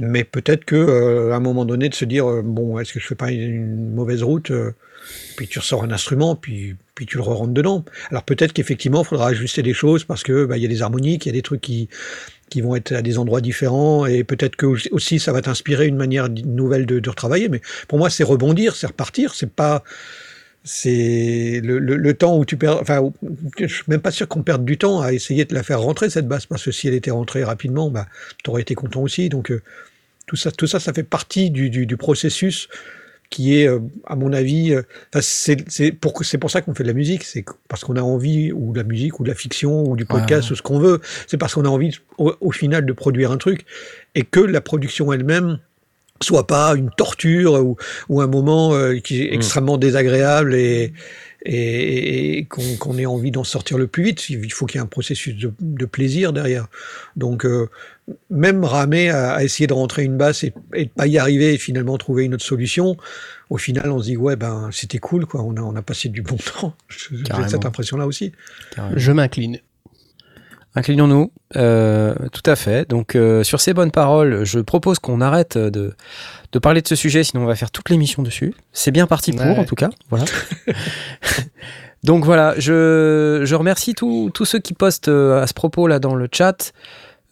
Mais 0.00 0.24
peut-être 0.24 0.64
que 0.64 0.74
euh, 0.74 1.32
à 1.32 1.36
un 1.36 1.40
moment 1.40 1.64
donné 1.64 1.88
de 1.88 1.94
se 1.94 2.04
dire 2.04 2.28
euh, 2.28 2.42
bon 2.42 2.78
est-ce 2.78 2.92
que 2.92 2.98
je 3.00 3.06
fais 3.06 3.14
pas 3.14 3.30
une, 3.30 3.94
mauvaise 3.94 4.24
route 4.24 4.50
euh, 4.50 4.72
puis 5.36 5.46
tu 5.46 5.60
ressors 5.60 5.84
un 5.84 5.90
instrument 5.92 6.34
puis 6.34 6.74
puis 6.96 7.06
tu 7.06 7.16
le 7.16 7.22
rentres 7.22 7.52
dedans. 7.52 7.84
Alors 8.10 8.24
peut-être 8.24 8.52
qu'effectivement 8.52 9.02
il 9.02 9.06
faudra 9.06 9.28
ajuster 9.28 9.62
des 9.62 9.72
choses 9.74 10.04
parce 10.04 10.22
que 10.24 10.46
bah, 10.46 10.56
il 10.56 10.62
y 10.62 10.66
a 10.66 10.68
des 10.68 10.82
harmoniques, 10.82 11.26
il 11.26 11.28
y 11.28 11.30
a 11.30 11.34
des 11.34 11.42
trucs 11.42 11.60
qui 11.60 11.88
qui 12.50 12.60
vont 12.60 12.76
être 12.76 12.92
à 12.92 13.02
des 13.02 13.18
endroits 13.18 13.40
différents 13.40 14.06
et 14.06 14.24
peut-être 14.24 14.56
que 14.56 14.66
aussi 14.92 15.18
ça 15.18 15.32
va 15.32 15.42
t'inspirer 15.42 15.86
une 15.86 15.96
manière 15.96 16.28
nouvelle 16.28 16.86
de, 16.86 16.98
de 16.98 17.10
retravailler. 17.10 17.48
Mais 17.48 17.60
pour 17.88 17.98
moi, 17.98 18.10
c'est 18.10 18.24
rebondir, 18.24 18.76
c'est 18.76 18.86
repartir. 18.86 19.34
C'est 19.34 19.50
pas 19.50 19.82
c'est 20.64 21.60
le, 21.62 22.14
temps 22.14 22.38
où 22.38 22.44
tu 22.46 22.56
perds. 22.56 22.80
Enfin, 22.80 23.12
je 23.58 23.66
suis 23.66 23.84
même 23.86 24.00
pas 24.00 24.10
sûr 24.10 24.26
qu'on 24.26 24.42
perde 24.42 24.64
du 24.64 24.78
temps 24.78 25.02
à 25.02 25.12
essayer 25.12 25.44
de 25.44 25.54
la 25.54 25.62
faire 25.62 25.80
rentrer 25.80 26.08
cette 26.08 26.26
basse 26.26 26.46
parce 26.46 26.64
que 26.64 26.72
si 26.72 26.88
elle 26.88 26.94
était 26.94 27.10
rentrée 27.10 27.44
rapidement, 27.44 27.90
bah, 27.90 28.06
t'aurais 28.42 28.62
été 28.62 28.74
content 28.74 29.02
aussi. 29.02 29.28
Donc 29.28 29.50
euh, 29.50 29.62
tout 30.26 30.36
ça, 30.36 30.50
tout 30.50 30.66
ça, 30.66 30.80
ça 30.80 30.94
fait 30.94 31.02
partie 31.02 31.50
du, 31.50 31.68
du 31.68 31.96
processus 31.98 32.68
qui 33.30 33.58
est, 33.58 33.68
euh, 33.68 33.80
à 34.06 34.16
mon 34.16 34.32
avis, 34.32 34.72
euh, 34.72 34.82
c'est 35.20 35.92
pour, 35.92 36.14
pour 36.40 36.50
ça 36.50 36.60
qu'on 36.60 36.74
fait 36.74 36.82
de 36.82 36.88
la 36.88 36.94
musique, 36.94 37.24
c'est 37.24 37.44
parce 37.68 37.84
qu'on 37.84 37.96
a 37.96 38.02
envie, 38.02 38.52
ou 38.52 38.72
de 38.72 38.78
la 38.78 38.84
musique, 38.84 39.18
ou 39.20 39.24
de 39.24 39.28
la 39.28 39.34
fiction, 39.34 39.84
ou 39.84 39.96
du 39.96 40.04
podcast, 40.04 40.48
ouais. 40.48 40.52
ou 40.52 40.56
ce 40.56 40.62
qu'on 40.62 40.78
veut, 40.78 41.00
c'est 41.26 41.36
parce 41.36 41.54
qu'on 41.54 41.64
a 41.64 41.68
envie, 41.68 41.98
au, 42.18 42.34
au, 42.40 42.52
final, 42.52 42.86
de 42.86 42.92
produire 42.92 43.32
un 43.32 43.36
truc, 43.36 43.64
et 44.14 44.22
que 44.22 44.40
la 44.40 44.60
production 44.60 45.12
elle-même 45.12 45.58
soit 46.22 46.46
pas 46.46 46.74
une 46.74 46.90
torture 46.90 47.54
ou, 47.54 47.76
ou 48.08 48.20
un 48.20 48.26
moment 48.26 48.74
euh, 48.74 48.98
qui 48.98 49.22
est 49.22 49.34
extrêmement 49.34 49.76
mmh. 49.76 49.80
désagréable 49.80 50.54
et, 50.54 50.92
et, 51.44 52.38
et 52.38 52.44
qu'on 52.46 52.62
qu 52.62 53.00
ait 53.00 53.06
envie 53.06 53.30
d'en 53.30 53.44
sortir 53.44 53.78
le 53.78 53.86
plus 53.86 54.02
vite. 54.02 54.28
Il 54.30 54.52
faut 54.52 54.66
qu'il 54.66 54.78
y 54.78 54.82
ait 54.82 54.84
un 54.84 54.86
processus 54.86 55.36
de, 55.36 55.52
de 55.60 55.84
plaisir 55.84 56.32
derrière. 56.32 56.68
Donc, 57.16 57.44
euh, 57.44 57.68
même 58.30 58.64
ramer 58.64 59.10
à, 59.10 59.34
à, 59.34 59.44
essayer 59.44 59.66
de 59.66 59.72
rentrer 59.72 60.04
une 60.04 60.16
basse 60.16 60.44
et, 60.44 60.54
et 60.74 60.86
de 60.86 60.90
pas 60.90 61.06
y 61.06 61.18
arriver 61.18 61.54
et 61.54 61.58
finalement 61.58 61.96
trouver 61.98 62.24
une 62.24 62.34
autre 62.34 62.44
solution, 62.44 62.96
au 63.50 63.58
final, 63.58 63.90
on 63.90 64.00
se 64.00 64.06
dit, 64.06 64.16
ouais, 64.16 64.36
ben, 64.36 64.70
c'était 64.72 64.98
cool, 64.98 65.26
quoi. 65.26 65.42
On 65.42 65.56
a, 65.56 65.60
on 65.60 65.76
a 65.76 65.82
passé 65.82 66.08
du 66.08 66.22
bon 66.22 66.36
temps. 66.36 66.74
J'ai 66.88 67.48
cette 67.48 67.66
impression-là 67.66 68.06
aussi. 68.06 68.32
Carrément. 68.74 68.96
Je 68.96 69.12
m'incline. 69.12 69.58
Inclinons-nous, 70.76 71.30
euh, 71.54 72.14
tout 72.32 72.42
à 72.50 72.56
fait. 72.56 72.88
Donc 72.88 73.14
euh, 73.14 73.44
sur 73.44 73.60
ces 73.60 73.74
bonnes 73.74 73.92
paroles, 73.92 74.44
je 74.44 74.58
propose 74.58 74.98
qu'on 74.98 75.20
arrête 75.20 75.56
de, 75.56 75.94
de 76.54 76.58
parler 76.60 76.80
de 76.80 76.88
ce 76.88 76.94
sujet, 76.94 77.24
sinon 77.24 77.42
on 77.42 77.46
va 77.46 77.56
faire 77.56 77.72
toute 77.72 77.90
l'émission 77.90 78.22
dessus. 78.22 78.54
C'est 78.72 78.92
bien 78.92 79.08
parti 79.08 79.32
pour, 79.32 79.44
ouais. 79.44 79.58
en 79.58 79.64
tout 79.64 79.74
cas. 79.74 79.90
Voilà. 80.08 80.24
Donc 82.04 82.24
voilà, 82.24 82.54
je, 82.58 83.42
je 83.44 83.54
remercie 83.56 83.94
tous 83.94 84.44
ceux 84.44 84.60
qui 84.60 84.72
postent 84.72 85.08
euh, 85.08 85.42
à 85.42 85.48
ce 85.48 85.54
propos 85.54 85.88
là 85.88 85.98
dans 85.98 86.14
le 86.14 86.28
chat. 86.30 86.72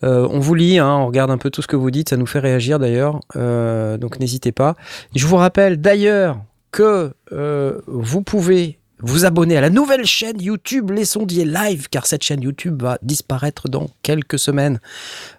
Euh, 0.02 0.26
on 0.28 0.40
vous 0.40 0.56
lit, 0.56 0.78
hein, 0.80 0.96
on 0.96 1.06
regarde 1.06 1.30
un 1.30 1.38
peu 1.38 1.50
tout 1.50 1.62
ce 1.62 1.68
que 1.68 1.76
vous 1.76 1.92
dites, 1.92 2.08
ça 2.08 2.16
nous 2.16 2.26
fait 2.26 2.40
réagir 2.40 2.80
d'ailleurs. 2.80 3.20
Euh, 3.36 3.96
donc 3.96 4.18
n'hésitez 4.18 4.50
pas. 4.50 4.74
Je 5.14 5.24
vous 5.24 5.36
rappelle 5.36 5.80
d'ailleurs 5.80 6.38
que 6.72 7.12
vous 7.86 8.22
pouvez 8.22 8.80
vous 9.02 9.24
abonner 9.24 9.56
à 9.56 9.60
la 9.60 9.70
nouvelle 9.70 10.04
chaîne 10.04 10.40
YouTube 10.40 10.90
Les 10.90 11.04
Sondiers 11.04 11.44
Live, 11.44 11.88
car 11.90 12.06
cette 12.06 12.22
chaîne 12.22 12.42
YouTube 12.42 12.82
va 12.82 12.98
disparaître 13.02 13.68
dans 13.68 13.88
quelques 14.02 14.38
semaines. 14.38 14.80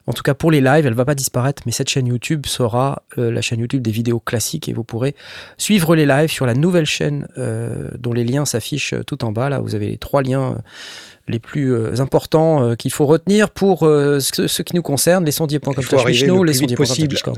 En 0.07 0.14
tout 0.14 0.24
cas 0.24 0.34
pour 0.34 0.51
les 0.51 0.61
lives, 0.61 0.86
elle 0.86 0.93
va 0.93 1.05
pas 1.05 1.16
disparaître, 1.16 1.64
mais 1.66 1.72
cette 1.72 1.89
chaîne 1.89 2.07
YouTube 2.07 2.45
sera 2.45 3.03
euh, 3.18 3.32
la 3.32 3.41
chaîne 3.41 3.59
YouTube 3.59 3.82
des 3.82 3.91
vidéos 3.91 4.20
classiques 4.20 4.70
et 4.70 4.74
vous 4.74 4.84
pourrez 4.84 5.16
suivre 5.57 5.95
les 5.95 6.05
lives 6.05 6.32
sur 6.32 6.45
la 6.45 6.53
nouvelle 6.53 6.86
chaîne 6.86 7.28
euh, 7.38 7.89
dont 7.97 8.14
les 8.14 8.24
liens 8.24 8.45
s'affichent 8.45 8.95
tout 9.07 9.24
en 9.24 9.32
bas. 9.32 9.49
Là, 9.49 9.59
vous 9.59 9.76
avez 9.76 9.88
les 9.88 9.97
trois 9.97 10.22
liens 10.22 10.53
euh, 10.53 10.61
les 11.28 11.39
plus 11.39 11.74
euh, 11.74 11.99
importants 11.99 12.64
euh, 12.64 12.76
qu'il 12.76 12.91
faut 12.91 13.05
retenir 13.05 13.49
pour 13.49 13.84
euh, 13.84 14.20
ce, 14.20 14.47
ce, 14.47 14.61
qui 14.61 14.76
nous 14.76 14.82
concerne, 14.82 15.26
les 15.26 15.32
sondiers.com 15.32 15.74
les 15.78 16.53
sondiers.com. 16.53 17.36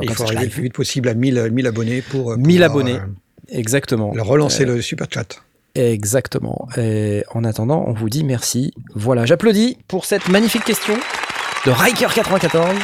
Il 0.00 0.10
faut 0.10 0.24
arriver 0.24 0.44
le 0.44 0.50
plus 0.50 0.62
vite 0.62 0.74
possible 0.74 1.08
à 1.08 1.14
1000, 1.14 1.50
1000 1.52 1.66
abonnés 1.66 2.02
pour, 2.02 2.34
pour 2.34 2.38
1000 2.38 2.62
abonnés. 2.62 2.98
Exactement. 3.48 4.12
Le 4.14 4.22
relancer 4.22 4.64
euh, 4.64 4.76
le 4.76 4.82
super 4.82 5.06
chat. 5.10 5.42
Exactement. 5.74 6.68
Et 6.76 7.22
en 7.34 7.44
attendant, 7.44 7.84
on 7.86 7.92
vous 7.92 8.08
dit 8.08 8.24
merci. 8.24 8.72
Voilà, 8.94 9.26
j'applaudis 9.26 9.76
pour 9.88 10.04
cette 10.04 10.28
magnifique 10.28 10.64
question 10.64 10.94
de 11.66 11.70
Riker94. 11.70 12.74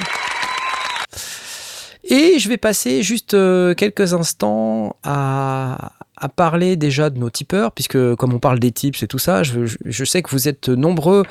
Et 2.04 2.38
je 2.38 2.48
vais 2.48 2.56
passer 2.58 3.02
juste 3.02 3.32
euh, 3.34 3.74
quelques 3.74 4.12
instants 4.12 4.96
à, 5.04 5.92
à, 6.16 6.28
parler 6.28 6.76
déjà 6.76 7.08
de 7.10 7.18
nos 7.18 7.30
tipeurs, 7.30 7.72
puisque 7.72 8.14
comme 8.16 8.34
on 8.34 8.40
parle 8.40 8.58
des 8.58 8.72
tips 8.72 9.02
et 9.04 9.06
tout 9.06 9.20
ça, 9.20 9.44
je, 9.44 9.64
je, 9.66 9.78
je, 9.84 10.04
sais 10.04 10.20
que 10.20 10.28
vous 10.30 10.48
êtes 10.48 10.68
nombreux 10.68 11.22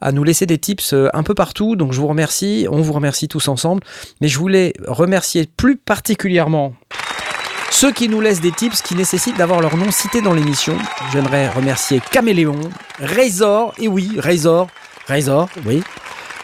à 0.00 0.12
nous 0.12 0.22
laisser 0.22 0.46
des 0.46 0.56
tips 0.56 0.94
euh, 0.94 1.08
un 1.14 1.24
peu 1.24 1.34
partout, 1.34 1.74
donc 1.74 1.92
je 1.92 2.00
vous 2.00 2.06
remercie, 2.06 2.66
on 2.70 2.80
vous 2.80 2.92
remercie 2.92 3.26
tous 3.26 3.48
ensemble, 3.48 3.82
mais 4.20 4.28
je 4.28 4.38
voulais 4.38 4.72
remercier 4.86 5.46
plus 5.56 5.76
particulièrement 5.76 6.74
ceux 7.70 7.92
qui 7.92 8.08
nous 8.08 8.20
laissent 8.20 8.40
des 8.40 8.52
tips 8.52 8.82
qui 8.82 8.94
nécessitent 8.94 9.36
d'avoir 9.36 9.60
leur 9.60 9.76
nom 9.76 9.90
cité 9.90 10.20
dans 10.20 10.34
l'émission. 10.34 10.76
J'aimerais 11.12 11.48
remercier 11.48 12.02
Caméléon, 12.10 12.60
Razor, 13.00 13.72
et 13.78 13.88
oui, 13.88 14.10
Razor, 14.18 14.68
Razor, 15.08 15.48
oui. 15.64 15.82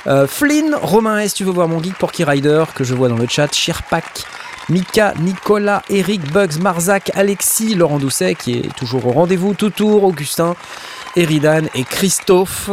Euh, 0.06 0.26
Flynn, 0.26 0.74
Romain 0.80 1.18
S, 1.18 1.34
tu 1.34 1.44
veux 1.44 1.50
voir 1.50 1.68
mon 1.68 1.82
geek 1.82 1.94
Porky 1.98 2.22
Rider, 2.22 2.64
que 2.74 2.84
je 2.84 2.94
vois 2.94 3.08
dans 3.08 3.16
le 3.16 3.26
chat, 3.28 3.52
Shirpak, 3.52 4.24
Mika, 4.68 5.14
Nicolas, 5.20 5.82
Eric, 5.90 6.32
Bugs, 6.32 6.58
Marzac, 6.60 7.12
Alexis, 7.14 7.74
Laurent 7.74 7.98
Doucet, 7.98 8.34
qui 8.34 8.54
est 8.54 8.76
toujours 8.76 9.06
au 9.06 9.12
rendez-vous, 9.12 9.54
Toutour, 9.54 10.02
Augustin, 10.02 10.56
Eridan 11.14 11.66
et 11.74 11.84
Christophe. 11.84 12.70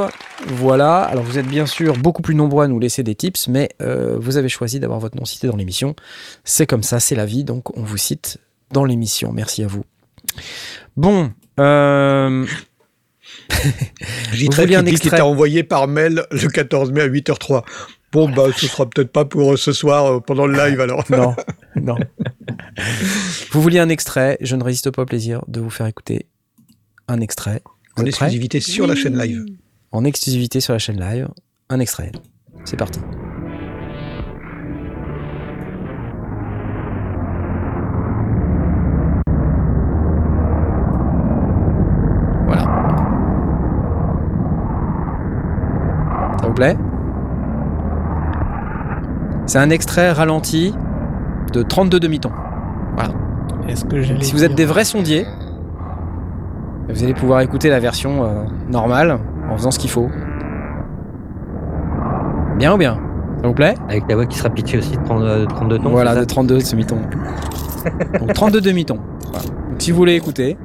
Voilà, 0.47 1.01
alors 1.01 1.23
vous 1.23 1.37
êtes 1.37 1.47
bien 1.47 1.67
sûr 1.67 1.95
beaucoup 1.95 2.23
plus 2.23 2.33
nombreux 2.33 2.65
à 2.65 2.67
nous 2.67 2.79
laisser 2.79 3.03
des 3.03 3.13
tips, 3.13 3.47
mais 3.47 3.69
euh, 3.81 4.17
vous 4.19 4.37
avez 4.37 4.49
choisi 4.49 4.79
d'avoir 4.79 4.99
votre 4.99 5.17
nom 5.17 5.25
cité 5.25 5.47
dans 5.47 5.55
l'émission. 5.55 5.95
C'est 6.43 6.65
comme 6.65 6.83
ça, 6.83 6.99
c'est 6.99 7.15
la 7.15 7.27
vie, 7.27 7.43
donc 7.43 7.77
on 7.77 7.83
vous 7.83 7.97
cite 7.97 8.39
dans 8.71 8.85
l'émission. 8.85 9.31
Merci 9.31 9.63
à 9.63 9.67
vous. 9.67 9.85
Bon, 10.97 11.31
euh... 11.59 12.45
Traite 14.49 14.73
un 14.73 14.85
extrait. 14.85 15.09
qui 15.09 15.15
t'a 15.15 15.25
envoyé 15.25 15.63
par 15.63 15.87
mail 15.87 16.25
le 16.31 16.47
14 16.49 16.91
mai 16.91 17.01
à 17.01 17.07
8h03. 17.07 17.63
Bon, 18.13 18.29
bah, 18.29 18.45
ce 18.55 18.67
sera 18.67 18.87
peut-être 18.87 19.11
pas 19.11 19.25
pour 19.25 19.57
ce 19.57 19.71
soir 19.71 20.05
euh, 20.05 20.19
pendant 20.19 20.45
le 20.45 20.55
live 20.55 20.79
alors. 20.79 21.03
non, 21.09 21.35
non. 21.81 21.97
vous 23.51 23.61
vouliez 23.61 23.79
un 23.79 23.89
extrait, 23.89 24.37
je 24.39 24.55
ne 24.55 24.63
résiste 24.63 24.91
pas 24.91 25.01
au 25.01 25.05
plaisir 25.05 25.41
de 25.47 25.59
vous 25.59 25.71
faire 25.71 25.87
écouter 25.87 26.27
un 27.07 27.19
extrait. 27.21 27.61
En 27.97 28.05
exclusivité 28.05 28.59
sur 28.59 28.85
la 28.85 28.95
chaîne 28.95 29.17
live. 29.17 29.43
En 29.91 30.05
exclusivité 30.05 30.59
sur 30.61 30.73
la 30.73 30.79
chaîne 30.79 30.99
live, 30.99 31.27
un 31.69 31.79
extrait. 31.79 32.11
C'est 32.65 32.77
parti. 32.77 32.99
Voilà. 42.45 42.63
Ça 46.39 46.47
vous 46.47 46.53
plaît? 46.53 46.77
C'est 49.45 49.59
un 49.59 49.69
extrait 49.69 50.11
ralenti 50.11 50.73
de 51.51 51.61
32 51.61 51.99
demi-tons. 51.99 52.31
Voilà. 52.95 53.13
Est-ce 53.67 53.85
que 53.85 54.03
si 54.23 54.33
vous 54.33 54.43
êtes 54.43 54.55
des 54.55 54.65
vrais 54.65 54.85
sondiers, 54.85 55.25
vous 56.89 57.03
allez 57.03 57.13
pouvoir 57.13 57.41
écouter 57.41 57.69
la 57.69 57.79
version 57.79 58.23
euh, 58.23 58.43
normale 58.69 59.19
en 59.49 59.57
faisant 59.57 59.71
ce 59.71 59.79
qu'il 59.79 59.89
faut. 59.89 60.09
Bien 62.57 62.73
ou 62.73 62.77
bien? 62.77 62.99
Ça 63.41 63.47
vous 63.47 63.53
plaît? 63.53 63.75
Avec 63.89 64.07
ta 64.07 64.15
voix 64.15 64.25
qui 64.25 64.37
sera 64.37 64.49
pitchée 64.49 64.77
aussi 64.77 64.95
de 64.97 65.03
32, 65.03 65.47
32 65.47 65.79
tons. 65.79 65.89
Voilà, 65.89 66.15
de 66.15 66.23
32 66.23 66.59
demi-tons. 66.59 67.01
Donc 68.19 68.33
32 68.33 68.61
demi-tons. 68.61 68.99
Voilà. 69.31 69.45
Donc 69.69 69.81
si 69.81 69.91
vous 69.91 69.97
voulez 69.97 70.15
écouter, 70.15 70.57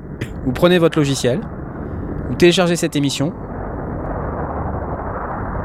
vous 0.45 0.53
prenez 0.53 0.79
votre 0.79 0.99
logiciel, 0.99 1.41
vous 2.29 2.35
téléchargez 2.37 2.77
cette 2.77 2.97
émission. 2.97 3.33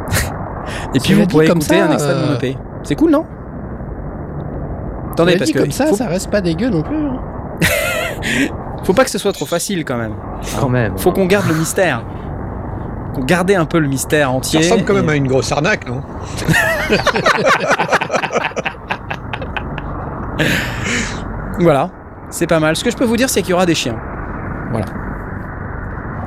Et 0.96 1.00
puis 1.00 1.14
vous 1.14 1.28
pourrez 1.28 1.46
écouter 1.46 1.78
ça, 1.78 1.86
un 1.86 1.92
extrait 1.92 2.14
euh... 2.14 2.22
de 2.22 2.28
mon 2.28 2.36
EP. 2.36 2.58
C'est 2.84 2.96
cool, 2.96 3.12
non 3.12 3.26
Attendez, 5.12 5.38
parce 5.38 5.52
que 5.52 5.60
comme 5.60 5.72
ça, 5.72 5.88
faut... 5.88 5.96
ça 5.96 6.08
reste 6.08 6.32
pas 6.32 6.42
dégueu 6.42 6.70
non 6.70 6.82
plus. 6.82 6.98
Hein. 6.98 7.20
Faut 8.84 8.94
pas 8.94 9.06
que 9.06 9.10
ce 9.10 9.18
soit 9.18 9.32
trop 9.32 9.46
facile 9.46 9.86
quand 9.86 9.98
même. 9.98 10.14
Quand 10.60 10.68
même. 10.70 10.98
Faut 10.98 11.14
qu'on 11.14 11.26
garde 11.26 11.48
le 11.48 11.56
mystère. 11.56 12.04
Qu'on 13.14 13.24
garde 13.24 13.50
un 13.52 13.66
peu 13.66 13.80
le 13.80 13.88
mystère 13.88 14.34
entier. 14.34 14.62
Ça 14.62 14.74
ressemble 14.74 14.86
quand 14.86 14.94
et... 14.94 14.98
même 14.98 15.10
à 15.10 15.16
une 15.16 15.28
grosse 15.28 15.52
arnaque, 15.52 15.88
non 15.88 16.04
Voilà, 21.60 21.92
c'est 22.30 22.48
pas 22.48 22.60
mal. 22.60 22.76
Ce 22.76 22.84
que 22.84 22.92
je 22.92 22.98
peux 22.98 23.06
vous 23.06 23.16
dire, 23.16 23.30
c'est 23.30 23.42
qu'il 23.42 23.52
y 23.52 23.54
aura 23.54 23.66
des 23.66 23.76
chiens. 23.76 23.98
Voilà. 24.72 24.86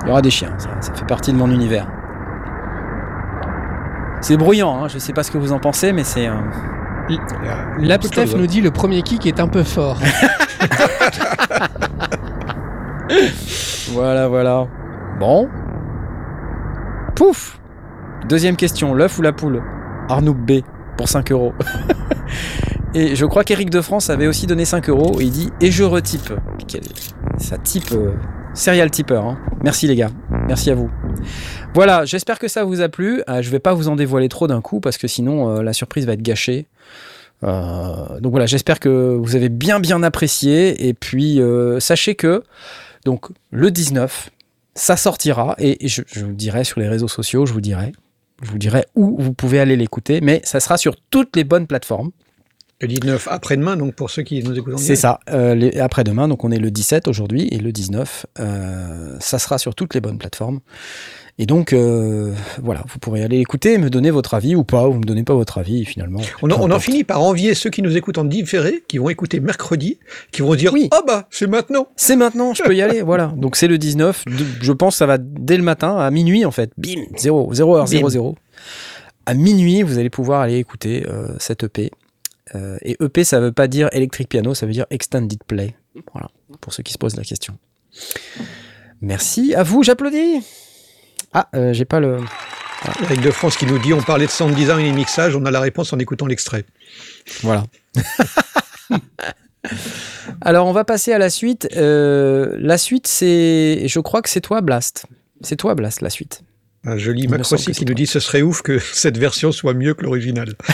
Il 0.02 0.08
y 0.08 0.10
aura 0.10 0.22
des 0.22 0.30
chiens, 0.30 0.54
ça, 0.56 0.70
ça 0.80 0.94
fait 0.94 1.04
partie 1.04 1.32
de 1.32 1.36
mon 1.36 1.50
univers. 1.50 1.86
C'est 4.20 4.36
bruyant, 4.36 4.84
hein. 4.84 4.88
je 4.88 4.98
sais 4.98 5.12
pas 5.12 5.22
ce 5.22 5.30
que 5.30 5.38
vous 5.38 5.52
en 5.52 5.58
pensez, 5.58 5.92
mais 5.92 6.04
c'est... 6.04 6.28
Euh... 6.28 6.34
L'Abstef 7.78 8.34
nous 8.34 8.46
dit 8.46 8.60
le 8.60 8.70
premier 8.70 9.02
kick 9.02 9.26
est 9.26 9.40
un 9.40 9.48
peu 9.48 9.62
fort. 9.62 9.98
voilà, 13.92 14.28
voilà. 14.28 14.66
Bon. 15.20 15.48
Pouf 17.14 17.60
Deuxième 18.28 18.56
question, 18.56 18.92
l'œuf 18.92 19.18
ou 19.18 19.22
la 19.22 19.32
poule? 19.32 19.62
Arnoux 20.08 20.34
B 20.34 20.52
pour 20.96 21.08
5 21.08 21.30
euros. 21.30 21.52
et 22.94 23.14
je 23.14 23.24
crois 23.24 23.44
qu'Éric 23.44 23.70
de 23.70 23.80
France 23.80 24.10
avait 24.10 24.26
aussi 24.26 24.46
donné 24.46 24.64
5 24.64 24.88
euros 24.88 25.20
et 25.20 25.24
il 25.24 25.30
dit 25.30 25.52
et 25.60 25.70
je 25.70 25.84
retype. 25.84 26.32
Ça 27.38 27.58
type 27.58 27.92
euh, 27.92 28.12
serial 28.54 28.90
tipper. 28.90 29.16
Hein. 29.16 29.38
Merci 29.62 29.86
les 29.86 29.96
gars, 29.96 30.10
merci 30.48 30.70
à 30.70 30.74
vous. 30.74 30.90
Voilà, 31.76 32.06
j'espère 32.06 32.38
que 32.38 32.48
ça 32.48 32.64
vous 32.64 32.80
a 32.80 32.88
plu. 32.88 33.22
Euh, 33.28 33.42
je 33.42 33.50
vais 33.50 33.58
pas 33.58 33.74
vous 33.74 33.88
en 33.88 33.96
dévoiler 33.96 34.30
trop 34.30 34.46
d'un 34.46 34.62
coup 34.62 34.80
parce 34.80 34.96
que 34.96 35.06
sinon 35.06 35.50
euh, 35.50 35.62
la 35.62 35.74
surprise 35.74 36.06
va 36.06 36.14
être 36.14 36.22
gâchée. 36.22 36.64
Euh, 37.44 38.18
donc 38.18 38.30
voilà, 38.30 38.46
j'espère 38.46 38.80
que 38.80 39.14
vous 39.14 39.36
avez 39.36 39.50
bien 39.50 39.78
bien 39.78 40.02
apprécié. 40.02 40.88
Et 40.88 40.94
puis 40.94 41.38
euh, 41.38 41.78
sachez 41.78 42.14
que 42.14 42.42
donc 43.04 43.26
le 43.50 43.70
19, 43.70 44.30
ça 44.74 44.96
sortira 44.96 45.54
et 45.58 45.84
et 45.84 45.88
je, 45.88 46.00
je 46.06 46.24
vous 46.24 46.32
dirai 46.32 46.64
sur 46.64 46.80
les 46.80 46.88
réseaux 46.88 47.08
sociaux, 47.08 47.44
je 47.44 47.52
vous 47.52 47.60
dirai, 47.60 47.92
je 48.42 48.50
vous 48.50 48.58
dirai 48.58 48.86
où 48.94 49.20
vous 49.20 49.34
pouvez 49.34 49.60
aller 49.60 49.76
l'écouter, 49.76 50.22
mais 50.22 50.40
ça 50.44 50.60
sera 50.60 50.78
sur 50.78 50.96
toutes 51.10 51.36
les 51.36 51.44
bonnes 51.44 51.66
plateformes. 51.66 52.10
Le 52.80 52.88
19 52.88 53.28
après-demain, 53.30 53.78
donc 53.78 53.94
pour 53.94 54.10
ceux 54.10 54.22
qui 54.22 54.42
nous 54.42 54.58
écoutent 54.58 54.74
en 54.74 54.78
C'est 54.78 54.96
ça. 54.96 55.20
Euh, 55.30 55.70
après-demain, 55.80 56.28
donc 56.28 56.44
on 56.44 56.50
est 56.50 56.58
le 56.58 56.70
17 56.70 57.08
aujourd'hui 57.08 57.48
et 57.50 57.56
le 57.56 57.72
19, 57.72 58.26
euh, 58.38 59.16
ça 59.18 59.38
sera 59.38 59.56
sur 59.56 59.74
toutes 59.74 59.94
les 59.94 60.02
bonnes 60.02 60.18
plateformes. 60.18 60.60
Et 61.38 61.44
donc 61.44 61.74
euh, 61.74 62.32
voilà, 62.62 62.82
vous 62.88 62.98
pourrez 62.98 63.22
aller 63.22 63.38
écouter 63.38 63.74
et 63.74 63.78
me 63.78 63.90
donner 63.90 64.10
votre 64.10 64.32
avis 64.32 64.54
ou 64.56 64.64
pas, 64.64 64.88
ou 64.88 64.94
me 64.94 65.04
donnez 65.04 65.22
pas 65.22 65.34
votre 65.34 65.58
avis 65.58 65.84
finalement. 65.84 66.20
On, 66.40 66.50
en- 66.50 66.70
on 66.70 66.80
finit 66.80 67.04
par 67.04 67.20
envier 67.22 67.54
ceux 67.54 67.68
qui 67.68 67.82
nous 67.82 67.94
écoutent 67.94 68.16
en 68.16 68.24
différé, 68.24 68.82
qui 68.88 68.96
vont 68.96 69.10
écouter 69.10 69.38
mercredi, 69.40 69.98
qui 70.32 70.40
vont 70.40 70.54
dire 70.54 70.72
Oui. 70.72 70.88
Ah 70.92 71.02
bah, 71.06 71.26
c'est 71.30 71.46
maintenant 71.46 71.88
C'est 71.94 72.16
maintenant, 72.16 72.54
je 72.54 72.62
peux 72.62 72.74
y 72.74 72.80
aller. 72.80 73.02
Voilà. 73.02 73.34
Donc 73.36 73.56
c'est 73.56 73.68
le 73.68 73.76
19. 73.76 74.24
de- 74.24 74.32
Je 74.62 74.72
pense 74.72 74.94
que 74.94 74.98
ça 74.98 75.04
va 75.06 75.18
dès 75.18 75.58
le 75.58 75.62
matin, 75.62 75.96
à 75.98 76.10
minuit 76.10 76.46
en 76.46 76.50
fait. 76.52 76.70
Bim 76.78 77.02
0, 77.18 77.52
0 77.52 77.78
h 77.80 77.86
00. 78.10 78.34
À 79.26 79.34
minuit, 79.34 79.82
vous 79.82 79.98
allez 79.98 80.08
pouvoir 80.10 80.40
aller 80.40 80.56
écouter 80.56 81.04
euh, 81.06 81.28
cette 81.38 81.64
EP. 81.64 81.90
Euh, 82.54 82.78
et 82.80 82.96
EP, 83.02 83.24
ça 83.24 83.40
veut 83.40 83.52
pas 83.52 83.66
dire 83.68 83.88
Electric 83.92 84.28
Piano, 84.30 84.54
ça 84.54 84.64
veut 84.64 84.72
dire 84.72 84.86
Extended 84.90 85.42
Play. 85.46 85.74
Voilà, 86.14 86.28
pour 86.62 86.72
ceux 86.72 86.82
qui 86.82 86.92
se 86.94 86.98
posent 86.98 87.16
la 87.16 87.24
question. 87.24 87.58
Merci 89.00 89.54
à 89.54 89.62
vous, 89.62 89.82
j'applaudis. 89.82 90.42
Ah, 91.32 91.48
euh, 91.54 91.72
j'ai 91.72 91.84
pas 91.84 92.00
le. 92.00 92.18
Eric 93.02 93.20
de 93.20 93.30
France 93.30 93.56
qui 93.56 93.66
nous 93.66 93.78
dit 93.78 93.92
On 93.92 94.02
parlait 94.02 94.26
de 94.26 94.30
sound 94.30 94.54
design 94.54 94.84
et 94.86 94.92
mixage, 94.92 95.34
on 95.36 95.44
a 95.44 95.50
la 95.50 95.60
réponse 95.60 95.92
en 95.92 95.98
écoutant 95.98 96.26
l'extrait. 96.26 96.64
Voilà. 97.42 97.64
Alors, 100.40 100.66
on 100.66 100.72
va 100.72 100.84
passer 100.84 101.12
à 101.12 101.18
la 101.18 101.30
suite. 101.30 101.68
Euh, 101.76 102.56
la 102.60 102.78
suite, 102.78 103.06
c'est. 103.06 103.88
Je 103.88 104.00
crois 104.00 104.22
que 104.22 104.28
c'est 104.28 104.40
toi, 104.40 104.60
Blast. 104.60 105.06
C'est 105.40 105.56
toi, 105.56 105.74
Blast, 105.74 106.00
la 106.02 106.10
suite. 106.10 106.42
Un 106.84 106.96
joli 106.98 107.26
Macrossi 107.26 107.72
qui 107.72 107.84
nous 107.84 107.94
dit 107.94 108.06
Ce 108.06 108.20
serait 108.20 108.42
ouf 108.42 108.62
que 108.62 108.78
cette 108.92 109.18
version 109.18 109.50
soit 109.52 109.74
mieux 109.74 109.94
que 109.94 110.04
l'original. 110.04 110.54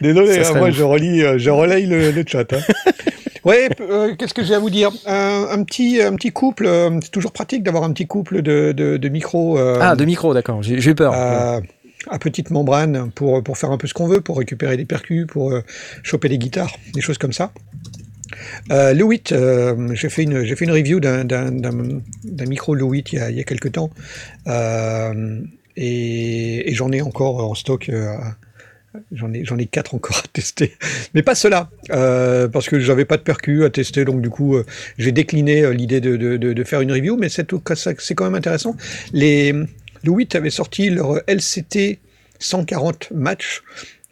Désolé, 0.00 0.38
hein, 0.44 0.54
moi 0.56 0.68
ouf. 0.68 0.74
je 0.74 0.82
relis, 0.82 1.22
euh, 1.22 1.38
je 1.38 1.50
relaye 1.50 1.86
le, 1.86 2.10
le 2.10 2.24
chat. 2.26 2.52
hein. 2.52 2.60
Ouais, 3.44 3.68
euh, 3.80 4.14
qu'est-ce 4.16 4.34
que 4.34 4.44
j'ai 4.44 4.54
à 4.54 4.58
vous 4.60 4.70
dire? 4.70 4.90
Un, 5.06 5.46
un 5.50 5.64
petit, 5.64 6.00
un 6.00 6.14
petit 6.14 6.30
couple, 6.30 6.66
euh, 6.66 6.90
c'est 7.02 7.10
toujours 7.10 7.32
pratique 7.32 7.62
d'avoir 7.62 7.82
un 7.84 7.92
petit 7.92 8.06
couple 8.06 8.42
de, 8.42 8.72
de, 8.72 8.96
de 8.96 9.08
micros. 9.08 9.58
euh, 9.58 9.78
Ah, 9.80 9.96
de 9.96 10.04
micro, 10.04 10.32
d'accord. 10.32 10.62
J'ai 10.62 10.74
eu 10.90 10.94
peur. 10.94 11.12
à, 11.12 11.60
à 12.08 12.18
petite 12.18 12.50
membrane 12.50 13.10
pour, 13.12 13.42
pour 13.42 13.58
faire 13.58 13.70
un 13.70 13.78
peu 13.78 13.86
ce 13.88 13.94
qu'on 13.94 14.06
veut, 14.08 14.20
pour 14.20 14.38
récupérer 14.38 14.76
des 14.76 14.84
percus, 14.84 15.26
pour 15.26 15.50
euh, 15.52 15.62
choper 16.02 16.28
des 16.28 16.38
guitares, 16.38 16.72
des 16.94 17.00
choses 17.00 17.18
comme 17.18 17.32
ça. 17.32 17.52
Euh, 18.70 18.94
le 18.94 19.04
8, 19.04 19.32
euh, 19.32 19.88
j'ai 19.94 20.08
fait 20.08 20.22
une 20.22 20.42
j'ai 20.44 20.56
fait 20.56 20.64
une 20.64 20.70
review 20.72 21.00
d'un 21.00 21.24
d'un- 21.24 21.52
d'un- 21.52 22.00
d'un 22.24 22.46
micro 22.46 22.74
le 22.74 22.82
8 22.84 23.12
il 23.12 23.18
y 23.18 23.22
a, 23.22 23.30
il 23.30 23.36
y 23.36 23.40
a 23.40 23.44
quelques 23.44 23.72
temps 23.72 23.90
Euh, 24.46 25.40
et, 25.76 26.70
et 26.70 26.74
j'en 26.74 26.90
ai 26.92 27.02
encore 27.02 27.44
en 27.50 27.54
stock. 27.54 27.90
J'en 29.10 29.32
ai, 29.32 29.44
j'en 29.44 29.56
ai 29.56 29.64
quatre 29.66 29.94
encore 29.94 30.18
à 30.18 30.28
tester, 30.32 30.76
mais 31.14 31.22
pas 31.22 31.34
cela, 31.34 31.70
euh, 31.90 32.46
parce 32.48 32.68
que 32.68 32.78
j'avais 32.78 33.06
pas 33.06 33.16
de 33.16 33.22
percus 33.22 33.62
à 33.64 33.70
tester, 33.70 34.04
donc 34.04 34.20
du 34.20 34.28
coup 34.28 34.54
euh, 34.54 34.66
j'ai 34.98 35.12
décliné 35.12 35.62
euh, 35.62 35.72
l'idée 35.72 36.00
de, 36.02 36.16
de, 36.16 36.36
de, 36.36 36.52
de 36.52 36.64
faire 36.64 36.82
une 36.82 36.92
review, 36.92 37.16
mais 37.16 37.30
c'est 37.30 37.46
quand 38.14 38.24
même 38.24 38.34
intéressant. 38.34 38.76
Les, 39.14 39.52
le 39.52 40.12
8 40.12 40.34
avait 40.34 40.50
sorti 40.50 40.90
leur 40.90 41.16
LCT 41.26 42.00
140 42.38 43.12
match, 43.12 43.62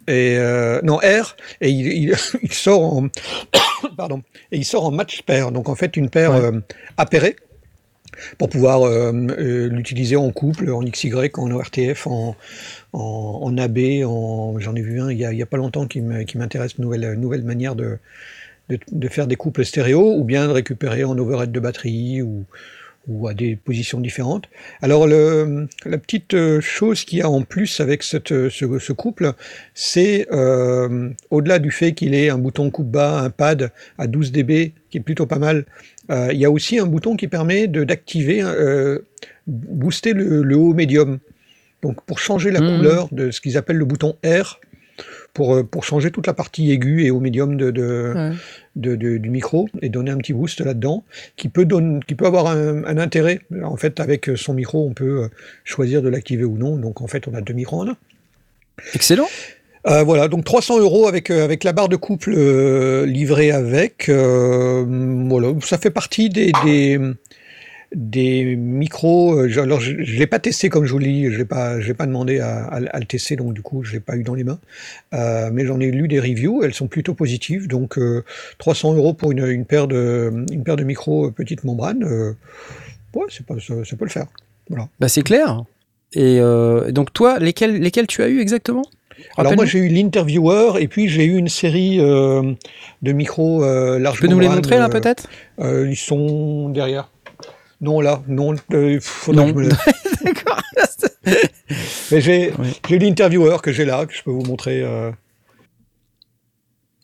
et 0.07 0.35
euh, 0.37 0.79
non 0.83 0.97
R, 0.97 1.35
et 1.61 1.69
il, 1.69 1.85
il, 1.87 2.15
il 2.41 2.51
sort 2.53 2.81
en 2.81 3.07
pardon, 3.97 4.23
et 4.51 4.57
il 4.57 4.65
sort 4.65 4.85
en 4.85 4.91
match 4.91 5.21
pair, 5.21 5.51
donc 5.51 5.69
en 5.69 5.75
fait 5.75 5.95
une 5.95 6.09
paire 6.09 6.31
Ouais. 6.31 6.59
appairée 6.97 7.35
pour 8.37 8.49
pouvoir 8.49 8.81
l'utiliser 9.11 10.15
en 10.17 10.31
couple, 10.31 10.69
en 10.71 10.83
XY, 10.83 11.13
en 11.37 11.49
ORTF, 11.51 12.07
en, 12.07 12.35
en, 12.93 13.57
AB, 13.57 14.03
en, 14.05 14.59
j'en 14.59 14.75
ai 14.75 14.81
vu 14.81 14.99
un 14.99 15.11
il 15.11 15.17
y 15.17 15.41
a, 15.41 15.45
pas 15.45 15.57
longtemps 15.57 15.87
qui 15.87 16.01
m'intéresse, 16.01 16.77
nouvelle, 16.77 17.13
nouvelle 17.13 17.43
manière 17.43 17.75
de, 17.75 17.97
faire 19.09 19.27
des 19.27 19.35
couples 19.35 19.63
stéréo, 19.65 20.15
ou 20.15 20.23
bien 20.23 20.47
de 20.47 20.53
récupérer 20.53 21.03
en 21.03 21.17
overhead 21.17 21.51
de 21.51 21.59
batterie, 21.59 22.21
ou, 22.21 22.45
à 23.27 23.33
des 23.33 23.55
positions 23.55 23.99
différentes. 23.99 24.47
Alors 24.81 25.07
la 25.07 25.97
petite 25.97 26.35
euh, 26.35 26.61
chose 26.61 27.03
qu'il 27.03 27.17
y 27.17 27.21
a 27.21 27.29
en 27.29 27.41
plus 27.41 27.79
avec 27.79 28.03
euh, 28.31 28.49
ce, 28.49 28.93
couple, 28.93 29.33
c'est 29.73 30.27
euh, 30.31 31.09
au-delà 31.31 31.57
du 31.57 31.71
fait 31.71 31.93
qu'il 31.93 32.13
ait 32.13 32.29
un 32.29 32.37
bouton 32.37 32.69
coupe 32.69 32.91
bas, 32.91 33.19
un 33.19 33.31
pad 33.31 33.71
à 33.97 34.05
12 34.05 34.31
dB, 34.31 34.73
qui 34.91 34.97
est 34.97 35.01
plutôt 35.01 35.25
pas 35.25 35.39
mal, 35.39 35.65
il 36.09 36.37
y 36.37 36.45
a 36.45 36.51
aussi 36.51 36.77
un 36.77 36.85
bouton 36.85 37.15
qui 37.15 37.27
permet 37.27 37.67
d'activer, 37.67 38.41
euh, 38.43 38.99
booster 39.47 40.13
le 40.13 40.55
haut 40.55 40.73
médium. 40.73 41.19
Donc 41.81 42.01
pour 42.05 42.19
changer 42.19 42.51
la 42.51 42.61
Mhm. 42.61 42.77
couleur 42.77 43.07
de 43.11 43.31
ce 43.31 43.41
qu'ils 43.41 43.57
appellent 43.57 43.77
le 43.77 43.85
bouton 43.85 44.15
R, 44.25 44.59
pour, 45.33 45.55
euh, 45.55 45.63
pour 45.63 45.83
changer 45.85 46.11
toute 46.11 46.27
la 46.27 46.33
partie 46.33 46.71
aiguë 46.71 47.05
et 47.05 47.11
haut 47.11 47.21
médium 47.21 47.55
de, 47.55 47.71
de, 47.71 48.11
Ouais. 48.13 48.31
de- 48.75 48.95
de- 48.95 49.17
du 49.17 49.29
micro 49.29 49.67
et 49.81 49.89
donner 49.89 50.11
un 50.11 50.17
petit 50.17 50.33
boost 50.33 50.59
là-dedans, 50.61 51.03
qui 51.37 51.47
peut, 51.47 51.65
donner, 51.65 52.01
qui 52.05 52.15
peut 52.15 52.25
avoir 52.25 52.47
un, 52.47 52.83
un 52.83 52.97
intérêt. 52.97 53.39
En 53.63 53.77
fait, 53.77 53.99
avec 54.01 54.29
son 54.35 54.53
micro, 54.53 54.85
on 54.87 54.93
peut 54.93 55.23
euh, 55.23 55.27
choisir 55.63 56.01
de 56.01 56.09
l'activer 56.09 56.43
ou 56.43 56.57
non. 56.57 56.75
Donc 56.77 57.01
en 57.01 57.07
fait, 57.07 57.27
on 57.27 57.33
a 57.33 57.41
deux 57.41 57.53
micros 57.53 57.81
en 57.81 57.87
un. 57.89 57.97
Excellent. 58.93 59.27
Euh, 59.87 60.03
voilà, 60.03 60.27
donc 60.27 60.43
300 60.43 60.79
euros 60.79 61.07
avec, 61.07 61.31
euh, 61.31 61.43
avec 61.43 61.63
la 61.63 61.73
barre 61.73 61.89
de 61.89 61.95
couple 61.95 62.33
euh, 62.37 63.05
livrée 63.07 63.49
avec. 63.51 64.07
voilà, 64.09 65.53
ça 65.61 65.77
fait 65.77 65.89
partie 65.89 66.29
des, 66.29 66.51
des, 66.63 66.99
des 67.93 68.55
micros. 68.55 69.35
euh, 69.37 69.61
alors, 69.61 69.79
je 69.81 69.91
ne 69.91 69.97
l'ai 70.03 70.27
pas 70.27 70.39
testé 70.39 70.69
comme 70.69 70.85
je 70.85 70.91
vous 70.93 70.99
le 70.99 71.05
dis, 71.05 71.29
je 71.31 71.37
n'ai 71.39 71.45
pas, 71.45 71.77
demandé 72.05 72.39
à, 72.39 72.63
à- 72.65 72.75
à 72.77 72.99
le 72.99 73.05
tester, 73.05 73.35
donc 73.35 73.53
du 73.53 73.61
coup, 73.61 73.83
je 73.83 73.89
ne 73.91 73.93
l'ai 73.95 73.99
pas 73.99 74.15
eu 74.15 74.23
dans 74.23 74.33
les 74.33 74.43
mains. 74.43 74.59
Euh, 75.13 75.49
mais 75.51 75.65
j'en 75.65 75.79
ai 75.79 75.91
lu 75.91 76.07
des 76.07 76.19
reviews, 76.19 76.63
elles 76.63 76.73
sont 76.73 76.87
plutôt 76.87 77.13
positives. 77.13 77.67
Donc, 77.67 77.97
euh, 77.97 78.23
300 78.59 78.93
euros 78.95 79.13
pour 79.13 79.31
une, 79.31 79.45
une, 79.45 79.65
paire 79.65 79.87
de, 79.87 80.31
une 80.51 80.63
paire 80.63 80.77
de 80.77 80.83
micros 80.83 81.27
euh, 81.27 81.31
petite 81.31 81.63
membrane, 81.63 82.03
euh, 82.03 82.33
ouais, 83.15 83.25
pas, 83.47 83.55
ça, 83.59 83.73
ça 83.83 83.95
peut 83.97 84.05
le 84.05 84.11
faire. 84.11 84.27
Voilà. 84.69 84.87
Bah, 84.99 85.09
c'est 85.09 85.23
clair. 85.23 85.63
Et 86.13 86.39
euh, 86.39 86.91
donc, 86.91 87.11
toi, 87.13 87.39
lesquels, 87.39 87.79
lesquels 87.79 88.07
tu 88.07 88.21
as 88.23 88.29
eu 88.29 88.39
exactement? 88.39 88.83
Alors 89.37 89.55
moi 89.55 89.65
j'ai 89.65 89.77
eu 89.79 89.87
l'interviewer 89.87 90.79
et 90.81 90.87
puis 90.87 91.07
j'ai 91.07 91.25
eu 91.25 91.35
une 91.37 91.47
série 91.49 91.99
euh, 91.99 92.53
de 93.03 93.11
micros 93.11 93.63
euh, 93.63 93.99
large 93.99 94.15
Tu 94.17 94.21
peux 94.23 94.27
nous 94.27 94.39
les 94.39 94.49
montrer 94.49 94.77
là 94.77 94.85
euh, 94.85 94.89
peut-être? 94.89 95.29
euh, 95.59 95.87
Ils 95.87 95.95
sont 95.95 96.69
derrière. 96.69 97.10
Non 97.81 97.99
là, 97.99 98.21
non. 98.27 98.55
euh, 98.73 98.99
faudrait 99.01 99.47
Non. 99.47 99.53
que 99.53 99.63
je 99.63 99.69
me. 99.69 99.71
D'accord. 100.23 100.61
Mais 102.11 102.21
j'ai 102.21 102.51
Oui. 102.59 102.99
l'interviewer 102.99 103.57
que 103.63 103.71
j'ai 103.71 103.85
là, 103.85 104.05
que 104.05 104.13
je 104.13 104.21
peux 104.23 104.31
vous 104.31 104.43
montrer 104.43 104.81
euh, 104.83 105.11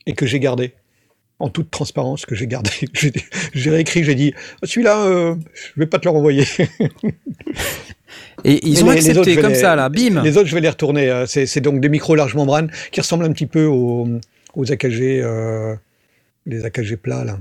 et 0.05 0.13
que 0.13 0.25
j'ai 0.25 0.39
gardé. 0.39 0.73
En 1.39 1.49
toute 1.49 1.69
transparence, 1.69 2.25
que 2.25 2.33
j'ai 2.33 2.47
gardé. 2.47 2.71
J'ai 3.53 3.69
réécrit, 3.69 4.03
j'ai 4.03 4.15
dit 4.15 4.33
celui-là, 4.63 5.05
euh, 5.05 5.35
je 5.53 5.79
vais 5.79 5.85
pas 5.85 5.99
te 5.99 6.05
le 6.05 6.09
renvoyer. 6.09 6.43
Et 8.43 8.67
ils 8.67 8.83
ont 8.83 8.89
les- 8.89 8.97
accepté 9.09 9.35
comme 9.35 9.49
les- 9.51 9.55
ça 9.55 9.75
là, 9.75 9.89
bim. 9.89 10.23
Les 10.23 10.37
autres, 10.37 10.47
je 10.47 10.55
vais 10.55 10.61
les 10.61 10.69
retourner. 10.69 11.09
euh, 11.09 11.25
C'est 11.27 11.45
c'est 11.45 11.61
donc 11.61 11.79
des 11.79 11.89
micros 11.89 12.15
large 12.15 12.33
membrane 12.33 12.71
qui 12.91 13.01
ressemblent 13.01 13.25
un 13.25 13.31
petit 13.33 13.45
peu 13.45 13.65
aux, 13.65 14.07
aux 14.55 14.71
AKG, 14.71 15.21
euh, 15.21 15.75
les 16.47 16.65
AKG 16.65 16.95
plats 16.97 17.23
là. 17.23 17.37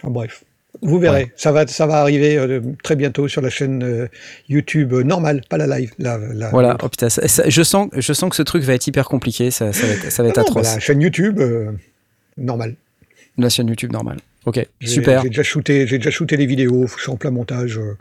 Enfin, 0.00 0.10
bref, 0.10 0.44
vous 0.82 0.98
verrez. 0.98 1.32
Ça 1.36 1.50
va, 1.52 1.66
ça 1.66 1.86
va 1.86 2.00
arriver 2.00 2.36
euh, 2.36 2.60
très 2.84 2.94
bientôt 2.96 3.26
sur 3.28 3.40
la 3.40 3.50
chaîne 3.50 3.82
euh, 3.82 4.06
YouTube 4.48 4.92
euh, 4.92 5.02
normale, 5.02 5.40
pas 5.48 5.56
la 5.58 5.66
live. 5.78 5.92
La, 5.98 6.18
la- 6.18 6.50
Voilà. 6.50 6.76
Oh 6.82 6.88
putain, 6.88 7.08
ça- 7.08 7.26
ça- 7.26 7.48
je 7.48 7.62
sens, 7.62 7.88
je 7.96 8.12
sens 8.12 8.30
que 8.30 8.36
ce 8.36 8.42
truc 8.42 8.62
va 8.62 8.74
être 8.74 8.86
hyper 8.86 9.06
compliqué. 9.08 9.50
Ça, 9.50 9.72
ça 9.72 9.86
va 9.86 9.92
être, 9.94 10.12
ça 10.12 10.22
va 10.22 10.28
être 10.28 10.38
Ah 10.38 10.42
non, 10.42 10.46
atroce. 10.48 10.66
bah, 10.66 10.74
la 10.74 10.80
chaîne 10.80 11.00
YouTube 11.00 11.40
normale. 12.36 12.74
La 13.38 13.48
chaîne 13.48 13.68
YouTube 13.68 13.92
normale. 13.92 14.18
Ok, 14.46 14.66
super. 14.82 15.22
J'ai 15.22 15.28
déjà 15.28 15.42
shooté, 15.42 15.86
j'ai 15.86 15.98
déjà 15.98 16.10
shooté 16.10 16.36
les 16.36 16.46
vidéos. 16.46 16.86
Je 16.96 17.02
suis 17.02 17.10
en 17.10 17.16
plein 17.16 17.30
montage. 17.30 17.78
euh. 17.78 17.96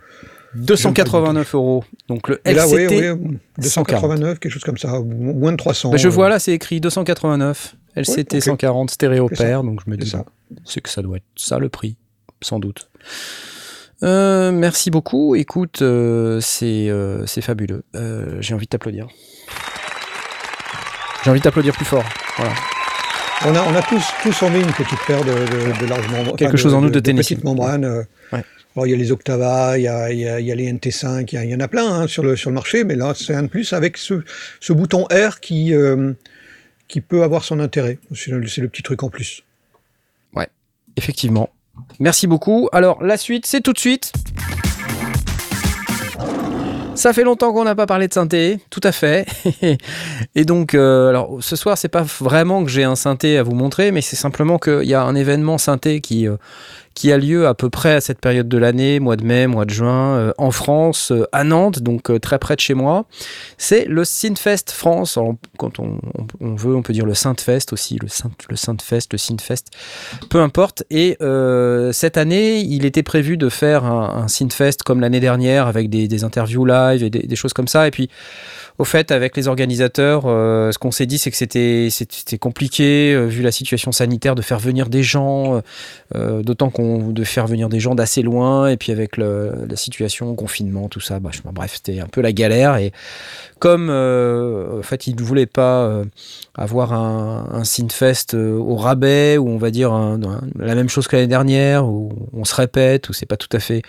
289 0.55 1.55
euros. 1.55 1.83
Donc 2.07 2.29
le 2.29 2.39
là, 2.45 2.67
oui, 2.67 2.83
LCT. 2.85 3.11
oui, 3.11 3.37
289, 3.59 4.39
quelque 4.39 4.51
chose 4.51 4.63
comme 4.63 4.77
ça, 4.77 4.99
moins 5.01 5.51
de 5.51 5.57
300. 5.57 5.91
Bah, 5.91 5.97
je 5.97 6.07
vois 6.07 6.29
là, 6.29 6.39
c'est 6.39 6.53
écrit 6.53 6.79
289. 6.79 7.75
LCT 7.95 8.37
ok. 8.37 8.43
140 8.43 8.89
stéréo 8.91 9.27
pair. 9.27 9.63
Donc 9.63 9.81
je 9.85 9.89
me 9.91 9.97
dis, 9.97 10.13
c'est 10.65 10.81
que 10.81 10.89
ça 10.89 11.01
doit 11.01 11.17
être 11.17 11.23
ça 11.35 11.59
le 11.59 11.69
prix, 11.69 11.95
sans 12.41 12.59
doute. 12.59 12.89
Euh, 14.03 14.51
merci 14.51 14.91
beaucoup. 14.91 15.35
Écoute, 15.35 15.81
euh, 15.81 16.39
c'est 16.39 16.87
euh, 16.89 17.25
fabuleux. 17.25 17.83
Euh, 17.95 18.37
J'ai 18.41 18.53
envie 18.53 18.65
de 18.65 18.69
t'applaudir. 18.69 19.07
J'ai 21.23 21.31
envie 21.31 21.39
de 21.39 21.43
t'applaudir 21.43 21.73
plus 21.73 21.85
fort. 21.85 22.03
Voilà. 22.37 22.53
On 23.45 23.55
a, 23.55 23.61
on 23.63 23.75
a 23.75 23.81
tous, 23.83 24.03
tous 24.23 24.43
envie 24.43 24.59
une 24.59 24.71
petite 24.73 24.99
paire 25.05 25.23
de, 25.23 25.31
de, 25.31 25.79
de 25.81 25.85
larges 25.89 26.07
membranes. 26.09 26.35
Quelque 26.35 26.57
chose 26.57 26.73
en 26.73 26.81
nous 26.81 26.89
de 26.89 26.99
membranes. 27.43 27.85
euh. 27.85 28.03
Ouais. 28.31 28.43
Alors, 28.75 28.85
il 28.87 28.91
y 28.91 28.93
a 28.93 28.97
les 28.97 29.11
Octava, 29.11 29.77
il 29.77 29.83
y 29.83 29.87
a, 29.87 30.11
il 30.11 30.19
y 30.19 30.27
a, 30.27 30.39
il 30.39 30.45
y 30.45 30.51
a 30.51 30.55
les 30.55 30.71
NT5, 30.71 31.27
il 31.31 31.35
y, 31.35 31.37
a- 31.37 31.43
il 31.43 31.49
y 31.49 31.55
en 31.55 31.59
a 31.59 31.67
plein 31.67 32.01
hein, 32.01 32.07
sur, 32.07 32.23
le, 32.23 32.35
sur 32.35 32.51
le 32.51 32.53
marché, 32.53 32.83
mais 32.83 32.95
là, 32.95 33.13
c'est 33.15 33.33
un 33.33 33.43
de 33.43 33.47
plus 33.47 33.73
avec 33.73 33.97
ce, 33.97 34.21
ce 34.59 34.73
bouton 34.73 35.05
R 35.05 35.39
qui, 35.39 35.73
qui 36.87 37.01
peut 37.01 37.23
avoir 37.23 37.43
son 37.43 37.59
intérêt. 37.59 37.97
C'est 38.13 38.29
le, 38.31 38.39
le 38.39 38.67
petit 38.67 38.83
truc 38.83 39.01
en 39.03 39.09
plus. 39.09 39.43
Effectivement. 40.95 41.51
Merci 41.99 42.27
beaucoup. 42.27 42.69
Alors, 42.71 43.03
la 43.03 43.17
suite, 43.17 43.45
c'est 43.45 43.61
tout 43.61 43.73
de 43.73 43.79
suite. 43.79 44.11
Ça 46.97 47.13
fait 47.13 47.23
longtemps 47.23 47.53
qu'on 47.53 47.63
n'a 47.63 47.75
pas 47.75 47.85
parlé 47.85 48.07
de 48.07 48.13
synthé, 48.13 48.59
tout 48.71 48.81
à 48.83 48.91
fait. 48.91 49.27
Et 50.35 50.45
donc, 50.45 50.73
euh, 50.73 51.09
alors 51.09 51.37
ce 51.41 51.55
soir, 51.55 51.77
c'est 51.77 51.89
pas 51.89 52.01
vraiment 52.01 52.63
que 52.63 52.71
j'ai 52.71 52.83
un 52.83 52.95
synthé 52.95 53.37
à 53.37 53.43
vous 53.43 53.53
montrer, 53.53 53.91
mais 53.91 54.01
c'est 54.01 54.15
simplement 54.15 54.57
qu'il 54.57 54.85
y 54.85 54.95
a 54.95 55.03
un 55.03 55.13
événement 55.13 55.59
synthé 55.59 56.01
qui, 56.01 56.27
euh, 56.27 56.37
qui 56.97 57.11
a 57.11 57.17
lieu 57.19 57.45
à 57.45 57.53
peu 57.53 57.69
près 57.69 57.93
à 57.93 58.01
cette 58.01 58.19
période 58.19 58.49
de 58.49 58.57
l'année, 58.57 58.99
mois 58.99 59.17
de 59.17 59.23
mai, 59.23 59.45
mois 59.45 59.65
de 59.65 59.69
juin, 59.69 60.17
euh, 60.17 60.33
en 60.39 60.49
France, 60.49 61.11
euh, 61.11 61.27
à 61.31 61.43
Nantes, 61.43 61.77
donc 61.77 62.09
euh, 62.09 62.17
très 62.17 62.39
près 62.39 62.55
de 62.55 62.59
chez 62.59 62.73
moi. 62.73 63.05
C'est 63.59 63.85
le 63.85 64.03
Synfest 64.03 64.71
France. 64.71 65.19
Quand 65.59 65.77
on, 65.77 65.99
veut, 66.39 66.75
on 66.75 66.81
peut 66.81 66.93
dire 66.93 67.05
le 67.05 67.13
Synthfest 67.13 67.71
aussi, 67.71 67.99
le 68.01 68.07
Synth, 68.07 68.45
le 68.49 68.55
Synthfest, 68.55 69.09
le 69.11 69.19
Synfest 69.19 69.65
peu 70.31 70.41
importe. 70.41 70.85
Et 70.89 71.17
cette 71.91 72.17
année, 72.17 72.61
il 72.61 72.83
était 72.83 73.03
prévu 73.03 73.37
de 73.37 73.49
faire 73.49 73.85
un, 73.85 74.23
un 74.23 74.27
Synfest 74.27 74.77
comme 74.83 74.99
l'année 74.99 75.19
dernière 75.19 75.67
avec 75.67 75.91
des, 75.91 76.07
des 76.07 76.23
interviews 76.23 76.65
live 76.65 77.03
et 77.03 77.11
des, 77.11 77.19
des 77.19 77.35
choses 77.35 77.53
comme 77.53 77.67
ça. 77.67 77.87
Et 77.87 77.91
puis, 77.91 78.09
au 78.79 78.85
fait, 78.85 79.11
avec 79.11 79.35
les 79.35 79.47
organisateurs, 79.47 80.23
euh, 80.27 80.71
ce 80.71 80.77
qu'on 80.77 80.91
s'est 80.91 81.07
dit, 81.07 81.17
c'est 81.17 81.31
que 81.31 81.37
c'était 81.37 82.37
compliqué 82.39 83.13
euh, 83.13 83.25
vu 83.25 83.41
la 83.41 83.51
situation 83.51 83.91
sanitaire 83.91 84.35
de 84.35 84.43
faire 84.43 84.59
venir 84.59 84.87
des 84.89 85.01
gens, 85.01 85.61
euh, 86.15 86.43
d'autant 86.43 86.69
qu'on 86.69 87.09
de 87.09 87.23
faire 87.23 87.47
venir 87.47 87.69
des 87.69 87.79
gens 87.79 87.95
d'assez 87.95 88.21
loin. 88.21 88.67
Et 88.67 88.77
puis 88.77 88.91
avec 88.91 89.17
la 89.17 89.75
situation 89.75 90.35
confinement, 90.35 90.89
tout 90.89 90.99
ça, 90.99 91.19
bah, 91.19 91.31
je- 91.33 91.39
bref, 91.51 91.73
c'était 91.83 91.99
un 91.99 92.05
peu 92.07 92.21
la 92.21 92.31
galère. 92.33 92.77
Et 92.77 92.91
comme 93.57 93.89
en 93.89 94.83
fait, 94.83 95.07
ils 95.07 95.15
ne 95.15 95.21
voulaient 95.23 95.47
pas 95.47 96.03
avoir 96.55 96.93
un, 96.93 97.47
un 97.51 97.63
au 98.37 98.75
rabais 98.75 99.37
où 99.37 99.47
on 99.49 99.57
va 99.57 99.71
dire 99.71 99.91
la 100.59 100.75
même 100.75 100.89
chose 100.89 101.07
que 101.07 101.15
l'année 101.15 101.27
dernière 101.27 101.87
où 101.87 102.11
on 102.33 102.45
se 102.45 102.53
répète 102.53 103.09
où 103.09 103.13
c'est 103.13 103.25
pas 103.25 103.37
tout 103.37 103.49
à 103.51 103.59
fait 103.59 103.81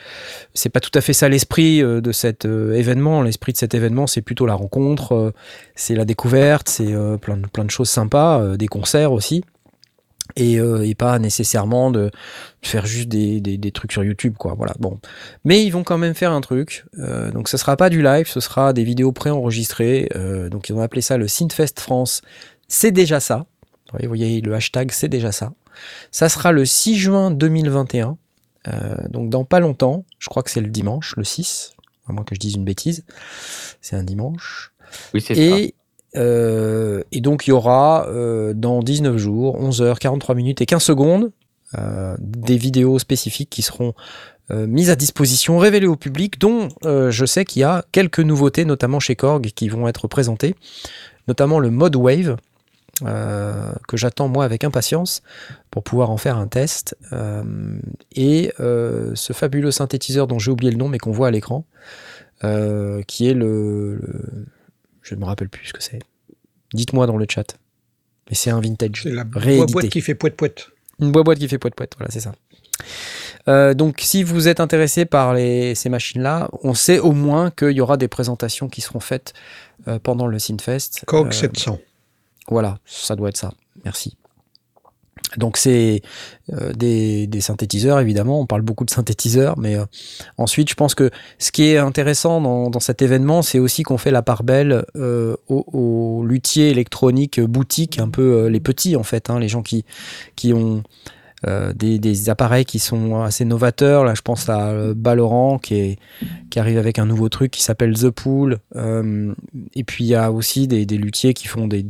c'est 0.55 0.69
pas 0.69 0.81
tout 0.81 0.91
à 0.95 1.01
fait 1.01 1.13
ça 1.13 1.29
l'esprit 1.29 1.81
de 1.81 2.13
cet 2.13 2.45
événement 2.45 3.23
l'esprit 3.23 3.53
de 3.53 3.59
cet 3.59 3.75
événement 3.75 4.07
c'est 4.07 4.23
plutôt 4.23 4.47
la 4.47 4.55
rencontre 4.55 4.78
euh, 5.13 5.33
c'est 5.75 5.95
la 5.95 6.05
découverte 6.05 6.69
c'est 6.69 6.93
euh, 6.93 7.17
plein 7.17 7.37
de 7.37 7.71
choses 7.71 7.91
sympas 7.91 8.41
euh, 8.41 8.57
des 8.57 8.69
concerts 8.69 9.13
aussi. 9.13 9.45
Et, 10.37 10.61
pas 10.97 11.19
nécessairement 11.19 11.91
de 11.91 12.11
faire 12.61 12.85
juste 12.85 13.09
des, 13.09 13.73
trucs 13.73 13.93
sur 13.93 14.05
YouTube 14.05 14.35
quoi 14.39 14.55
voilà 14.55 14.75
bon. 14.79 15.01
Mais 15.45 15.65
ils 15.65 15.71
vont 15.71 15.85
quand 15.85 15.97
même 15.97 16.15
faire 16.15 16.33
un 16.33 16.43
truc 16.43 16.85
donc 17.33 17.49
ce 17.49 17.57
sera 17.57 17.77
pas 17.77 17.89
du 17.89 18.03
live 18.03 18.27
ce 18.29 18.39
sera 18.39 18.73
des 18.75 18.85
vidéos 18.85 19.11
préenregistrées 19.11 20.09
donc 20.51 20.69
ils 20.69 20.75
ont 20.75 20.81
appelé 20.81 21.01
ça 21.01 21.17
le 21.17 21.29
Synfest 21.29 21.81
France 21.81 22.21
c'est 22.69 22.93
déjà 22.93 23.21
ça. 23.21 23.47
Vous 23.95 24.07
voyez 24.07 24.43
le 24.43 24.55
hashtag 24.55 24.91
c'est 24.93 25.09
déjà 25.09 25.33
ça. 25.33 25.55
Ça 26.13 26.29
sera 26.29 26.53
le 26.53 26.67
6 26.67 26.97
juin 26.97 27.31
2021 27.31 28.19
euh, 28.69 28.97
donc 29.09 29.31
dans 29.31 29.45
pas 29.45 29.61
longtemps 29.61 30.05
je 30.19 30.29
crois 30.29 30.43
que 30.43 30.51
c'est 30.51 30.61
le 30.61 30.69
dimanche 30.69 31.15
le 31.17 31.25
6 31.25 31.75
à 32.09 32.13
moins 32.13 32.25
que 32.25 32.35
je 32.35 32.41
dise 32.41 32.55
une 32.55 32.65
bêtise. 32.65 33.05
C'est 33.81 33.97
un 33.97 34.03
dimanche. 34.03 34.73
Oui, 35.15 35.21
c'est 35.21 35.35
ça. 35.35 35.41
et, 35.41 35.75
euh, 36.17 37.03
et 37.13 37.21
donc, 37.21 37.47
il 37.47 37.51
y 37.51 37.53
aura 37.53 38.07
euh, 38.09 38.55
dans 38.55 38.83
19 38.83 39.17
jours, 39.17 39.57
11 39.57 39.83
heures, 39.83 39.99
43 39.99 40.35
minutes 40.35 40.61
et 40.61 40.67
15 40.67 40.83
secondes, 40.83 41.31
euh, 41.77 42.17
des 42.19 42.57
vidéos 42.57 42.99
spécifiques 42.99 43.51
qui 43.51 43.63
seront 43.63 43.95
mises 44.51 44.89
à 44.89 44.97
disposition, 44.97 45.59
révélées 45.59 45.87
au 45.87 45.97
public, 45.97 46.41
dont 46.41 46.71
je 46.83 47.27
sais 47.27 47.45
qu'il 47.45 47.61
y 47.61 47.65
a 47.65 47.85
quelques 47.93 48.21
nouveautés, 48.21 48.65
notamment 48.65 48.99
chez 48.99 49.15
Korg, 49.15 49.51
qui 49.55 49.69
vont 49.69 49.87
être 49.89 50.09
présentées, 50.09 50.55
notamment 51.27 51.59
le 51.59 51.69
mode 51.69 51.97
Wave, 51.97 52.39
euh, 53.05 53.73
que 53.87 53.97
j'attends 53.97 54.29
moi 54.29 54.45
avec 54.45 54.65
impatience 54.65 55.23
pour 55.71 55.83
pouvoir 55.83 56.11
en 56.11 56.17
faire 56.17 56.37
un 56.37 56.47
test, 56.49 56.97
euh, 57.13 57.43
et 58.15 58.53
euh, 58.61 59.13
ce 59.15 59.33
fabuleux 59.33 59.71
synthétiseur 59.71 60.27
dont 60.27 60.39
j'ai 60.39 60.51
oublié 60.51 60.71
le 60.73 60.79
nom 60.79 60.89
mais 60.89 60.99
qu'on 60.99 61.13
voit 61.13 61.29
à 61.29 61.31
l'écran, 61.31 61.65
euh, 62.45 63.03
qui 63.07 63.29
est 63.29 63.35
le, 63.35 63.97
le- 63.97 64.47
je 65.03 65.15
ne 65.15 65.21
me 65.21 65.25
rappelle 65.27 65.49
plus 65.49 65.67
ce 65.67 65.73
que 65.73 65.83
c'est. 65.83 66.01
Dites-moi 66.75 67.07
dans 67.07 67.17
le 67.17 67.27
chat. 67.29 67.57
Mais 68.29 68.35
c'est 68.35 68.51
un 68.51 68.61
vintage. 68.61 69.01
C'est 69.05 69.11
la 69.11 69.25
boîte 69.25 69.89
qui 69.89 70.01
fait 70.03 70.15
poète-poète. 70.15 70.67
Une 71.01 71.13
boîte 71.13 71.39
qui 71.39 71.49
fait 71.49 71.59
poète 71.59 71.75
poète, 71.75 71.95
voilà, 71.97 72.11
c'est 72.11 72.21
ça. 72.21 72.33
Euh, 73.49 73.73
donc, 73.73 74.01
si 74.03 74.23
vous 74.23 74.49
êtes 74.49 74.61
intéressé 74.61 75.07
par 75.07 75.33
les, 75.33 75.75
ces 75.75 75.89
machines-là, 75.89 76.51
on 76.63 76.75
sait 76.75 76.99
au 76.99 77.13
moins 77.13 77.51
qu'il 77.51 77.71
y 77.71 77.81
aura 77.81 77.97
des 77.97 78.09
présentations 78.09 78.69
qui 78.69 78.83
seront 78.83 79.01
faites 79.01 79.33
euh, 79.89 79.99
pendant 79.99 80.27
le 80.27 80.39
Synfest. 80.39 81.05
Korg 81.07 81.29
Euh, 81.29 81.31
700. 81.31 81.79
Voilà, 82.49 82.79
ça 82.85 83.17
doit 83.17 83.29
être 83.29 83.37
ça. 83.37 83.53
Merci. 83.85 84.17
Donc 85.37 85.57
c'est 85.57 86.01
euh, 86.53 86.73
des, 86.73 87.29
synthétiseurs, 87.41 88.01
évidemment, 88.01 88.41
on 88.41 88.47
parle 88.47 88.63
beaucoup 88.63 88.85
de 88.85 88.91
synthétiseurs, 88.91 89.59
mais 89.59 89.77
euh, 89.77 89.85
ensuite 90.39 90.71
je 90.71 90.75
pense 90.75 90.95
que 90.95 91.11
ce 91.39 91.53
qui 91.53 91.65
est 91.65 91.77
intéressant 91.77 92.41
dans, 92.71 92.81
cet 92.81 93.03
événement, 93.03 93.43
c'est 93.43 93.59
aussi 93.59 93.83
qu'on 93.83 93.99
fait 93.99 94.11
la 94.11 94.23
part 94.23 94.43
belle 94.43 94.85
euh, 94.97 95.37
aux, 95.49 96.25
luthiers 96.25 96.71
électroniques 96.71 97.41
boutiques, 97.41 97.99
un 97.99 98.09
peu 98.09 98.47
les 98.47 98.61
petits 98.61 98.97
en 98.97 99.03
fait, 99.03 99.31
hein, 99.31 99.39
les 99.39 99.49
gens 99.49 99.63
qui 99.63 99.85
ont 100.53 100.83
euh, 101.47 101.73
des, 101.73 101.99
des 101.99 102.31
appareils 102.31 102.65
qui 102.65 102.79
sont 102.79 103.23
assez 103.23 103.45
novateurs. 103.45 104.05
Là, 104.05 104.15
je 104.15 104.23
pense 104.23 104.49
à 104.49 104.71
euh, 104.71 104.95
Balorant 104.95 105.59
qui, 105.59 105.75
est, 105.75 105.99
qui 106.51 106.59
arrive 106.59 106.79
avec 106.79 106.99
un 106.99 107.07
nouveau 107.07 107.29
truc 107.29 107.51
qui 107.53 107.63
s'appelle 107.63 107.95
The 107.95 108.11
Pool. 108.11 108.59
Euh, 108.77 109.33
et 109.75 109.85
puis 109.85 110.05
il 110.05 110.09
y 110.09 110.15
a 110.15 110.33
aussi 110.33 110.67
des, 110.67 110.85
des 110.87 110.97
luthiers 110.97 111.35
qui 111.35 111.47
font 111.47 111.69
des, 111.69 111.87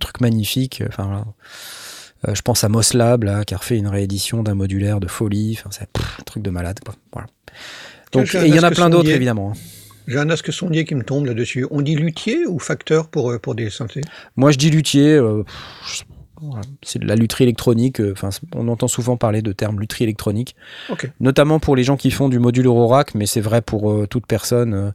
trucs 0.00 0.20
magnifiques. 0.20 0.82
Enfin. 0.88 1.24
Euh, 2.26 2.34
je 2.34 2.42
pense 2.42 2.64
à 2.64 2.68
Moslab 2.68 3.22
là, 3.22 3.44
qui 3.44 3.54
a 3.54 3.58
refait 3.58 3.76
une 3.78 3.86
réédition 3.86 4.42
d'un 4.42 4.56
modulaire 4.56 4.98
de 4.98 5.06
folie. 5.06 5.56
Enfin, 5.56 5.70
c'est 5.70 5.84
un 5.84 6.22
truc 6.24 6.42
de 6.42 6.50
malade. 6.50 6.80
Quoi. 6.84 6.96
Voilà. 7.12 7.28
Donc, 8.10 8.34
il 8.34 8.52
y 8.52 8.58
en 8.58 8.64
a 8.64 8.72
plein 8.72 8.90
d'autres 8.90 9.10
évidemment. 9.10 9.52
hein. 9.52 9.58
J'ai 10.08 10.18
un 10.18 10.30
asque 10.30 10.52
sondier 10.52 10.84
qui 10.84 10.94
me 10.94 11.04
tombe 11.04 11.26
là-dessus. 11.26 11.66
On 11.70 11.82
dit 11.82 11.94
luthier 11.94 12.46
ou 12.46 12.58
facteur 12.58 13.08
pour, 13.08 13.38
pour 13.40 13.54
des 13.54 13.68
synthés? 13.70 14.00
Moi, 14.36 14.50
je 14.50 14.58
dis 14.58 14.70
luthier. 14.70 15.12
euh, 15.12 15.44
voilà. 16.40 16.62
c'est 16.82 16.98
de 16.98 17.06
la 17.06 17.14
lutherie 17.16 17.44
électronique. 17.44 18.00
euh, 18.00 18.12
Enfin, 18.12 18.30
on 18.54 18.68
entend 18.68 18.88
souvent 18.88 19.16
parler 19.16 19.42
de 19.42 19.52
terme 19.52 19.80
lutherie 19.80 20.04
électronique. 20.04 20.54
Notamment 21.20 21.58
pour 21.60 21.76
les 21.76 21.84
gens 21.84 21.96
qui 21.96 22.10
font 22.10 22.28
du 22.28 22.38
module 22.38 22.66
Eurorack, 22.66 23.14
mais 23.14 23.26
c'est 23.26 23.40
vrai 23.40 23.62
pour 23.62 23.90
euh, 23.90 24.06
toute 24.06 24.26
personne 24.26 24.74
euh, 24.74 24.90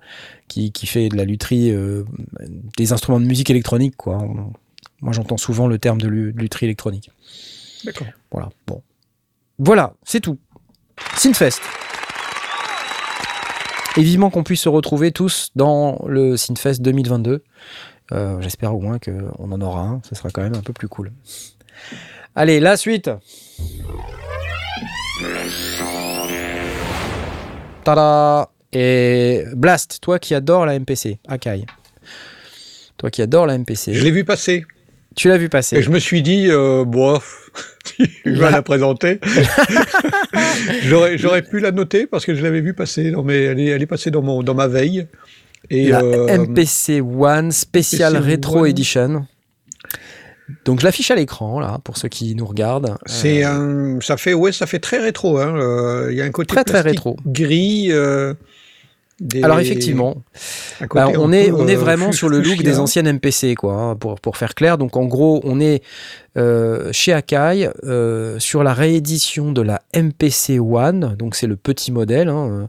qui, 0.48 0.72
qui 0.72 0.86
fait 0.88 1.10
de 1.10 1.18
la 1.18 1.26
lutherie, 1.26 1.72
euh, 1.72 2.04
des 2.78 2.94
instruments 2.94 3.20
de 3.20 3.26
musique 3.26 3.50
électronique. 3.50 3.96
Quoi. 3.98 4.18
On- 4.18 4.54
moi, 5.02 5.12
j'entends 5.12 5.38
souvent 5.38 5.68
le 5.68 5.80
terme 5.80 6.00
de 6.00 6.08
de 6.08 6.34
lutherie 6.40 6.66
électronique. 6.68 7.10
D'accord. 7.84 8.08
Voilà, 8.32 8.50
bon. 8.68 8.82
Voilà, 9.60 9.94
c'est 10.04 10.22
tout. 10.22 10.38
Synfest. 11.18 11.60
Et 13.96 14.02
vivement 14.02 14.30
qu'on 14.32 14.44
puisse 14.44 14.62
se 14.62 14.70
retrouver 14.70 15.12
tous 15.12 15.52
dans 15.56 16.04
le 16.08 16.36
Synfest 16.36 16.82
2022. 16.82 17.44
Euh, 18.14 18.40
J'espère 18.42 18.76
au 18.76 18.80
moins 18.80 19.00
qu'on 19.00 19.52
en 19.52 19.62
aura 19.62 19.82
un, 19.82 20.02
ce 20.08 20.14
sera 20.16 20.30
quand 20.30 20.42
même 20.44 20.56
un 20.56 20.62
peu 20.62 20.74
plus 20.74 20.88
cool. 20.88 21.12
Allez, 22.36 22.60
la 22.60 22.78
suite 22.78 23.10
Tada 27.84 28.50
Et 28.72 29.44
Blast, 29.56 30.00
toi 30.02 30.20
qui 30.20 30.34
adores 30.36 30.66
la 30.66 30.78
MPC, 30.80 31.20
Akai. 31.28 31.66
Toi 32.98 33.10
qui 33.10 33.22
adores 33.22 33.46
la 33.48 33.58
MPC, 33.58 33.94
Je 33.94 34.04
l'ai 34.04 34.12
vu 34.12 34.24
passer. 34.24 34.66
tu 35.16 35.28
l'as 35.28 35.38
vu 35.38 35.50
passer. 35.50 35.78
Et 35.78 35.82
je 35.82 35.90
me 35.90 36.00
suis 36.00 36.22
dit, 36.22 36.48
euh, 36.50 36.86
bof, 36.86 37.52
il 38.26 38.38
va 38.38 38.50
la 38.52 38.62
présenter. 38.62 39.20
J'aurais 40.84 41.18
j'aurais 41.18 41.42
pu 41.42 41.60
la 41.60 41.72
noter 41.72 42.08
parce 42.08 42.26
que 42.26 42.34
je 42.34 42.42
l'avais 42.42 42.62
vu 42.62 42.74
passer. 42.74 43.12
Dans 43.12 43.24
mes, 43.24 43.36
elle, 43.44 43.60
est, 43.60 43.66
elle 43.68 43.82
est 43.82 43.88
passée 43.88 44.12
dans, 44.12 44.22
mon, 44.22 44.42
dans 44.44 44.56
ma 44.56 44.68
veille. 44.68 45.08
Et, 45.70 45.90
la 45.90 46.02
euh, 46.02 46.38
MPC 46.38 47.02
One 47.02 47.52
Special 47.52 48.14
MPC 48.14 48.32
Retro 48.32 48.60
One. 48.62 48.68
Edition. 48.70 49.26
Donc 50.66 50.82
je 50.82 50.86
l'affiche 50.86 51.10
à 51.10 51.16
l'écran 51.16 51.60
là 51.60 51.80
pour 51.84 51.98
ceux 51.98 52.10
qui 52.10 52.36
nous 52.36 52.46
regardent. 52.46 52.98
C'est 53.06 53.46
Euh, 53.46 53.96
un, 53.98 54.02
ça 54.02 54.18
fait, 54.18 54.34
ouais, 54.34 54.52
ça 54.52 54.66
fait 54.68 54.80
très 54.80 55.00
rétro. 55.00 55.38
hein. 55.40 55.56
Euh, 55.56 56.10
Il 56.12 56.18
y 56.18 56.22
a 56.22 56.26
un 56.26 56.32
côté 56.32 56.54
Très, 56.54 56.64
très 56.64 56.82
rétro. 56.82 57.16
gris. 57.26 57.88
euh, 57.92 58.34
des- 59.20 59.42
Alors 59.44 59.60
effectivement, 59.60 60.18
Bah, 60.94 61.08
on, 61.18 61.32
est, 61.32 61.50
on 61.52 61.66
est 61.68 61.76
vraiment 61.76 62.12
sur 62.12 62.28
le 62.30 62.40
look 62.42 62.62
des 62.62 62.80
anciennes 62.80 63.08
MPC, 63.08 63.56
quoi, 63.56 63.74
hein, 63.76 63.96
pour, 63.96 64.20
pour 64.20 64.36
faire 64.38 64.54
clair. 64.54 64.78
Donc 64.78 64.98
en 64.98 65.06
gros, 65.06 65.40
on 65.46 65.60
est 65.62 65.82
chez 66.92 67.14
Akai 67.14 67.70
sur 68.40 68.64
la 68.64 68.74
réédition 68.74 69.52
de 69.54 69.62
la 69.62 69.82
MPC 69.96 70.60
One, 70.60 71.16
donc 71.18 71.36
c'est 71.36 71.48
le 71.48 71.56
petit 71.56 71.92
modèle, 71.92 72.28
hein, 72.28 72.68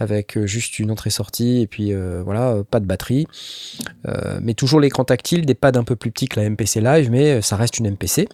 avec 0.00 0.36
euh, 0.36 0.46
juste 0.46 0.78
une 0.78 0.90
entrée-sortie 0.90 1.60
et 1.60 1.66
puis 1.66 1.92
euh, 1.92 2.22
voilà, 2.24 2.50
euh, 2.52 2.64
pas 2.64 2.80
de 2.80 2.86
batterie. 2.86 3.26
Euh, 4.08 4.40
mais 4.42 4.54
toujours 4.54 4.80
l'écran 4.80 5.04
tactile, 5.04 5.46
des 5.46 5.54
pads 5.54 5.72
un 5.78 5.84
peu 5.84 5.94
plus 5.94 6.10
petits 6.10 6.26
que 6.26 6.40
la 6.40 6.48
MPC 6.48 6.80
Live, 6.80 7.10
mais 7.10 7.42
ça 7.42 7.56
reste 7.56 7.78
une 7.78 7.90
MPC. 7.90 8.26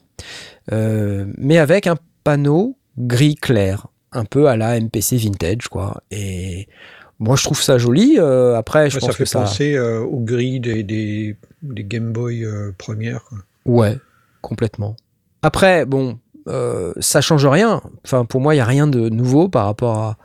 Euh, 0.72 1.26
mais 1.36 1.58
avec 1.58 1.86
un 1.86 1.96
panneau 2.24 2.76
gris 2.98 3.34
clair, 3.34 3.88
un 4.12 4.24
peu 4.24 4.48
à 4.48 4.56
la 4.56 4.80
MPC 4.80 5.16
vintage, 5.16 5.68
quoi. 5.68 6.02
Et 6.10 6.68
moi, 7.18 7.36
je 7.36 7.42
trouve 7.44 7.60
ça 7.60 7.78
joli. 7.78 8.18
après, 8.18 8.88
je 8.88 8.94
Ouais, 8.96 9.00
ça 9.00 9.06
pense 9.08 9.16
fait 9.16 9.24
que 9.24 9.28
ça. 9.28 9.40
penser 9.40 9.78
au 9.78 10.18
gris 10.20 10.60
des, 10.60 10.82
des, 10.82 11.36
des 11.62 11.84
Game 11.84 12.12
Boy 12.12 12.46
premières. 12.78 13.24
quoi. 13.24 13.38
Ouais, 13.64 13.98
complètement. 14.40 14.96
Après, 15.42 15.84
bon, 15.84 16.18
ça 17.00 17.20
change 17.20 17.46
rien. 17.46 17.82
Enfin, 18.04 18.24
pour 18.24 18.40
moi, 18.40 18.54
il 18.54 18.58
y 18.58 18.60
a 18.60 18.64
rien 18.64 18.86
de 18.86 19.08
nouveau 19.08 19.48
par 19.48 19.66
rapport 19.66 19.96
à, 19.98 20.16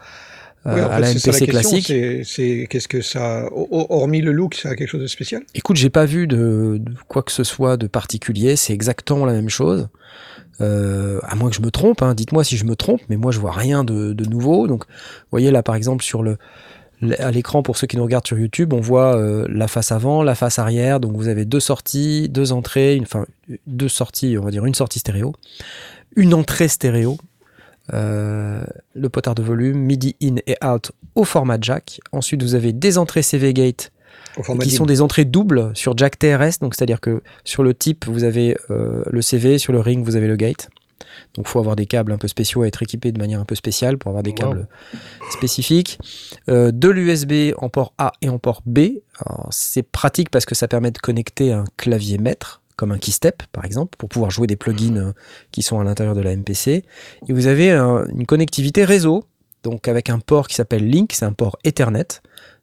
euh, 0.68 0.86
en 0.86 0.90
à 0.92 1.00
la 1.00 1.08
MPC 1.12 1.48
classique. 1.48 1.88
c'est- 2.24 2.68
qu'est-ce 2.70 2.88
que 2.88 3.02
ça, 3.02 3.48
ho- 3.52 3.68
ho- 3.72 3.88
hormis 3.90 4.22
le 4.22 4.32
look, 4.32 4.56
ça 4.56 4.70
a 4.70 4.76
quelque 4.76 4.90
chose 4.90 5.02
de 5.02 5.08
spécial? 5.08 5.42
Écoute, 5.56 5.78
j'ai 5.78 5.90
pas 5.90 6.06
vu 6.06 6.28
de, 6.28 6.78
de 6.80 6.94
quoi 7.08 7.24
que 7.24 7.32
ce 7.32 7.44
soit 7.44 7.78
de 7.78 7.88
particulier. 7.88 8.56
C'est 8.56 8.74
exactement 8.74 9.26
la 9.26 9.34
même 9.34 9.50
chose. 9.50 9.90
Euh, 10.60 11.20
à 11.24 11.36
moins 11.36 11.50
que 11.50 11.56
je 11.56 11.62
me 11.62 11.72
trompe, 11.72 12.04
hein, 12.04 12.14
dites-moi 12.14 12.44
si 12.44 12.56
je 12.58 12.66
me 12.66 12.76
trompe, 12.76 13.02
mais 13.10 13.16
moi 13.18 13.32
je 13.32 13.40
vois 13.40 13.52
rien 13.54 13.84
de, 13.84 14.14
de 14.14 14.26
nouveau. 14.26 14.68
Donc, 14.68 14.86
vous 14.88 15.28
voyez 15.32 15.50
là 15.50 15.64
par 15.64 15.76
exemple 15.76 16.04
sur 16.04 16.22
le 16.22 16.38
à 17.18 17.32
l'écran 17.32 17.64
pour 17.64 17.78
ceux 17.78 17.88
qui 17.88 17.98
nous 17.98 18.04
regardent 18.04 18.28
sur 18.28 18.38
YouTube, 18.38 18.74
on 18.74 18.80
voit 18.80 19.16
euh, 19.18 19.48
la 19.50 19.68
face 19.68 19.92
avant, 19.92 20.22
la 20.22 20.36
face 20.36 20.60
arrière. 20.60 21.00
Donc 21.00 21.14
vous 21.16 21.30
avez 21.30 21.46
deux 21.46 21.60
sorties, 21.60 22.30
deux 22.30 22.52
entrées, 22.52 22.96
une, 22.96 23.04
enfin 23.04 23.26
deux 23.66 23.90
sorties, 23.90 24.38
on 24.38 24.44
va 24.44 24.52
dire 24.52 24.64
une 24.68 24.76
sortie 24.76 25.00
stéréo, 25.00 25.34
une 26.16 26.36
entrée 26.36 26.68
stéréo, 26.68 27.18
le 27.92 29.10
potard 29.10 29.36
de 29.36 29.44
volume, 29.44 29.78
MIDI 29.80 30.16
in 30.24 30.36
et 30.48 30.58
out 30.66 30.92
au 31.16 31.24
format 31.24 31.58
jack. 31.60 32.00
Ensuite 32.12 32.42
vous 32.44 32.56
avez 32.56 32.74
des 32.74 32.98
entrées 32.98 33.22
CV 33.22 33.54
Gate 33.54 33.92
qui 34.62 34.70
sont 34.72 34.86
des 34.86 35.02
entrées 35.02 35.26
doubles 35.26 35.72
sur 35.74 35.98
jack 35.98 36.18
TRS, 36.20 36.60
donc 36.62 36.76
c'est-à-dire 36.76 37.02
que 37.02 37.22
sur 37.44 37.64
le 37.64 37.74
type 37.74 38.06
vous 38.08 38.24
avez 38.24 38.58
euh, 38.70 39.04
le 39.10 39.22
CV, 39.22 39.58
sur 39.58 39.74
le 39.74 39.80
ring 39.80 40.06
vous 40.06 40.16
avez 40.16 40.28
le 40.28 40.36
gate. 40.36 40.70
Donc 41.34 41.48
faut 41.48 41.60
avoir 41.60 41.76
des 41.76 41.86
câbles 41.86 42.12
un 42.12 42.18
peu 42.18 42.28
spéciaux, 42.28 42.64
être 42.64 42.82
équipé 42.84 43.12
de 43.12 43.18
manière 43.20 43.40
un 43.40 43.46
peu 43.46 43.56
spéciale 43.56 43.98
pour 43.98 44.10
avoir 44.10 44.24
des 44.24 44.32
Wow. 44.32 44.36
câbles 44.36 44.68
spécifiques. 45.32 46.00
Euh, 46.50 46.72
de 46.72 46.88
l'USB 46.90 47.54
en 47.58 47.70
port 47.70 47.94
A 47.98 48.14
et 48.22 48.30
en 48.30 48.38
port 48.40 48.62
B. 48.66 48.80
C'est 49.50 49.84
pratique 49.84 50.30
parce 50.30 50.46
que 50.46 50.56
ça 50.56 50.68
permet 50.68 50.92
de 50.92 50.98
connecter 51.00 51.52
un 51.52 51.66
clavier 51.78 52.18
maître 52.18 52.61
comme 52.82 52.92
un 52.92 52.98
keystep 52.98 53.44
par 53.52 53.64
exemple 53.64 53.96
pour 54.00 54.10
pouvoir 54.10 54.32
jouer 54.32 54.48
des 54.48 54.56
plugins 54.56 54.98
euh, 54.98 55.14
qui 55.52 55.62
sont 55.62 55.80
à 55.80 55.84
l'intérieur 55.84 56.16
de 56.16 56.22
la 56.22 56.32
MPC. 56.36 56.84
Et 57.30 57.34
vous 57.34 57.46
avez 57.46 57.70
un- 57.72 58.06
une 58.08 58.26
connectivité 58.26 58.84
réseau 58.84 59.24
donc 59.64 59.88
avec 59.88 60.10
un 60.10 60.18
port 60.18 60.48
qui 60.48 60.56
s'appelle 60.56 60.90
Link, 60.90 61.12
c'est 61.14 61.26
un 61.26 61.34
port 61.34 61.58
Ethernet 61.64 62.08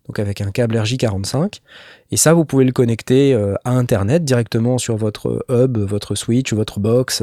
donc 0.08 0.18
avec 0.18 0.40
un 0.40 0.50
câble 0.50 0.74
RJ45. 0.76 1.60
Et 2.10 2.16
ça, 2.16 2.32
vous 2.32 2.46
pouvez 2.46 2.64
le 2.64 2.72
connecter 2.72 3.34
euh, 3.34 3.54
à 3.64 3.72
Internet 3.72 4.24
directement 4.24 4.78
sur 4.78 4.96
votre 4.96 5.44
hub, 5.50 5.76
votre 5.76 6.14
switch, 6.14 6.54
votre 6.54 6.80
box. 6.80 7.22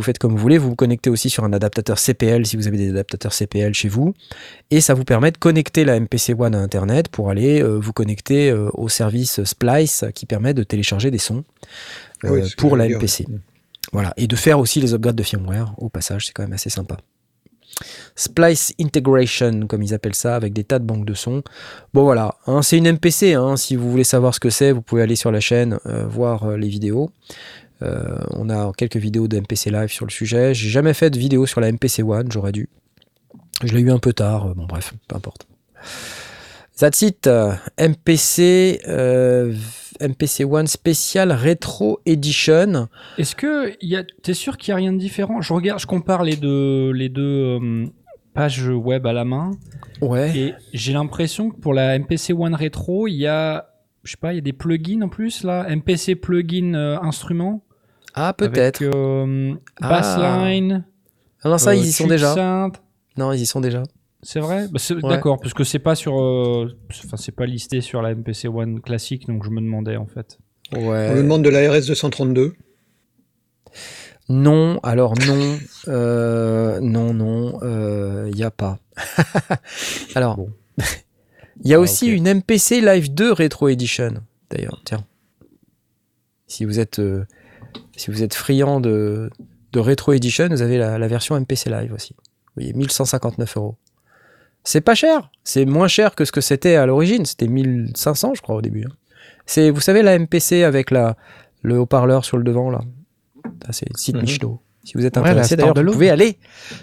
Vous 0.00 0.04
faites 0.04 0.18
comme 0.18 0.32
vous 0.32 0.38
voulez. 0.38 0.56
Vous 0.56 0.70
vous 0.70 0.76
connectez 0.76 1.10
aussi 1.10 1.28
sur 1.28 1.44
un 1.44 1.52
adaptateur 1.52 1.98
CPL 1.98 2.46
si 2.46 2.56
vous 2.56 2.66
avez 2.66 2.78
des 2.78 2.88
adaptateurs 2.88 3.34
CPL 3.34 3.74
chez 3.74 3.90
vous. 3.90 4.14
Et 4.70 4.80
ça 4.80 4.94
vous 4.94 5.04
permet 5.04 5.30
de 5.30 5.36
connecter 5.36 5.84
la 5.84 6.00
MPC 6.00 6.32
One 6.38 6.54
à 6.54 6.58
Internet 6.58 7.08
pour 7.08 7.28
aller 7.28 7.62
euh, 7.62 7.78
vous 7.78 7.92
connecter 7.92 8.50
euh, 8.50 8.70
au 8.72 8.88
service 8.88 9.44
Splice 9.44 10.06
qui 10.14 10.24
permet 10.24 10.54
de 10.54 10.62
télécharger 10.62 11.10
des 11.10 11.18
sons 11.18 11.44
euh, 12.24 12.30
Oui, 12.30 12.54
pour 12.56 12.78
la. 12.78 12.88
MPC. 12.88 13.26
Voilà. 13.92 14.14
Et 14.16 14.26
de 14.26 14.36
faire 14.36 14.58
aussi 14.58 14.80
les 14.80 14.94
upgrades 14.94 15.16
de 15.16 15.22
firmware 15.22 15.74
au 15.76 15.90
passage, 15.90 16.26
c'est 16.26 16.32
quand 16.32 16.44
même 16.44 16.54
assez 16.54 16.70
sympa. 16.70 16.96
Splice 18.14 18.74
Integration, 18.80 19.66
comme 19.66 19.82
ils 19.82 19.94
appellent 19.94 20.14
ça, 20.14 20.36
avec 20.36 20.52
des 20.52 20.64
tas 20.64 20.78
de 20.78 20.84
banques 20.84 21.04
de 21.04 21.14
sons. 21.14 21.42
Bon 21.94 22.04
voilà, 22.04 22.34
hein, 22.46 22.62
c'est 22.62 22.78
une 22.78 22.90
MPC. 22.90 23.34
hein, 23.34 23.56
si 23.56 23.76
vous 23.76 23.90
voulez 23.90 24.04
savoir 24.04 24.34
ce 24.34 24.40
que 24.40 24.50
c'est, 24.50 24.72
vous 24.72 24.82
pouvez 24.82 25.02
aller 25.02 25.16
sur 25.16 25.30
la 25.30 25.40
chaîne, 25.40 25.78
euh, 25.86 26.06
voir 26.06 26.44
euh, 26.44 26.56
les 26.56 26.68
vidéos. 26.68 27.10
Euh, 27.82 28.18
on 28.30 28.50
a 28.50 28.72
quelques 28.76 28.96
vidéos 28.96 29.26
de 29.28 29.38
MPC 29.40 29.70
Live 29.70 29.90
sur 29.90 30.04
le 30.06 30.10
sujet. 30.10 30.54
J'ai 30.54 30.68
jamais 30.68 30.94
fait 30.94 31.10
de 31.10 31.18
vidéo 31.18 31.46
sur 31.46 31.60
la 31.60 31.70
MPC 31.72 32.02
One, 32.02 32.30
j'aurais 32.30 32.52
dû. 32.52 32.68
Je 33.64 33.74
l'ai 33.74 33.80
eu 33.80 33.90
un 33.90 33.98
peu 33.98 34.12
tard, 34.12 34.46
euh, 34.48 34.54
bon 34.54 34.66
bref, 34.66 34.94
peu 35.08 35.16
importe. 35.16 35.46
That's 36.78 37.02
it. 37.02 37.26
euh, 37.26 37.52
MPC, 37.78 38.80
euh, 38.88 39.54
MPC 40.00 40.44
One 40.44 40.66
Special 40.66 41.30
Retro 41.32 42.00
Edition. 42.06 42.88
Est-ce 43.18 43.36
que 43.36 43.74
t'es 44.22 44.34
sûr 44.34 44.56
qu'il 44.56 44.70
y 44.70 44.72
a 44.72 44.76
rien 44.76 44.92
de 44.92 44.98
différent? 44.98 45.40
Je 45.42 45.52
regarde, 45.52 45.78
je 45.80 45.86
compare 45.86 46.22
les 46.24 46.36
deux, 46.36 46.90
les 46.92 47.10
deux 47.10 47.58
euh, 47.60 47.86
pages 48.32 48.66
web 48.68 49.06
à 49.06 49.12
la 49.12 49.24
main 49.24 49.50
Ouais. 50.00 50.34
et 50.34 50.54
j'ai 50.72 50.94
l'impression 50.94 51.50
que 51.50 51.56
pour 51.60 51.74
la 51.74 51.98
MPC 51.98 52.32
One 52.32 52.54
Retro, 52.54 53.06
il 53.08 53.16
y 53.16 53.26
a, 53.26 53.68
je 54.02 54.12
sais 54.12 54.16
pas, 54.16 54.32
il 54.32 54.36
y 54.36 54.38
a 54.38 54.42
des 54.42 54.54
plugins 54.54 55.02
en 55.02 55.08
plus 55.10 55.44
là, 55.44 55.66
MPC 55.68 56.14
plugin 56.14 56.72
euh, 56.74 56.98
instrument? 57.02 57.62
Ah, 58.14 58.32
peut-être. 58.32 58.82
Euh, 58.82 59.54
Ah. 59.80 59.88
Bassline. 59.88 60.84
Ah 61.42 61.48
non, 61.48 61.58
ça, 61.58 61.70
euh, 61.70 61.74
ils 61.76 61.86
y 61.86 61.92
sont 61.92 62.06
déjà. 62.06 62.34
Synth. 62.34 62.80
Non, 63.16 63.32
ils 63.32 63.40
y 63.40 63.46
sont 63.46 63.60
déjà. 63.60 63.82
C'est 64.22 64.40
vrai? 64.40 64.66
Bah, 64.68 64.78
c'est- 64.78 64.94
Ouais. 64.94 65.08
D'accord, 65.08 65.40
parce 65.40 65.54
que 65.54 65.64
c'est 65.64 65.78
pas 65.78 65.94
sur, 65.94 66.20
euh, 66.20 66.76
enfin 67.06 67.16
c'est 67.16 67.32
pas 67.34 67.46
listé 67.46 67.80
sur 67.80 68.02
la 68.02 68.10
MPC 68.10 68.48
One 68.48 68.80
classique, 68.80 69.26
donc 69.26 69.44
je 69.44 69.50
me 69.50 69.60
demandais 69.60 69.96
en 69.96 70.06
fait. 70.06 70.38
Ouais. 70.74 71.08
On 71.10 71.14
nous 71.16 71.22
demande 71.22 71.42
de 71.42 71.48
la 71.48 71.70
RS 71.72 71.86
232. 71.86 72.52
Non, 74.28 74.78
alors 74.82 75.14
non, 75.26 75.58
euh, 75.88 76.78
non, 76.80 77.12
non, 77.14 77.58
il 78.26 78.34
n'y 78.34 78.44
a 78.44 78.50
pas. 78.50 78.78
alors, 80.14 80.38
il 81.64 81.66
y 81.70 81.74
a 81.74 81.78
Ah, 81.78 81.80
aussi 81.80 82.06
une 82.08 82.28
MPC 82.28 82.80
Live 82.80 83.12
2 83.12 83.32
Retro 83.32 83.68
Edition, 83.68 84.14
d'ailleurs, 84.50 84.80
tiens. 84.84 85.04
Si 86.46 86.64
vous 86.64 86.78
êtes, 86.78 86.98
euh, 87.00 87.24
si 88.00 88.10
vous 88.10 88.22
êtes 88.22 88.34
friand 88.34 88.80
de, 88.80 89.30
de 89.72 89.78
Retro 89.80 90.12
Edition, 90.12 90.48
vous 90.48 90.62
avez 90.62 90.78
la, 90.78 90.98
la 90.98 91.08
version 91.08 91.38
MPC 91.38 91.70
Live 91.70 91.92
aussi. 91.92 92.14
Vous 92.18 92.52
voyez, 92.62 92.72
1159 92.72 93.56
euros. 93.56 93.76
C'est 94.64 94.80
pas 94.80 94.94
cher, 94.94 95.30
c'est 95.44 95.64
moins 95.64 95.88
cher 95.88 96.14
que 96.14 96.24
ce 96.24 96.32
que 96.32 96.40
c'était 96.40 96.74
à 96.76 96.84
l'origine, 96.86 97.24
c'était 97.24 97.48
1500 97.48 98.34
je 98.34 98.42
crois 98.42 98.56
au 98.56 98.60
début. 98.62 98.84
hein. 98.84 98.92
C'est, 99.46 99.70
vous 99.70 99.80
savez, 99.80 100.02
la 100.02 100.18
MPC 100.18 100.64
avec 100.64 100.90
la, 100.90 101.16
le 101.62 101.78
haut-parleur 101.78 102.24
sur 102.24 102.36
le 102.36 102.44
devant, 102.44 102.70
là. 102.70 102.80
C'est 103.70 103.88
le 103.90 103.96
site 103.98 104.16
Mhm. 104.16 104.22
Michno. 104.22 104.60
Si 104.84 104.94
vous 104.96 105.04
êtes 105.06 105.16
Ouais, 105.16 105.22
intéressé, 105.28 105.54
star 105.54 105.72
d'ailleurs, 105.74 105.84
vous 105.86 105.92
pouvez 105.92 106.10
aller 106.10 106.38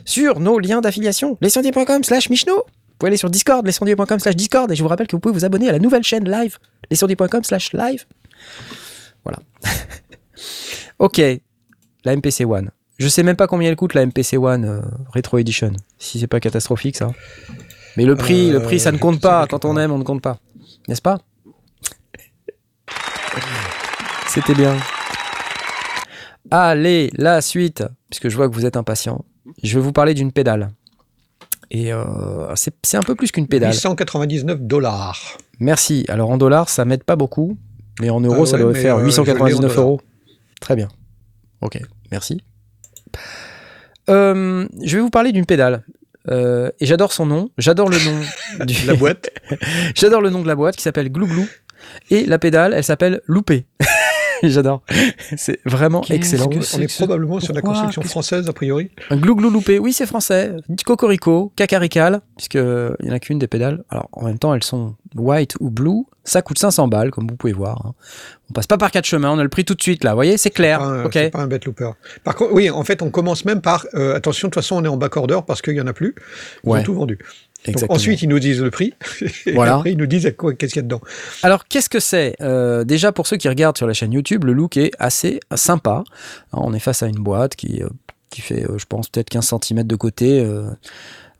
sur 0.05 0.39
nos 0.39 0.59
liens 0.59 0.81
d'affiliation, 0.81 1.37
lescendier.com 1.41 2.03
slash 2.03 2.29
Michno. 2.29 2.55
Vous 2.55 2.95
pouvez 2.99 3.09
aller 3.09 3.17
sur 3.17 3.29
Discord, 3.29 3.65
lescendier.com 3.65 4.19
slash 4.19 4.35
Discord, 4.35 4.71
et 4.71 4.75
je 4.75 4.81
vous 4.83 4.89
rappelle 4.89 5.07
que 5.07 5.15
vous 5.15 5.19
pouvez 5.19 5.33
vous 5.33 5.45
abonner 5.45 5.69
à 5.69 5.71
la 5.71 5.79
nouvelle 5.79 6.03
chaîne 6.03 6.29
live, 6.29 6.57
lescendier.com 6.91 7.43
slash 7.43 7.73
live. 7.73 8.05
Voilà. 9.23 9.39
ok, 10.99 11.21
la 12.05 12.15
MPC 12.15 12.45
One. 12.45 12.71
Je 12.97 13.07
sais 13.07 13.21
même 13.23 13.35
pas 13.35 13.47
combien 13.47 13.69
elle 13.69 13.75
coûte, 13.75 13.93
la 13.93 14.05
MPC 14.05 14.37
One 14.37 14.65
euh, 14.65 14.81
Retro 15.13 15.37
Edition, 15.37 15.71
si 15.99 16.19
c'est 16.19 16.27
pas 16.27 16.39
catastrophique, 16.39 16.97
ça. 16.97 17.11
Mais 17.95 18.05
le 18.05 18.15
prix, 18.15 18.49
le 18.51 18.61
prix, 18.61 18.79
ça 18.79 18.91
ne 18.91 18.97
Euh, 18.97 18.99
compte 18.99 19.21
pas. 19.21 19.45
Quand 19.47 19.65
on 19.65 19.77
aime, 19.77 19.91
on 19.91 19.97
ne 19.97 20.03
compte 20.03 20.21
pas. 20.21 20.37
N'est-ce 20.87 21.01
pas? 21.01 21.19
C'était 24.27 24.53
bien. 24.53 24.75
Allez, 26.51 27.09
la 27.15 27.41
suite, 27.41 27.83
puisque 28.09 28.29
je 28.29 28.35
vois 28.35 28.47
que 28.49 28.53
vous 28.53 28.65
êtes 28.65 28.77
impatient. 28.77 29.25
Je 29.63 29.77
vais 29.77 29.83
vous 29.83 29.91
parler 29.91 30.13
d'une 30.13 30.31
pédale. 30.31 30.71
Et 31.69 31.91
euh, 31.91 32.53
c'est 32.55 32.97
un 32.97 33.01
peu 33.01 33.15
plus 33.15 33.31
qu'une 33.31 33.47
pédale. 33.47 33.71
899 33.73 34.61
dollars. 34.61 35.37
Merci. 35.59 36.05
Alors 36.07 36.29
en 36.29 36.37
dollars, 36.37 36.69
ça 36.69 36.85
m'aide 36.85 37.03
pas 37.03 37.15
beaucoup, 37.15 37.57
mais 37.99 38.09
en 38.09 38.21
euros, 38.21 38.43
Ah 38.43 38.51
ça 38.51 38.57
doit 38.57 38.73
faire 38.73 38.95
euh, 38.97 38.99
je 38.99 39.05
l'ai 39.05 39.19
en 39.19 39.23
899 39.25 39.61
dollars. 39.61 39.77
euros. 39.85 40.01
Très 40.67 40.75
bien. 40.75 40.89
Ok, 41.61 41.79
merci. 42.11 42.41
Euh, 44.09 44.67
je 44.83 44.97
vais 44.97 45.01
vous 45.01 45.09
parler 45.09 45.31
d'une 45.31 45.45
pédale. 45.45 45.85
Euh, 46.27 46.69
et 46.81 46.85
j'adore 46.85 47.13
son 47.13 47.25
nom. 47.25 47.49
J'adore 47.57 47.87
le 47.87 47.97
nom 48.03 48.19
du... 48.65 48.85
La 48.85 48.93
boîte. 48.95 49.29
J'adore 49.95 50.19
le 50.19 50.29
nom 50.29 50.41
de 50.41 50.47
la 50.49 50.55
boîte 50.55 50.75
qui 50.75 50.81
s'appelle 50.81 51.09
Glouglou. 51.09 51.47
Et 52.11 52.25
la 52.25 52.37
pédale, 52.37 52.73
elle 52.73 52.83
s'appelle 52.83 53.21
Loupé. 53.27 53.65
J'adore. 54.43 54.81
C'est 55.37 55.59
vraiment 55.65 56.01
Qu'est-ce 56.01 56.17
excellent. 56.35 56.47
que 56.47 56.55
On 56.57 56.59
est 56.81 56.87
ce- 56.87 56.97
probablement 57.03 57.39
sur 57.39 57.53
la 57.53 57.61
Pourquoi 57.61 57.75
construction 57.79 58.01
Qu'est-ce- 58.01 58.11
française, 58.11 58.49
a 58.49 58.53
priori. 58.53 58.91
Un 59.09 59.17
glouglou 59.17 59.49
loupé, 59.49 59.79
oui 59.79 59.93
c'est 59.93 60.05
français. 60.05 60.53
Cocorico, 60.85 61.51
cacarical, 61.55 62.21
puisqu'il 62.35 62.95
n'y 63.01 63.09
en 63.11 63.13
a 63.13 63.19
qu'une 63.19 63.39
des 63.39 63.47
pédales. 63.47 63.83
Alors 63.89 64.09
en 64.11 64.25
même 64.25 64.39
temps 64.39 64.53
elles 64.53 64.63
sont 64.63 64.95
white 65.15 65.55
ou 65.59 65.69
blue. 65.69 66.03
Ça 66.23 66.41
coûte 66.41 66.59
500 66.59 66.89
balles 66.89 67.09
comme 67.11 67.25
vous 67.27 67.37
pouvez 67.37 67.53
voir. 67.53 67.85
hein. 67.85 67.93
On 68.49 68.53
passe 68.53 68.67
pas 68.67 68.77
par 68.77 68.91
quatre 68.91 69.05
chemins, 69.05 69.31
on 69.31 69.39
a 69.39 69.43
le 69.43 69.49
prix 69.49 69.63
tout 69.65 69.75
de 69.75 69.81
suite 69.81 70.03
là. 70.03 70.11
Vous 70.11 70.17
voyez, 70.17 70.37
c'est 70.37 70.49
clair. 70.49 70.79
Pas 70.79 70.85
un- 70.85 71.05
ok. 71.05 71.11
C'est 71.13 71.29
pas 71.31 71.39
un 71.39 71.47
bête 71.47 71.65
looper. 71.65 71.91
Par 72.23 72.35
contre, 72.35 72.53
oui, 72.53 72.69
en 72.69 72.83
fait, 72.83 73.01
on 73.01 73.09
commence 73.09 73.45
même 73.45 73.61
par. 73.61 73.85
euh, 73.93 74.15
attention, 74.15 74.47
de 74.47 74.51
toute 74.53 74.61
façon, 74.61 74.75
on 74.77 74.83
est 74.83 74.87
en 74.89 74.97
backorder 74.97 75.39
parce 75.47 75.61
qu'il 75.61 75.75
y 75.75 75.81
en 75.81 75.87
a 75.87 75.93
plus. 75.93 76.15
Ils 76.63 76.69
Ouais. 76.69 76.79
ont 76.79 76.83
tout 76.83 76.93
vendu. 76.93 77.17
Exactement. 77.71 77.95
ensuite, 77.95 78.21
ils 78.21 78.29
nous 78.29 78.39
disent 78.39 78.61
le 78.61 78.71
prix. 78.71 78.93
Et 79.45 79.51
Voilà. 79.53 79.75
après, 79.77 79.91
ils 79.91 79.97
nous 79.97 80.05
disent 80.05 80.23
qu'est-ce 80.57 80.73
qu'il 80.73 80.75
y 80.77 80.79
a 80.79 80.81
dedans. 80.83 81.01
Alors, 81.43 81.67
qu'est-ce 81.67 81.89
que 81.89 81.99
c'est? 81.99 82.35
Euh, 82.41 82.83
Déjà, 82.83 83.11
pour 83.11 83.27
ceux 83.27 83.37
qui 83.37 83.47
regardent 83.49 83.77
sur 83.77 83.87
la 83.87 83.93
chaîne 83.93 84.11
YouTube, 84.13 84.43
le 84.45 84.53
look 84.53 84.77
est 84.77 84.91
assez 84.99 85.39
sympa. 85.55 86.03
On 86.53 86.73
est 86.73 86.79
face 86.79 87.03
à 87.03 87.07
une 87.07 87.15
boîte 87.19 87.55
qui, 87.55 87.81
euh, 87.83 87.89
qui 88.29 88.41
fait, 88.41 88.63
euh, 88.65 88.77
je 88.77 88.85
pense, 88.85 89.09
peut-être 89.09 89.29
15 89.29 89.53
cm 89.61 89.83
de 89.83 89.95
côté. 89.95 90.45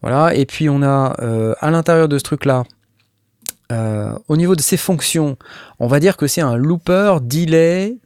voilà. 0.01 0.34
Et 0.36 0.45
puis, 0.45 0.69
on 0.69 0.82
a 0.84 1.15
à 1.59 1.71
l'intérieur 1.71 2.07
de 2.07 2.17
ce 2.17 2.23
truc-là, 2.23 2.63
au 4.28 4.38
niveau 4.38 4.55
de 4.55 4.61
ses 4.61 4.78
fonctions, 4.78 5.38
on 5.80 5.88
va 5.88 5.99
dire 5.99 6.17
que 6.17 6.28
c'est 6.28 6.41
un 6.41 6.55
looper, 6.55 7.17
delay, 7.21 7.97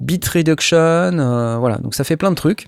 bit 0.00 0.26
reduction. 0.28 1.10
voilà. 1.60 1.78
Donc, 1.78 1.94
ça 1.94 2.04
fait 2.04 2.16
plein 2.16 2.30
de 2.30 2.36
trucs. 2.36 2.66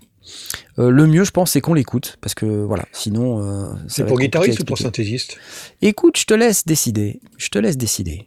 Euh, 0.78 0.90
le 0.90 1.06
mieux, 1.06 1.24
je 1.24 1.30
pense, 1.30 1.52
c'est 1.52 1.60
qu'on 1.60 1.74
l'écoute. 1.74 2.16
Parce 2.20 2.34
que, 2.34 2.46
voilà, 2.46 2.84
sinon. 2.92 3.40
euh, 3.42 3.72
C'est 3.88 4.04
pour 4.06 4.18
guitariste 4.18 4.60
ou 4.60 4.64
pour 4.64 4.78
synthésiste? 4.78 5.38
Écoute, 5.82 6.18
je 6.18 6.24
te 6.26 6.34
laisse 6.34 6.64
décider. 6.64 7.20
Je 7.38 7.48
te 7.48 7.58
laisse 7.58 7.76
décider. 7.76 8.26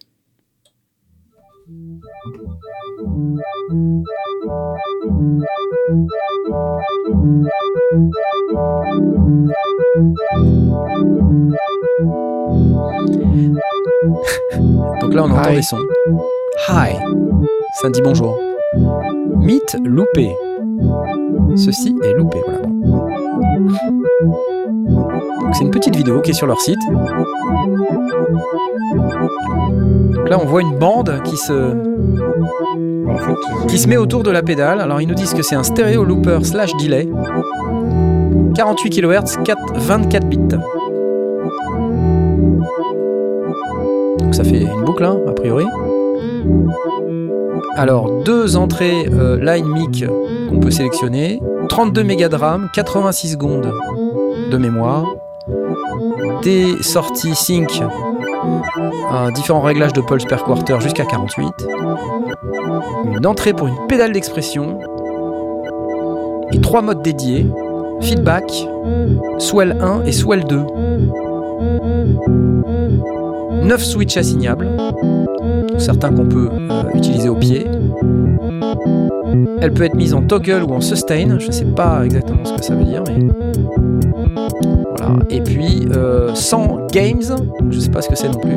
Donc 15.02 15.14
là, 15.14 15.24
on 15.24 15.32
entend 15.32 15.52
Hi. 15.52 15.56
des 15.56 15.62
sons. 15.62 15.80
Hi. 16.70 16.96
Ça 17.82 17.90
dit 17.90 18.02
bonjour. 18.02 18.38
Mythe 19.38 19.78
loupé. 19.84 20.30
Ceci 21.56 21.96
est 22.04 22.14
loupé. 22.14 22.40
Voilà. 22.46 22.60
c'est 25.54 25.64
une 25.64 25.72
petite 25.72 25.96
vidéo 25.96 26.22
qui 26.22 26.32
est 26.32 26.34
sur 26.34 26.48
leur 26.48 26.60
site. 26.62 26.80
Là, 30.30 30.38
on 30.40 30.46
voit 30.46 30.62
une 30.62 30.78
bande 30.78 31.22
qui 31.24 31.38
se, 31.38 31.76
qui 33.68 33.80
se 33.80 33.88
met 33.88 33.98
autour 33.98 34.24
de 34.24 34.32
la 34.32 34.44
pédale. 34.44 34.80
Alors, 34.80 35.02
ils 35.02 35.08
nous 35.08 35.16
disent 35.16 35.34
que 35.34 35.42
c'est 35.42 35.56
un 35.56 35.64
stéréo 35.64 36.04
looper 36.04 36.40
slash 36.44 36.72
delay. 36.78 37.10
48 38.56 38.90
kHz, 38.90 39.44
4, 39.44 39.74
24 39.76 40.28
bits. 40.28 40.38
Donc 44.20 44.36
ça 44.36 44.44
fait 44.44 44.62
une 44.62 44.84
boucle, 44.86 45.04
hein, 45.04 45.18
a 45.28 45.32
priori. 45.32 45.66
Alors, 47.80 48.24
deux 48.26 48.58
entrées 48.58 49.08
euh, 49.10 49.40
line 49.42 49.66
mic 49.66 50.04
qu'on 50.50 50.60
peut 50.60 50.70
sélectionner. 50.70 51.42
32 51.70 52.04
mégas 52.04 52.28
de 52.28 52.36
RAM, 52.36 52.68
86 52.74 53.32
secondes 53.32 53.74
de 54.52 54.58
mémoire. 54.58 55.06
Des 56.44 56.76
sorties 56.84 57.36
sync, 57.36 57.82
un 59.10 59.32
différents 59.32 59.62
réglages 59.62 59.94
de 59.94 60.02
pulse 60.02 60.26
per 60.26 60.44
quarter 60.46 60.82
jusqu'à 60.82 61.06
48. 61.06 61.48
Une 63.18 63.26
entrée 63.26 63.54
pour 63.54 63.68
une 63.68 63.88
pédale 63.88 64.12
d'expression. 64.12 64.78
Et 66.52 66.60
trois 66.60 66.82
modes 66.82 67.02
dédiés. 67.02 67.48
Feedback, 68.02 68.52
Swell 69.38 69.78
1 69.80 70.04
et 70.04 70.12
Swell 70.12 70.44
2. 70.44 70.66
9 73.64 73.84
switches 73.86 74.18
assignables, 74.18 74.68
certains 75.80 76.12
qu'on 76.12 76.26
peut 76.26 76.50
euh, 76.52 76.84
utiliser 76.94 77.30
au 77.30 77.36
pied. 77.36 77.66
Elle 79.62 79.74
peut 79.74 79.84
être 79.84 79.96
mise 79.96 80.14
en 80.14 80.22
toggle 80.22 80.64
ou 80.64 80.74
en 80.74 80.82
sustain, 80.82 81.38
je 81.40 81.48
ne 81.48 81.52
sais 81.52 81.66
pas 81.66 82.04
exactement 82.06 82.46
ce 82.46 82.54
que 82.54 82.64
ça 82.64 82.76
veut 82.76 82.84
dire, 82.86 83.04
mais 83.08 83.28
voilà. 84.98 85.16
Et 85.30 85.42
puis 85.42 85.88
euh, 85.96 86.34
100 86.34 86.88
games, 86.92 87.20
donc 87.60 87.72
je 87.72 87.76
ne 87.78 87.82
sais 87.82 87.90
pas 87.90 88.02
ce 88.02 88.10
que 88.10 88.16
c'est 88.16 88.30
non 88.30 88.40
plus. 88.40 88.56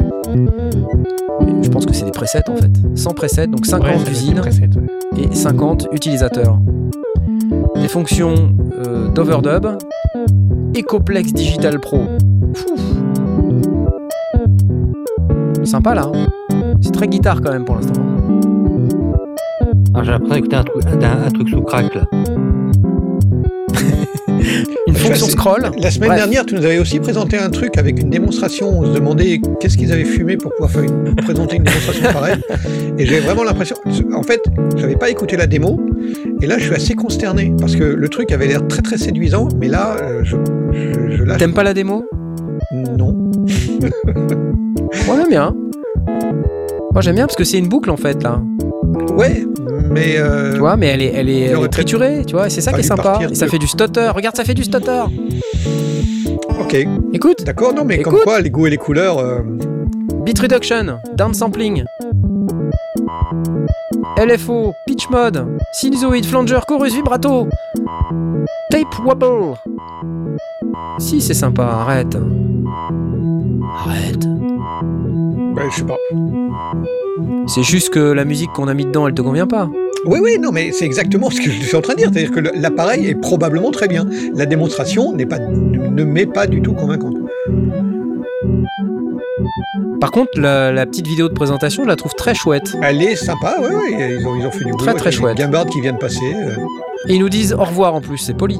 Mais 1.45 1.63
je 1.63 1.69
pense 1.71 1.87
que 1.87 1.93
c'est 1.93 2.05
des 2.05 2.13
presets 2.13 2.49
en 2.49 2.57
fait. 2.57 2.71
100 2.95 3.15
presets, 3.15 3.47
donc 3.47 3.67
50 3.67 3.87
Ouais, 3.87 3.93
ça 3.93 3.99
va 3.99 4.03
être 4.03 4.11
usines 4.11 4.35
des 4.35 4.41
presets, 4.41 4.69
ouais. 4.77 5.23
et 5.31 5.35
50 5.35 5.89
utilisateurs. 5.93 6.59
Des 7.77 7.89
fonctions 7.89 8.35
euh, 8.87 9.09
d'overdub, 9.09 9.67
Ecoplex 10.77 11.33
Digital 11.33 11.81
Pro. 11.81 12.03
Sympa 15.65 15.95
là. 15.95 16.11
C'est 16.93 16.99
très 16.99 17.09
guitare 17.09 17.41
quand 17.41 17.53
même 17.53 17.65
pour 17.65 17.77
l'instant. 17.77 18.03
Alors, 19.95 20.05
J'ai 20.05 20.11
l'impression 20.11 20.35
d'écouter 20.37 20.57
un 20.57 20.65
truc, 20.65 20.85
un, 20.87 21.27
un 21.27 21.31
truc 21.31 21.49
sous 21.49 21.63
crack 21.63 21.95
là. 21.95 22.03
Une 24.87 24.95
fonction 24.95 25.27
scroll. 25.29 25.63
La 25.79 25.91
semaine 25.91 26.09
Bref. 26.11 26.21
dernière, 26.21 26.45
tu 26.45 26.55
nous 26.55 26.65
avais 26.65 26.79
aussi 26.79 26.99
présenté 27.01 27.39
un 27.39 27.49
truc 27.51 27.79
avec 27.79 27.99
une 28.01 28.11
démonstration. 28.11 28.69
On 28.81 28.85
se 28.85 28.91
demandait 28.99 29.41
qu'est-ce 29.61 29.79
qu'ils 29.79 29.91
avaient 29.93 30.05
fumé 30.05 30.37
pour 30.37 30.51
pouvoir 30.53 30.71
faire 30.71 30.83
une- 30.83 31.15
présenter 31.25 31.57
une 31.57 31.63
démonstration 31.65 32.13
pareille. 32.13 32.37
Et 32.99 33.07
j'ai 33.07 33.21
vraiment 33.21 33.45
l'impression. 33.45 33.77
En 34.15 34.23
fait, 34.23 34.41
j'avais 34.77 34.97
pas 34.97 35.09
écouté 35.11 35.37
la 35.37 35.47
démo. 35.47 35.81
Et 36.43 36.47
là, 36.47 36.59
je 36.59 36.65
suis 36.65 36.75
assez 36.75 36.95
consterné 36.95 37.55
parce 37.59 37.75
que 37.77 37.85
le 37.85 38.09
truc 38.09 38.33
avait 38.33 38.49
l'air 38.49 38.67
très 38.69 38.83
très 38.83 38.99
séduisant. 38.99 39.49
Mais 39.59 39.69
là, 39.69 39.97
euh, 40.03 40.21
je, 40.25 40.37
je, 40.73 41.17
je 41.17 41.23
lâche. 41.23 41.39
T'aimes 41.39 41.55
pas 41.55 41.63
la 41.63 41.73
démo? 41.75 42.05
Non. 42.73 43.13
Moi 45.07 45.17
j'aime 45.17 45.29
bien. 45.29 45.55
Moi 46.93 47.01
j'aime 47.01 47.15
bien 47.15 47.27
parce 47.27 47.37
que 47.37 47.45
c'est 47.45 47.59
une 47.59 47.69
boucle 47.69 47.91
en 47.91 47.97
fait 47.97 48.23
là. 48.23 48.41
Ouais, 49.17 49.45
mais. 49.91 50.17
euh, 50.19 50.53
Tu 50.55 50.59
vois, 50.59 50.77
mais 50.77 50.87
elle 50.89 51.03
est, 51.03 51.13
elle 51.15 51.29
est, 51.29 51.41
elle 51.41 51.57
aurait 51.57 51.67
est 51.67 51.71
triturée, 51.71 52.25
tu 52.27 52.35
vois, 52.35 52.47
et 52.47 52.51
c'est 52.51 52.61
ça 52.61 52.73
qui 52.73 52.81
est 52.81 52.85
sympa. 52.85 53.19
Et 53.31 53.35
ça 53.35 53.47
de- 53.47 53.51
fait 53.51 53.59
du 53.59 53.67
stutter. 53.67 54.09
Regarde, 54.15 54.37
ça 54.37 54.45
fait 54.45 54.55
du 54.55 54.65
stutter. 54.65 55.03
Ok, 56.61 56.87
Écoute, 57.13 57.45
d'accord. 57.45 57.75
Non, 57.75 57.85
mais 57.85 57.99
comme 58.03 58.19
quoi, 58.23 58.41
les 58.41 58.51
goûts 58.51 58.67
et 58.67 58.71
les 58.71 58.77
couleurs. 58.79 59.19
euh, 59.19 59.41
Bit 60.25 60.39
reduction, 60.39 60.99
downsampling, 61.17 61.85
LFO, 64.17 64.73
pitch 64.87 65.09
mode, 65.11 65.47
sinusoid, 65.73 66.25
flanger, 66.25 66.61
chorus, 66.69 66.95
vibrato, 66.95 67.49
tape 68.71 68.99
wobble. 69.05 69.57
Si 70.99 71.21
c'est 71.21 71.35
sympa, 71.35 71.65
arrête. 71.65 72.17
Arrête. 73.65 74.25
ouais, 74.25 75.63
je 75.71 75.77
sais 75.77 75.85
pas. 75.85 75.97
C'est 77.47 77.63
juste 77.63 77.91
que 77.91 77.99
la 78.01 78.25
musique 78.25 78.53
qu'on 78.53 78.69
a 78.69 78.75
mis 78.75 78.85
dedans, 78.85 79.07
elle 79.07 79.15
te 79.15 79.23
convient 79.23 79.47
pas. 79.47 79.69
Oui, 80.07 80.19
oui, 80.23 80.39
non, 80.41 80.51
mais 80.53 80.73
c'est 80.73 80.85
exactement 80.85 81.31
ce 81.31 81.41
que 81.41 81.51
je 81.51 81.63
suis 81.63 81.77
en 81.77 81.81
train 81.81 81.95
de 81.95 81.99
dire. 81.99 82.11
C'est-à-dire 82.13 82.33
que 82.33 82.41
l'appareil 82.61 83.07
est 83.07 83.15
probablement 83.15 83.71
très 83.71 83.87
bien. 83.89 84.05
La 84.35 84.47
démonstration 84.47 85.13
n'est 85.13 85.27
pas, 85.27 85.39
ne 85.39 86.05
m'est 86.05 86.27
pas 86.27 86.47
du 86.47 86.61
tout 86.61 86.73
convaincante. 86.73 87.15
Par 90.01 90.11
contre, 90.11 90.41
la, 90.41 90.73
la 90.73 90.87
petite 90.87 91.07
vidéo 91.07 91.29
de 91.29 91.35
présentation, 91.35 91.85
je 91.85 91.89
la 91.89 91.97
trouve 91.97 92.15
très 92.15 92.35
chouette. 92.35 92.75
Elle 92.83 93.01
est 93.03 93.15
sympa, 93.15 93.57
oui, 93.61 93.69
oui. 93.73 93.95
Ils 94.19 94.27
ont, 94.27 94.35
ils 94.37 94.47
ont 94.47 94.51
fait 94.51 94.65
du 94.65 94.73
boulot. 94.73 94.85
Très, 94.85 94.95
très 94.95 95.13
chouette. 95.13 95.37
Guimbardes 95.37 95.69
qui 95.71 95.81
viennent 95.81 95.99
passer. 95.99 96.35
euh. 96.35 96.57
Et 97.09 97.15
ils 97.15 97.21
nous 97.21 97.29
disent 97.29 97.53
au 97.53 97.63
revoir 97.65 97.95
en 97.95 98.01
plus, 98.01 98.19
c'est 98.19 98.35
poli. 98.37 98.59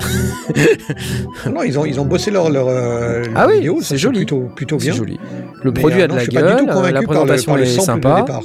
Non, 1.52 1.62
ils 1.62 1.78
ont, 1.78 1.84
ils 1.84 1.98
ont 2.00 2.04
bossé 2.04 2.30
leur, 2.30 2.50
leur, 2.50 2.66
euh, 2.68 3.22
Ah 3.34 3.46
oui, 3.48 3.56
vidéo. 3.56 3.78
c'est 3.82 3.96
joli. 3.98 4.18
Plutôt, 4.18 4.48
plutôt 4.56 4.76
bien. 4.76 4.92
joli. 4.92 5.18
Le 5.62 5.70
Mais, 5.72 5.80
produit 5.80 6.00
euh, 6.00 6.04
a 6.04 6.06
de 6.08 6.12
non, 6.12 6.16
la 6.16 6.24
je 6.24 6.30
suis 6.30 6.34
pas 6.40 6.42
du 6.42 6.48
tout 6.56 6.66
gueule, 6.66 6.66
la 6.66 6.72
par 6.74 6.82
le- 7.02 7.06
présentation 7.06 7.52
par 7.52 7.56
le 7.58 7.62
est 7.64 7.66
sample 7.66 8.00
de 8.00 8.08
sympa. 8.08 8.20
départ. 8.22 8.42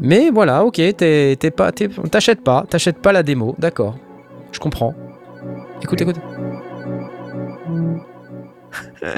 Mais 0.00 0.30
voilà, 0.30 0.64
ok, 0.64 0.74
t'es 0.96 1.36
pas, 1.54 1.72
t'es- 1.72 1.88
t'achètes 2.10 2.42
pas, 2.42 2.64
t'achètes 2.68 2.98
pas 2.98 3.12
la 3.12 3.22
démo, 3.22 3.54
d'accord. 3.58 3.96
Je 4.52 4.58
comprends. 4.58 4.94
Écoute, 5.82 6.00
écoute. 6.00 6.16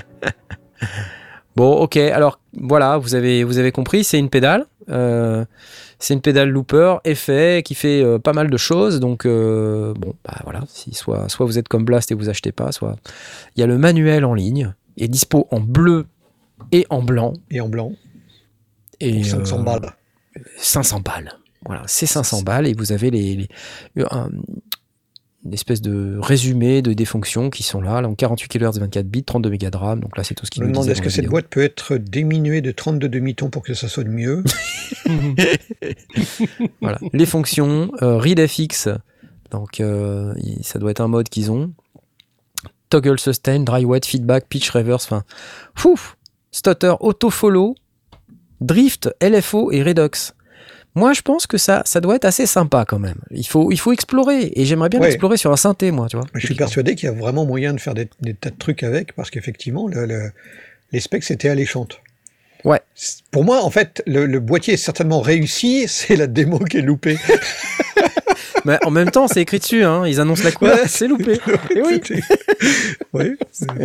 bon, 1.57 1.73
ok, 1.75 1.97
alors 1.97 2.41
voilà, 2.61 2.99
vous 2.99 3.15
avez, 3.15 3.45
vous 3.45 3.59
avez 3.59 3.73
compris, 3.73 4.05
c'est 4.05 4.19
une 4.19 4.29
pédale. 4.31 4.67
euh, 4.91 5.45
c'est 6.03 6.15
une 6.15 6.21
pédale 6.21 6.49
looper, 6.51 6.97
effet, 7.05 7.63
qui 7.65 7.75
fait 7.75 8.03
euh, 8.03 8.19
pas 8.19 8.33
mal 8.33 8.51
de 8.51 8.57
choses. 8.57 8.99
Donc, 9.01 9.25
euh, 9.25 9.95
bon, 9.95 10.15
bah 10.25 10.35
voilà, 10.45 10.65
si 10.69 10.93
soit, 10.95 11.29
soit 11.29 11.47
vous 11.47 11.59
êtes 11.59 11.69
comme 11.69 11.85
Blast 11.85 12.11
et 12.11 12.15
vous 12.15 12.29
achetez 12.29 12.51
pas, 12.53 12.73
soit. 12.73 12.97
Il 13.57 13.61
y 13.61 13.63
a 13.63 13.67
le 13.67 13.79
manuel 13.79 14.25
en 14.25 14.35
ligne, 14.35 14.75
il 14.97 15.05
est 15.05 15.09
dispo 15.09 15.47
en 15.51 15.61
bleu 15.61 16.07
et 16.73 16.87
en 16.91 17.03
blanc. 17.03 17.35
Et 17.51 17.61
en 17.61 17.69
blanc, 17.69 17.93
Et, 19.01 19.21
pour 19.21 19.31
500 19.47 19.61
euh, 19.61 19.63
balles. 19.63 19.93
500 20.57 21.01
balles. 21.01 21.33
Voilà, 21.65 21.83
c'est 21.87 22.07
500 22.07 22.43
balles 22.43 22.67
et 22.67 22.73
vous 22.75 22.91
avez 22.91 23.11
les, 23.11 23.49
les- 23.95 24.05
un- 24.11 24.31
une 25.45 25.55
espèce 25.55 25.81
de 25.81 26.19
résumé 26.21 26.83
de 26.83 26.93
des 26.93 27.05
fonctions 27.05 27.51
qui 27.51 27.63
sont 27.63 27.81
là, 27.81 28.01
là 28.01 28.09
en 28.09 28.15
48 28.15 28.49
kHz 28.49 28.79
24 28.79 29.07
bits, 29.07 29.25
32 29.25 29.51
mégas 29.51 29.71
de 29.71 29.77
RAM. 29.77 30.01
Donc 30.01 30.17
là, 30.17 30.23
c'est 30.23 30.35
tout 30.35 30.47
ce 30.47 30.51
qui 30.51 30.61
nous 30.61 30.69
demande 30.69 30.89
est-ce 30.89 31.03
que 31.03 31.11
cette 31.11 31.27
boîte 31.27 31.49
peut 31.49 31.63
être 31.63 31.97
diminuée 31.97 32.61
de 32.61 32.71
32 32.71 33.09
demi-tons 33.09 33.51
pour 33.51 33.63
que 33.63 33.75
ça 33.75 33.89
sonne 33.89 34.09
mieux? 34.09 34.45
Voilà, 36.81 36.99
les 37.13 37.27
fonctions 37.27 37.91
euh, 38.03 38.19
ReadFX. 38.19 38.89
Donc 39.51 39.81
euh, 39.81 40.35
ça 40.63 40.79
doit 40.79 40.91
être 40.91 41.01
un 41.01 41.09
mode 41.09 41.29
qu'ils 41.29 41.51
ont. 41.51 41.73
Toggle 42.89 43.19
sustain, 43.19 43.61
dry 43.61 43.85
wet, 43.85 44.01
feedback, 44.05 44.49
pitch 44.49 44.71
reverse, 44.71 45.05
enfin, 45.05 45.25
fouf, 45.75 46.17
stutter, 46.51 46.95
auto 47.01 47.31
follow, 47.31 47.75
drift, 48.61 49.11
LFO 49.23 49.73
et 49.73 49.83
Redux. 49.83 50.35
Moi, 50.95 51.15
je 51.15 51.23
pense 51.23 51.47
que 51.47 51.57
ça, 51.57 51.83
ça 51.87 52.01
doit 52.01 52.17
être 52.17 52.27
assez 52.27 52.45
sympa 52.47 52.85
quand 52.87 52.99
même. 52.99 53.17
Il 53.31 53.47
faut, 53.47 53.73
il 53.73 53.79
faut 53.79 53.93
explorer. 53.93 54.53
Et 54.57 54.65
j'aimerais 54.67 54.91
bien 54.91 55.01
Ouais. 55.01 55.07
explorer 55.09 55.37
sur 55.39 55.51
un 55.51 55.57
synthé, 55.57 55.91
moi, 55.91 56.07
tu 56.09 56.17
vois. 56.17 56.27
Je 56.35 56.45
suis 56.47 56.55
persuadé 56.55 56.95
qu'il 56.95 57.07
y 57.09 57.13
a 57.13 57.15
vraiment 57.15 57.47
moyen 57.47 57.73
de 57.73 57.81
faire 57.81 57.95
des, 57.95 58.09
des 58.21 58.35
tas 58.35 58.51
de 58.51 58.57
trucs 58.59 58.83
avec, 58.83 59.15
parce 59.15 59.31
qu'effectivement, 59.31 59.89
le- 59.89 60.05
le- 60.05 60.33
les 60.93 61.01
specs 61.01 61.31
étaient 61.31 61.49
alléchantes. 61.49 62.01
Ouais. 62.65 62.81
Pour 63.31 63.43
moi, 63.45 63.65
en 63.65 63.71
fait, 63.71 64.03
le, 64.07 64.27
le 64.27 64.39
boîtier 64.39 64.75
est 64.75 64.77
certainement 64.77 65.21
réussi, 65.23 65.85
c'est 65.89 66.15
la 66.17 66.27
démo 66.27 66.59
qui 66.59 66.77
est 66.79 66.83
loupée. 66.83 67.17
Mais 68.65 68.79
en 68.85 68.91
même 68.91 69.11
temps, 69.11 69.29
c'est 69.29 69.41
écrit 69.43 69.59
dessus, 69.59 69.83
hein. 69.85 70.07
Ils 70.07 70.21
annoncent 70.21 70.45
la 70.45 70.53
couleur, 70.53 70.79
c'est 70.87 71.09
loupé. 71.09 71.33
Et 71.75 71.83
oui. 71.83 72.01
C'était- 72.05 72.21
oui, 73.13 73.37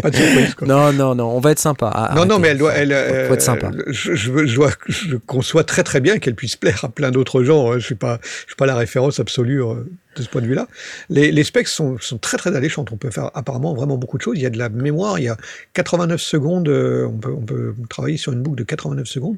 pas 0.01 0.09
de 0.09 0.15
surprise. 0.15 0.53
Quoi. 0.55 0.67
Non, 0.67 0.93
non, 0.93 1.15
non, 1.15 1.25
on 1.35 1.39
va 1.39 1.51
être 1.51 1.59
sympa. 1.59 1.91
Ah, 1.93 2.13
Non, 2.15 2.25
non, 2.25 2.39
mais 2.39 2.49
elle 2.49 2.57
doit, 2.57 2.73
elle, 2.73 2.89
Faut 3.27 3.33
être 3.33 3.41
sympa. 3.41 3.71
euh, 3.73 3.83
Je, 3.87 4.13
je, 4.15 4.45
je, 4.45 4.55
dois- 4.55 4.71
je 4.87 5.15
conçois 5.17 5.63
très 5.63 5.83
très 5.83 5.99
bien 5.99 6.19
qu'elle 6.19 6.35
puisse 6.35 6.55
plaire 6.55 6.83
à 6.85 6.89
plein 6.89 7.11
d'autres 7.11 7.43
gens. 7.43 7.71
hein. 7.71 7.79
Je 7.79 7.85
suis 7.85 7.95
pas, 7.95 8.19
je 8.23 8.47
suis 8.47 8.55
pas 8.55 8.65
la 8.65 8.75
référence 8.75 9.19
absolue 9.19 9.63
euh, 9.63 9.83
de 10.15 10.21
ce 10.21 10.29
point 10.29 10.41
de 10.41 10.47
vue-là. 10.47 10.67
Les, 11.09 11.31
les 11.31 11.43
specs 11.43 11.67
sont, 11.67 11.97
sont 11.99 12.17
très 12.17 12.37
très 12.37 12.55
alléchantes. 12.55 12.91
On 12.91 12.97
peut 12.97 13.11
faire 13.11 13.31
apparemment 13.33 13.73
vraiment 13.73 13.97
beaucoup 13.97 14.17
de 14.17 14.21
choses. 14.23 14.37
Il 14.37 14.41
y 14.43 14.45
a 14.45 14.49
de 14.49 14.57
la 14.57 14.69
mémoire. 14.69 15.19
Il 15.19 15.23
y 15.25 15.29
a 15.29 15.37
89 15.73 16.21
secondes. 16.21 16.69
euh, 16.69 17.05
On 17.07 17.17
peut, 17.17 17.31
on 17.31 17.41
peut 17.41 17.73
travailler 17.89 18.17
sur 18.17 18.31
une 18.33 18.41
boucle 18.41 18.57
de 18.57 18.63
89 18.63 19.07
secondes. 19.07 19.37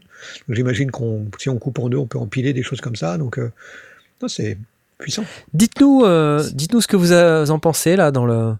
J'imagine 0.49 0.91
qu'on, 0.91 1.25
si 1.37 1.49
on 1.49 1.57
coupe 1.57 1.79
en 1.79 1.89
deux, 1.89 1.97
on 1.97 2.07
peut 2.07 2.19
empiler 2.19 2.53
des 2.53 2.63
choses 2.63 2.81
comme 2.81 2.95
ça. 2.95 3.17
Donc, 3.17 3.39
euh, 3.39 3.51
c'est 4.27 4.57
puissant. 4.99 5.23
Dites-nous, 5.53 6.03
euh, 6.03 6.43
dites-nous 6.53 6.81
ce 6.81 6.87
que 6.87 6.95
vous 6.97 7.11
euh, 7.11 7.47
en 7.47 7.59
pensez 7.59 7.95
là 7.95 8.11
dans 8.11 8.25
le. 8.25 8.55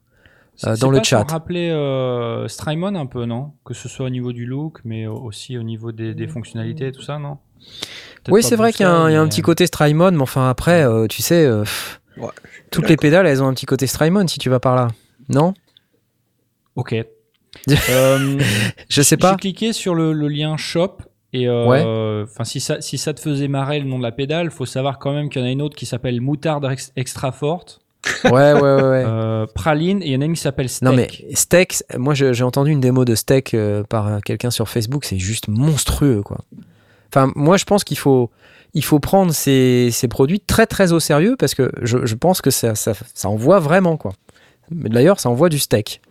Euh, 0.65 0.75
dans 0.75 0.89
le 0.89 0.97
pas 0.97 1.03
chat. 1.03 1.21
pour 1.23 1.31
rappeler 1.31 1.69
euh, 1.69 2.47
Strymon 2.49 2.95
un 2.95 3.05
peu, 3.05 3.25
non? 3.25 3.53
Que 3.63 3.73
ce 3.73 3.87
soit 3.87 4.07
au 4.07 4.09
niveau 4.09 4.33
du 4.33 4.45
look, 4.45 4.79
mais 4.83 5.07
aussi 5.07 5.57
au 5.57 5.63
niveau 5.63 5.93
des, 5.93 6.13
des 6.13 6.27
fonctionnalités 6.27 6.87
et 6.87 6.91
tout 6.91 7.01
ça, 7.01 7.17
non? 7.17 7.37
Oui, 8.27 8.43
c'est 8.43 8.57
vrai 8.57 8.73
qu'il 8.73 8.85
y 8.85 8.89
a, 8.89 8.91
un, 8.91 9.09
il 9.09 9.13
y 9.13 9.15
a 9.15 9.21
un 9.21 9.23
mais- 9.23 9.29
petit 9.29 9.41
côté 9.41 9.65
Strymon, 9.67 10.11
mais 10.11 10.21
enfin 10.21 10.49
après, 10.49 10.83
euh, 10.83 11.07
tu 11.07 11.21
sais, 11.21 11.45
euh, 11.45 11.63
Ouais, 12.17 12.27
toutes 12.71 12.89
les 12.89 12.97
pédales, 12.97 13.25
elles 13.25 13.41
ont 13.41 13.47
un 13.47 13.53
petit 13.53 13.65
côté 13.65 13.87
Strymon 13.87 14.27
si 14.27 14.37
tu 14.39 14.49
vas 14.49 14.59
par 14.59 14.75
là. 14.75 14.89
Non? 15.29 15.53
Ok. 16.75 16.93
Euh, 17.89 18.37
Je 18.89 19.01
sais 19.01 19.17
pas. 19.17 19.31
J'ai 19.31 19.37
cliqué 19.37 19.73
sur 19.73 19.95
le, 19.95 20.13
le 20.13 20.27
lien 20.27 20.55
shop 20.57 20.97
et 21.33 21.47
euh, 21.47 21.65
Ouais. 22.25 22.25
si 22.43 22.59
ça 22.59 22.81
si 22.81 22.97
ça 22.97 23.13
te 23.13 23.19
faisait 23.19 23.47
marrer 23.47 23.79
le 23.79 23.85
nom 23.85 23.97
de 23.97 24.03
la 24.03 24.11
pédale, 24.11 24.49
faut 24.51 24.65
savoir 24.65 24.97
quand 24.99 25.13
même 25.13 25.29
qu'il 25.29 25.41
y 25.41 25.45
en 25.45 25.47
a 25.47 25.51
une 25.51 25.61
autre 25.61 25.75
qui 25.75 25.85
s'appelle 25.85 26.19
Moutarde 26.21 26.65
Ex- 26.71 26.91
Extra 26.95 27.31
Forte, 27.31 27.81
Ouais, 28.25 28.31
ouais, 28.31 28.53
ouais. 28.53 28.59
euh, 28.61 29.45
Praline 29.53 30.01
et 30.01 30.07
il 30.07 30.11
y 30.13 30.15
en 30.15 30.21
a 30.21 30.25
une 30.25 30.33
qui 30.33 30.41
s'appelle 30.41 30.69
Steak. 30.69 30.83
Non 30.89 30.95
mais 30.95 31.07
Steak, 31.33 31.83
moi 31.97 32.13
j'ai 32.13 32.43
entendu 32.43 32.71
une 32.71 32.79
démo 32.79 33.05
de 33.05 33.13
Steak 33.15 33.53
euh, 33.53 33.83
par 33.83 34.07
euh, 34.07 34.19
quelqu'un 34.23 34.51
sur 34.51 34.69
Facebook, 34.69 35.03
c'est 35.05 35.19
juste 35.19 35.47
monstrueux 35.49 36.21
quoi. 36.23 36.39
Enfin 37.13 37.31
moi 37.35 37.57
je 37.57 37.65
pense 37.65 37.83
qu'il 37.83 37.97
faut 37.97 38.29
il 38.73 38.83
faut 38.83 38.99
prendre 38.99 39.31
ces, 39.33 39.89
ces 39.91 40.07
produits 40.07 40.39
très 40.39 40.65
très 40.67 40.91
au 40.93 40.99
sérieux 40.99 41.35
parce 41.37 41.55
que 41.55 41.71
je, 41.81 42.05
je 42.05 42.15
pense 42.15 42.39
que 42.41 42.51
ça, 42.51 42.75
ça, 42.75 42.93
ça 43.15 43.27
envoie 43.29 43.59
vraiment 43.59 43.97
quoi. 43.97 44.13
D'ailleurs 44.71 45.19
ça 45.19 45.29
envoie 45.29 45.49
du 45.49 45.59
steak. 45.59 46.01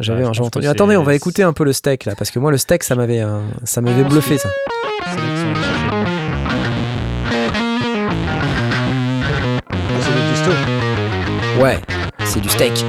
J'avais 0.00 0.24
j'ai 0.32 0.42
entendu. 0.42 0.66
Attendez, 0.66 0.96
on 0.96 1.02
va 1.02 1.14
écouter 1.14 1.42
un 1.42 1.52
peu 1.52 1.64
le 1.64 1.72
steak 1.72 2.04
là 2.04 2.14
parce 2.16 2.30
que 2.30 2.38
moi 2.38 2.50
le 2.50 2.58
steak 2.58 2.82
ça 2.82 2.94
m'avait 2.94 3.20
euh, 3.20 3.40
ça 3.64 3.80
m'avait 3.80 4.04
bluffé 4.04 4.38
ça. 4.38 4.48
Ah, 5.06 5.10
c'est. 5.16 5.24
Ouais, 11.62 11.78
c'est 12.24 12.40
du 12.40 12.48
steak. 12.48 12.84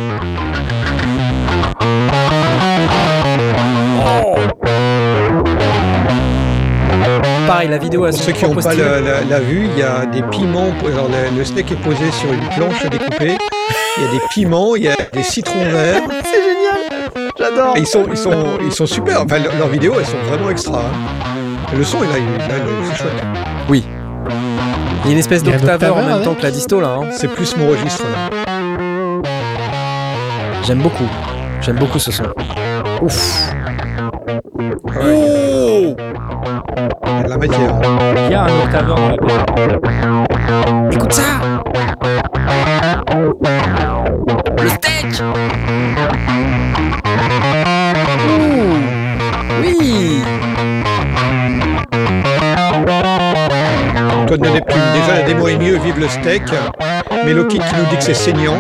Pareil, 7.48 7.70
la 7.70 7.78
vidéo 7.78 8.06
a 8.06 8.10
Pour 8.10 8.18
ceux 8.20 8.32
qui 8.32 8.44
n'ont 8.46 8.56
pas 8.56 8.74
la, 8.74 9.00
la- 9.00 9.22
la 9.22 9.40
vue, 9.40 9.68
il 9.72 9.80
y 9.80 9.84
a 9.84 10.06
des 10.08 10.24
piments. 10.24 10.72
Alors, 10.88 11.08
le, 11.10 11.38
le 11.38 11.46
steak 11.46 11.72
est 11.72 11.76
posé 11.76 12.10
sur 12.12 12.32
une 12.34 12.48
planche 12.50 12.84
découpée. 12.90 13.38
Il 13.98 14.04
y 14.04 14.08
a 14.08 14.12
des 14.12 14.22
piments, 14.32 14.76
il 14.76 14.84
y 14.84 14.90
a 14.90 14.96
des 15.14 15.24
citrons 15.24 15.64
verts. 15.66 16.02
J'adore 17.56 17.78
ils 17.78 17.88
sont, 17.88 18.06
ils 18.12 18.18
sont, 18.18 18.32
ils 18.66 18.72
sont 18.72 18.86
super. 18.86 19.22
Enfin, 19.24 19.38
le- 19.40 19.58
leurs 19.58 19.68
vidéos, 19.70 19.94
elles 20.00 20.06
sont 20.06 20.18
vraiment 20.28 20.50
extra. 20.50 20.80
hein. 20.80 21.74
Le 21.76 21.84
son, 21.84 22.00
il 22.04 22.10
a, 22.12 22.18
il 22.18 22.24
a- 22.52 22.56
c'est 22.92 22.96
chouette. 22.98 23.24
Il 23.70 23.78
y 25.06 25.10
a 25.10 25.12
une 25.12 25.18
espèce 25.20 25.42
Il 25.44 25.50
y 25.50 25.52
a 25.52 25.56
un 25.56 25.60
d'octaveur 25.60 25.98
en 25.98 26.04
même 26.04 26.22
temps 26.24 26.34
que 26.34 26.42
la 26.44 26.52
disto 26.52 26.80
là. 26.82 26.98
hein. 27.02 27.06
C'est 27.12 27.28
plus 27.28 27.56
mon 27.58 27.68
registre 27.70 28.04
là. 28.04 29.22
J'aime 30.64 30.80
beaucoup. 30.80 31.08
J'aime 31.62 31.76
beaucoup 31.78 32.00
ce 32.00 32.12
son. 32.12 32.24
Ouf. 33.02 33.50
De 37.24 37.30
la 37.30 37.38
matière. 37.38 37.80
Il 38.26 38.32
y 38.32 38.36
a 38.36 38.44
un 38.44 38.48
octaveur 38.64 38.96
dans 38.96 39.10
la 39.10 39.18
pédale. 39.18 39.80
Écoute 40.92 41.14
ça 41.14 41.24
démo 55.26 55.48
est 55.48 55.58
mieux. 55.58 55.78
Vive 55.78 56.00
le 56.00 56.08
steak. 56.08 56.44
Mélokit 57.26 57.60
qui 57.60 57.76
nous 57.76 57.86
dit 57.90 57.98
que 57.98 58.04
c'est 58.04 58.14
saignant. 58.14 58.58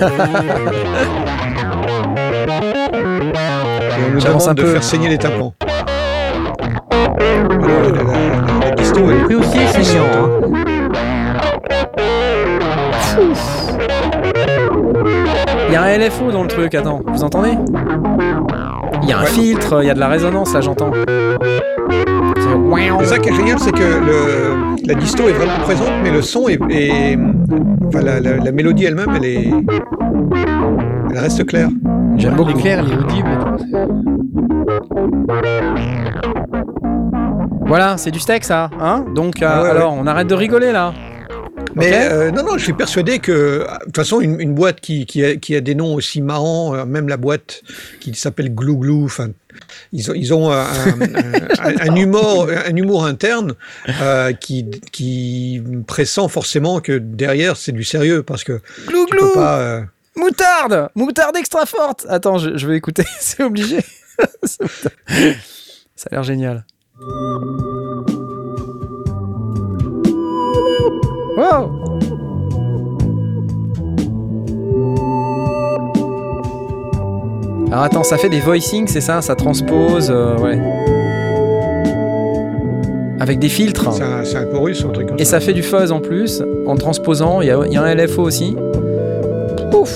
Et 0.00 0.04
on 4.06 4.10
nous 4.14 4.20
demande 4.20 4.48
un 4.48 4.54
de 4.54 4.62
peu. 4.62 4.72
faire 4.72 4.82
saigner 4.84 5.08
les 5.08 5.18
tympans. 5.18 5.52
La, 5.60 5.66
elle 7.86 7.96
est 7.96 9.28
Lui 9.28 9.34
aussi, 9.36 9.58
c'est 9.72 9.84
chiant. 9.84 10.04
Hein. 10.14 10.28
Il 15.68 15.72
y 15.72 15.76
a 15.76 15.82
un 15.82 15.98
LFO 15.98 16.30
dans 16.30 16.42
le 16.42 16.48
truc, 16.48 16.74
attends, 16.74 17.00
vous 17.06 17.24
entendez? 17.24 17.52
Il 19.02 19.08
y 19.08 19.12
a 19.12 19.18
un 19.18 19.22
Ouais. 19.22 19.26
filtre, 19.26 19.78
il 19.82 19.86
y 19.86 19.90
a 19.90 19.94
de 19.94 20.00
la 20.00 20.08
résonance 20.08 20.52
là, 20.54 20.60
j'entends. 20.60 20.90
Et 23.00 23.04
ça 23.04 23.18
qui 23.18 23.30
est 23.30 23.34
génial, 23.34 23.58
c'est 23.58 23.72
que 23.72 23.82
le, 23.82 24.51
la 24.86 24.94
disto 24.94 25.28
est 25.28 25.32
vraiment 25.32 25.58
présente, 25.64 25.90
mais 26.02 26.10
le 26.10 26.22
son 26.22 26.48
est. 26.48 26.58
est- 26.70 27.18
enfin, 27.86 28.00
la, 28.02 28.20
la- 28.20 28.36
la 28.38 28.52
mélodie 28.52 28.84
elle-même, 28.84 29.10
elle 29.16 29.24
est. 29.24 29.50
Elle 31.10 31.18
reste 31.18 31.44
claire. 31.46 31.68
J'aime 32.16 32.34
beaucoup. 32.34 32.52
Il 32.58 32.66
est 32.66 32.78
audible. 32.80 33.28
et 33.30 33.36
tout. 33.38 34.62
Voilà, 37.66 37.96
c'est 37.96 38.10
du 38.10 38.18
steak 38.20 38.44
ça, 38.44 38.70
hein? 38.80 39.04
Donc 39.14 39.40
euh, 39.42 39.48
Ah 39.50 39.62
ouais, 39.62 39.70
alors, 39.70 39.94
on 39.98 40.06
arrête 40.06 40.26
de 40.26 40.34
rigoler 40.34 40.72
là. 40.72 40.92
Mais 41.74 41.92
euh, 42.10 42.30
non, 42.30 42.42
non, 42.42 42.58
je 42.58 42.64
suis 42.64 42.72
persuadé 42.72 43.18
que, 43.18 43.60
de 43.80 43.84
toute 43.86 43.96
façon, 43.96 44.20
une, 44.20 44.40
une 44.40 44.54
boîte 44.54 44.80
qui, 44.80 45.06
qui, 45.06 45.24
a, 45.24 45.36
qui 45.36 45.56
a 45.56 45.60
des 45.60 45.74
noms 45.74 45.94
aussi 45.94 46.20
marrants, 46.20 46.74
euh, 46.74 46.84
même 46.84 47.08
la 47.08 47.16
boîte 47.16 47.62
qui 48.00 48.14
s'appelle 48.14 48.54
Glou 48.54 48.76
Glou, 48.76 49.04
enfin, 49.04 49.28
ils 49.92 50.10
ont, 50.10 50.14
ils 50.14 50.34
ont 50.34 50.50
un, 50.52 50.62
un- 50.62 51.00
un- 51.60 51.90
un 51.90 51.96
humour, 51.96 52.48
un 52.50 52.76
humour 52.76 53.04
interne 53.06 53.54
euh, 54.00 54.32
qui, 54.32 54.68
qui 54.92 55.62
pressent 55.86 56.28
forcément 56.28 56.80
que 56.80 56.98
derrière 56.98 57.56
c'est 57.56 57.72
du 57.72 57.84
sérieux 57.84 58.22
parce 58.22 58.44
que 58.44 58.60
Glou 58.86 59.06
tu 59.10 59.16
peux 59.16 59.32
pas. 59.32 59.58
euh, 59.60 59.80
Moutarde 60.16 60.88
Moutarde 60.94 61.36
extra 61.36 61.64
forte 61.64 62.04
Attends, 62.08 62.36
je, 62.38 62.56
je 62.56 62.66
vais 62.66 62.76
écouter, 62.76 63.04
c'est 63.20 63.42
obligé. 63.42 63.80
ça 64.44 66.08
a 66.10 66.14
l'air 66.14 66.22
génial. 66.22 66.64
Wow 71.36 71.82
Alors 77.70 77.84
attends, 77.84 78.02
ça 78.02 78.18
fait 78.18 78.28
des 78.28 78.40
voicings, 78.40 78.86
c'est 78.86 79.00
ça? 79.00 79.22
Ça 79.22 79.34
transpose, 79.34 80.10
euh, 80.10 80.36
ouais. 80.36 80.60
Avec 83.18 83.38
des 83.38 83.48
filtres? 83.48 83.92
c'est 83.94 84.02
un, 84.02 84.24
c'est 84.24 84.36
un 84.36 84.44
chorus 84.44 84.84
ou 84.84 84.88
un 84.88 84.92
truc 84.92 85.08
comme 85.08 85.18
Et 85.18 85.24
ça 85.24 85.40
fait 85.40 85.54
du 85.54 85.62
fuzz 85.62 85.90
en 85.90 86.00
plus, 86.00 86.42
en 86.66 86.76
transposant. 86.76 87.40
Il 87.40 87.46
y 87.46 87.72
y 87.72 87.76
a 87.76 87.82
un 87.82 87.94
LFO 87.94 88.22
aussi. 88.22 88.56
Ouf 89.72 89.90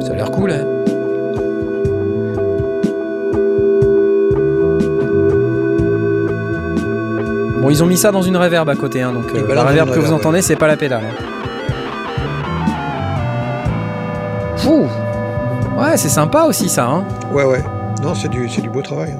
Ça 0.00 0.12
a 0.12 0.16
l'air 0.16 0.32
cool, 0.32 0.50
hein 0.50 0.69
Bon, 7.70 7.76
ils 7.76 7.84
ont 7.84 7.86
mis 7.86 7.96
ça 7.96 8.10
dans 8.10 8.22
une 8.22 8.36
reverb 8.36 8.68
à 8.68 8.74
côté, 8.74 9.00
hein, 9.00 9.12
donc 9.12 9.26
euh, 9.32 9.54
la 9.54 9.62
reverb 9.62 9.94
que 9.94 10.00
vous 10.00 10.12
entendez, 10.12 10.42
c'est 10.42 10.56
pas 10.56 10.66
la 10.66 10.76
pédale. 10.76 11.04
hein. 11.04 11.14
Ouh. 14.66 14.88
Ouais, 15.80 15.96
c'est 15.96 16.08
sympa 16.08 16.46
aussi 16.46 16.68
ça. 16.68 16.88
Hein. 16.88 17.04
Ouais, 17.32 17.44
ouais. 17.44 17.62
Non, 18.02 18.16
c'est 18.16 18.28
du, 18.28 18.48
beau 18.70 18.82
travail. 18.82 19.14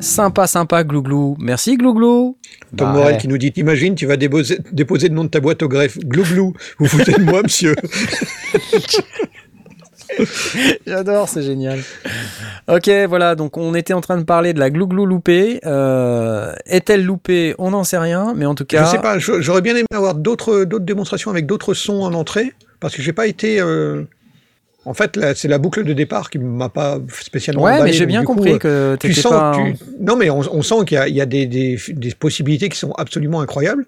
Sympa, 0.00 0.46
sympa, 0.46 0.84
glouglou. 0.84 1.36
Merci, 1.38 1.76
glouglou. 1.76 2.38
Tom 2.74 2.86
Bah, 2.88 2.92
Morel 2.94 3.12
ouais. 3.12 3.18
qui 3.18 3.28
nous 3.28 3.36
dit 3.36 3.52
Imagine, 3.56 3.94
tu 3.94 4.06
vas 4.06 4.16
déposer, 4.16 4.58
déposer 4.72 5.10
le 5.10 5.14
nom 5.16 5.24
de 5.24 5.28
ta 5.28 5.40
boîte 5.40 5.62
au 5.62 5.68
greffe. 5.68 5.98
Glou 5.98 6.22
glou. 6.22 6.54
Vous 6.78 6.86
foutez 6.86 7.12
de 7.12 7.24
moi, 7.24 7.42
monsieur 7.42 7.74
J'adore, 10.86 11.28
c'est 11.28 11.42
génial. 11.42 11.80
Ok, 12.68 12.88
voilà, 13.08 13.34
donc 13.34 13.56
on 13.56 13.74
était 13.74 13.92
en 13.92 14.00
train 14.00 14.16
de 14.18 14.24
parler 14.24 14.52
de 14.52 14.58
la 14.60 14.70
glouglou 14.70 15.06
loupée. 15.06 15.60
Euh, 15.66 16.52
Est-elle 16.66 17.04
loupée? 17.04 17.54
On 17.58 17.70
n'en 17.70 17.84
sait 17.84 17.98
rien, 17.98 18.32
mais 18.36 18.46
en 18.46 18.54
tout 18.54 18.64
cas. 18.64 18.84
Je 18.84 18.90
sais 18.90 18.98
pas, 18.98 19.18
j'aurais 19.18 19.62
bien 19.62 19.74
aimé 19.76 19.86
avoir 19.92 20.14
d'autres 20.14 20.64
d'autres 20.64 20.84
démonstrations 20.84 21.30
avec 21.30 21.46
d'autres 21.46 21.74
sons 21.74 22.02
en 22.02 22.14
entrée, 22.14 22.52
parce 22.80 22.94
que 22.94 23.02
j'ai 23.02 23.12
pas 23.12 23.26
été. 23.26 23.60
euh, 23.60 24.02
En 24.84 24.94
fait, 24.94 25.18
c'est 25.34 25.48
la 25.48 25.58
boucle 25.58 25.82
de 25.84 25.92
départ 25.92 26.30
qui 26.30 26.38
m'a 26.38 26.68
pas 26.68 26.98
spécialement. 27.20 27.62
Ouais, 27.64 27.72
mais 27.72 27.76
emballé, 27.78 27.92
j'ai 27.92 28.00
donc 28.06 28.08
bien 28.08 28.24
coup, 28.24 28.34
compris 28.36 28.58
euh, 28.64 28.96
que 28.96 29.06
tu 29.08 29.14
sens, 29.14 29.32
pas. 29.32 29.52
tu- 29.56 29.76
Non, 30.00 30.16
mais 30.16 30.30
on, 30.30 30.40
on 30.52 30.62
sent 30.62 30.84
qu'il 30.86 30.96
y 30.96 31.00
a, 31.00 31.08
il 31.08 31.14
y 31.16 31.20
a 31.20 31.26
des, 31.26 31.46
des, 31.46 31.76
des 31.88 32.14
possibilités 32.14 32.68
qui 32.68 32.78
sont 32.78 32.92
absolument 32.92 33.40
incroyables. 33.40 33.84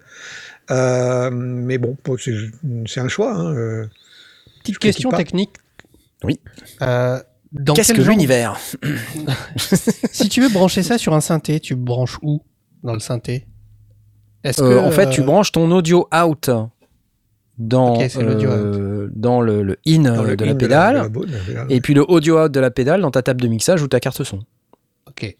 Euh, 0.71 1.29
mais 1.31 1.77
bon, 1.77 1.95
c'est 2.85 2.99
un 2.99 3.07
choix. 3.07 3.33
hein. 3.33 3.87
Petite 4.61 4.75
Je 4.75 4.79
question 4.79 5.09
technique. 5.09 5.51
Oui. 6.23 6.39
Euh, 6.81 7.19
dans 7.51 7.73
Qu'est-ce 7.73 7.93
que 7.93 8.01
l'univers? 8.01 8.57
Si 10.11 10.29
tu 10.29 10.41
veux 10.41 10.49
brancher 10.49 10.83
ça 10.83 10.97
sur 10.97 11.13
un 11.13 11.21
synthé, 11.21 11.59
tu 11.59 11.75
branches 11.75 12.17
où 12.21 12.41
dans 12.83 12.93
le 12.93 12.99
synthé? 12.99 13.47
Est-ce 14.43 14.61
Euh, 14.61 14.75
que 14.81 14.85
En 14.87 14.91
fait, 14.91 15.09
tu 15.09 15.21
euh, 15.21 15.25
branches 15.25 15.51
ton 15.51 15.69
audio 15.71 16.07
out 16.15 16.49
dans, 17.57 17.97
le, 19.41 19.63
le 19.63 19.77
in 19.85 20.01
Dans 20.03 20.23
le 20.23 20.35
de 20.35 20.45
la 20.45 20.51
in 20.51 20.55
pédale. 20.55 20.93
de 20.95 20.99
la 21.01 21.09
bo- 21.09 21.25
de 21.25 21.31
la 21.33 21.39
pédale. 21.39 21.67
Et 21.69 21.81
puis 21.81 21.93
le 21.93 22.09
audio 22.09 22.45
out 22.45 22.51
de 22.51 22.59
la 22.59 22.71
pédale 22.71 23.01
dans 23.01 23.11
ta 23.11 23.21
table 23.21 23.41
de 23.41 23.47
mixage 23.47 23.81
ou 23.81 23.87
ta 23.87 23.99
carte 23.99 24.23
son. 24.23 24.39
Ok. 25.07 25.35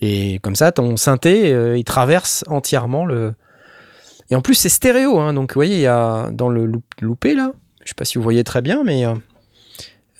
Et 0.00 0.38
comme 0.42 0.54
ça, 0.56 0.72
ton 0.72 0.96
synthé, 0.96 1.52
euh, 1.52 1.76
il 1.78 1.84
traverse 1.84 2.44
entièrement 2.48 3.04
le. 3.06 3.34
Et 4.30 4.34
en 4.36 4.40
plus, 4.40 4.54
c'est 4.54 4.68
stéréo, 4.68 5.18
hein, 5.18 5.34
donc 5.34 5.50
vous 5.52 5.58
voyez, 5.58 5.76
il 5.76 5.80
y 5.82 5.86
a 5.86 6.30
dans 6.32 6.48
le 6.48 6.70
loupé 7.00 7.34
là, 7.34 7.52
je 7.84 7.88
sais 7.88 7.94
pas 7.94 8.04
si 8.04 8.16
vous 8.18 8.24
voyez 8.24 8.44
très 8.44 8.62
bien, 8.62 8.82
mais 8.84 9.04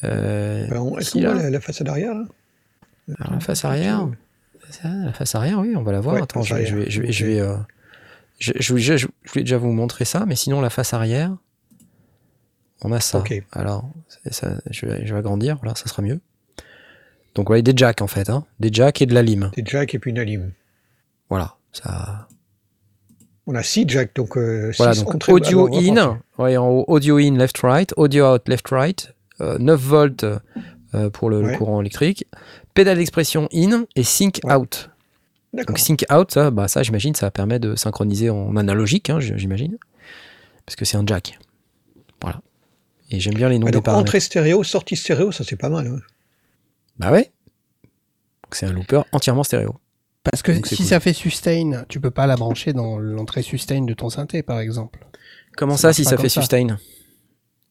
euh, 0.05 0.67
Ben, 0.69 0.99
Est-ce 0.99 1.13
qu'on 1.13 1.21
voit 1.21 1.35
la, 1.35 1.51
la 1.51 1.61
façade 1.61 1.89
arrière 1.89 2.15
là? 2.15 2.25
Alors, 3.19 3.33
la 3.35 3.41
face 3.41 3.65
arrière, 3.65 4.09
ça, 4.71 4.89
la 4.89 5.13
face 5.13 5.35
arrière, 5.35 5.59
oui, 5.59 5.75
on 5.77 5.83
va 5.83 5.93
la 5.93 6.01
voir. 6.01 6.15
Ouais, 6.17 6.23
Attends, 6.23 6.43
je, 6.43 6.55
vais- 6.55 6.67
je 6.67 6.77
vais, 6.77 6.91
je 6.91 7.03
vais, 7.03 7.13
je 7.13 7.25
arrière. 7.25 7.45
vais, 7.45 7.51
euh, 7.51 7.57
je, 8.61 9.39
déjà 9.41 9.59
vous 9.59 9.73
montrer 9.73 10.05
ça, 10.05 10.25
mais 10.27 10.37
sinon 10.37 10.61
la 10.61 10.71
face 10.71 10.95
arrière, 10.95 11.37
on 12.83 12.93
a 12.93 13.01
ça. 13.01 13.23
Alors, 13.53 13.91
ça, 14.31 14.53
je, 14.71 14.87
vais, 14.87 15.07
je 15.07 15.13
vais 15.13 15.19
agrandir, 15.19 15.57
voilà, 15.63 15.75
ça 15.75 15.87
sera 15.89 16.03
mieux. 16.03 16.21
Donc, 17.35 17.47
vous 17.47 17.51
voyez 17.51 17.63
des 17.63 17.73
jacks 17.77 18.03
en 18.03 18.07
fait, 18.07 18.29
hein, 18.31 18.45
des 18.61 18.71
jacks 18.73 19.01
et 19.03 19.07
de 19.07 19.15
la 19.15 19.23
lime. 19.23 19.51
Des 19.57 19.65
jacks 19.65 19.95
et 19.95 19.99
puis 19.99 20.11
une 20.11 20.19
alim. 20.19 20.53
Voilà, 21.29 21.55
ça. 21.73 22.29
On 23.47 23.55
a 23.57 23.63
six 23.63 23.85
jacks, 23.89 24.15
donc 24.15 24.37
euh, 24.37 24.73
Voilà, 24.79 24.95
six 24.95 25.03
donc 25.05 25.29
audio 25.29 25.67
in, 25.75 26.21
ouais, 26.39 26.57
en 26.57 26.69
haut, 26.69 26.85
audio 26.87 27.17
in 27.19 27.37
left 27.37 27.59
right, 27.63 27.93
audio 27.97 28.35
out 28.35 28.49
left 28.49 28.69
right, 28.71 29.13
9 29.41 29.81
volts 29.81 30.25
euh, 30.95 31.11
pour 31.11 31.31
le, 31.31 31.57
courant 31.57 31.81
électrique, 31.81 32.27
pédale 32.75 32.99
d'expression 32.99 33.49
in 33.55 33.85
et 33.97 34.03
sync 34.05 34.41
Ouais. 34.45 34.55
out. 34.55 34.91
Donc 35.55 35.79
sync 35.79 36.05
out, 36.13 36.31
ça, 36.33 36.51
bah, 36.51 36.69
ça 36.69 36.83
j'imagine, 36.83 37.15
ça 37.15 37.31
permet 37.31 37.59
de 37.59 37.77
synchroniser 37.77 38.31
en 38.31 38.57
analogique, 38.57 39.11
hein, 39.11 39.21
j'imagine, 39.21 39.77
parce 40.65 40.77
que 40.77 40.85
c'est 40.85 40.97
un 40.97 41.05
jack. 41.07 41.39
Voilà. 42.23 42.41
Et 43.11 43.21
j'aime 43.21 43.35
bien 43.35 43.49
les 43.51 43.59
noms 43.59 43.67
des 43.67 43.73
donc 43.73 43.85
paramètres. 43.85 44.09
entrée 44.09 44.21
stéréo, 44.21 44.63
sortie 44.65 44.97
stéréo, 44.97 45.31
ça 45.33 45.45
c'est 45.45 45.57
pas 45.57 45.69
mal. 45.69 45.87
hein. 45.89 45.99
Bah 46.99 47.11
ouais. 47.13 47.31
Donc 48.45 48.55
c'est 48.55 48.67
un 48.67 48.73
looper 48.73 49.03
entièrement 49.13 49.45
stéréo. 49.45 49.75
Parce 50.25 50.43
que 50.43 50.53
Donc, 50.53 50.67
si 50.69 50.77
cool. 50.77 50.87
ça 50.87 51.01
fait 51.01 51.13
sustain, 51.13 51.85
tu 51.89 52.01
peux 52.01 52.11
pas 52.13 52.27
la 52.27 52.37
brancher 52.37 52.73
dans 52.73 52.99
l'entrée 52.99 53.43
sustain 53.43 53.83
de 53.83 53.93
ton 53.93 54.09
synthé, 54.09 54.43
par 54.43 54.61
exemple. 54.61 55.05
Comment 55.57 55.77
Ça 55.77 55.93
si 55.93 56.05
ça 56.05 56.11
comme 56.17 56.23
fait 56.23 56.29
ça. 56.29 56.41
sustain? 56.43 56.79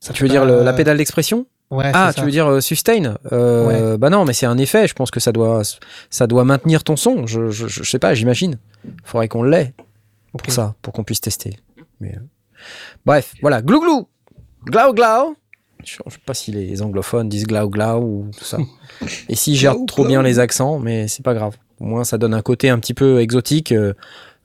Ça 0.01 0.11
Tu 0.13 0.23
veux 0.23 0.29
dire 0.29 0.43
le- 0.45 0.63
la 0.63 0.73
pédale 0.73 0.97
d'expression 0.97 1.45
Ouais, 1.69 1.89
Ah, 1.93 2.11
tu 2.13 2.21
veux 2.25 2.31
dire 2.31 2.47
euh, 2.47 2.59
sustain? 2.59 3.15
Euh, 3.31 3.95
Bah 3.97 4.09
non, 4.09 4.25
mais 4.25 4.33
c'est 4.33 4.45
un 4.45 4.57
effet. 4.57 4.85
Je 4.89 4.93
pense 4.93 5.09
que 5.09 5.21
ça 5.21 5.31
doit, 5.31 5.61
ça 6.09 6.27
doit 6.27 6.43
maintenir 6.43 6.83
ton 6.83 6.97
son. 6.97 7.25
Je, 7.27 7.49
je, 7.49 7.67
je 7.67 7.83
sais 7.83 7.99
pas, 7.99 8.13
j'imagine. 8.13 8.57
Faudrait 9.05 9.29
qu'on 9.29 9.43
l'ait 9.43 9.73
pour 10.33 10.41
ça, 10.51 10.75
pour 10.81 10.91
qu'on 10.91 11.05
puisse 11.05 11.21
tester. 11.21 11.57
Mais, 12.01 12.13
euh, 12.15 12.19
Bref, 13.05 13.33
voilà. 13.41 13.61
Glou 13.61 13.79
glou, 13.79 14.07
glau 14.65 14.93
glau. 14.93 15.35
Je 15.85 15.93
je 16.05 16.11
sais 16.13 16.19
pas 16.25 16.33
si 16.33 16.51
les 16.51 16.81
anglophones 16.81 17.29
disent 17.29 17.45
glau 17.47 17.69
glau 17.69 17.99
ou 18.01 18.31
tout 18.37 18.43
ça. 18.43 18.57
Et 19.29 19.35
si 19.35 19.55
gèrent 19.55 19.77
trop 19.87 20.03
bien 20.05 20.21
les 20.23 20.39
accents, 20.39 20.77
mais 20.77 21.07
c'est 21.07 21.23
pas 21.23 21.33
grave. 21.33 21.55
Au 21.79 21.85
moins, 21.85 22.03
ça 22.03 22.17
donne 22.17 22.33
un 22.33 22.41
côté 22.41 22.69
un 22.69 22.79
petit 22.79 22.93
peu 22.93 23.21
exotique, 23.21 23.71
euh, 23.71 23.93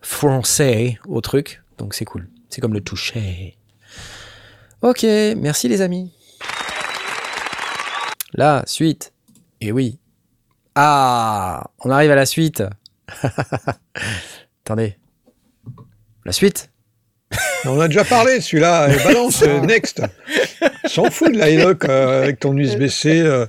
français 0.00 0.98
au 1.08 1.20
truc. 1.20 1.62
Donc 1.78 1.92
c'est 1.94 2.04
cool. 2.04 2.28
C'est 2.50 2.60
comme 2.60 2.72
le 2.72 2.80
toucher. 2.80 3.56
Ok, 4.86 5.02
merci 5.02 5.66
les 5.66 5.82
amis. 5.82 6.12
La 8.34 8.62
suite. 8.68 9.12
Et 9.60 9.72
oui. 9.72 9.98
Ah, 10.76 11.64
on 11.80 11.90
arrive 11.90 12.12
à 12.12 12.14
la 12.14 12.24
suite. 12.24 12.62
Attendez. 14.64 14.96
La 16.24 16.30
suite 16.30 16.70
On 17.64 17.80
a 17.80 17.88
déjà 17.88 18.04
parlé, 18.04 18.40
celui-là, 18.40 18.86
balance, 19.04 19.42
euh, 19.42 19.58
next. 19.62 20.02
S'en 20.84 21.10
fout 21.10 21.32
de 21.32 21.38
l'iLock 21.40 21.84
euh, 21.86 22.22
avec 22.22 22.38
ton 22.38 22.56
USB-C 22.56 23.22
euh, 23.22 23.46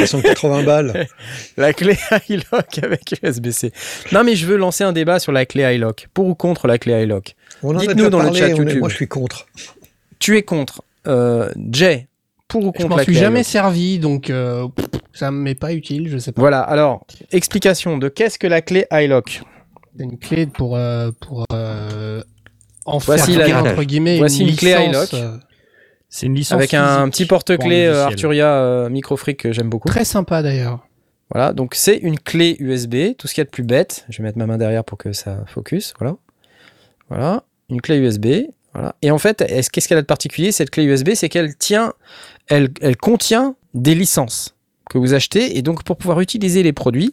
à 0.00 0.06
180 0.06 0.62
balles. 0.62 1.08
La 1.56 1.72
clé 1.72 1.96
iLock 2.28 2.78
avec 2.80 3.12
USB-C. 3.20 3.72
Non, 4.12 4.22
mais 4.22 4.36
je 4.36 4.46
veux 4.46 4.56
lancer 4.56 4.84
un 4.84 4.92
débat 4.92 5.18
sur 5.18 5.32
la 5.32 5.46
clé 5.46 5.74
iLock. 5.74 6.06
Pour 6.14 6.26
ou 6.28 6.36
contre 6.36 6.68
la 6.68 6.78
clé 6.78 6.94
a 6.94 7.04
Dites-nous 7.04 8.08
dans 8.10 8.18
le 8.18 8.26
parlé, 8.26 8.38
chat 8.38 8.46
on 8.46 8.48
est- 8.50 8.56
YouTube. 8.58 8.78
moi 8.78 8.88
je 8.88 8.94
suis 8.94 9.08
contre. 9.08 9.46
Tu 10.18 10.36
es 10.36 10.42
contre. 10.42 10.82
Euh, 11.06 11.50
Jay, 11.70 12.08
pour 12.48 12.62
ou 12.64 12.72
Je 12.74 12.78
contre 12.82 12.88
m'en 12.90 12.96
la 12.96 13.02
suis 13.04 13.14
jamais 13.14 13.42
servi, 13.42 13.98
donc 13.98 14.28
euh, 14.30 14.66
ça 15.12 15.30
me 15.30 15.38
met 15.40 15.54
pas 15.54 15.72
utile, 15.72 16.08
je 16.08 16.18
sais 16.18 16.32
pas. 16.32 16.40
Voilà, 16.40 16.60
alors, 16.60 17.06
explication 17.32 17.96
de 17.98 18.08
qu'est-ce 18.08 18.38
que 18.38 18.46
la 18.46 18.60
clé 18.62 18.86
iLock 18.90 19.42
C'est 19.96 20.02
une 20.04 20.18
clé 20.18 20.46
pour 20.46 20.76
euh, 20.76 21.10
pour 21.20 21.44
euh, 21.52 22.22
en 22.84 22.98
Voici 22.98 23.34
faire 23.34 23.62
la- 23.62 23.72
entre 23.72 23.82
guillemets 23.84 24.18
voici 24.18 24.42
une 24.48 24.56
clé 24.56 24.76
licence, 24.76 25.12
iLock. 25.12 25.14
euh, 25.14 25.38
C'est 26.08 26.26
une 26.26 26.34
licence 26.34 26.56
Avec 26.58 26.74
un 26.74 27.08
petit 27.08 27.26
un 27.86 27.94
euh. 27.94 28.04
Arturia 28.06 28.46
euh, 28.48 28.88
Microfreak 28.88 29.38
que 29.38 29.52
j'aime 29.52 29.68
beaucoup. 29.68 29.88
très 29.88 30.04
sympa 30.04 30.42
d'ailleurs. 30.42 30.86
Voilà, 31.32 31.52
donc 31.52 31.74
c'est 31.74 31.96
une 31.96 32.18
clé 32.18 32.56
USB, 32.60 33.16
tout 33.18 33.26
ce 33.26 33.34
qu'il 33.34 33.40
y 33.40 33.42
a 33.42 33.44
de 33.46 33.50
plus 33.50 33.64
bête. 33.64 34.06
Je 34.08 34.18
vais 34.18 34.24
mettre 34.24 34.38
ma 34.38 34.46
main 34.46 34.58
derrière 34.58 34.84
pour 34.84 34.96
que 34.98 35.12
ça 35.12 35.44
focus. 35.46 35.92
Voilà. 35.98 36.16
Voilà, 37.08 37.42
une 37.68 37.80
clé 37.80 37.96
USB. 37.98 38.26
Et 39.02 39.10
en 39.10 39.18
fait, 39.18 39.40
est-ce- 39.42 39.70
qu'est-ce 39.70 39.88
qu'elle 39.88 39.98
a 39.98 40.02
de 40.02 40.06
particulier 40.06 40.52
cette 40.52 40.70
clé 40.70 40.84
USB 40.84 41.10
C'est 41.14 41.28
qu'elle 41.28 41.56
tient, 41.56 41.92
elle 42.48 42.70
contient 43.00 43.54
des 43.74 43.94
licences 43.94 44.54
que 44.90 44.98
vous 44.98 45.14
achetez. 45.14 45.56
Et 45.58 45.62
donc, 45.62 45.82
pour 45.84 45.96
pouvoir 45.96 46.20
utiliser 46.20 46.62
les 46.62 46.72
produits 46.72 47.12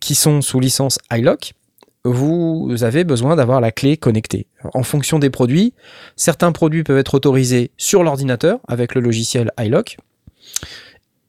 qui 0.00 0.14
sont 0.14 0.40
sous 0.40 0.60
licence 0.60 0.98
iLock, 1.12 1.52
vous 2.06 2.76
avez 2.82 3.02
besoin 3.04 3.34
d'avoir 3.34 3.60
la 3.62 3.72
clé 3.72 3.96
connectée. 3.96 4.46
En 4.74 4.82
fonction 4.82 5.18
des 5.18 5.30
produits, 5.30 5.72
certains 6.16 6.52
produits 6.52 6.84
peuvent 6.84 6.98
être 6.98 7.14
autorisés 7.14 7.70
sur 7.78 8.02
l'ordinateur 8.02 8.60
avec 8.68 8.94
le 8.94 9.00
logiciel 9.00 9.50
iLock 9.58 9.96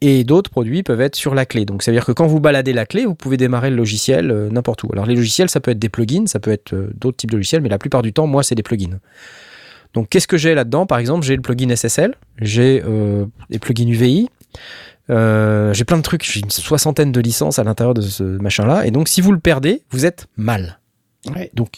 et 0.01 0.26
d'autres 0.26 0.49
produits 0.51 0.84
peuvent 0.84 0.99
être 0.99 1.16
sur 1.16 1.34
la 1.34 1.45
clé. 1.45 1.63
Donc 1.66 1.82
ça 1.82 1.91
veut 1.91 1.95
dire 1.95 2.05
que 2.05 2.11
quand 2.11 2.28
vous 2.28 2.41
baladez 2.41 2.74
la 2.74 2.86
clé, 2.86 3.05
vous 3.05 3.16
pouvez 3.16 3.38
démarrer 3.38 3.70
le 3.70 3.78
logiciel 3.78 4.30
euh, 4.30 4.49
n'importe 4.49 4.84
où. 4.84 4.89
Alors 4.91 5.05
les 5.05 5.16
logiciels, 5.16 5.49
ça 5.49 5.61
peut 5.61 5.72
être 5.72 5.80
des 5.80 5.88
plugins, 5.89 6.28
ça 6.28 6.39
peut 6.41 6.51
être 6.51 6.74
euh, 6.74 6.89
d'autres 6.95 7.18
types 7.18 7.32
de 7.32 7.38
logiciels, 7.38 7.61
mais 7.61 7.70
la 7.70 7.78
plupart 7.80 8.01
du 8.01 8.11
temps, 8.11 8.28
moi, 8.28 8.43
c'est 8.43 8.55
des 8.55 8.61
plugins. 8.63 8.99
Donc 9.96 10.10
qu'est-ce 10.10 10.28
que 10.28 10.38
j'ai 10.38 10.54
là-dedans? 10.54 10.86
Par 10.86 11.00
exemple, 11.00 11.26
j'ai 11.26 11.36
le 11.36 11.41
plugin 11.41 11.70
SSL, 11.76 12.14
j'ai 12.39 12.84
euh, 12.86 13.26
des 13.50 13.58
plugins 13.60 13.88
UVI, 13.88 14.30
euh, 15.10 15.74
j'ai 15.74 15.86
plein 15.86 15.98
de 15.98 16.02
trucs, 16.04 16.24
j'ai 16.24 16.41
une 16.41 16.50
soixantaine 16.52 17.12
de 17.12 17.20
licences 17.20 17.58
à 17.60 17.64
l'intérieur 17.64 17.93
de 17.96 18.02
ce 18.02 18.24
machin-là, 18.24 18.86
et 18.86 18.91
donc 18.91 19.08
si 19.08 19.22
vous 19.22 19.32
le 19.32 19.39
perdez, 19.39 19.82
vous 19.91 20.06
êtes 20.06 20.28
mal. 20.38 20.80
Ouais. 21.34 21.50
Donc 21.54 21.78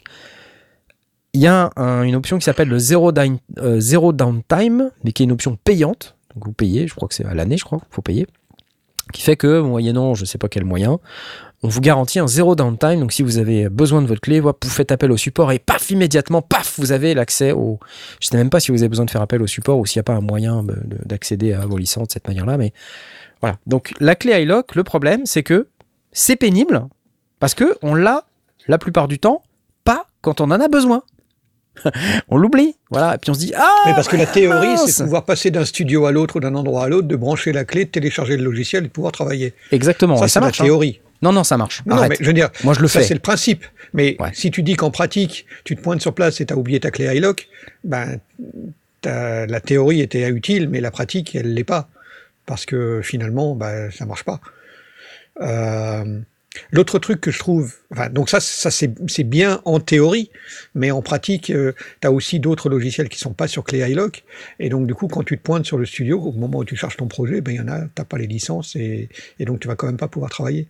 il 1.33 1.41
y 1.41 1.47
a 1.47 1.69
un- 1.75 2.03
une 2.03 2.15
option 2.15 2.37
qui 2.39 2.45
s'appelle 2.45 2.67
le 2.69 2.79
zero, 2.79 3.11
down- 3.11 3.37
euh, 3.59 3.79
zero 3.79 4.11
downtime, 4.13 4.89
mais 5.03 5.11
qui 5.11 5.23
est 5.23 5.25
une 5.25 5.31
option 5.31 5.55
payante. 5.63 6.15
Donc 6.35 6.45
vous 6.45 6.53
payez, 6.53 6.87
je 6.87 6.95
crois 6.95 7.07
que 7.07 7.13
c'est 7.15 7.25
à 7.25 7.33
l'année, 7.33 7.57
je 7.57 7.65
crois, 7.65 7.81
faut 7.91 8.01
payer. 8.01 8.27
Qui 9.13 9.21
fait 9.21 9.37
que, 9.37 9.61
moyennant 9.61 10.15
je 10.15 10.25
sais 10.25 10.37
pas 10.37 10.49
quel 10.49 10.65
moyen, 10.65 10.99
on 11.63 11.67
vous 11.69 11.81
garantit 11.81 12.19
un 12.19 12.27
zéro 12.27 12.55
downtime. 12.55 12.99
Donc 12.99 13.11
si 13.11 13.23
vous 13.23 13.37
avez 13.39 13.67
besoin 13.69 14.01
de 14.01 14.07
votre 14.07 14.21
clé, 14.21 14.39
vous 14.39 14.53
faites 14.63 14.91
appel 14.91 15.11
au 15.11 15.17
support 15.17 15.51
et 15.51 15.59
paf, 15.59 15.89
immédiatement, 15.89 16.41
paf, 16.41 16.75
vous 16.79 16.91
avez 16.91 17.13
l'accès 17.13 17.51
au. 17.51 17.79
Je 18.21 18.27
sais 18.27 18.37
même 18.37 18.49
pas 18.49 18.59
si 18.59 18.71
vous 18.71 18.81
avez 18.83 18.89
besoin 18.89 19.05
de 19.05 19.11
faire 19.11 19.21
appel 19.21 19.41
au 19.41 19.47
support 19.47 19.77
ou 19.79 19.85
s'il 19.85 19.97
n'y 19.99 20.01
a 20.01 20.03
pas 20.03 20.13
un 20.13 20.21
moyen 20.21 20.63
de- 20.63 20.73
de- 20.73 20.97
d'accéder 21.05 21.53
à 21.53 21.65
vos 21.65 21.77
licences 21.77 22.07
de 22.09 22.13
cette 22.13 22.27
manière-là. 22.27 22.57
Mais 22.57 22.73
voilà. 23.41 23.57
Donc 23.65 23.93
la 23.99 24.15
clé 24.15 24.41
iLock, 24.43 24.75
le 24.75 24.83
problème, 24.83 25.21
c'est 25.25 25.43
que 25.43 25.67
c'est 26.11 26.35
pénible 26.35 26.85
parce 27.39 27.53
que 27.53 27.75
on 27.81 27.95
l'a 27.95 28.25
la 28.67 28.77
plupart 28.77 29.07
du 29.07 29.17
temps 29.19 29.41
pas 29.83 30.05
quand 30.21 30.41
on 30.41 30.45
en 30.45 30.59
a 30.61 30.67
besoin. 30.67 31.01
on 32.29 32.37
l'oublie, 32.37 32.75
voilà, 32.89 33.15
et 33.15 33.17
puis 33.19 33.29
on 33.29 33.35
se 33.35 33.39
dit 33.39 33.53
ah 33.55 33.69
Mais 33.85 33.93
parce 33.93 34.07
que 34.07 34.15
la 34.17 34.25
théorie, 34.25 34.77
c'est 34.79 34.99
de 34.99 35.05
pouvoir 35.05 35.25
passer 35.25 35.51
d'un 35.51 35.63
studio 35.65 36.05
à 36.07 36.11
l'autre 36.11 36.37
ou 36.37 36.39
d'un 36.39 36.55
endroit 36.55 36.85
à 36.85 36.87
l'autre, 36.89 37.07
de 37.07 37.15
brancher 37.15 37.51
la 37.51 37.65
clé, 37.65 37.85
de 37.85 37.89
télécharger 37.91 38.35
le 38.35 38.43
logiciel 38.43 38.85
et 38.85 38.87
de 38.87 38.91
pouvoir 38.91 39.11
travailler. 39.11 39.53
exactement, 39.71 40.17
ça, 40.17 40.25
et 40.25 40.27
c'est 40.27 40.33
ça 40.33 40.39
la 40.39 40.47
marche. 40.47 40.61
hein. 40.61 40.65
Non 41.21 41.31
non, 41.31 41.43
ça 41.43 41.57
marche. 41.57 41.81
Non, 41.85 41.95
non, 41.95 42.01
Arrête. 42.01 42.11
mais 42.11 42.17
je 42.19 42.25
veux 42.25 42.33
dire, 42.33 42.49
Moi 42.63 42.73
je 42.73 42.81
le 42.81 42.87
ça 42.87 42.99
fais. 42.99 43.05
c'est 43.07 43.13
le 43.13 43.19
principe. 43.19 43.65
Mais 43.93 44.15
Ouais. 44.19 44.29
si 44.33 44.51
tu 44.51 44.61
dis 44.63 44.75
qu'en 44.75 44.91
pratique, 44.91 45.45
tu 45.63 45.75
te 45.75 45.81
pointes 45.81 46.01
sur 46.01 46.13
place 46.13 46.39
et 46.41 46.45
tu 46.45 46.53
as 46.53 46.57
oublié 46.57 46.79
ta 46.79 46.91
clé 46.91 47.05
iLock, 47.15 47.47
ben, 47.83 48.19
t'as- 49.01 49.45
la 49.47 49.59
théorie 49.59 50.01
était 50.01 50.29
utile, 50.29 50.69
mais 50.69 50.79
la 50.81 50.91
pratique, 50.91 51.35
elle 51.35 51.53
l'est 51.53 51.63
pas. 51.63 51.89
parce 52.45 52.65
que 52.65 53.01
finalement, 53.03 53.55
bah, 53.55 53.91
ça 53.91 54.05
marche 54.05 54.23
pas. 54.23 54.39
Euh, 55.41 56.19
L'autre 56.71 56.99
truc 56.99 57.21
que 57.21 57.31
je 57.31 57.39
trouve, 57.39 57.75
enfin, 57.91 58.09
donc 58.09 58.29
ça, 58.29 58.39
ça 58.39 58.71
c'est 58.71 59.23
bien 59.23 59.61
en 59.65 59.79
théorie, 59.79 60.29
mais 60.75 60.91
en 60.91 61.01
pratique, 61.01 61.49
euh, 61.49 61.73
tu 62.01 62.07
as 62.07 62.11
aussi 62.11 62.39
d'autres 62.39 62.69
logiciels 62.69 63.09
qui 63.09 63.19
sont 63.19 63.33
pas 63.33 63.47
sur 63.47 63.63
clé 63.63 63.79
iLock, 63.89 64.23
et 64.59 64.69
donc 64.69 64.87
du 64.87 64.95
coup, 64.95 65.07
quand 65.07 65.23
tu 65.23 65.37
te 65.37 65.43
pointes 65.43 65.65
sur 65.65 65.77
le 65.77 65.85
studio, 65.85 66.19
au 66.19 66.31
moment 66.31 66.59
où 66.59 66.65
tu 66.65 66.75
charges 66.75 66.97
ton 66.97 67.07
projet, 67.07 67.41
ben 67.41 67.51
il 67.53 67.57
y 67.57 67.61
en 67.61 67.67
a, 67.67 67.81
t'as 67.95 68.05
pas 68.05 68.17
les 68.17 68.27
licences, 68.27 68.75
et, 68.75 69.09
et 69.39 69.45
donc 69.45 69.59
tu 69.59 69.67
vas 69.67 69.75
quand 69.75 69.87
même 69.87 69.97
pas 69.97 70.07
pouvoir 70.07 70.31
travailler. 70.31 70.67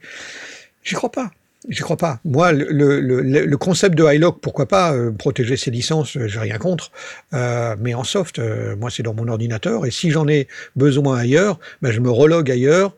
J'y 0.84 0.96
crois 0.96 1.12
pas. 1.12 1.32
J'y 1.70 1.82
crois 1.82 1.98
pas. 1.98 2.20
Moi, 2.24 2.54
le, 2.54 2.66
le, 2.72 3.02
le, 3.02 3.22
le 3.22 3.58
concept 3.58 3.96
de 3.96 4.04
iLock, 4.14 4.40
pourquoi 4.42 4.68
pas 4.68 4.94
euh, 4.94 5.12
protéger 5.12 5.58
ses 5.58 5.70
licences, 5.70 6.16
euh, 6.16 6.28
j'ai 6.28 6.40
rien 6.40 6.58
contre. 6.58 6.92
Euh, 7.34 7.76
mais 7.82 7.94
en 7.94 8.06
soft, 8.06 8.40
euh, 8.40 8.76
moi, 8.78 8.90
c'est 8.90 9.04
dans 9.04 9.14
mon 9.14 9.28
ordinateur. 9.28 9.86
Et 9.86 9.92
si 9.92 10.10
j'en 10.10 10.28
ai 10.30 10.48
besoin 10.78 11.18
ailleurs, 11.18 11.60
ben, 11.82 11.92
je 11.92 12.00
me 12.00 12.10
relogue 12.10 12.50
ailleurs. 12.50 12.96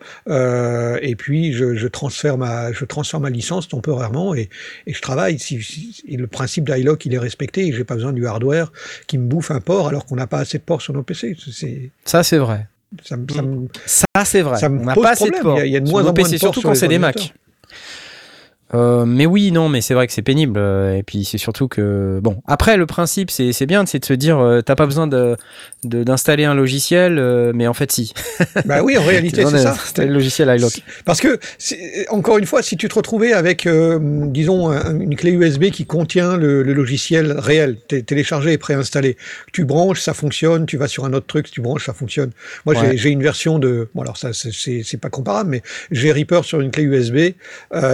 et 1.01 1.15
puis, 1.17 1.51
je, 1.53 1.75
je 1.75 1.87
transfère 1.87 2.37
ma, 2.37 2.71
je 2.71 2.85
transfère 2.85 3.19
ma 3.19 3.29
licence 3.29 3.67
temporairement 3.67 4.35
et, 4.35 4.49
et 4.85 4.93
je 4.93 5.01
travaille. 5.01 5.39
Si, 5.39 5.61
si- 5.63 6.03
et 6.07 6.17
le 6.17 6.27
principe 6.27 6.69
d'iLock, 6.69 7.05
il 7.05 7.13
est 7.13 7.19
respecté. 7.19 7.65
Et 7.67 7.73
j'ai 7.73 7.83
pas 7.83 7.95
besoin 7.95 8.13
du 8.13 8.27
hardware 8.27 8.71
qui 9.07 9.17
me 9.17 9.25
bouffe 9.27 9.51
un 9.51 9.61
port 9.61 9.87
alors 9.87 10.05
qu'on 10.05 10.15
n'a 10.15 10.27
pas 10.27 10.39
assez 10.39 10.59
de 10.59 10.63
ports 10.63 10.81
sur 10.81 10.93
nos 10.93 11.01
PC. 11.03 11.35
C'est, 11.51 11.89
Ça, 12.05 12.21
c'est 12.23 12.37
vrai. 12.37 12.67
ça, 13.87 14.25
c'est 14.25 14.41
vrai. 14.41 14.57
Ça 14.59 14.69
me 14.69 14.79
On 14.81 14.85
n'a 14.85 14.93
pas 14.95 15.11
assez 15.11 15.29
de 15.29 15.37
ports. 15.41 15.57
Il 15.57 15.59
y 15.59 15.61
a- 15.61 15.65
il 15.65 15.71
y 15.73 15.77
a 15.77 15.79
de 15.79 15.89
moins 15.89 16.01
en 16.01 16.03
moins 16.05 16.13
de 16.13 16.37
ports 16.37 16.53
surtout 16.53 16.59
sur 16.61 16.69
quand 16.69 16.75
c'est 16.75 16.87
des 16.87 16.99
Mac. 16.99 17.33
Euh, 18.75 19.05
mais 19.05 19.25
oui, 19.25 19.51
non, 19.51 19.67
mais 19.67 19.81
c'est 19.81 19.93
vrai 19.95 20.05
que 20.05 20.13
c'est 20.13 20.21
pénible. 20.21 20.59
euh, 20.59 20.95
Et 20.95 21.03
puis 21.03 21.25
c'est 21.25 21.37
surtout 21.39 21.67
que 21.67 22.19
bon. 22.21 22.41
Après, 22.45 22.77
le 22.77 22.85
principe, 22.85 23.31
c'est 23.31 23.51
c'est 23.51 23.65
bien, 23.65 23.85
c'est 23.87 23.97
de 23.99 24.05
se 24.05 24.13
dire, 24.13 24.37
euh, 24.39 24.61
t'as 24.61 24.75
pas 24.75 24.85
besoin 24.85 25.07
de 25.07 25.35
d'installer 25.83 26.43
un 26.45 26.53
logiciel, 26.53 27.17
euh, 27.17 27.51
mais 27.55 27.65
en 27.67 27.73
fait, 27.73 27.91
si. 27.91 28.13
bah 28.65 28.83
oui, 28.83 28.95
en 28.97 29.03
réalité, 29.05 29.43
c'est 29.45 29.57
ça. 29.57 29.71
d'installer 29.71 30.09
le 30.09 30.13
logiciel 30.13 30.53
iLock. 30.55 30.83
Parce 31.03 31.19
que, 31.19 31.39
encore 32.09 32.37
une 32.37 32.45
fois, 32.45 32.61
si 32.61 32.77
tu 32.77 32.87
te 32.89 32.93
retrouvais 32.95 33.33
avec, 33.33 33.67
disons, 33.67 34.69
un- 34.69 34.99
une 34.99 35.15
clé 35.15 35.31
USB 35.31 35.71
qui 35.71 35.85
contient 35.85 36.37
le, 36.37 36.61
le 36.61 36.73
logiciel 36.73 37.31
réel, 37.39 37.77
té- 37.87 38.03
téléchargé 38.03 38.53
et 38.53 38.57
préinstallé, 38.59 39.17
tu 39.51 39.65
branches, 39.65 40.01
ça 40.01 40.13
fonctionne, 40.13 40.65
tu 40.67 40.77
vas 40.77 40.87
sur 40.87 41.05
un 41.05 41.13
autre 41.13 41.25
truc, 41.27 41.49
tu 41.49 41.61
branches, 41.61 41.85
ça 41.87 41.93
fonctionne. 41.93 42.31
Moi, 42.67 42.75
j'ai- 42.75 42.81
Ouais. 42.81 42.97
j'ai 42.97 43.09
une 43.09 43.23
version 43.23 43.57
de, 43.57 43.89
bon 43.95 44.03
alors 44.03 44.17
ça, 44.17 44.29
c'est- 44.33 44.97
pas 45.01 45.09
comparable, 45.09 45.49
mais 45.49 45.61
j'ai 45.91 46.11
Reaper 46.11 46.43
sur 46.43 46.59
une 46.61 46.69
clé 46.71 46.83
USB 46.83 47.33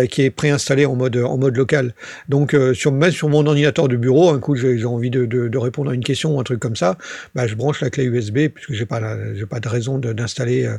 qui 0.10 0.22
est 0.23 0.30
préinstallée 0.31 0.64
en 0.85 0.95
mode 0.95 1.17
en 1.17 1.37
mode 1.37 1.55
local. 1.57 1.93
Donc, 2.29 2.53
euh, 2.53 2.73
sur 2.73 2.91
même 2.91 3.11
sur 3.11 3.29
mon 3.29 3.45
ordinateur 3.45 3.87
de 3.87 3.95
bureau, 3.95 4.29
un 4.31 4.39
coup, 4.39 4.55
j'ai 4.55 4.83
envie 4.85 5.09
de, 5.09 5.25
de, 5.25 5.47
de 5.47 5.57
répondre 5.57 5.91
à 5.91 5.93
une 5.93 6.03
question 6.03 6.35
ou 6.35 6.39
un 6.39 6.43
truc 6.43 6.59
comme 6.59 6.75
ça, 6.75 6.97
bah, 7.35 7.47
je 7.47 7.55
branche 7.55 7.81
la 7.81 7.89
clé 7.89 8.05
USB 8.05 8.47
puisque 8.53 8.73
j'ai 8.73 8.85
pas 8.85 8.99
la- 8.99 9.33
j'ai 9.35 9.45
pas 9.45 9.59
de 9.59 9.67
raison 9.69 9.97
de- 9.97 10.13
d'installer 10.13 10.65
euh, 10.65 10.77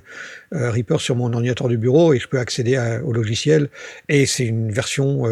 euh, 0.55 0.71
Reaper 0.71 1.01
sur 1.01 1.15
mon 1.17 1.33
ordinateur 1.33 1.69
du 1.69 1.79
bureau 1.79 2.13
et 2.15 2.19
je 2.19 2.29
peux 2.29 2.39
accéder 2.39 2.77
à- 2.77 3.01
au 3.05 3.13
logiciel. 3.13 3.69
Et 4.09 4.27
c'est 4.27 4.45
une 4.45 4.71
version 4.71 5.25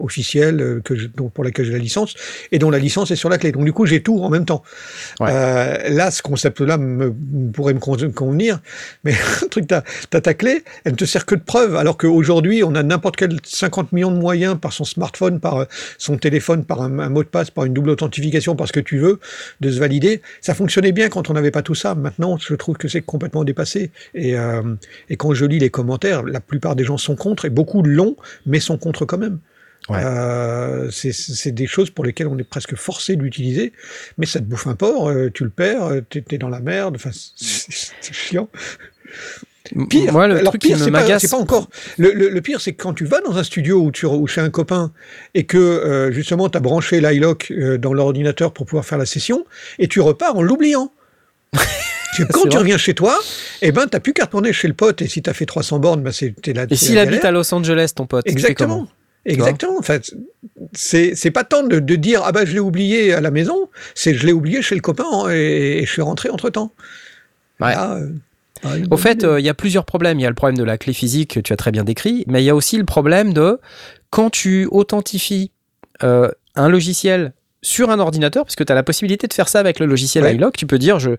officielle 0.00 0.80
que 0.84 0.94
je- 0.96 1.06
donc 1.08 1.32
pour 1.32 1.44
laquelle 1.44 1.64
j'ai 1.66 1.72
la 1.72 1.78
licence 1.78 2.14
et 2.50 2.58
dont 2.58 2.70
la 2.70 2.78
licence 2.78 3.10
est 3.10 3.16
sur 3.16 3.28
la 3.28 3.38
clé. 3.38 3.52
Donc 3.52 3.64
du 3.64 3.72
coup, 3.72 3.86
j'ai 3.86 4.02
tout 4.02 4.18
en 4.22 4.30
même 4.30 4.44
temps. 4.44 4.62
Ouais. 5.20 5.90
Là, 5.90 6.10
ce 6.10 6.22
concept-là 6.22 6.78
me, 6.78 7.12
pourrait 7.52 7.74
me 7.74 7.78
con- 7.80 7.96
convenir, 8.14 8.60
mais 9.04 9.12
un 9.44 9.46
truc, 9.48 9.66
t'as 9.66 9.82
as 10.12 10.20
ta 10.20 10.34
clé, 10.34 10.62
elle 10.84 10.92
ne 10.92 10.96
te 10.96 11.04
sert 11.04 11.26
que 11.26 11.34
de 11.34 11.40
preuve, 11.42 11.76
alors 11.76 11.96
qu'aujourd'hui, 11.96 12.62
on 12.64 12.74
a 12.74 12.82
n'importe 12.82 13.16
quel 13.16 13.36
50 13.44 13.92
millions 14.02 14.16
de 14.16 14.20
moyens 14.20 14.58
par 14.60 14.72
son 14.72 14.84
smartphone, 14.84 15.38
par 15.40 15.56
euh, 15.58 15.64
son 15.98 16.16
téléphone, 16.16 16.64
par 16.64 16.82
un, 16.82 16.98
un 16.98 17.08
mot 17.08 17.22
de 17.22 17.28
passe, 17.28 17.50
par 17.50 17.64
une 17.64 17.72
double 17.72 17.90
authentification, 17.90 18.56
par 18.56 18.66
ce 18.68 18.72
que 18.72 18.80
tu 18.80 18.98
veux, 18.98 19.20
de 19.60 19.70
se 19.70 19.78
valider. 19.78 20.22
Ça 20.40 20.54
fonctionnait 20.54 20.92
bien 20.92 21.08
quand 21.08 21.30
on 21.30 21.34
n'avait 21.34 21.50
pas 21.50 21.62
tout 21.62 21.74
ça. 21.74 21.94
Maintenant, 21.94 22.38
je 22.38 22.54
trouve 22.54 22.76
que 22.76 22.88
c'est 22.88 23.02
complètement 23.02 23.44
dépassé. 23.44 23.90
Et, 24.14 24.36
euh, 24.36 24.74
et 25.08 25.16
quand 25.16 25.34
je 25.34 25.44
lis 25.44 25.58
les 25.58 25.70
commentaires, 25.70 26.22
la 26.22 26.40
plupart 26.40 26.74
des 26.76 26.84
gens 26.84 26.98
sont 26.98 27.16
contre, 27.16 27.44
et 27.44 27.50
beaucoup 27.50 27.82
l'ont, 27.82 28.16
mais 28.46 28.60
sont 28.60 28.78
contre 28.78 29.04
quand 29.04 29.18
même. 29.18 29.38
Ouais. 29.88 29.98
Euh, 30.04 30.90
c'est- 30.90 31.50
des 31.52 31.66
choses 31.66 31.90
pour 31.90 32.04
lesquelles 32.04 32.28
on 32.28 32.38
est 32.38 32.44
presque 32.44 32.76
forcé 32.76 33.16
de 33.16 33.22
l'utiliser, 33.22 33.72
mais 34.16 34.26
ça 34.26 34.38
te 34.38 34.44
bouffe 34.44 34.68
un 34.68 34.76
port, 34.76 35.08
euh, 35.08 35.28
tu 35.34 35.42
le 35.42 35.50
perds, 35.50 35.90
t'es 36.08 36.22
t'es 36.22 36.38
dans 36.38 36.48
la 36.48 36.60
merde, 36.60 36.94
enfin, 36.96 37.10
c'est 37.36 38.12
chiant. 38.14 38.48
Pire, 39.88 40.12
Moi, 40.12 40.28
le 40.28 40.36
alors 40.36 40.52
truc 40.52 40.62
pire, 40.62 40.76
qui 40.76 40.82
me 40.90 41.18
c'est 41.18 41.30
pas, 41.30 41.36
encore. 41.36 41.68
Le, 41.96 42.12
le- 42.12 42.28
le 42.28 42.40
pire, 42.40 42.60
c'est 42.60 42.72
que 42.72 42.82
quand 42.82 42.92
tu 42.92 43.04
vas 43.04 43.20
dans 43.20 43.36
un 43.38 43.44
studio 43.44 43.80
ou, 43.80 43.90
tu, 43.90 44.04
ou 44.06 44.26
chez 44.26 44.40
un 44.40 44.50
copain 44.50 44.92
et 45.34 45.44
que 45.44 45.56
euh, 45.58 46.12
justement 46.12 46.48
tu 46.50 46.58
as 46.58 46.60
branché 46.60 47.00
l'iLock 47.00 47.50
euh, 47.50 47.78
dans 47.78 47.94
l'ordinateur 47.94 48.52
pour 48.52 48.66
pouvoir 48.66 48.84
faire 48.84 48.98
la 48.98 49.06
session 49.06 49.44
et 49.78 49.88
tu 49.88 50.00
repars 50.00 50.36
en 50.36 50.42
l'oubliant. 50.42 50.92
Quand 52.32 52.42
tu 52.42 52.48
vrai. 52.48 52.58
reviens 52.58 52.76
chez 52.76 52.92
toi, 52.92 53.18
eh 53.62 53.72
ben, 53.72 53.86
t'as 53.86 53.98
plus 54.00 54.12
qu'à 54.12 54.24
retourner 54.24 54.52
chez 54.52 54.68
le 54.68 54.74
pote 54.74 55.00
et 55.00 55.08
si 55.08 55.22
tu 55.22 55.30
as 55.30 55.32
fait 55.32 55.46
300 55.46 55.78
bornes, 55.78 56.02
ben, 56.02 56.12
c'est 56.12 56.34
t'es 56.42 56.52
là. 56.52 56.66
Et 56.68 56.76
s'il 56.76 56.98
habite 56.98 57.24
à 57.24 57.30
Los 57.30 57.52
Angeles, 57.54 57.92
ton 57.96 58.06
pote, 58.06 58.26
Exactement. 58.28 58.86
Exactement. 59.24 59.78
En 59.78 59.82
fait, 59.82 60.12
c'est 60.72 61.14
c'est 61.14 61.30
pas 61.30 61.44
tant 61.44 61.62
de, 61.62 61.78
de 61.78 61.94
dire 61.94 62.22
ah 62.24 62.32
bah 62.32 62.44
je 62.44 62.52
l'ai 62.52 62.58
oublié 62.60 63.14
à 63.14 63.20
la 63.20 63.30
maison, 63.30 63.70
c'est 63.94 64.14
je 64.14 64.26
l'ai 64.26 64.32
oublié 64.32 64.60
chez 64.62 64.74
le 64.74 64.80
copain 64.80 65.04
hein, 65.10 65.30
et, 65.30 65.78
et 65.78 65.86
je 65.86 65.90
suis 65.92 66.02
rentré 66.02 66.28
entre 66.28 66.50
temps. 66.50 66.72
Ouais. 67.60 67.74
Au 68.90 68.96
fait, 68.96 69.24
euh, 69.24 69.40
il 69.40 69.46
y 69.46 69.48
a 69.48 69.54
plusieurs 69.54 69.84
problèmes. 69.84 70.18
Il 70.20 70.22
y 70.22 70.26
a 70.26 70.28
le 70.28 70.34
problème 70.34 70.56
de 70.58 70.64
la 70.64 70.78
clé 70.78 70.92
physique 70.92 71.34
que 71.34 71.40
tu 71.40 71.52
as 71.52 71.56
très 71.56 71.70
bien 71.72 71.84
décrit, 71.84 72.24
mais 72.26 72.42
il 72.42 72.46
y 72.46 72.50
a 72.50 72.54
aussi 72.54 72.76
le 72.76 72.84
problème 72.84 73.32
de 73.32 73.58
quand 74.10 74.30
tu 74.30 74.66
authentifies 74.70 75.50
euh, 76.02 76.30
un 76.54 76.68
logiciel 76.68 77.32
sur 77.64 77.90
un 77.90 78.00
ordinateur, 78.00 78.44
parce 78.44 78.56
que 78.56 78.64
tu 78.64 78.72
as 78.72 78.74
la 78.74 78.82
possibilité 78.82 79.28
de 79.28 79.32
faire 79.32 79.48
ça 79.48 79.60
avec 79.60 79.78
le 79.78 79.86
logiciel 79.86 80.24
Ouais. 80.24 80.34
iLock, 80.34 80.56
tu 80.56 80.66
peux 80.66 80.78
dire 80.78 80.98
je, 80.98 81.10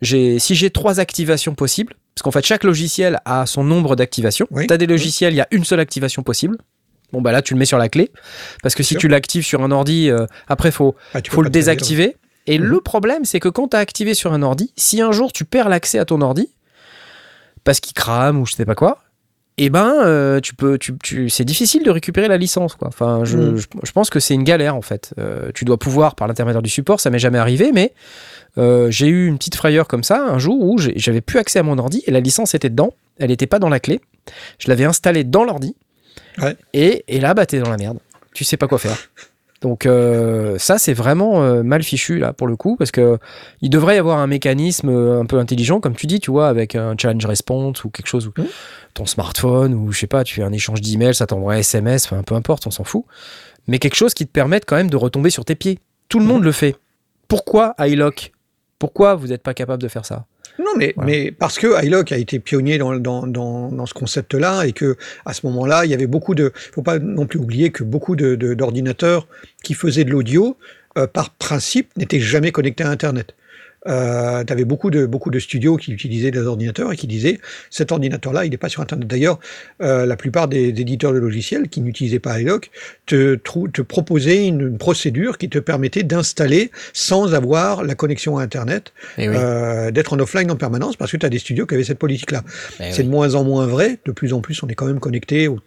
j'ai, 0.00 0.38
si 0.38 0.54
j'ai 0.54 0.70
trois 0.70 1.00
activations 1.00 1.54
possibles, 1.54 1.94
parce 2.14 2.22
qu'en 2.22 2.30
fait 2.30 2.44
chaque 2.46 2.62
logiciel 2.62 3.18
a 3.24 3.46
son 3.46 3.64
nombre 3.64 3.96
d'activations. 3.96 4.46
Oui. 4.52 4.66
Tu 4.68 4.72
as 4.72 4.76
des 4.78 4.86
logiciels, 4.86 5.34
il 5.34 5.36
y 5.36 5.40
a 5.40 5.48
une 5.50 5.64
seule 5.64 5.80
activation 5.80 6.22
possible. 6.22 6.56
Bon 7.12 7.20
bah 7.20 7.32
là 7.32 7.42
tu 7.42 7.54
le 7.54 7.58
mets 7.58 7.64
sur 7.64 7.78
la 7.78 7.88
clé, 7.88 8.12
parce 8.62 8.74
que 8.76 8.82
si 8.84 8.94
sûr. 8.94 9.00
tu 9.00 9.08
l'actives 9.08 9.44
sur 9.44 9.62
un 9.62 9.72
ordi, 9.72 10.08
euh, 10.08 10.26
après 10.46 10.70
faut 10.70 10.94
Ah, 11.14 11.20
faut 11.28 11.42
le 11.42 11.50
désactiver. 11.50 12.16
Et 12.46 12.58
Mhm. 12.58 12.64
le 12.64 12.80
problème, 12.80 13.24
c'est 13.24 13.40
que 13.40 13.48
quand 13.48 13.68
tu 13.68 13.76
as 13.76 13.80
activé 13.80 14.14
sur 14.14 14.32
un 14.32 14.42
ordi, 14.42 14.72
si 14.76 15.02
un 15.02 15.10
jour 15.12 15.32
tu 15.32 15.44
perds 15.44 15.68
l'accès 15.68 15.98
à 15.98 16.04
ton 16.04 16.20
ordi, 16.22 16.48
parce 17.68 17.80
qu'il 17.80 17.92
crame 17.92 18.40
ou 18.40 18.46
je 18.46 18.54
sais 18.54 18.64
pas 18.64 18.74
quoi, 18.74 18.96
eh 19.58 19.68
ben, 19.68 19.92
euh, 20.06 20.40
tu 20.40 20.54
peux, 20.54 20.78
tu, 20.78 20.94
tu- 21.02 21.28
c'est 21.28 21.44
difficile 21.44 21.82
de 21.82 21.90
récupérer 21.90 22.26
la 22.28 22.38
licence. 22.38 22.76
Quoi. 22.76 22.88
Enfin, 22.88 23.20
je, 23.24 23.56
je, 23.58 23.66
je 23.82 23.92
pense 23.92 24.08
que 24.08 24.20
c'est 24.20 24.32
une 24.32 24.42
galère 24.42 24.74
en 24.74 24.80
fait. 24.80 25.12
Euh, 25.18 25.50
tu 25.54 25.66
dois 25.66 25.76
pouvoir 25.76 26.14
par 26.14 26.28
l'intermédiaire 26.28 26.62
du 26.62 26.70
support, 26.70 26.98
ça 26.98 27.10
m'est 27.10 27.18
jamais 27.18 27.36
arrivé, 27.36 27.70
mais 27.74 27.92
euh, 28.56 28.90
j'ai 28.90 29.08
eu 29.08 29.26
une 29.26 29.36
petite 29.36 29.56
frayeur 29.56 29.86
comme 29.86 30.02
ça 30.02 30.24
un 30.24 30.38
jour 30.38 30.58
où 30.62 30.78
j'avais 30.78 31.20
plus 31.20 31.38
accès 31.38 31.58
à 31.58 31.62
mon 31.62 31.76
ordi 31.76 32.02
et 32.06 32.10
la 32.10 32.20
licence 32.20 32.54
était 32.54 32.70
dedans, 32.70 32.94
elle 33.18 33.28
n'était 33.28 33.46
pas 33.46 33.58
dans 33.58 33.68
la 33.68 33.80
clé. 33.80 34.00
Je 34.58 34.68
l'avais 34.68 34.84
installée 34.86 35.24
dans 35.24 35.44
l'ordi. 35.44 35.76
Ouais. 36.40 36.56
Et, 36.72 37.04
et 37.06 37.20
là, 37.20 37.34
bah, 37.34 37.44
t'es 37.44 37.58
dans 37.60 37.68
la 37.70 37.76
merde. 37.76 37.98
Tu 38.32 38.44
sais 38.44 38.56
pas 38.56 38.66
quoi 38.68 38.78
faire. 38.78 38.96
Donc 39.60 39.86
euh, 39.86 40.56
ça 40.58 40.78
c'est 40.78 40.92
vraiment 40.92 41.42
euh, 41.42 41.62
mal 41.64 41.82
fichu 41.82 42.18
là 42.18 42.32
pour 42.32 42.46
le 42.46 42.54
coup 42.54 42.76
parce 42.76 42.92
que 42.92 43.18
il 43.60 43.70
devrait 43.70 43.96
y 43.96 43.98
avoir 43.98 44.18
un 44.18 44.28
mécanisme 44.28 44.88
euh, 44.88 45.20
un 45.20 45.26
peu 45.26 45.38
intelligent 45.38 45.80
comme 45.80 45.96
tu 45.96 46.06
dis 46.06 46.20
tu 46.20 46.30
vois 46.30 46.48
avec 46.48 46.76
un 46.76 46.94
challenge 46.96 47.26
response 47.26 47.82
ou 47.82 47.90
quelque 47.90 48.06
chose 48.06 48.28
où 48.28 48.32
ton 48.94 49.04
smartphone 49.04 49.74
ou 49.74 49.90
je 49.90 49.98
sais 49.98 50.06
pas 50.06 50.22
tu 50.22 50.36
fais 50.36 50.44
un 50.44 50.52
échange 50.52 50.80
d'emails 50.80 51.16
ça 51.16 51.26
t'envoie 51.26 51.54
un 51.54 51.58
SMS 51.58 52.06
enfin 52.06 52.22
peu 52.22 52.36
importe 52.36 52.66
on 52.66 52.70
s'en 52.70 52.84
fout. 52.84 53.04
Mais 53.66 53.78
quelque 53.78 53.96
chose 53.96 54.14
qui 54.14 54.26
te 54.26 54.32
permette 54.32 54.64
quand 54.64 54.76
même 54.76 54.90
de 54.90 54.96
retomber 54.96 55.28
sur 55.28 55.44
tes 55.44 55.54
pieds. 55.54 55.78
Tout 56.08 56.20
le 56.20 56.24
monde 56.24 56.42
le 56.42 56.52
fait. 56.52 56.74
Pourquoi 57.28 57.74
iLock? 57.78 58.32
Pourquoi 58.78 59.14
vous 59.14 59.26
n'êtes 59.26 59.42
pas 59.42 59.52
capable 59.52 59.82
de 59.82 59.88
faire 59.88 60.06
ça? 60.06 60.24
Non, 60.58 60.72
mais, 60.76 60.92
Voilà. 60.96 61.10
mais 61.10 61.30
parce 61.30 61.58
que 61.58 61.84
iLock 61.84 62.10
a 62.12 62.16
été 62.18 62.38
pionnier 62.40 62.78
dans, 62.78 62.96
dans, 62.96 63.26
dans, 63.26 63.70
dans 63.70 63.86
ce 63.86 63.94
concept-là 63.94 64.64
et 64.64 64.72
que 64.72 64.96
à 65.24 65.32
ce 65.32 65.46
moment-là, 65.46 65.84
il 65.84 65.90
y 65.90 65.94
avait 65.94 66.06
beaucoup 66.08 66.34
de. 66.34 66.52
faut 66.72 66.82
pas 66.82 66.98
non 66.98 67.26
plus 67.26 67.38
oublier 67.38 67.70
que 67.70 67.84
beaucoup 67.84 68.16
de- 68.16 68.34
de- 68.34 68.54
d'ordinateurs 68.54 69.28
qui 69.62 69.74
faisaient 69.74 70.04
de 70.04 70.10
l'audio, 70.10 70.56
euh, 70.96 71.06
par 71.06 71.30
principe, 71.30 71.96
n'étaient 71.96 72.20
jamais 72.20 72.50
connectés 72.50 72.82
à 72.84 72.90
Internet. 72.90 73.34
Euh, 73.86 74.42
tu 74.44 74.52
avais 74.52 74.64
beaucoup 74.64 74.90
de, 74.90 75.06
beaucoup 75.06 75.30
de 75.30 75.38
studios 75.38 75.76
qui 75.76 75.92
utilisaient 75.92 76.30
des 76.32 76.40
ordinateurs 76.40 76.92
et 76.92 76.96
qui 76.96 77.06
disaient 77.06 77.38
cet 77.70 77.92
ordinateur-là, 77.92 78.44
il 78.44 78.50
n'est 78.50 78.56
pas 78.56 78.68
sur 78.68 78.82
Internet. 78.82 79.06
D'ailleurs, 79.06 79.38
euh, 79.82 80.04
la 80.04 80.16
plupart 80.16 80.48
des, 80.48 80.72
des 80.72 80.82
éditeurs 80.82 81.12
de 81.12 81.18
logiciels 81.18 81.68
qui 81.68 81.80
n'utilisaient 81.80 82.18
pas 82.18 82.40
iLock 82.40 82.70
te, 83.06 83.36
proposaient 83.82 84.46
une, 84.46 84.60
une 84.62 84.78
procédure 84.78 85.38
qui 85.38 85.48
te 85.48 85.58
permettait 85.58 86.02
d'installer 86.02 86.70
sans 86.92 87.34
avoir 87.34 87.84
la 87.84 87.94
connexion 87.94 88.36
à 88.38 88.42
Internet 88.42 88.92
Eh 89.16 89.28
oui. 89.28 89.34
euh, 89.38 89.90
d'être 89.90 90.12
en 90.12 90.18
offline 90.18 90.50
en 90.50 90.56
permanence 90.56 90.96
parce 90.96 91.12
que 91.12 91.16
tu 91.16 91.26
as 91.26 91.30
des 91.30 91.38
studios 91.38 91.66
qui 91.66 91.74
avaient 91.74 91.84
cette 91.84 91.98
politique-là. 91.98 92.42
Eh 92.80 92.90
c'est 92.92 92.98
oui. 93.02 93.04
de 93.04 93.10
moins 93.10 93.34
en 93.34 93.44
moins 93.44 93.66
vrai. 93.66 93.98
De 94.04 94.12
plus 94.12 94.32
en 94.32 94.40
plus, 94.40 94.60
on 94.62 94.66
est 94.68 94.74
quand 94.74 94.86
même 94.86 95.00
connecté, 95.00 95.48
au- 95.48 95.60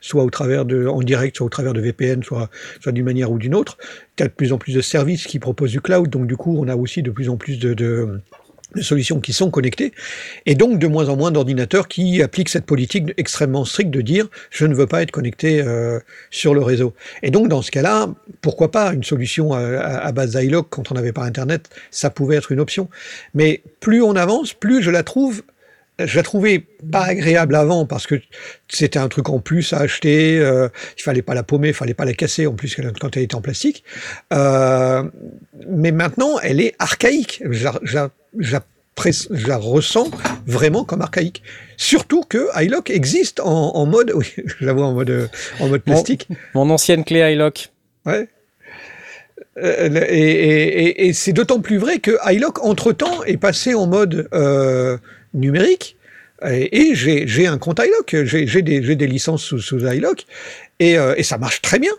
soit 0.00 0.24
au 0.24 0.30
travers 0.30 0.64
de, 0.64 0.86
en 0.86 1.00
direct, 1.00 1.36
soit 1.36 1.46
au 1.46 1.50
travers 1.50 1.72
de 1.72 1.80
VPN, 1.80 2.22
soit, 2.22 2.50
soit 2.80 2.92
d'une 2.92 3.04
manière 3.04 3.30
ou 3.30 3.38
d'une 3.38 3.54
autre. 3.54 3.78
Tu 4.16 4.22
as 4.22 4.28
de 4.28 4.32
plus 4.32 4.52
en 4.52 4.58
plus 4.58 4.74
de 4.74 4.80
services 4.80 5.26
qui 5.26 5.38
proposent 5.38 5.72
du 5.72 5.80
cloud, 5.80 6.08
donc 6.08 6.26
du 6.26 6.36
coup, 6.36 6.56
on 6.58 6.68
a 6.68 6.76
aussi 6.76 7.02
de 7.02 7.10
plus 7.10 7.28
en 7.28 7.36
plus 7.36 7.58
de, 7.58 8.20
solutions 8.80 9.20
qui 9.20 9.32
sont 9.32 9.50
connectées, 9.50 9.92
et 10.46 10.54
donc 10.54 10.78
de 10.78 10.86
moins 10.86 11.08
en 11.08 11.16
moins 11.16 11.30
d'ordinateurs 11.30 11.88
qui 11.88 12.22
appliquent 12.22 12.48
cette 12.48 12.66
politique 12.66 13.12
extrêmement 13.16 13.64
stricte 13.64 13.90
de 13.90 14.00
dire 14.00 14.28
je 14.50 14.64
ne 14.66 14.74
veux 14.74 14.86
pas 14.86 15.02
être 15.02 15.10
connecté 15.10 15.60
euh, 15.60 15.98
sur 16.30 16.54
le 16.54 16.62
réseau. 16.62 16.94
Et 17.22 17.30
donc 17.30 17.48
dans 17.48 17.62
ce 17.62 17.70
cas-là, 17.70 18.08
pourquoi 18.40 18.70
pas 18.70 18.92
une 18.92 19.02
solution 19.02 19.52
à, 19.52 20.12
base 20.12 20.36
d'iLock 20.36 20.68
quand 20.70 20.92
on 20.92 20.94
n'avait 20.94 21.12
pas 21.12 21.24
Internet, 21.24 21.68
ça 21.90 22.10
pouvait 22.10 22.36
être 22.36 22.52
une 22.52 22.60
option. 22.60 22.88
Mais 23.34 23.62
plus 23.80 24.02
on 24.02 24.14
avance, 24.14 24.54
plus 24.54 24.82
je 24.82 24.90
la 24.90 25.02
trouve 25.02 25.42
je 26.06 26.16
la 26.16 26.22
trouvais 26.22 26.64
pas 26.90 27.04
agréable 27.04 27.54
avant 27.54 27.86
parce 27.86 28.06
que 28.06 28.14
c'était 28.68 28.98
un 28.98 29.08
truc 29.08 29.28
en 29.28 29.38
plus 29.40 29.72
à 29.72 29.78
acheter. 29.78 30.38
Euh, 30.38 30.68
il 30.98 31.02
fallait 31.02 31.22
pas 31.22 31.34
la 31.34 31.42
paumer, 31.42 31.68
il 31.68 31.74
fallait 31.74 31.94
pas 31.94 32.04
la 32.04 32.14
casser 32.14 32.46
en 32.46 32.52
plus 32.54 32.76
quand 33.00 33.16
elle 33.16 33.22
était 33.24 33.34
en 33.34 33.40
plastique. 33.40 33.84
Euh, 34.32 35.02
mais 35.68 35.92
maintenant, 35.92 36.38
elle 36.42 36.60
est 36.60 36.74
archaïque. 36.78 37.42
Je 37.50 37.64
la, 37.64 37.72
je 37.82 37.94
la- 37.94 38.10
je 38.38 38.52
la 38.52 38.62
press- 38.94 39.28
je 39.30 39.46
la 39.46 39.56
ressens 39.56 40.10
vraiment 40.46 40.84
comme 40.84 41.00
archaïque. 41.02 41.42
Surtout 41.76 42.22
que 42.28 42.46
iLock 42.62 42.90
existe 42.90 43.40
en, 43.40 43.74
en 43.74 43.86
mode, 43.86 44.12
oui, 44.14 44.26
je 44.36 44.64
la 44.64 44.72
vois 44.72 44.86
en 44.86 44.92
mode, 44.92 45.28
en 45.60 45.68
mode 45.68 45.82
plastique. 45.82 46.28
Mon 46.54 46.68
ancienne 46.70 47.04
clé 47.04 47.32
iLock. 47.32 47.70
Ouais. 48.06 48.28
Euh, 49.58 49.88
le- 49.88 50.12
et 50.12 50.30
et- 50.30 50.84
et- 50.84 51.06
et 51.08 51.12
c'est 51.12 51.32
d'autant 51.32 51.60
plus 51.60 51.76
vrai 51.78 51.98
que 51.98 52.12
iLock, 52.32 52.64
entre-temps, 52.64 53.24
est 53.24 53.36
passé 53.36 53.74
en 53.74 53.86
mode 53.86 54.28
euh, 54.32 54.96
numérique. 55.34 55.96
Et, 56.48 56.90
et 56.90 56.94
j'ai 56.94 57.26
j'ai 57.26 57.46
un 57.46 57.58
compte 57.58 57.80
iLock, 57.80 58.24
j'ai 58.24 58.46
j'ai 58.46 58.62
des, 58.62 58.82
j'ai 58.82 58.96
des 58.96 59.06
licences 59.06 59.42
sous, 59.44 59.58
sous 59.60 59.78
iLock, 59.86 60.24
et, 60.80 60.98
euh, 60.98 61.14
et 61.16 61.22
ça 61.22 61.38
marche 61.38 61.60
très 61.62 61.78
bien. 61.78 61.92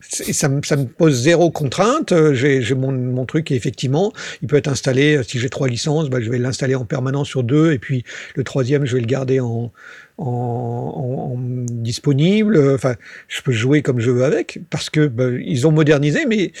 Ça 0.00 0.48
ça 0.64 0.76
me 0.76 0.86
pose 0.86 1.20
zéro 1.22 1.50
contrainte. 1.50 2.12
Euh, 2.12 2.32
J'ai 2.34 2.62
j'ai 2.62 2.74
mon, 2.76 2.92
mon 2.92 3.26
truc 3.26 3.50
et 3.50 3.56
effectivement, 3.56 4.12
il 4.42 4.48
peut 4.48 4.56
être 4.56 4.68
installé. 4.68 5.16
euh, 5.16 5.22
Si 5.24 5.38
j'ai 5.40 5.48
trois 5.50 5.66
licences, 5.68 6.08
bah, 6.08 6.20
je 6.20 6.30
vais 6.30 6.38
l'installer 6.38 6.76
en 6.76 6.84
permanence 6.84 7.28
sur 7.28 7.42
deux, 7.42 7.72
et 7.72 7.78
puis 7.80 8.04
le 8.36 8.44
troisième, 8.44 8.84
je 8.86 8.94
vais 8.94 9.00
le 9.00 9.06
garder 9.08 9.40
en, 9.40 9.72
en, 10.18 11.36
disponible. 11.38 12.58
Enfin, 12.74 12.94
je 13.28 13.42
peux 13.42 13.52
jouer 13.52 13.82
comme 13.82 13.98
je 14.00 14.10
veux 14.12 14.24
avec 14.24 14.60
parce 14.70 14.88
que 14.90 15.08
bah, 15.08 15.30
ils 15.44 15.66
ont 15.66 15.72
modernisé, 15.72 16.26
mais 16.26 16.52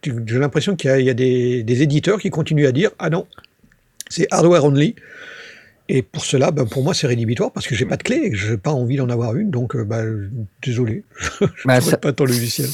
tu- 0.00 0.14
J'ai 0.26 0.38
l'impression 0.38 0.76
qu'il 0.76 0.90
y 0.90 0.92
a, 0.92 0.98
il 1.00 1.06
y 1.06 1.10
a 1.10 1.14
des, 1.14 1.62
des 1.62 1.82
éditeurs 1.82 2.20
qui 2.20 2.30
continuent 2.30 2.66
à 2.66 2.72
dire 2.72 2.90
ah 2.98 3.10
non, 3.10 3.26
c'est 4.08 4.26
hardware 4.30 4.64
only. 4.64 4.94
Et 5.88 6.02
pour 6.02 6.24
cela, 6.24 6.50
bah, 6.50 6.64
pour 6.68 6.82
moi, 6.82 6.94
c'est 6.94 7.06
rédhibitoire 7.06 7.52
parce 7.52 7.68
que 7.68 7.76
j'ai 7.76 7.84
pas 7.86 7.96
de 7.96 8.02
clé, 8.02 8.16
et 8.24 8.30
que 8.30 8.36
j'ai 8.36 8.56
pas 8.56 8.72
envie 8.72 8.96
d'en 8.96 9.08
avoir 9.08 9.36
une, 9.36 9.50
donc 9.52 9.76
euh, 9.76 9.84
bah, 9.84 10.02
désolé, 10.60 11.04
je 11.40 11.46
Bah, 11.64 11.76
ne 11.76 11.80
ça- 11.80 11.96
pas 11.96 12.12
ton 12.12 12.24
logiciel. 12.24 12.66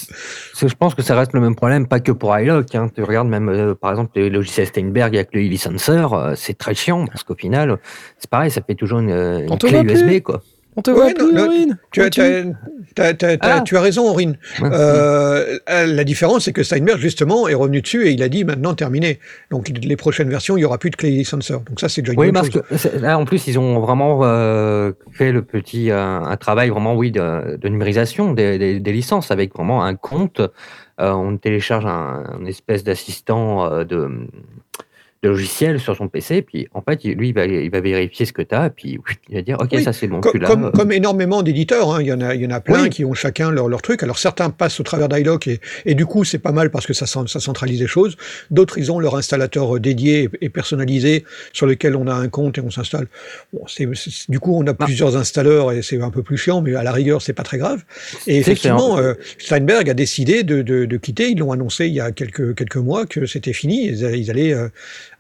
Je 0.59 0.75
pense 0.75 0.95
que 0.95 1.03
ça 1.03 1.15
reste 1.15 1.35
le 1.35 1.41
même 1.41 1.55
problème, 1.55 1.87
pas 1.87 2.01
que 2.01 2.11
pour 2.11 2.35
iLock. 2.39 2.75
Hein. 2.75 2.89
Tu 2.95 3.03
regardes 3.03 3.29
même, 3.29 3.51
euh, 3.51 3.75
par 3.75 3.91
exemple, 3.91 4.13
les 4.15 4.31
logiciels 4.31 4.67
Steinberg 4.67 5.15
avec 5.15 5.29
le 5.35 5.41
e-licenser, 5.43 6.07
euh, 6.15 6.35
c'est 6.37 6.57
très 6.57 6.75
chiant 6.75 7.05
parce 7.07 7.23
qu'au 7.23 7.35
final, 7.35 7.77
c'est 8.19 8.31
pareil, 8.31 8.51
ça 8.51 8.63
fait 8.63 8.75
toujours 8.77 9.01
une, 9.01 9.47
clé 9.59 9.83
USB, 9.83 10.07
plus? 10.07 10.23
quoi. 10.23 10.43
On 10.77 10.81
te 10.83 10.91
Ouais, 10.91 10.97
voit 10.97 11.09
non, 11.09 11.15
plus, 11.27 11.35
non, 11.35 11.47
Aurine 11.47 11.79
Tu 11.91 12.01
as, 12.03 12.09
t'as- 12.09 13.13
t'as- 13.15 13.37
Ah. 13.43 13.61
tu 13.61 13.77
as 13.77 13.81
raison, 13.83 14.09
Aurine. 14.09 14.39
Ouais. 14.61 14.69
Euh, 14.73 15.59
la 15.69 16.05
différence, 16.05 16.45
c'est 16.47 16.53
que 16.55 16.63
Steinberg, 16.63 16.99
justement, 16.99 17.47
est 17.49 17.55
revenu 17.55 17.83
dessus 17.83 18.07
et 18.07 18.13
il 18.13 18.23
a 18.23 18.29
dit 18.31 18.45
maintenant 18.45 18.75
terminé. 18.75 19.19
Donc 19.51 19.69
les 19.69 19.97
prochaines 19.97 20.31
versions, 20.31 20.57
il 20.57 20.61
y 20.61 20.65
aura 20.65 20.79
plus 20.79 20.91
de 20.91 20.97
clé 20.97 21.11
licenser. 21.11 21.53
Donc 21.53 21.79
ça, 21.79 21.89
c'est 21.91 22.01
déjà 22.03 22.15
une 22.15 22.21
Oui, 22.21 22.27
bonne 22.31 22.35
parce 22.35 22.51
chose. 22.51 22.91
que 22.93 22.99
là, 22.99 23.19
en 23.19 23.25
plus, 23.27 23.47
ils 23.49 23.59
ont 23.59 23.81
vraiment 23.81 24.21
euh, 24.23 24.93
fait 25.11 25.31
le 25.33 25.43
petit, 25.43 25.91
euh, 25.91 26.01
un 26.21 26.37
travail 26.37 26.71
vraiment, 26.71 26.95
oui, 26.95 27.11
de, 27.11 27.57
de 27.57 27.69
numérisation 27.69 28.33
des, 28.33 28.57
des- 28.59 28.81
des 28.81 28.93
licences 28.93 29.31
avec 29.31 29.55
vraiment 29.55 29.85
un 29.85 29.95
compte. 29.95 30.41
Euh, 31.01 31.13
on 31.13 31.37
télécharge 31.37 31.85
un, 31.87 32.25
un 32.41 32.45
espèce 32.47 32.85
d'assistant 32.85 33.65
euh, 33.71 33.85
de 33.85 34.09
logiciel 35.23 35.79
sur 35.81 35.97
son 35.97 36.09
PC, 36.09 36.43
puis 36.43 36.67
en 36.75 36.83
fait, 36.83 37.05
lui, 37.05 37.29
il 37.29 37.35
va, 37.35 37.47
il 37.47 37.71
va 37.71 37.81
vérifier 37.81 38.27
ce 38.27 38.33
que 38.33 38.43
tu 38.43 38.55
as, 38.55 38.71
puis 38.71 38.99
il 39.29 39.35
va 39.37 39.43
dire, 39.43 39.57
OK, 39.61 39.69
Oui, 39.73 39.83
ça 39.85 39.93
c'est 39.93 40.09
bon, 40.09 40.21
Co- 40.21 40.33
tu 40.33 40.39
l'as. 40.39 40.49
comme, 40.49 40.73
comme 40.73 40.91
énormément 40.93 41.43
d'éditeurs, 41.43 41.95
hein, 41.95 41.99
il 42.01 42.09
y 42.09 42.13
en 42.13 42.21
a, 42.21 42.35
il 42.35 42.43
y 42.43 42.47
en 42.47 42.51
a 42.51 42.61
plein 42.61 42.85
Oui. 42.85 42.91
qui 42.91 43.05
ont 43.05 43.15
chacun 43.15 43.51
leur, 43.51 43.69
leur 43.69 43.83
truc. 43.83 44.03
Alors 44.03 44.19
certains 44.19 44.51
passent 44.51 44.81
au 44.81 44.83
travers 44.83 45.09
d'iLock 45.09 45.47
et, 45.47 45.61
et 45.87 45.95
du 45.95 46.07
coup 46.07 46.25
c'est 46.25 46.39
pas 46.39 46.53
mal 46.53 46.71
parce 46.71 46.87
que 46.87 46.93
ça, 46.93 47.07
ça 47.07 47.41
centralise 47.41 47.81
les 47.81 47.87
choses. 47.87 48.17
D'autres 48.51 48.79
ils 48.79 48.91
ont 48.91 48.99
leur 48.99 49.17
installateur 49.17 49.77
euh, 49.77 49.81
dédié 49.81 50.29
et, 50.41 50.49
personnalisé 50.49 51.25
sur 51.53 51.67
lequel 51.67 51.95
on 51.97 52.07
a 52.09 52.15
un 52.15 52.29
compte 52.29 52.59
et 52.59 52.61
on 52.61 52.71
s'installe. 52.71 53.07
Bon, 53.53 53.65
du 54.29 54.41
coup 54.41 54.57
on 54.57 54.67
a 54.67 54.75
plusieurs 54.75 55.17
installeurs 55.17 55.73
et 55.73 55.83
c'est 55.83 56.01
un 56.01 56.11
peu 56.11 56.23
plus 56.23 56.37
chiant, 56.37 56.63
mais 56.63 56.75
à 56.75 56.83
la 56.83 56.93
rigueur 56.93 57.23
c'est 57.23 57.33
pas 57.33 57.43
très 57.45 57.59
grave. 57.59 57.85
Et 58.27 58.39
effectivement, 58.39 58.99
euh, 58.99 59.15
Steinberg 59.39 59.89
a 59.89 59.95
décidé 59.95 60.43
de, 60.43 60.63
de, 60.63 60.85
de 60.85 60.97
quitter. 60.97 61.31
Ils 61.31 61.39
l'ont 61.39 61.53
annoncé 61.53 61.87
il 61.87 61.95
y 61.95 62.01
a 62.01 62.11
quelques 62.13 62.55
quelques 62.57 62.77
mois 62.77 63.07
que 63.07 63.27
c'était 63.27 63.53
fini. 63.53 63.87
Ils, 63.87 64.05
allaient- 64.05 64.19
ils 64.21 64.31
allaient 64.31 64.53
euh, 64.55 64.69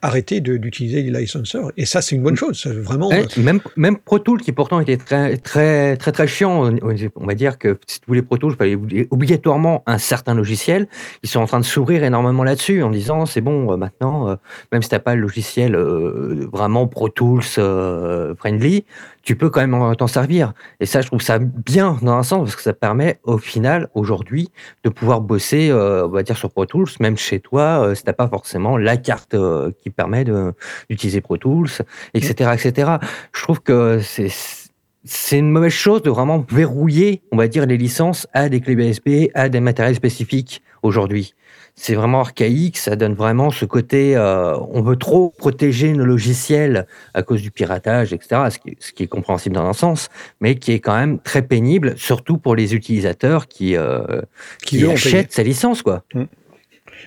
arrêter 0.02 0.40
d'utiliser 0.40 1.02
les 1.02 1.20
licenseurs. 1.20 1.72
Et 1.76 1.86
ça 1.86 2.02
c'est 2.02 2.16
une 2.16 2.22
bonne 2.22 2.36
chose. 2.36 2.66
Vraiment. 2.66 3.10
Euh, 3.12 3.24
même, 3.38 3.60
même 3.76 3.96
Pro 3.96 4.18
Tools, 4.18 4.40
qui 4.40 4.52
pourtant 4.52 4.80
était 4.80 4.96
très, 4.96 5.36
très, 5.36 5.96
très, 5.96 6.12
très 6.12 6.26
chiant, 6.26 6.70
on 7.16 7.26
va 7.26 7.34
dire 7.34 7.56
que 7.58 7.78
si 7.86 8.00
tu 8.00 8.06
voulais 8.08 8.22
Pro 8.22 8.36
Tools, 8.36 8.52
il 8.52 8.56
fallait 8.56 8.76
obli- 8.76 9.06
obligatoirement 9.10 9.82
un 9.86 9.98
certain 9.98 10.34
logiciel. 10.34 10.88
Ils 11.22 11.28
sont 11.28 11.40
en 11.40 11.46
train 11.46 11.60
de 11.60 11.64
s'ouvrir 11.64 12.04
énormément 12.04 12.44
là-dessus 12.44 12.82
en 12.82 12.90
disant 12.90 13.26
c'est 13.26 13.40
bon, 13.40 13.72
euh, 13.72 13.76
maintenant, 13.76 14.28
euh, 14.28 14.36
même 14.72 14.82
si 14.82 14.88
tu 14.88 14.94
n'as 14.94 14.98
pas 14.98 15.14
le 15.14 15.22
logiciel 15.22 15.76
vraiment 16.52 16.86
Pro 16.88 17.08
Tools 17.08 17.42
friendly, 18.38 18.84
tu 19.23 19.36
peux 19.36 19.51
quand 19.51 19.61
même 19.61 19.74
en- 19.74 19.94
t'en 19.94 20.07
servir. 20.07 20.53
Et 20.81 20.86
ça, 20.86 21.01
je 21.01 21.07
trouve 21.07 21.23
ça 21.23 21.39
bien 21.39 21.99
dans 22.03 22.12
un 22.15 22.23
sens 22.23 22.40
parce 22.44 22.57
que 22.57 22.62
ça 22.62 22.73
permet 22.73 23.19
au 23.23 23.39
final, 23.39 23.89
aujourd'hui, 23.94 24.51
de 24.85 24.89
pouvoir 24.90 25.20
bosser, 25.20 25.70
euh, 25.70 26.07
on 26.07 26.11
va 26.11 26.23
dire, 26.23 26.36
sur 26.36 26.51
Pro 26.51 26.66
Tools, 26.66 26.89
même 27.01 27.16
chez 27.16 27.40
toi, 27.40 27.86
euh, 27.86 27.94
si 27.94 28.03
tu 28.03 28.09
n'as 28.09 28.15
pas 28.15 28.28
forcément 28.28 28.77
la 28.77 28.97
carte 28.97 29.35
euh, 29.35 29.70
qui 29.82 29.90
permet 29.90 30.24
d'utiliser 30.89 31.20
Pro 31.20 31.36
Tools, 31.36 31.69
etc., 32.15 32.51
etc. 32.55 32.93
Je 33.35 33.43
trouve 33.43 33.61
que 33.61 34.01
c'est 34.01 34.28
c'est 35.05 35.39
une 35.39 35.51
mauvaise 35.51 35.73
chose 35.73 36.03
de 36.03 36.11
vraiment 36.11 36.47
verrouiller, 36.49 37.23
on 37.32 37.36
va 37.36 37.49
dire, 37.49 37.66
les 37.66 37.77
licences 37.77 38.28
à 38.35 38.49
des 38.49 38.61
clés 38.61 38.74
USB, 38.74 39.31
à 39.35 39.49
des 39.49 39.59
matériels 39.59 39.97
spécifiques 39.97 40.62
aujourd'hui. 40.85 41.35
C'est 41.74 41.94
vraiment 41.94 42.20
archaïque, 42.20 42.77
ça 42.77 42.97
donne 42.97 43.15
vraiment 43.15 43.51
ce 43.51 43.65
côté, 43.65 44.15
euh, 44.15 44.57
on 44.70 44.82
veut 44.82 44.97
trop 44.97 45.32
protéger 45.36 45.93
nos 45.93 46.05
logiciels 46.05 46.86
à 47.15 47.23
cause 47.23 47.40
du 47.43 47.51
piratage, 47.51 48.12
etc., 48.12 48.43
ce 48.51 48.59
qui, 48.59 48.77
ce 48.78 48.93
qui 48.93 49.05
est 49.05 49.09
compréhensible 49.09 49.55
dans 49.55 49.65
un 49.65 49.73
sens, 49.73 50.11
mais 50.40 50.55
qui 50.55 50.73
est 50.73 50.81
quand 50.81 50.94
même 50.94 51.19
très 51.19 51.43
pénible, 51.43 51.94
surtout 51.97 52.36
pour 52.36 52.57
les 52.57 52.74
utilisateurs 52.74 53.49
qui, 53.49 53.77
euh, 53.77 54.20
Qui, 54.65 54.78
qui, 54.78 54.86
achètent 54.86 55.32
ces 55.32 55.44
licences, 55.44 55.82
quoi. 55.82 56.05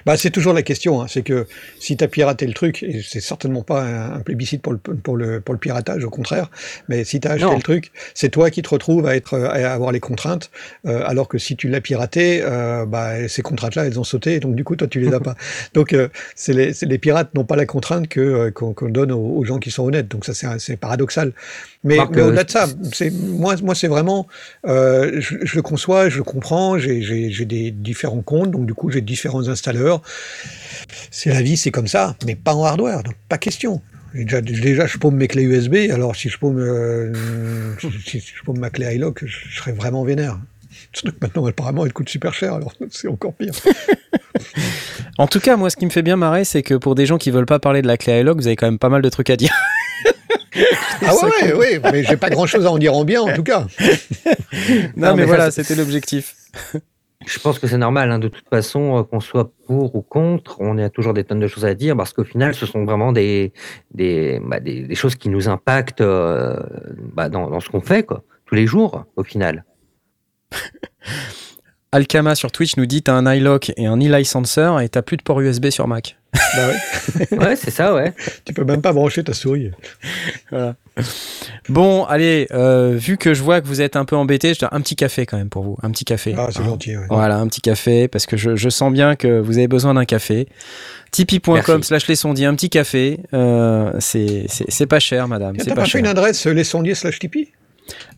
Bah, 0.05 0.17
c'est 0.17 0.29
toujours 0.29 0.53
la 0.53 0.61
question, 0.61 1.01
hein. 1.01 1.07
c'est 1.07 1.23
que 1.23 1.47
si 1.79 1.97
tu 1.97 2.03
as 2.03 2.07
piraté 2.07 2.45
le 2.45 2.53
truc, 2.53 2.83
et 2.83 3.01
c'est 3.01 3.21
certainement 3.21 3.63
pas 3.63 3.81
un, 3.81 4.15
un 4.15 4.19
plébiscite 4.19 4.61
pour 4.61 4.73
le, 4.73 4.77
pour, 4.77 5.17
le, 5.17 5.41
pour 5.41 5.53
le 5.53 5.59
piratage, 5.59 6.03
au 6.03 6.09
contraire, 6.09 6.49
mais 6.89 7.03
si 7.03 7.19
tu 7.19 7.27
as 7.27 7.31
acheté 7.31 7.45
Non. 7.45 7.55
le 7.55 7.61
truc, 7.61 7.91
c'est 8.13 8.29
toi 8.29 8.49
qui 8.49 8.61
te 8.61 8.69
retrouves 8.69 9.07
à, 9.07 9.15
être, 9.15 9.37
à 9.37 9.73
avoir 9.73 9.91
les 9.91 9.99
contraintes, 9.99 10.51
euh, 10.85 11.03
alors 11.05 11.27
que 11.27 11.37
si 11.37 11.55
tu 11.55 11.69
l'as 11.69 11.81
piraté, 11.81 12.41
euh, 12.43 12.85
bah, 12.85 13.27
ces 13.27 13.41
contraintes-là, 13.41 13.85
elles 13.85 13.99
ont 13.99 14.03
sauté, 14.03 14.39
donc 14.39 14.55
du 14.55 14.63
coup, 14.63 14.75
toi, 14.75 14.87
tu 14.87 14.99
les 14.99 15.13
as 15.13 15.19
pas. 15.19 15.35
Donc, 15.73 15.93
euh, 15.93 16.07
c'est 16.35 16.53
les, 16.53 16.73
c'est 16.73 16.85
les 16.85 16.97
pirates 16.97 17.33
n'ont 17.33 17.43
pas 17.43 17.55
la 17.55 17.65
contrainte 17.65 18.07
que 18.07 18.19
euh, 18.19 18.51
qu'on 18.51 18.73
qu'on 18.73 18.89
donne 18.89 19.11
aux, 19.11 19.37
aux 19.37 19.43
gens 19.43 19.59
qui 19.59 19.71
sont 19.71 19.83
honnêtes, 19.83 20.07
donc 20.07 20.25
ça, 20.25 20.33
c'est 20.59 20.77
paradoxal. 20.77 21.33
Mais, 21.85 21.99
euh, 21.99 22.27
au-delà 22.27 22.43
de 22.43 22.49
ça, 22.51 22.67
c'est 22.91 23.11
moi, 23.11 23.55
moi, 23.63 23.75
c'est 23.75 23.87
vraiment, 23.87 24.27
euh, 24.67 25.21
je, 25.21 25.35
je 25.43 25.55
le 25.55 25.61
conçois, 25.61 26.09
je 26.09 26.17
le 26.17 26.23
comprends, 26.23 26.77
j'ai- 26.77 27.45
des 27.45 27.71
différents 27.71 28.21
comptes, 28.23 28.51
donc 28.51 28.65
du 28.65 28.73
coup, 28.73 28.89
j'ai 28.89 29.01
différents 29.01 29.47
installeurs. 29.47 30.01
C'est 31.11 31.29
la 31.29 31.41
vie, 31.41 31.57
c'est 31.57 31.71
comme 31.71 31.87
ça, 31.87 32.15
mais 32.25 32.35
pas 32.35 32.53
en 32.55 32.63
hardware, 32.63 33.03
donc 33.03 33.13
pas 33.29 33.37
question. 33.37 33.81
Déjà, 34.15 34.41
déjà, 34.41 34.87
je 34.87 34.97
paume 34.97 35.15
mes 35.15 35.27
clés 35.27 35.43
USB, 35.43 35.75
alors 35.91 36.15
si 36.15 36.29
je 36.29 36.37
paume, 36.39 36.57
euh, 36.57 37.13
si 38.05 38.19
je 38.19 38.43
paume 38.43 38.57
ma 38.59 38.69
clé 38.69 38.95
iLock, 38.95 39.23
je, 39.25 39.37
je 39.49 39.55
serais 39.57 39.73
vraiment 39.73 40.03
vénère. 40.03 40.39
Surtout 40.93 41.11
que 41.11 41.17
maintenant, 41.21 41.45
apparemment, 41.45 41.85
elle 41.85 41.93
coûte 41.93 42.09
super 42.09 42.33
cher, 42.33 42.53
alors 42.55 42.73
c'est 42.89 43.07
encore 43.09 43.33
pire. 43.33 43.53
En 45.17 45.27
tout 45.27 45.39
cas, 45.39 45.55
moi, 45.57 45.69
ce 45.69 45.75
qui 45.75 45.85
me 45.85 45.91
fait 45.91 46.01
bien 46.01 46.15
marrer, 46.15 46.45
c'est 46.45 46.63
que 46.63 46.73
pour 46.75 46.95
des 46.95 47.05
gens 47.05 47.17
qui 47.17 47.29
veulent 47.31 47.45
pas 47.45 47.59
parler 47.59 47.81
de 47.81 47.87
la 47.87 47.97
clé 47.97 48.19
iLock, 48.21 48.37
vous 48.37 48.47
avez 48.47 48.55
quand 48.55 48.67
même 48.67 48.79
pas 48.79 48.89
mal 48.89 49.01
de 49.01 49.09
trucs 49.09 49.29
à 49.29 49.35
dire. 49.37 49.53
Ah 51.01 51.13
ouais, 51.13 51.53
ouais, 51.53 51.77
ouais, 51.77 51.91
mais 51.91 52.03
j'ai 52.03 52.17
pas 52.17 52.29
grand 52.29 52.45
chose 52.45 52.65
à 52.65 52.71
en 52.71 52.77
dire 52.77 52.93
en 52.93 53.03
bien, 53.03 53.21
en 53.21 53.33
tout 53.33 53.43
cas. 53.43 53.67
Non, 54.95 55.15
mais, 55.15 55.25
voilà, 55.25 55.51
c'était 55.51 55.75
l'objectif. 55.75 56.35
Je 57.25 57.39
pense 57.39 57.59
que 57.59 57.67
c'est 57.67 57.77
normal, 57.77 58.11
hein, 58.11 58.19
de 58.19 58.27
toute 58.27 58.47
façon, 58.49 58.99
euh, 58.99 59.03
qu'on 59.03 59.19
soit 59.19 59.51
pour 59.65 59.95
ou 59.95 60.01
contre, 60.01 60.57
on 60.59 60.77
a 60.77 60.89
toujours 60.89 61.13
des 61.13 61.23
tonnes 61.23 61.39
de 61.39 61.47
choses 61.47 61.65
à 61.65 61.73
dire, 61.73 61.95
parce 61.97 62.13
qu'au 62.13 62.23
final, 62.23 62.53
ce 62.53 62.65
sont 62.65 62.85
vraiment 62.85 63.11
des, 63.11 63.51
des, 63.91 64.39
bah, 64.43 64.59
des, 64.59 64.81
des 64.81 64.95
choses 64.95 65.15
qui 65.15 65.29
nous 65.29 65.49
impactent 65.49 66.01
euh, 66.01 66.59
bah, 67.13 67.29
dans, 67.29 67.49
dans 67.49 67.59
ce 67.59 67.69
qu'on 67.69 67.81
fait, 67.81 68.03
quoi, 68.03 68.23
tous 68.45 68.55
les 68.55 68.67
jours, 68.67 69.05
au 69.15 69.23
final. 69.23 69.65
Alkama 71.95 72.35
sur 72.35 72.51
Twitch 72.51 72.75
nous 72.77 72.85
dit 72.85 73.01
t'as 73.03 73.13
un 73.13 73.33
iLock 73.33 73.71
et 73.77 73.85
un 73.85 73.97
e-licenser 73.97 74.69
et 74.83 74.89
t'as 74.89 75.01
plus 75.01 75.17
de 75.17 75.21
port 75.23 75.39
USB 75.39 75.69
sur 75.69 75.87
Mac. 75.87 76.17
Bah 76.33 76.67
ouais, 76.67 77.37
Ouais, 77.39 77.55
c'est 77.55 77.71
ça, 77.71 77.93
ouais. 77.93 78.13
tu 78.43 78.53
peux 78.53 78.65
même 78.65 78.81
pas 78.81 78.91
brancher 78.91 79.23
ta 79.23 79.33
souris. 79.33 79.71
Bon, 81.69 82.03
allez, 82.05 82.47
euh, 82.51 82.93
vu 82.95 83.17
que 83.17 83.33
je 83.33 83.41
vois 83.43 83.61
que 83.61 83.67
vous 83.67 83.81
êtes 83.81 83.95
un 83.95 84.05
peu 84.05 84.15
embêté, 84.15 84.53
je 84.53 84.59
dois 84.59 84.73
un 84.75 84.81
petit 84.81 84.95
café 84.95 85.25
quand 85.25 85.37
même 85.37 85.49
pour 85.49 85.63
vous. 85.63 85.77
Un 85.83 85.91
petit 85.91 86.05
café. 86.05 86.35
Ah, 86.37 86.47
c'est 86.51 86.59
Hein. 86.59 86.65
gentil. 86.65 86.97
ouais. 86.97 87.05
Voilà, 87.09 87.37
un 87.37 87.47
petit 87.47 87.61
café, 87.61 88.07
parce 88.07 88.25
que 88.25 88.37
je, 88.37 88.55
je 88.55 88.69
sens 88.69 88.91
bien 88.91 89.15
que 89.15 89.39
vous 89.39 89.57
avez 89.57 89.67
besoin 89.67 89.93
d'un 89.93 90.05
café. 90.05 90.47
Tipeee.com 91.11 91.83
slash 91.83 92.07
les 92.07 92.15
sondiers, 92.15 92.45
un 92.45 92.55
petit 92.55 92.69
café. 92.69 93.19
Euh, 93.33 93.93
c'est 93.99 94.85
pas 94.87 94.99
cher, 94.99 95.27
madame. 95.27 95.55
T'as 95.57 95.65
pas, 95.69 95.75
pas 95.75 95.81
fait 95.83 95.91
cher. 95.91 95.99
une 95.99 96.07
adresse 96.07 96.45
euh, 96.47 96.51
les 96.53 96.63
sondiers 96.65 96.95
slash 96.95 97.19
Tipeee? 97.19 97.51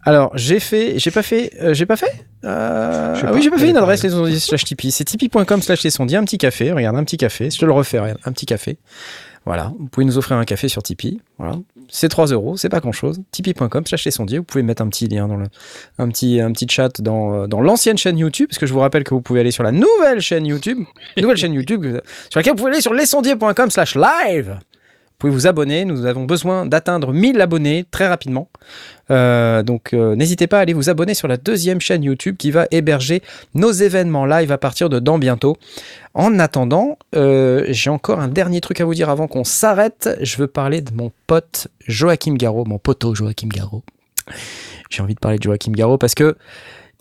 Alors, 0.04 0.32
j'ai 0.36 0.60
fait, 0.60 1.00
j'ai 1.00 1.12
pas 1.12 1.24
fait, 1.24 1.52
euh, 1.62 1.74
j'ai 1.74 1.86
pas 1.86 1.98
fait. 1.98 2.26
Euh, 2.44 3.16
ah 3.22 3.32
oui, 3.34 3.42
j'ai 3.42 3.50
pas 3.50 3.58
fait 3.58 3.70
une 3.70 3.78
adresse 3.78 4.02
regardé. 4.02 4.18
les 4.18 4.26
sondiers 4.26 4.40
slash 4.40 4.64
Tipeee. 4.64 4.92
C'est 4.92 5.04
tipeee.com 5.04 5.62
slash 5.62 5.84
les 5.84 5.90
sondiers, 5.90 6.18
un 6.18 6.24
petit 6.24 6.38
café. 6.38 6.72
Regarde, 6.72 6.96
un 6.96 7.04
petit 7.04 7.18
café. 7.18 7.50
Je 7.50 7.58
te 7.58 7.66
le 7.66 7.74
refais, 7.74 8.00
regarde, 8.00 8.20
un 8.24 8.32
petit 8.32 8.46
café. 8.46 8.78
Voilà, 9.48 9.72
vous 9.80 9.88
pouvez 9.88 10.06
nous 10.06 10.18
offrir 10.18 10.36
un 10.36 10.44
café 10.44 10.68
sur 10.68 10.84
Tipeee. 10.84 11.22
Voilà, 11.38 11.56
c'est 11.88 12.10
3 12.10 12.28
euros, 12.28 12.58
c'est 12.58 12.68
pas 12.68 12.82
grand 12.82 12.92
chose. 12.92 13.22
Tipeee.com 13.32 13.86
slash 13.86 14.04
les 14.04 14.12
sondiers. 14.12 14.40
Vous 14.40 14.44
pouvez 14.44 14.62
mettre 14.62 14.82
un 14.82 14.90
petit 14.90 15.08
lien 15.08 15.28
dans 15.30 15.38
le, 15.38 15.46
un 16.00 16.10
petit, 16.10 16.42
un 16.42 16.52
petit 16.52 16.68
chat 16.70 17.02
dans, 17.02 17.34
euh, 17.34 17.48
dans 17.48 17.62
l'ancienne 17.62 17.98
chaîne 17.98 18.18
YouTube, 18.18 18.50
parce 18.50 18.60
que 18.60 18.66
je 18.66 18.74
vous 18.74 18.80
rappelle 18.80 19.06
que 19.06 19.14
vous 19.14 19.22
pouvez 19.22 19.40
aller 19.40 19.52
sur 19.52 19.64
la 19.64 19.72
nouvelle 19.72 20.20
chaîne 20.20 20.46
YouTube, 20.46 20.80
nouvelle 21.18 21.38
chaîne 21.38 21.54
YouTube, 21.54 21.86
sur 22.30 22.40
laquelle 22.40 22.54
vous 22.54 22.58
pouvez 22.58 22.72
aller 22.72 22.82
sur 22.82 22.94
lesondiers.com 22.94 23.72
slash 23.72 23.96
live. 23.96 24.60
Pouvez 25.20 25.34
vous 25.34 25.48
abonner. 25.48 25.84
Nous 25.84 26.06
avons 26.06 26.26
besoin 26.26 26.68
d'atteindre 26.68 27.12
1000 27.12 27.42
abonnés 27.42 27.86
très 27.90 28.08
rapidement. 28.08 28.50
Euh, 29.10 29.64
donc 29.64 29.94
euh, 29.94 30.16
n'hésitez 30.16 30.46
pas 30.46 30.60
à 30.60 30.62
aller 30.62 30.74
vous 30.74 30.92
abonner 30.92 31.16
sur 31.16 31.28
la 31.28 31.38
deuxième 31.38 31.82
chaîne 31.82 32.04
YouTube 32.04 32.38
qui 32.38 32.52
va 32.52 32.68
héberger 32.70 33.24
nos 33.56 33.72
événements 33.72 34.28
live 34.28 34.52
à 34.52 34.60
partir 34.60 34.90
de 34.90 35.00
dans 35.00 35.18
bientôt. 35.18 35.58
En 36.14 36.38
attendant, 36.38 37.00
euh, 37.16 37.66
j'ai 37.70 37.90
encore 37.90 38.20
un 38.20 38.28
dernier 38.28 38.62
truc 38.62 38.80
à 38.80 38.86
vous 38.86 38.94
dire 38.94 39.10
avant 39.10 39.28
qu'on 39.28 39.44
s'arrête. 39.44 40.08
Je 40.22 40.38
veux 40.38 40.48
parler 40.48 40.82
de 40.82 40.94
mon 40.94 41.12
pote 41.26 41.68
Joachim 41.88 42.36
Garraud, 42.36 42.66
mon 42.66 42.78
poteau 42.78 43.16
Joachim 43.16 43.48
Garraud. 43.48 43.82
J'ai 44.92 45.02
envie 45.02 45.16
de 45.16 45.20
parler 45.20 45.40
de 45.40 45.44
Joachim 45.44 45.72
Garraud 45.72 45.98
parce 45.98 46.14
que 46.14 46.36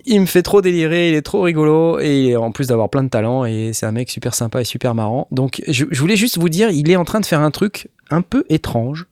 il 0.07 0.21
me 0.21 0.27
fait 0.27 0.43
trop 0.43 0.63
délirer, 0.63 1.11
il 1.11 1.15
est 1.15 1.23
trop 1.23 1.43
rigolo 1.43 1.99
et 1.99 2.37
en 2.37 2.53
plus 2.53 2.69
d'avoir 2.69 2.89
plein 2.89 3.03
de 3.03 3.09
talent 3.09 3.45
et 3.45 3.73
c'est 3.73 3.87
un 3.87 3.93
mec 3.93 4.09
super 4.09 4.35
sympa 4.35 4.61
et 4.61 4.65
super 4.65 4.95
marrant. 4.95 5.27
Donc 5.33 5.63
je, 5.67 5.85
je 5.91 6.01
voulais 6.01 6.17
juste 6.17 6.39
vous 6.39 6.49
dire, 6.49 6.71
il 6.71 6.91
est 6.91 6.97
en 6.97 7.05
train 7.05 7.21
de 7.21 7.27
faire 7.27 7.41
un 7.41 7.51
truc 7.51 7.89
un 8.11 8.23
peu 8.23 8.45
étrange. 8.49 9.07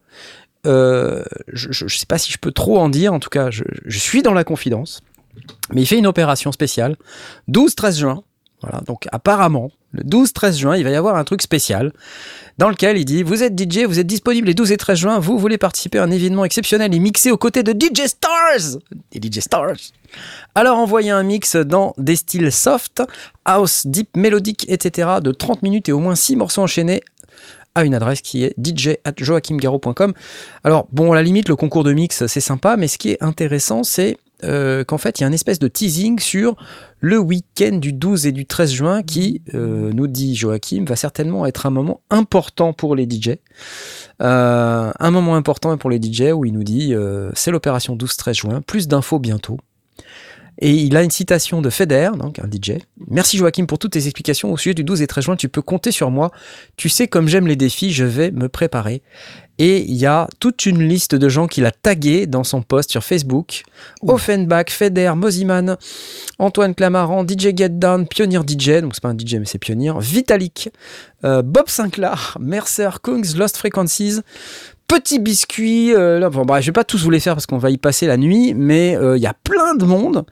Euh, 0.66 1.24
je 1.52 1.84
ne 1.84 1.88
sais 1.88 2.06
pas 2.06 2.18
si 2.18 2.32
je 2.32 2.38
peux 2.38 2.52
trop 2.52 2.78
en 2.78 2.88
dire, 2.88 3.12
en 3.12 3.20
tout 3.20 3.28
cas, 3.28 3.50
je, 3.50 3.64
je 3.84 3.98
suis 3.98 4.22
dans 4.22 4.32
la 4.32 4.44
confidence. 4.44 5.02
Mais 5.72 5.82
il 5.82 5.86
fait 5.86 5.98
une 5.98 6.06
opération 6.06 6.52
spéciale, 6.52 6.96
12-13 7.50 7.98
juin. 7.98 8.22
Voilà, 8.62 8.80
donc 8.80 9.06
apparemment, 9.12 9.72
le 9.92 10.02
12-13 10.04 10.58
juin, 10.58 10.76
il 10.76 10.84
va 10.84 10.90
y 10.90 10.94
avoir 10.94 11.16
un 11.16 11.24
truc 11.24 11.42
spécial 11.42 11.92
dans 12.58 12.68
lequel 12.68 12.96
il 12.98 13.04
dit 13.04 13.22
Vous 13.22 13.42
êtes 13.42 13.58
DJ, 13.58 13.84
vous 13.84 13.98
êtes 13.98 14.06
disponible 14.06 14.46
les 14.46 14.54
12 14.54 14.72
et 14.72 14.76
13 14.76 14.98
juin, 14.98 15.18
vous 15.18 15.38
voulez 15.38 15.58
participer 15.58 15.98
à 15.98 16.04
un 16.04 16.10
événement 16.10 16.44
exceptionnel 16.44 16.94
et 16.94 16.98
mixer 16.98 17.30
aux 17.30 17.36
côtés 17.36 17.62
de 17.62 17.72
DJ 17.72 18.06
Stars 18.06 18.78
DJ 19.14 19.40
Stars 19.40 19.76
Alors 20.54 20.78
envoyez 20.78 21.10
un 21.10 21.22
mix 21.22 21.56
dans 21.56 21.94
des 21.98 22.16
styles 22.16 22.52
soft, 22.52 23.02
house, 23.44 23.86
deep, 23.86 24.16
mélodique, 24.16 24.66
etc. 24.68 25.08
de 25.22 25.32
30 25.32 25.62
minutes 25.62 25.88
et 25.88 25.92
au 25.92 25.98
moins 25.98 26.14
6 26.14 26.36
morceaux 26.36 26.62
enchaînés 26.62 27.02
à 27.74 27.84
une 27.84 27.94
adresse 27.94 28.20
qui 28.20 28.44
est 28.44 28.54
dj.joachimgaro.com. 28.56 30.12
Alors, 30.62 30.86
bon, 30.92 31.12
à 31.12 31.16
la 31.16 31.22
limite, 31.22 31.48
le 31.48 31.56
concours 31.56 31.82
de 31.82 31.92
mix, 31.92 32.26
c'est 32.26 32.40
sympa, 32.40 32.76
mais 32.76 32.86
ce 32.86 32.98
qui 32.98 33.10
est 33.10 33.22
intéressant, 33.22 33.82
c'est 33.82 34.16
euh, 34.44 34.84
qu'en 34.84 34.98
fait, 34.98 35.18
il 35.18 35.22
y 35.22 35.24
a 35.24 35.28
un 35.28 35.32
espèce 35.32 35.58
de 35.58 35.68
teasing 35.68 36.18
sur 36.18 36.56
le 37.00 37.18
week-end 37.18 37.76
du 37.76 37.92
12 37.92 38.26
et 38.26 38.32
du 38.32 38.46
13 38.46 38.72
juin 38.72 39.02
qui, 39.02 39.42
euh, 39.54 39.92
nous 39.92 40.06
dit 40.06 40.34
Joachim, 40.34 40.84
va 40.86 40.96
certainement 40.96 41.46
être 41.46 41.66
un 41.66 41.70
moment 41.70 42.00
important 42.10 42.72
pour 42.72 42.96
les 42.96 43.04
DJ. 43.04 43.36
Euh, 44.22 44.92
un 44.98 45.10
moment 45.10 45.36
important 45.36 45.76
pour 45.76 45.90
les 45.90 46.00
DJ 46.00 46.32
où 46.32 46.44
il 46.44 46.52
nous 46.52 46.64
dit 46.64 46.94
c'est 47.34 47.50
l'opération 47.50 47.96
12-13 47.96 48.34
juin, 48.34 48.60
plus 48.60 48.88
d'infos 48.88 49.18
bientôt. 49.18 49.58
Et 50.58 50.72
il 50.72 50.96
a 50.96 51.02
une 51.02 51.10
citation 51.10 51.60
de 51.60 51.70
Feder, 51.70 52.10
donc 52.18 52.38
un 52.38 52.48
DJ. 52.48 52.78
Merci 53.08 53.36
Joachim 53.36 53.66
pour 53.66 53.78
toutes 53.78 53.92
tes 53.92 54.04
explications 54.04 54.52
au 54.52 54.56
sujet 54.56 54.74
du 54.74 54.84
12 54.84 55.02
et 55.02 55.06
13 55.06 55.24
juin. 55.24 55.36
Tu 55.36 55.48
peux 55.48 55.62
compter 55.62 55.90
sur 55.90 56.10
moi. 56.10 56.30
Tu 56.76 56.88
sais 56.88 57.08
comme 57.08 57.28
j'aime 57.28 57.46
les 57.46 57.56
défis, 57.56 57.92
je 57.92 58.04
vais 58.04 58.30
me 58.30 58.48
préparer. 58.48 59.02
Et 59.58 59.82
il 59.82 59.94
y 59.94 60.06
a 60.06 60.28
toute 60.40 60.66
une 60.66 60.82
liste 60.82 61.14
de 61.14 61.28
gens 61.28 61.46
qu'il 61.46 61.64
a 61.64 61.70
tagués 61.70 62.26
dans 62.26 62.42
son 62.42 62.62
post 62.62 62.90
sur 62.90 63.04
Facebook. 63.04 63.62
Offenbach, 64.02 64.70
Feder, 64.70 65.12
Moziman, 65.14 65.76
Antoine 66.38 66.74
Clamaran, 66.74 67.24
DJ 67.24 67.56
Get 67.56 67.68
Down, 67.70 68.08
Pioneer 68.08 68.42
DJ, 68.42 68.80
donc 68.80 68.94
c'est 68.94 69.02
pas 69.02 69.10
un 69.10 69.16
DJ 69.16 69.34
mais 69.34 69.44
c'est 69.44 69.58
Pioneer, 69.58 70.00
Vitalik, 70.00 70.70
euh, 71.24 71.42
Bob 71.42 71.68
Sinclair, 71.68 72.36
Mercer, 72.40 72.90
Kungs, 73.02 73.36
Lost 73.36 73.56
Frequencies, 73.56 74.20
Petit 74.86 75.18
biscuit, 75.18 75.94
euh, 75.94 76.18
là, 76.18 76.28
bon, 76.30 76.44
bah, 76.44 76.60
je 76.60 76.66
vais 76.66 76.72
pas 76.72 76.84
tous 76.84 77.02
vous 77.02 77.10
les 77.10 77.20
faire 77.20 77.34
parce 77.34 77.46
qu'on 77.46 77.58
va 77.58 77.70
y 77.70 77.78
passer 77.78 78.06
la 78.06 78.16
nuit, 78.16 78.54
mais 78.54 78.96
euh, 78.96 79.16
il 79.16 79.22
y 79.22 79.26
a 79.26 79.34
plein 79.34 79.74
de 79.74 79.84
monde. 79.84 80.24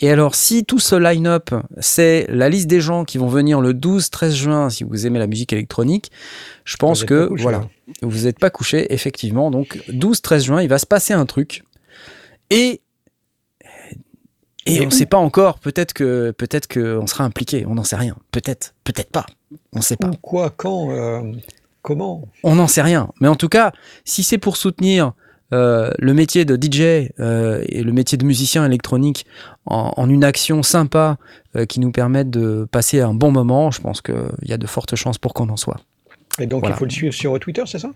Et 0.00 0.10
alors, 0.10 0.34
si 0.34 0.64
tout 0.64 0.80
ce 0.80 0.96
line-up, 0.96 1.50
c'est 1.78 2.26
la 2.28 2.48
liste 2.48 2.66
des 2.66 2.80
gens 2.80 3.04
qui 3.04 3.18
vont 3.18 3.28
venir 3.28 3.60
le 3.60 3.72
12-13 3.72 4.30
juin, 4.32 4.70
si 4.70 4.82
vous 4.82 5.06
aimez 5.06 5.20
la 5.20 5.28
musique 5.28 5.52
électronique, 5.52 6.10
je 6.64 6.76
pense 6.76 7.04
que, 7.04 7.28
couché, 7.28 7.42
voilà, 7.42 7.58
hein. 7.58 7.68
vous 8.02 8.24
n'êtes 8.24 8.40
pas 8.40 8.50
couché, 8.50 8.92
effectivement. 8.92 9.50
Donc, 9.52 9.78
12-13 9.88 10.44
juin, 10.44 10.62
il 10.62 10.68
va 10.68 10.78
se 10.78 10.86
passer 10.86 11.14
un 11.14 11.26
truc. 11.26 11.62
Et. 12.50 12.80
Et 14.66 14.80
on 14.80 14.86
ne 14.86 14.90
sait 14.90 15.04
pas 15.04 15.18
encore, 15.18 15.58
peut-être 15.58 15.92
que 15.92 16.30
peut-être 16.30 16.66
qu'on 16.72 17.06
sera 17.06 17.24
impliqué, 17.24 17.66
on 17.66 17.74
n'en 17.74 17.84
sait 17.84 17.96
rien. 17.96 18.16
Peut-être, 18.32 18.74
peut-être 18.82 19.10
pas. 19.10 19.26
On 19.74 19.80
ne 19.80 19.82
sait 19.82 19.96
pas. 19.96 20.08
Où, 20.08 20.16
quoi, 20.16 20.48
quand, 20.56 20.90
euh, 20.90 21.20
comment 21.84 22.26
On 22.42 22.56
n'en 22.56 22.66
sait 22.66 22.82
rien. 22.82 23.10
Mais 23.20 23.28
en 23.28 23.36
tout 23.36 23.48
cas, 23.48 23.70
si 24.04 24.24
c'est 24.24 24.38
pour 24.38 24.56
soutenir 24.56 25.12
euh, 25.52 25.90
le 25.98 26.14
métier 26.14 26.44
de 26.44 26.56
DJ 26.56 27.10
euh, 27.20 27.62
et 27.68 27.82
le 27.84 27.92
métier 27.92 28.18
de 28.18 28.24
musicien 28.24 28.64
électronique 28.64 29.26
en, 29.66 29.92
en 29.96 30.08
une 30.08 30.24
action 30.24 30.62
sympa 30.64 31.18
euh, 31.54 31.66
qui 31.66 31.78
nous 31.78 31.92
permette 31.92 32.30
de 32.30 32.66
passer 32.72 33.00
un 33.00 33.14
bon 33.14 33.30
moment, 33.30 33.70
je 33.70 33.80
pense 33.80 34.00
qu'il 34.00 34.16
y 34.42 34.52
a 34.52 34.56
de 34.56 34.66
fortes 34.66 34.96
chances 34.96 35.18
pour 35.18 35.34
qu'on 35.34 35.50
en 35.50 35.56
soit. 35.56 35.78
Et 36.40 36.46
donc, 36.46 36.60
Voilà. 36.60 36.74
il 36.74 36.78
faut 36.78 36.84
le 36.86 36.90
suivre 36.90 37.14
sur 37.14 37.38
Twitter, 37.38 37.62
c'est 37.66 37.78
ça? 37.78 37.90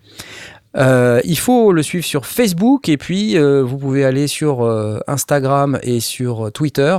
Euh, 0.76 1.20
il 1.24 1.38
faut 1.38 1.72
le 1.72 1.82
suivre 1.82 2.04
sur 2.04 2.26
Facebook 2.26 2.88
et 2.88 2.98
puis 2.98 3.36
euh, 3.36 3.62
vous 3.64 3.78
pouvez 3.78 4.04
aller 4.04 4.26
sur 4.26 4.62
euh, 4.62 5.00
Instagram 5.08 5.78
et 5.82 5.98
sur 5.98 6.52
Twitter, 6.52 6.98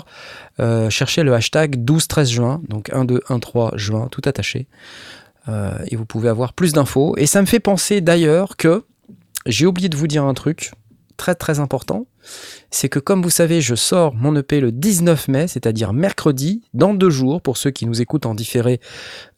chercher 0.90 1.24
le 1.24 1.34
hashtag 1.34 1.78
12-13 1.78 2.26
juin, 2.30 2.62
donc 2.68 2.92
1213 2.94 3.78
juin, 3.78 4.08
tout 4.12 4.22
attaché. 4.26 4.68
Euh, 5.50 5.72
et 5.88 5.96
vous 5.96 6.06
pouvez 6.06 6.30
avoir 6.30 6.54
plus 6.54 6.74
d'infos. 6.74 7.16
Et 7.18 7.26
ça 7.26 7.42
me 7.42 7.48
fait 7.48 7.60
penser 7.60 8.02
d'ailleurs 8.02 8.56
que 8.58 8.84
j'ai 9.46 9.66
oublié 9.66 9.90
de 9.90 9.98
vous 9.98 10.08
dire 10.08 10.24
un 10.24 10.34
truc 10.34 10.72
très 11.18 11.36
très 11.36 11.60
important. 11.60 12.06
C'est 12.70 12.90
que 12.90 13.00
comme 13.00 13.22
vous 13.22 13.30
savez, 13.30 13.62
je 13.62 13.76
sors 13.76 14.14
mon 14.14 14.36
EP 14.36 14.60
le 14.60 14.72
19 14.72 15.28
mai, 15.28 15.48
c'est-à-dire 15.48 15.92
mercredi, 15.94 16.64
dans 16.74 16.94
deux 16.94 17.10
jours, 17.10 17.42
pour 17.42 17.58
ceux 17.58 17.72
qui 17.72 17.86
nous 17.86 18.02
écoutent 18.02 18.26
en 18.26 18.36
différé, 18.36 18.80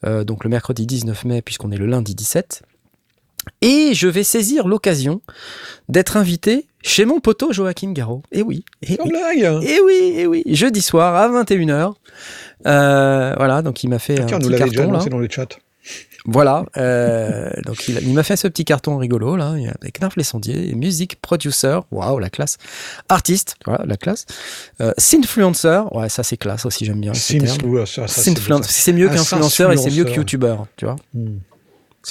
euh, 0.04 0.24
donc 0.24 0.44
le 0.44 0.50
mercredi 0.50 0.86
19 0.86 1.24
mai, 1.24 1.42
puisqu'on 1.42 1.70
est 1.70 1.76
le 1.76 1.86
lundi 1.86 2.14
17. 2.14 2.62
Et 3.60 3.92
je 3.94 4.06
vais 4.06 4.22
saisir 4.22 4.68
l'occasion 4.68 5.20
d'être 5.88 6.16
invité 6.16 6.68
chez 6.82 7.04
mon 7.04 7.18
poteau 7.18 7.52
Joachim 7.52 7.92
Garraud. 7.92 8.22
Et 8.30 8.42
oui, 8.42 8.64
et 8.82 8.94
Sans 8.96 9.04
oui, 9.04 9.10
blague 9.10 9.64
et 9.64 9.80
oui, 9.80 10.14
et 10.16 10.26
oui, 10.26 10.42
jeudi 10.46 10.82
soir 10.82 11.16
à 11.16 11.28
21h. 11.42 11.94
Euh, 12.66 13.34
voilà, 13.36 13.62
donc 13.62 13.82
il 13.82 13.88
m'a 13.88 13.98
fait 13.98 14.24
Tiens, 14.26 14.36
un 14.36 14.38
nous 14.38 14.48
l'avait 14.48 14.64
déjà 14.64 14.76
carton 14.76 14.92
là. 14.92 14.98
annoncé 14.98 15.10
dans 15.10 15.18
le 15.18 15.28
chat. 15.28 15.58
Voilà, 16.24 16.64
euh, 16.76 17.50
donc 17.64 17.88
il, 17.88 17.98
il 18.00 18.14
m'a 18.14 18.22
fait 18.22 18.36
ce 18.36 18.46
petit 18.46 18.64
carton 18.64 18.96
rigolo 18.96 19.34
là, 19.34 19.56
avec 19.80 20.00
Narf 20.00 20.14
les 20.16 20.22
sondiers, 20.22 20.72
music 20.74 21.20
producer, 21.20 21.80
waouh 21.90 22.20
la 22.20 22.30
classe, 22.30 22.58
artiste, 23.08 23.56
voilà 23.66 23.84
la 23.84 23.96
classe, 23.96 24.26
euh, 24.80 24.92
synfluencer, 24.98 25.82
ouais 25.90 26.08
ça 26.08 26.22
c'est 26.22 26.36
classe 26.36 26.64
aussi 26.64 26.84
j'aime 26.84 27.00
bien. 27.00 27.12
Synfluencer, 27.14 28.72
c'est 28.72 28.92
mieux 28.92 29.08
qu'influenceur 29.08 29.72
et 29.72 29.76
c'est 29.76 29.90
mieux 29.90 30.04
que 30.04 30.12
youtubeur, 30.12 30.66
tu 30.76 30.84
vois. 30.84 30.96
Hmm. 31.12 31.38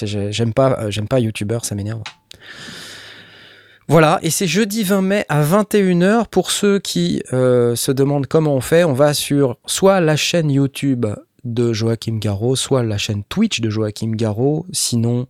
J'aime 0.03 0.53
pas, 0.53 0.79
euh, 0.79 0.91
j'aime 0.91 1.07
pas 1.07 1.19
youtubeur, 1.19 1.63
ça 1.63 1.75
m'énerve. 1.75 2.01
Voilà, 3.87 4.19
et 4.21 4.29
c'est 4.29 4.47
jeudi 4.47 4.83
20 4.83 5.01
mai 5.01 5.25
à 5.27 5.43
21h. 5.43 6.27
Pour 6.27 6.51
ceux 6.51 6.79
qui 6.79 7.23
euh, 7.33 7.75
se 7.75 7.91
demandent 7.91 8.27
comment 8.27 8.55
on 8.55 8.61
fait, 8.61 8.85
on 8.85 8.93
va 8.93 9.13
sur 9.13 9.57
soit 9.65 9.99
la 9.99 10.15
chaîne 10.15 10.49
YouTube 10.49 11.05
de 11.43 11.73
Joachim 11.73 12.17
Garraud, 12.19 12.55
soit 12.55 12.83
la 12.83 12.97
chaîne 12.97 13.23
Twitch 13.23 13.61
de 13.61 13.69
Joachim 13.69 14.11
Garraud, 14.11 14.65
sinon 14.71 15.27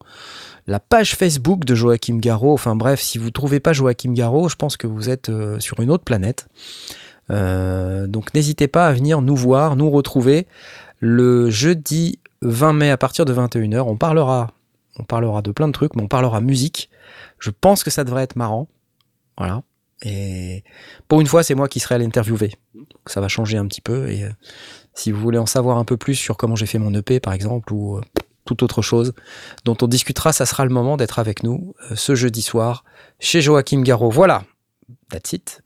la 0.67 0.79
page 0.79 1.15
Facebook 1.15 1.65
de 1.65 1.75
Joachim 1.75 2.17
Garraud. 2.17 2.53
Enfin 2.53 2.75
bref, 2.75 3.01
si 3.01 3.17
vous 3.17 3.31
trouvez 3.31 3.59
pas 3.59 3.73
Joachim 3.73 4.13
Garraud, 4.13 4.49
je 4.49 4.55
pense 4.55 4.77
que 4.77 4.87
vous 4.87 5.09
êtes 5.09 5.29
euh, 5.29 5.59
sur 5.59 5.79
une 5.79 5.89
autre 5.89 6.03
planète. 6.03 6.47
Euh, 7.29 8.07
donc 8.07 8.33
n'hésitez 8.33 8.67
pas 8.67 8.87
à 8.87 8.93
venir 8.93 9.21
nous 9.21 9.35
voir, 9.35 9.75
nous 9.75 9.89
retrouver 9.89 10.47
le 10.99 11.49
jeudi 11.49 12.19
20 12.41 12.73
mai 12.73 12.89
à 12.89 12.97
partir 12.97 13.25
de 13.25 13.33
21h. 13.33 13.81
On 13.81 13.97
parlera, 13.97 14.51
on 14.97 15.03
parlera 15.03 15.41
de 15.41 15.51
plein 15.51 15.67
de 15.67 15.73
trucs, 15.73 15.95
mais 15.95 16.03
on 16.03 16.07
parlera 16.07 16.41
musique. 16.41 16.89
Je 17.39 17.49
pense 17.49 17.83
que 17.83 17.89
ça 17.89 18.03
devrait 18.03 18.23
être 18.23 18.35
marrant. 18.35 18.67
Voilà. 19.37 19.63
Et 20.03 20.63
pour 21.07 21.21
une 21.21 21.27
fois, 21.27 21.43
c'est 21.43 21.55
moi 21.55 21.67
qui 21.67 21.79
serai 21.79 21.95
à 21.95 21.97
l'interviewer. 21.99 22.51
Ça 23.05 23.21
va 23.21 23.27
changer 23.27 23.57
un 23.57 23.67
petit 23.67 23.81
peu. 23.81 24.09
Et 24.09 24.23
euh, 24.23 24.29
si 24.93 25.11
vous 25.11 25.19
voulez 25.19 25.37
en 25.37 25.45
savoir 25.45 25.77
un 25.77 25.85
peu 25.85 25.97
plus 25.97 26.15
sur 26.15 26.37
comment 26.37 26.55
j'ai 26.55 26.65
fait 26.65 26.79
mon 26.79 26.93
EP, 26.93 27.19
par 27.19 27.33
exemple, 27.33 27.73
ou 27.73 27.97
euh, 27.97 28.01
toute 28.45 28.63
autre 28.63 28.81
chose 28.81 29.13
dont 29.65 29.77
on 29.81 29.87
discutera, 29.87 30.33
ça 30.33 30.45
sera 30.45 30.65
le 30.65 30.71
moment 30.71 30.97
d'être 30.97 31.19
avec 31.19 31.43
nous 31.43 31.73
euh, 31.91 31.95
ce 31.95 32.15
jeudi 32.15 32.41
soir 32.41 32.83
chez 33.19 33.41
Joachim 33.41 33.81
Garraud. 33.81 34.09
Voilà. 34.09 34.43
That's 35.09 35.33
it. 35.33 35.61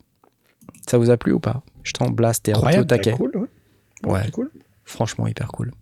Ça 0.88 0.98
vous 0.98 1.10
a 1.10 1.16
plu 1.16 1.32
ou 1.32 1.40
pas? 1.40 1.62
Je 1.82 1.92
t'en 1.92 2.10
blast, 2.10 2.44
t'es 2.44 2.54
au 2.54 2.84
taquet. 2.84 3.12
Cool, 3.12 3.32
ouais. 3.34 4.10
Ouais. 4.10 4.30
Cool. 4.32 4.50
Franchement, 4.84 5.26
hyper 5.26 5.48
cool. 5.48 5.72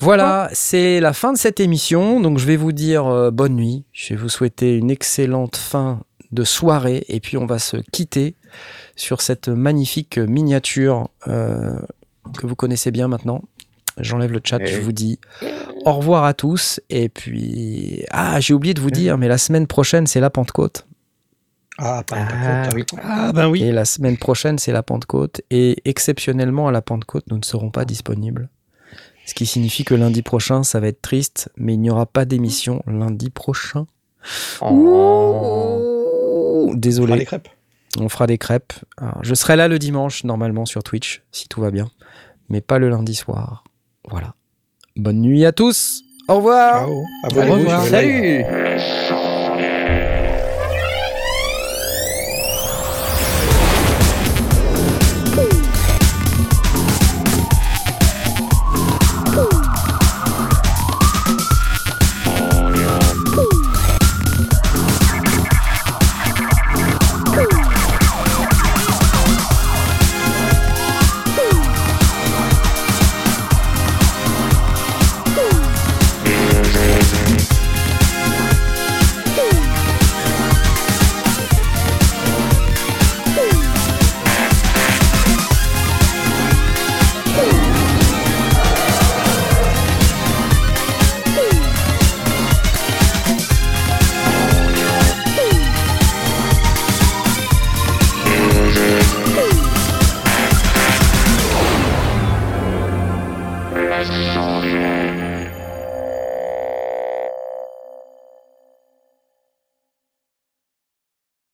Voilà, 0.00 0.48
c'est 0.52 1.00
la 1.00 1.12
fin 1.12 1.32
de 1.32 1.38
cette 1.38 1.60
émission. 1.60 2.20
Donc, 2.20 2.38
je 2.38 2.46
vais 2.46 2.56
vous 2.56 2.72
dire 2.72 3.06
euh, 3.06 3.30
bonne 3.30 3.54
nuit. 3.54 3.84
Je 3.92 4.14
vais 4.14 4.20
vous 4.20 4.28
souhaiter 4.28 4.76
une 4.76 4.90
excellente 4.90 5.56
fin 5.56 6.00
de 6.32 6.44
soirée. 6.44 7.04
Et 7.08 7.20
puis, 7.20 7.36
on 7.36 7.46
va 7.46 7.58
se 7.58 7.76
quitter 7.76 8.34
sur 8.96 9.20
cette 9.20 9.48
magnifique 9.48 10.18
miniature 10.18 11.10
euh, 11.28 11.78
que 12.36 12.46
vous 12.46 12.56
connaissez 12.56 12.90
bien 12.90 13.08
maintenant. 13.08 13.42
J'enlève 13.98 14.32
le 14.32 14.40
chat. 14.44 14.58
Eh 14.60 14.66
Je 14.66 14.76
oui. 14.78 14.82
vous 14.84 14.92
dis 14.92 15.18
au 15.84 15.92
revoir 15.92 16.24
à 16.24 16.34
tous. 16.34 16.80
Et 16.90 17.08
puis, 17.08 18.04
ah, 18.10 18.38
j'ai 18.40 18.54
oublié 18.54 18.74
de 18.74 18.80
vous 18.80 18.90
dire, 18.90 19.18
mais 19.18 19.28
la 19.28 19.38
semaine 19.38 19.66
prochaine, 19.66 20.06
c'est 20.06 20.20
la 20.20 20.30
Pentecôte. 20.30 20.86
Ah, 21.78 22.02
pas 22.06 22.16
Ah, 22.18 22.68
oui. 22.74 22.84
Ah 23.02 23.32
ben 23.32 23.48
oui. 23.48 23.62
Et 23.62 23.72
la 23.72 23.84
semaine 23.84 24.16
prochaine, 24.16 24.58
c'est 24.58 24.72
la 24.72 24.82
Pentecôte. 24.82 25.40
Et 25.50 25.76
exceptionnellement, 25.84 26.68
à 26.68 26.72
la 26.72 26.82
Pentecôte, 26.82 27.24
nous 27.30 27.38
ne 27.38 27.44
serons 27.44 27.70
pas 27.70 27.84
disponibles. 27.84 28.48
Ce 29.26 29.34
qui 29.34 29.46
signifie 29.46 29.84
que 29.84 29.94
lundi 29.94 30.22
prochain, 30.22 30.62
ça 30.62 30.80
va 30.80 30.88
être 30.88 31.02
triste, 31.02 31.50
mais 31.56 31.74
il 31.74 31.80
n'y 31.80 31.90
aura 31.90 32.06
pas 32.06 32.24
d'émission 32.24 32.82
lundi 32.86 33.30
prochain. 33.30 33.86
Oh. 34.60 34.68
Ouh, 34.70 36.64
On 36.64 36.66
fera 36.70 36.76
Désolé. 36.76 37.24
crêpes. 37.24 37.48
On 38.00 38.08
fera 38.08 38.26
des 38.26 38.38
crêpes. 38.38 38.72
Alors, 38.96 39.18
je 39.22 39.34
serai 39.34 39.56
là 39.56 39.68
le 39.68 39.78
dimanche, 39.78 40.24
normalement, 40.24 40.66
sur 40.66 40.82
Twitch, 40.82 41.22
si 41.32 41.48
tout 41.48 41.60
va 41.60 41.70
bien. 41.70 41.90
Mais 42.48 42.60
pas 42.60 42.78
le 42.78 42.88
lundi 42.88 43.14
soir. 43.14 43.64
Voilà. 44.08 44.34
Bonne 44.96 45.20
nuit 45.20 45.44
à 45.44 45.52
tous. 45.52 46.02
Au 46.28 46.36
revoir. 46.36 46.86
Ciao. 46.86 47.04
Au 47.24 47.52
revoir. 47.52 47.84
Salut 47.86 48.44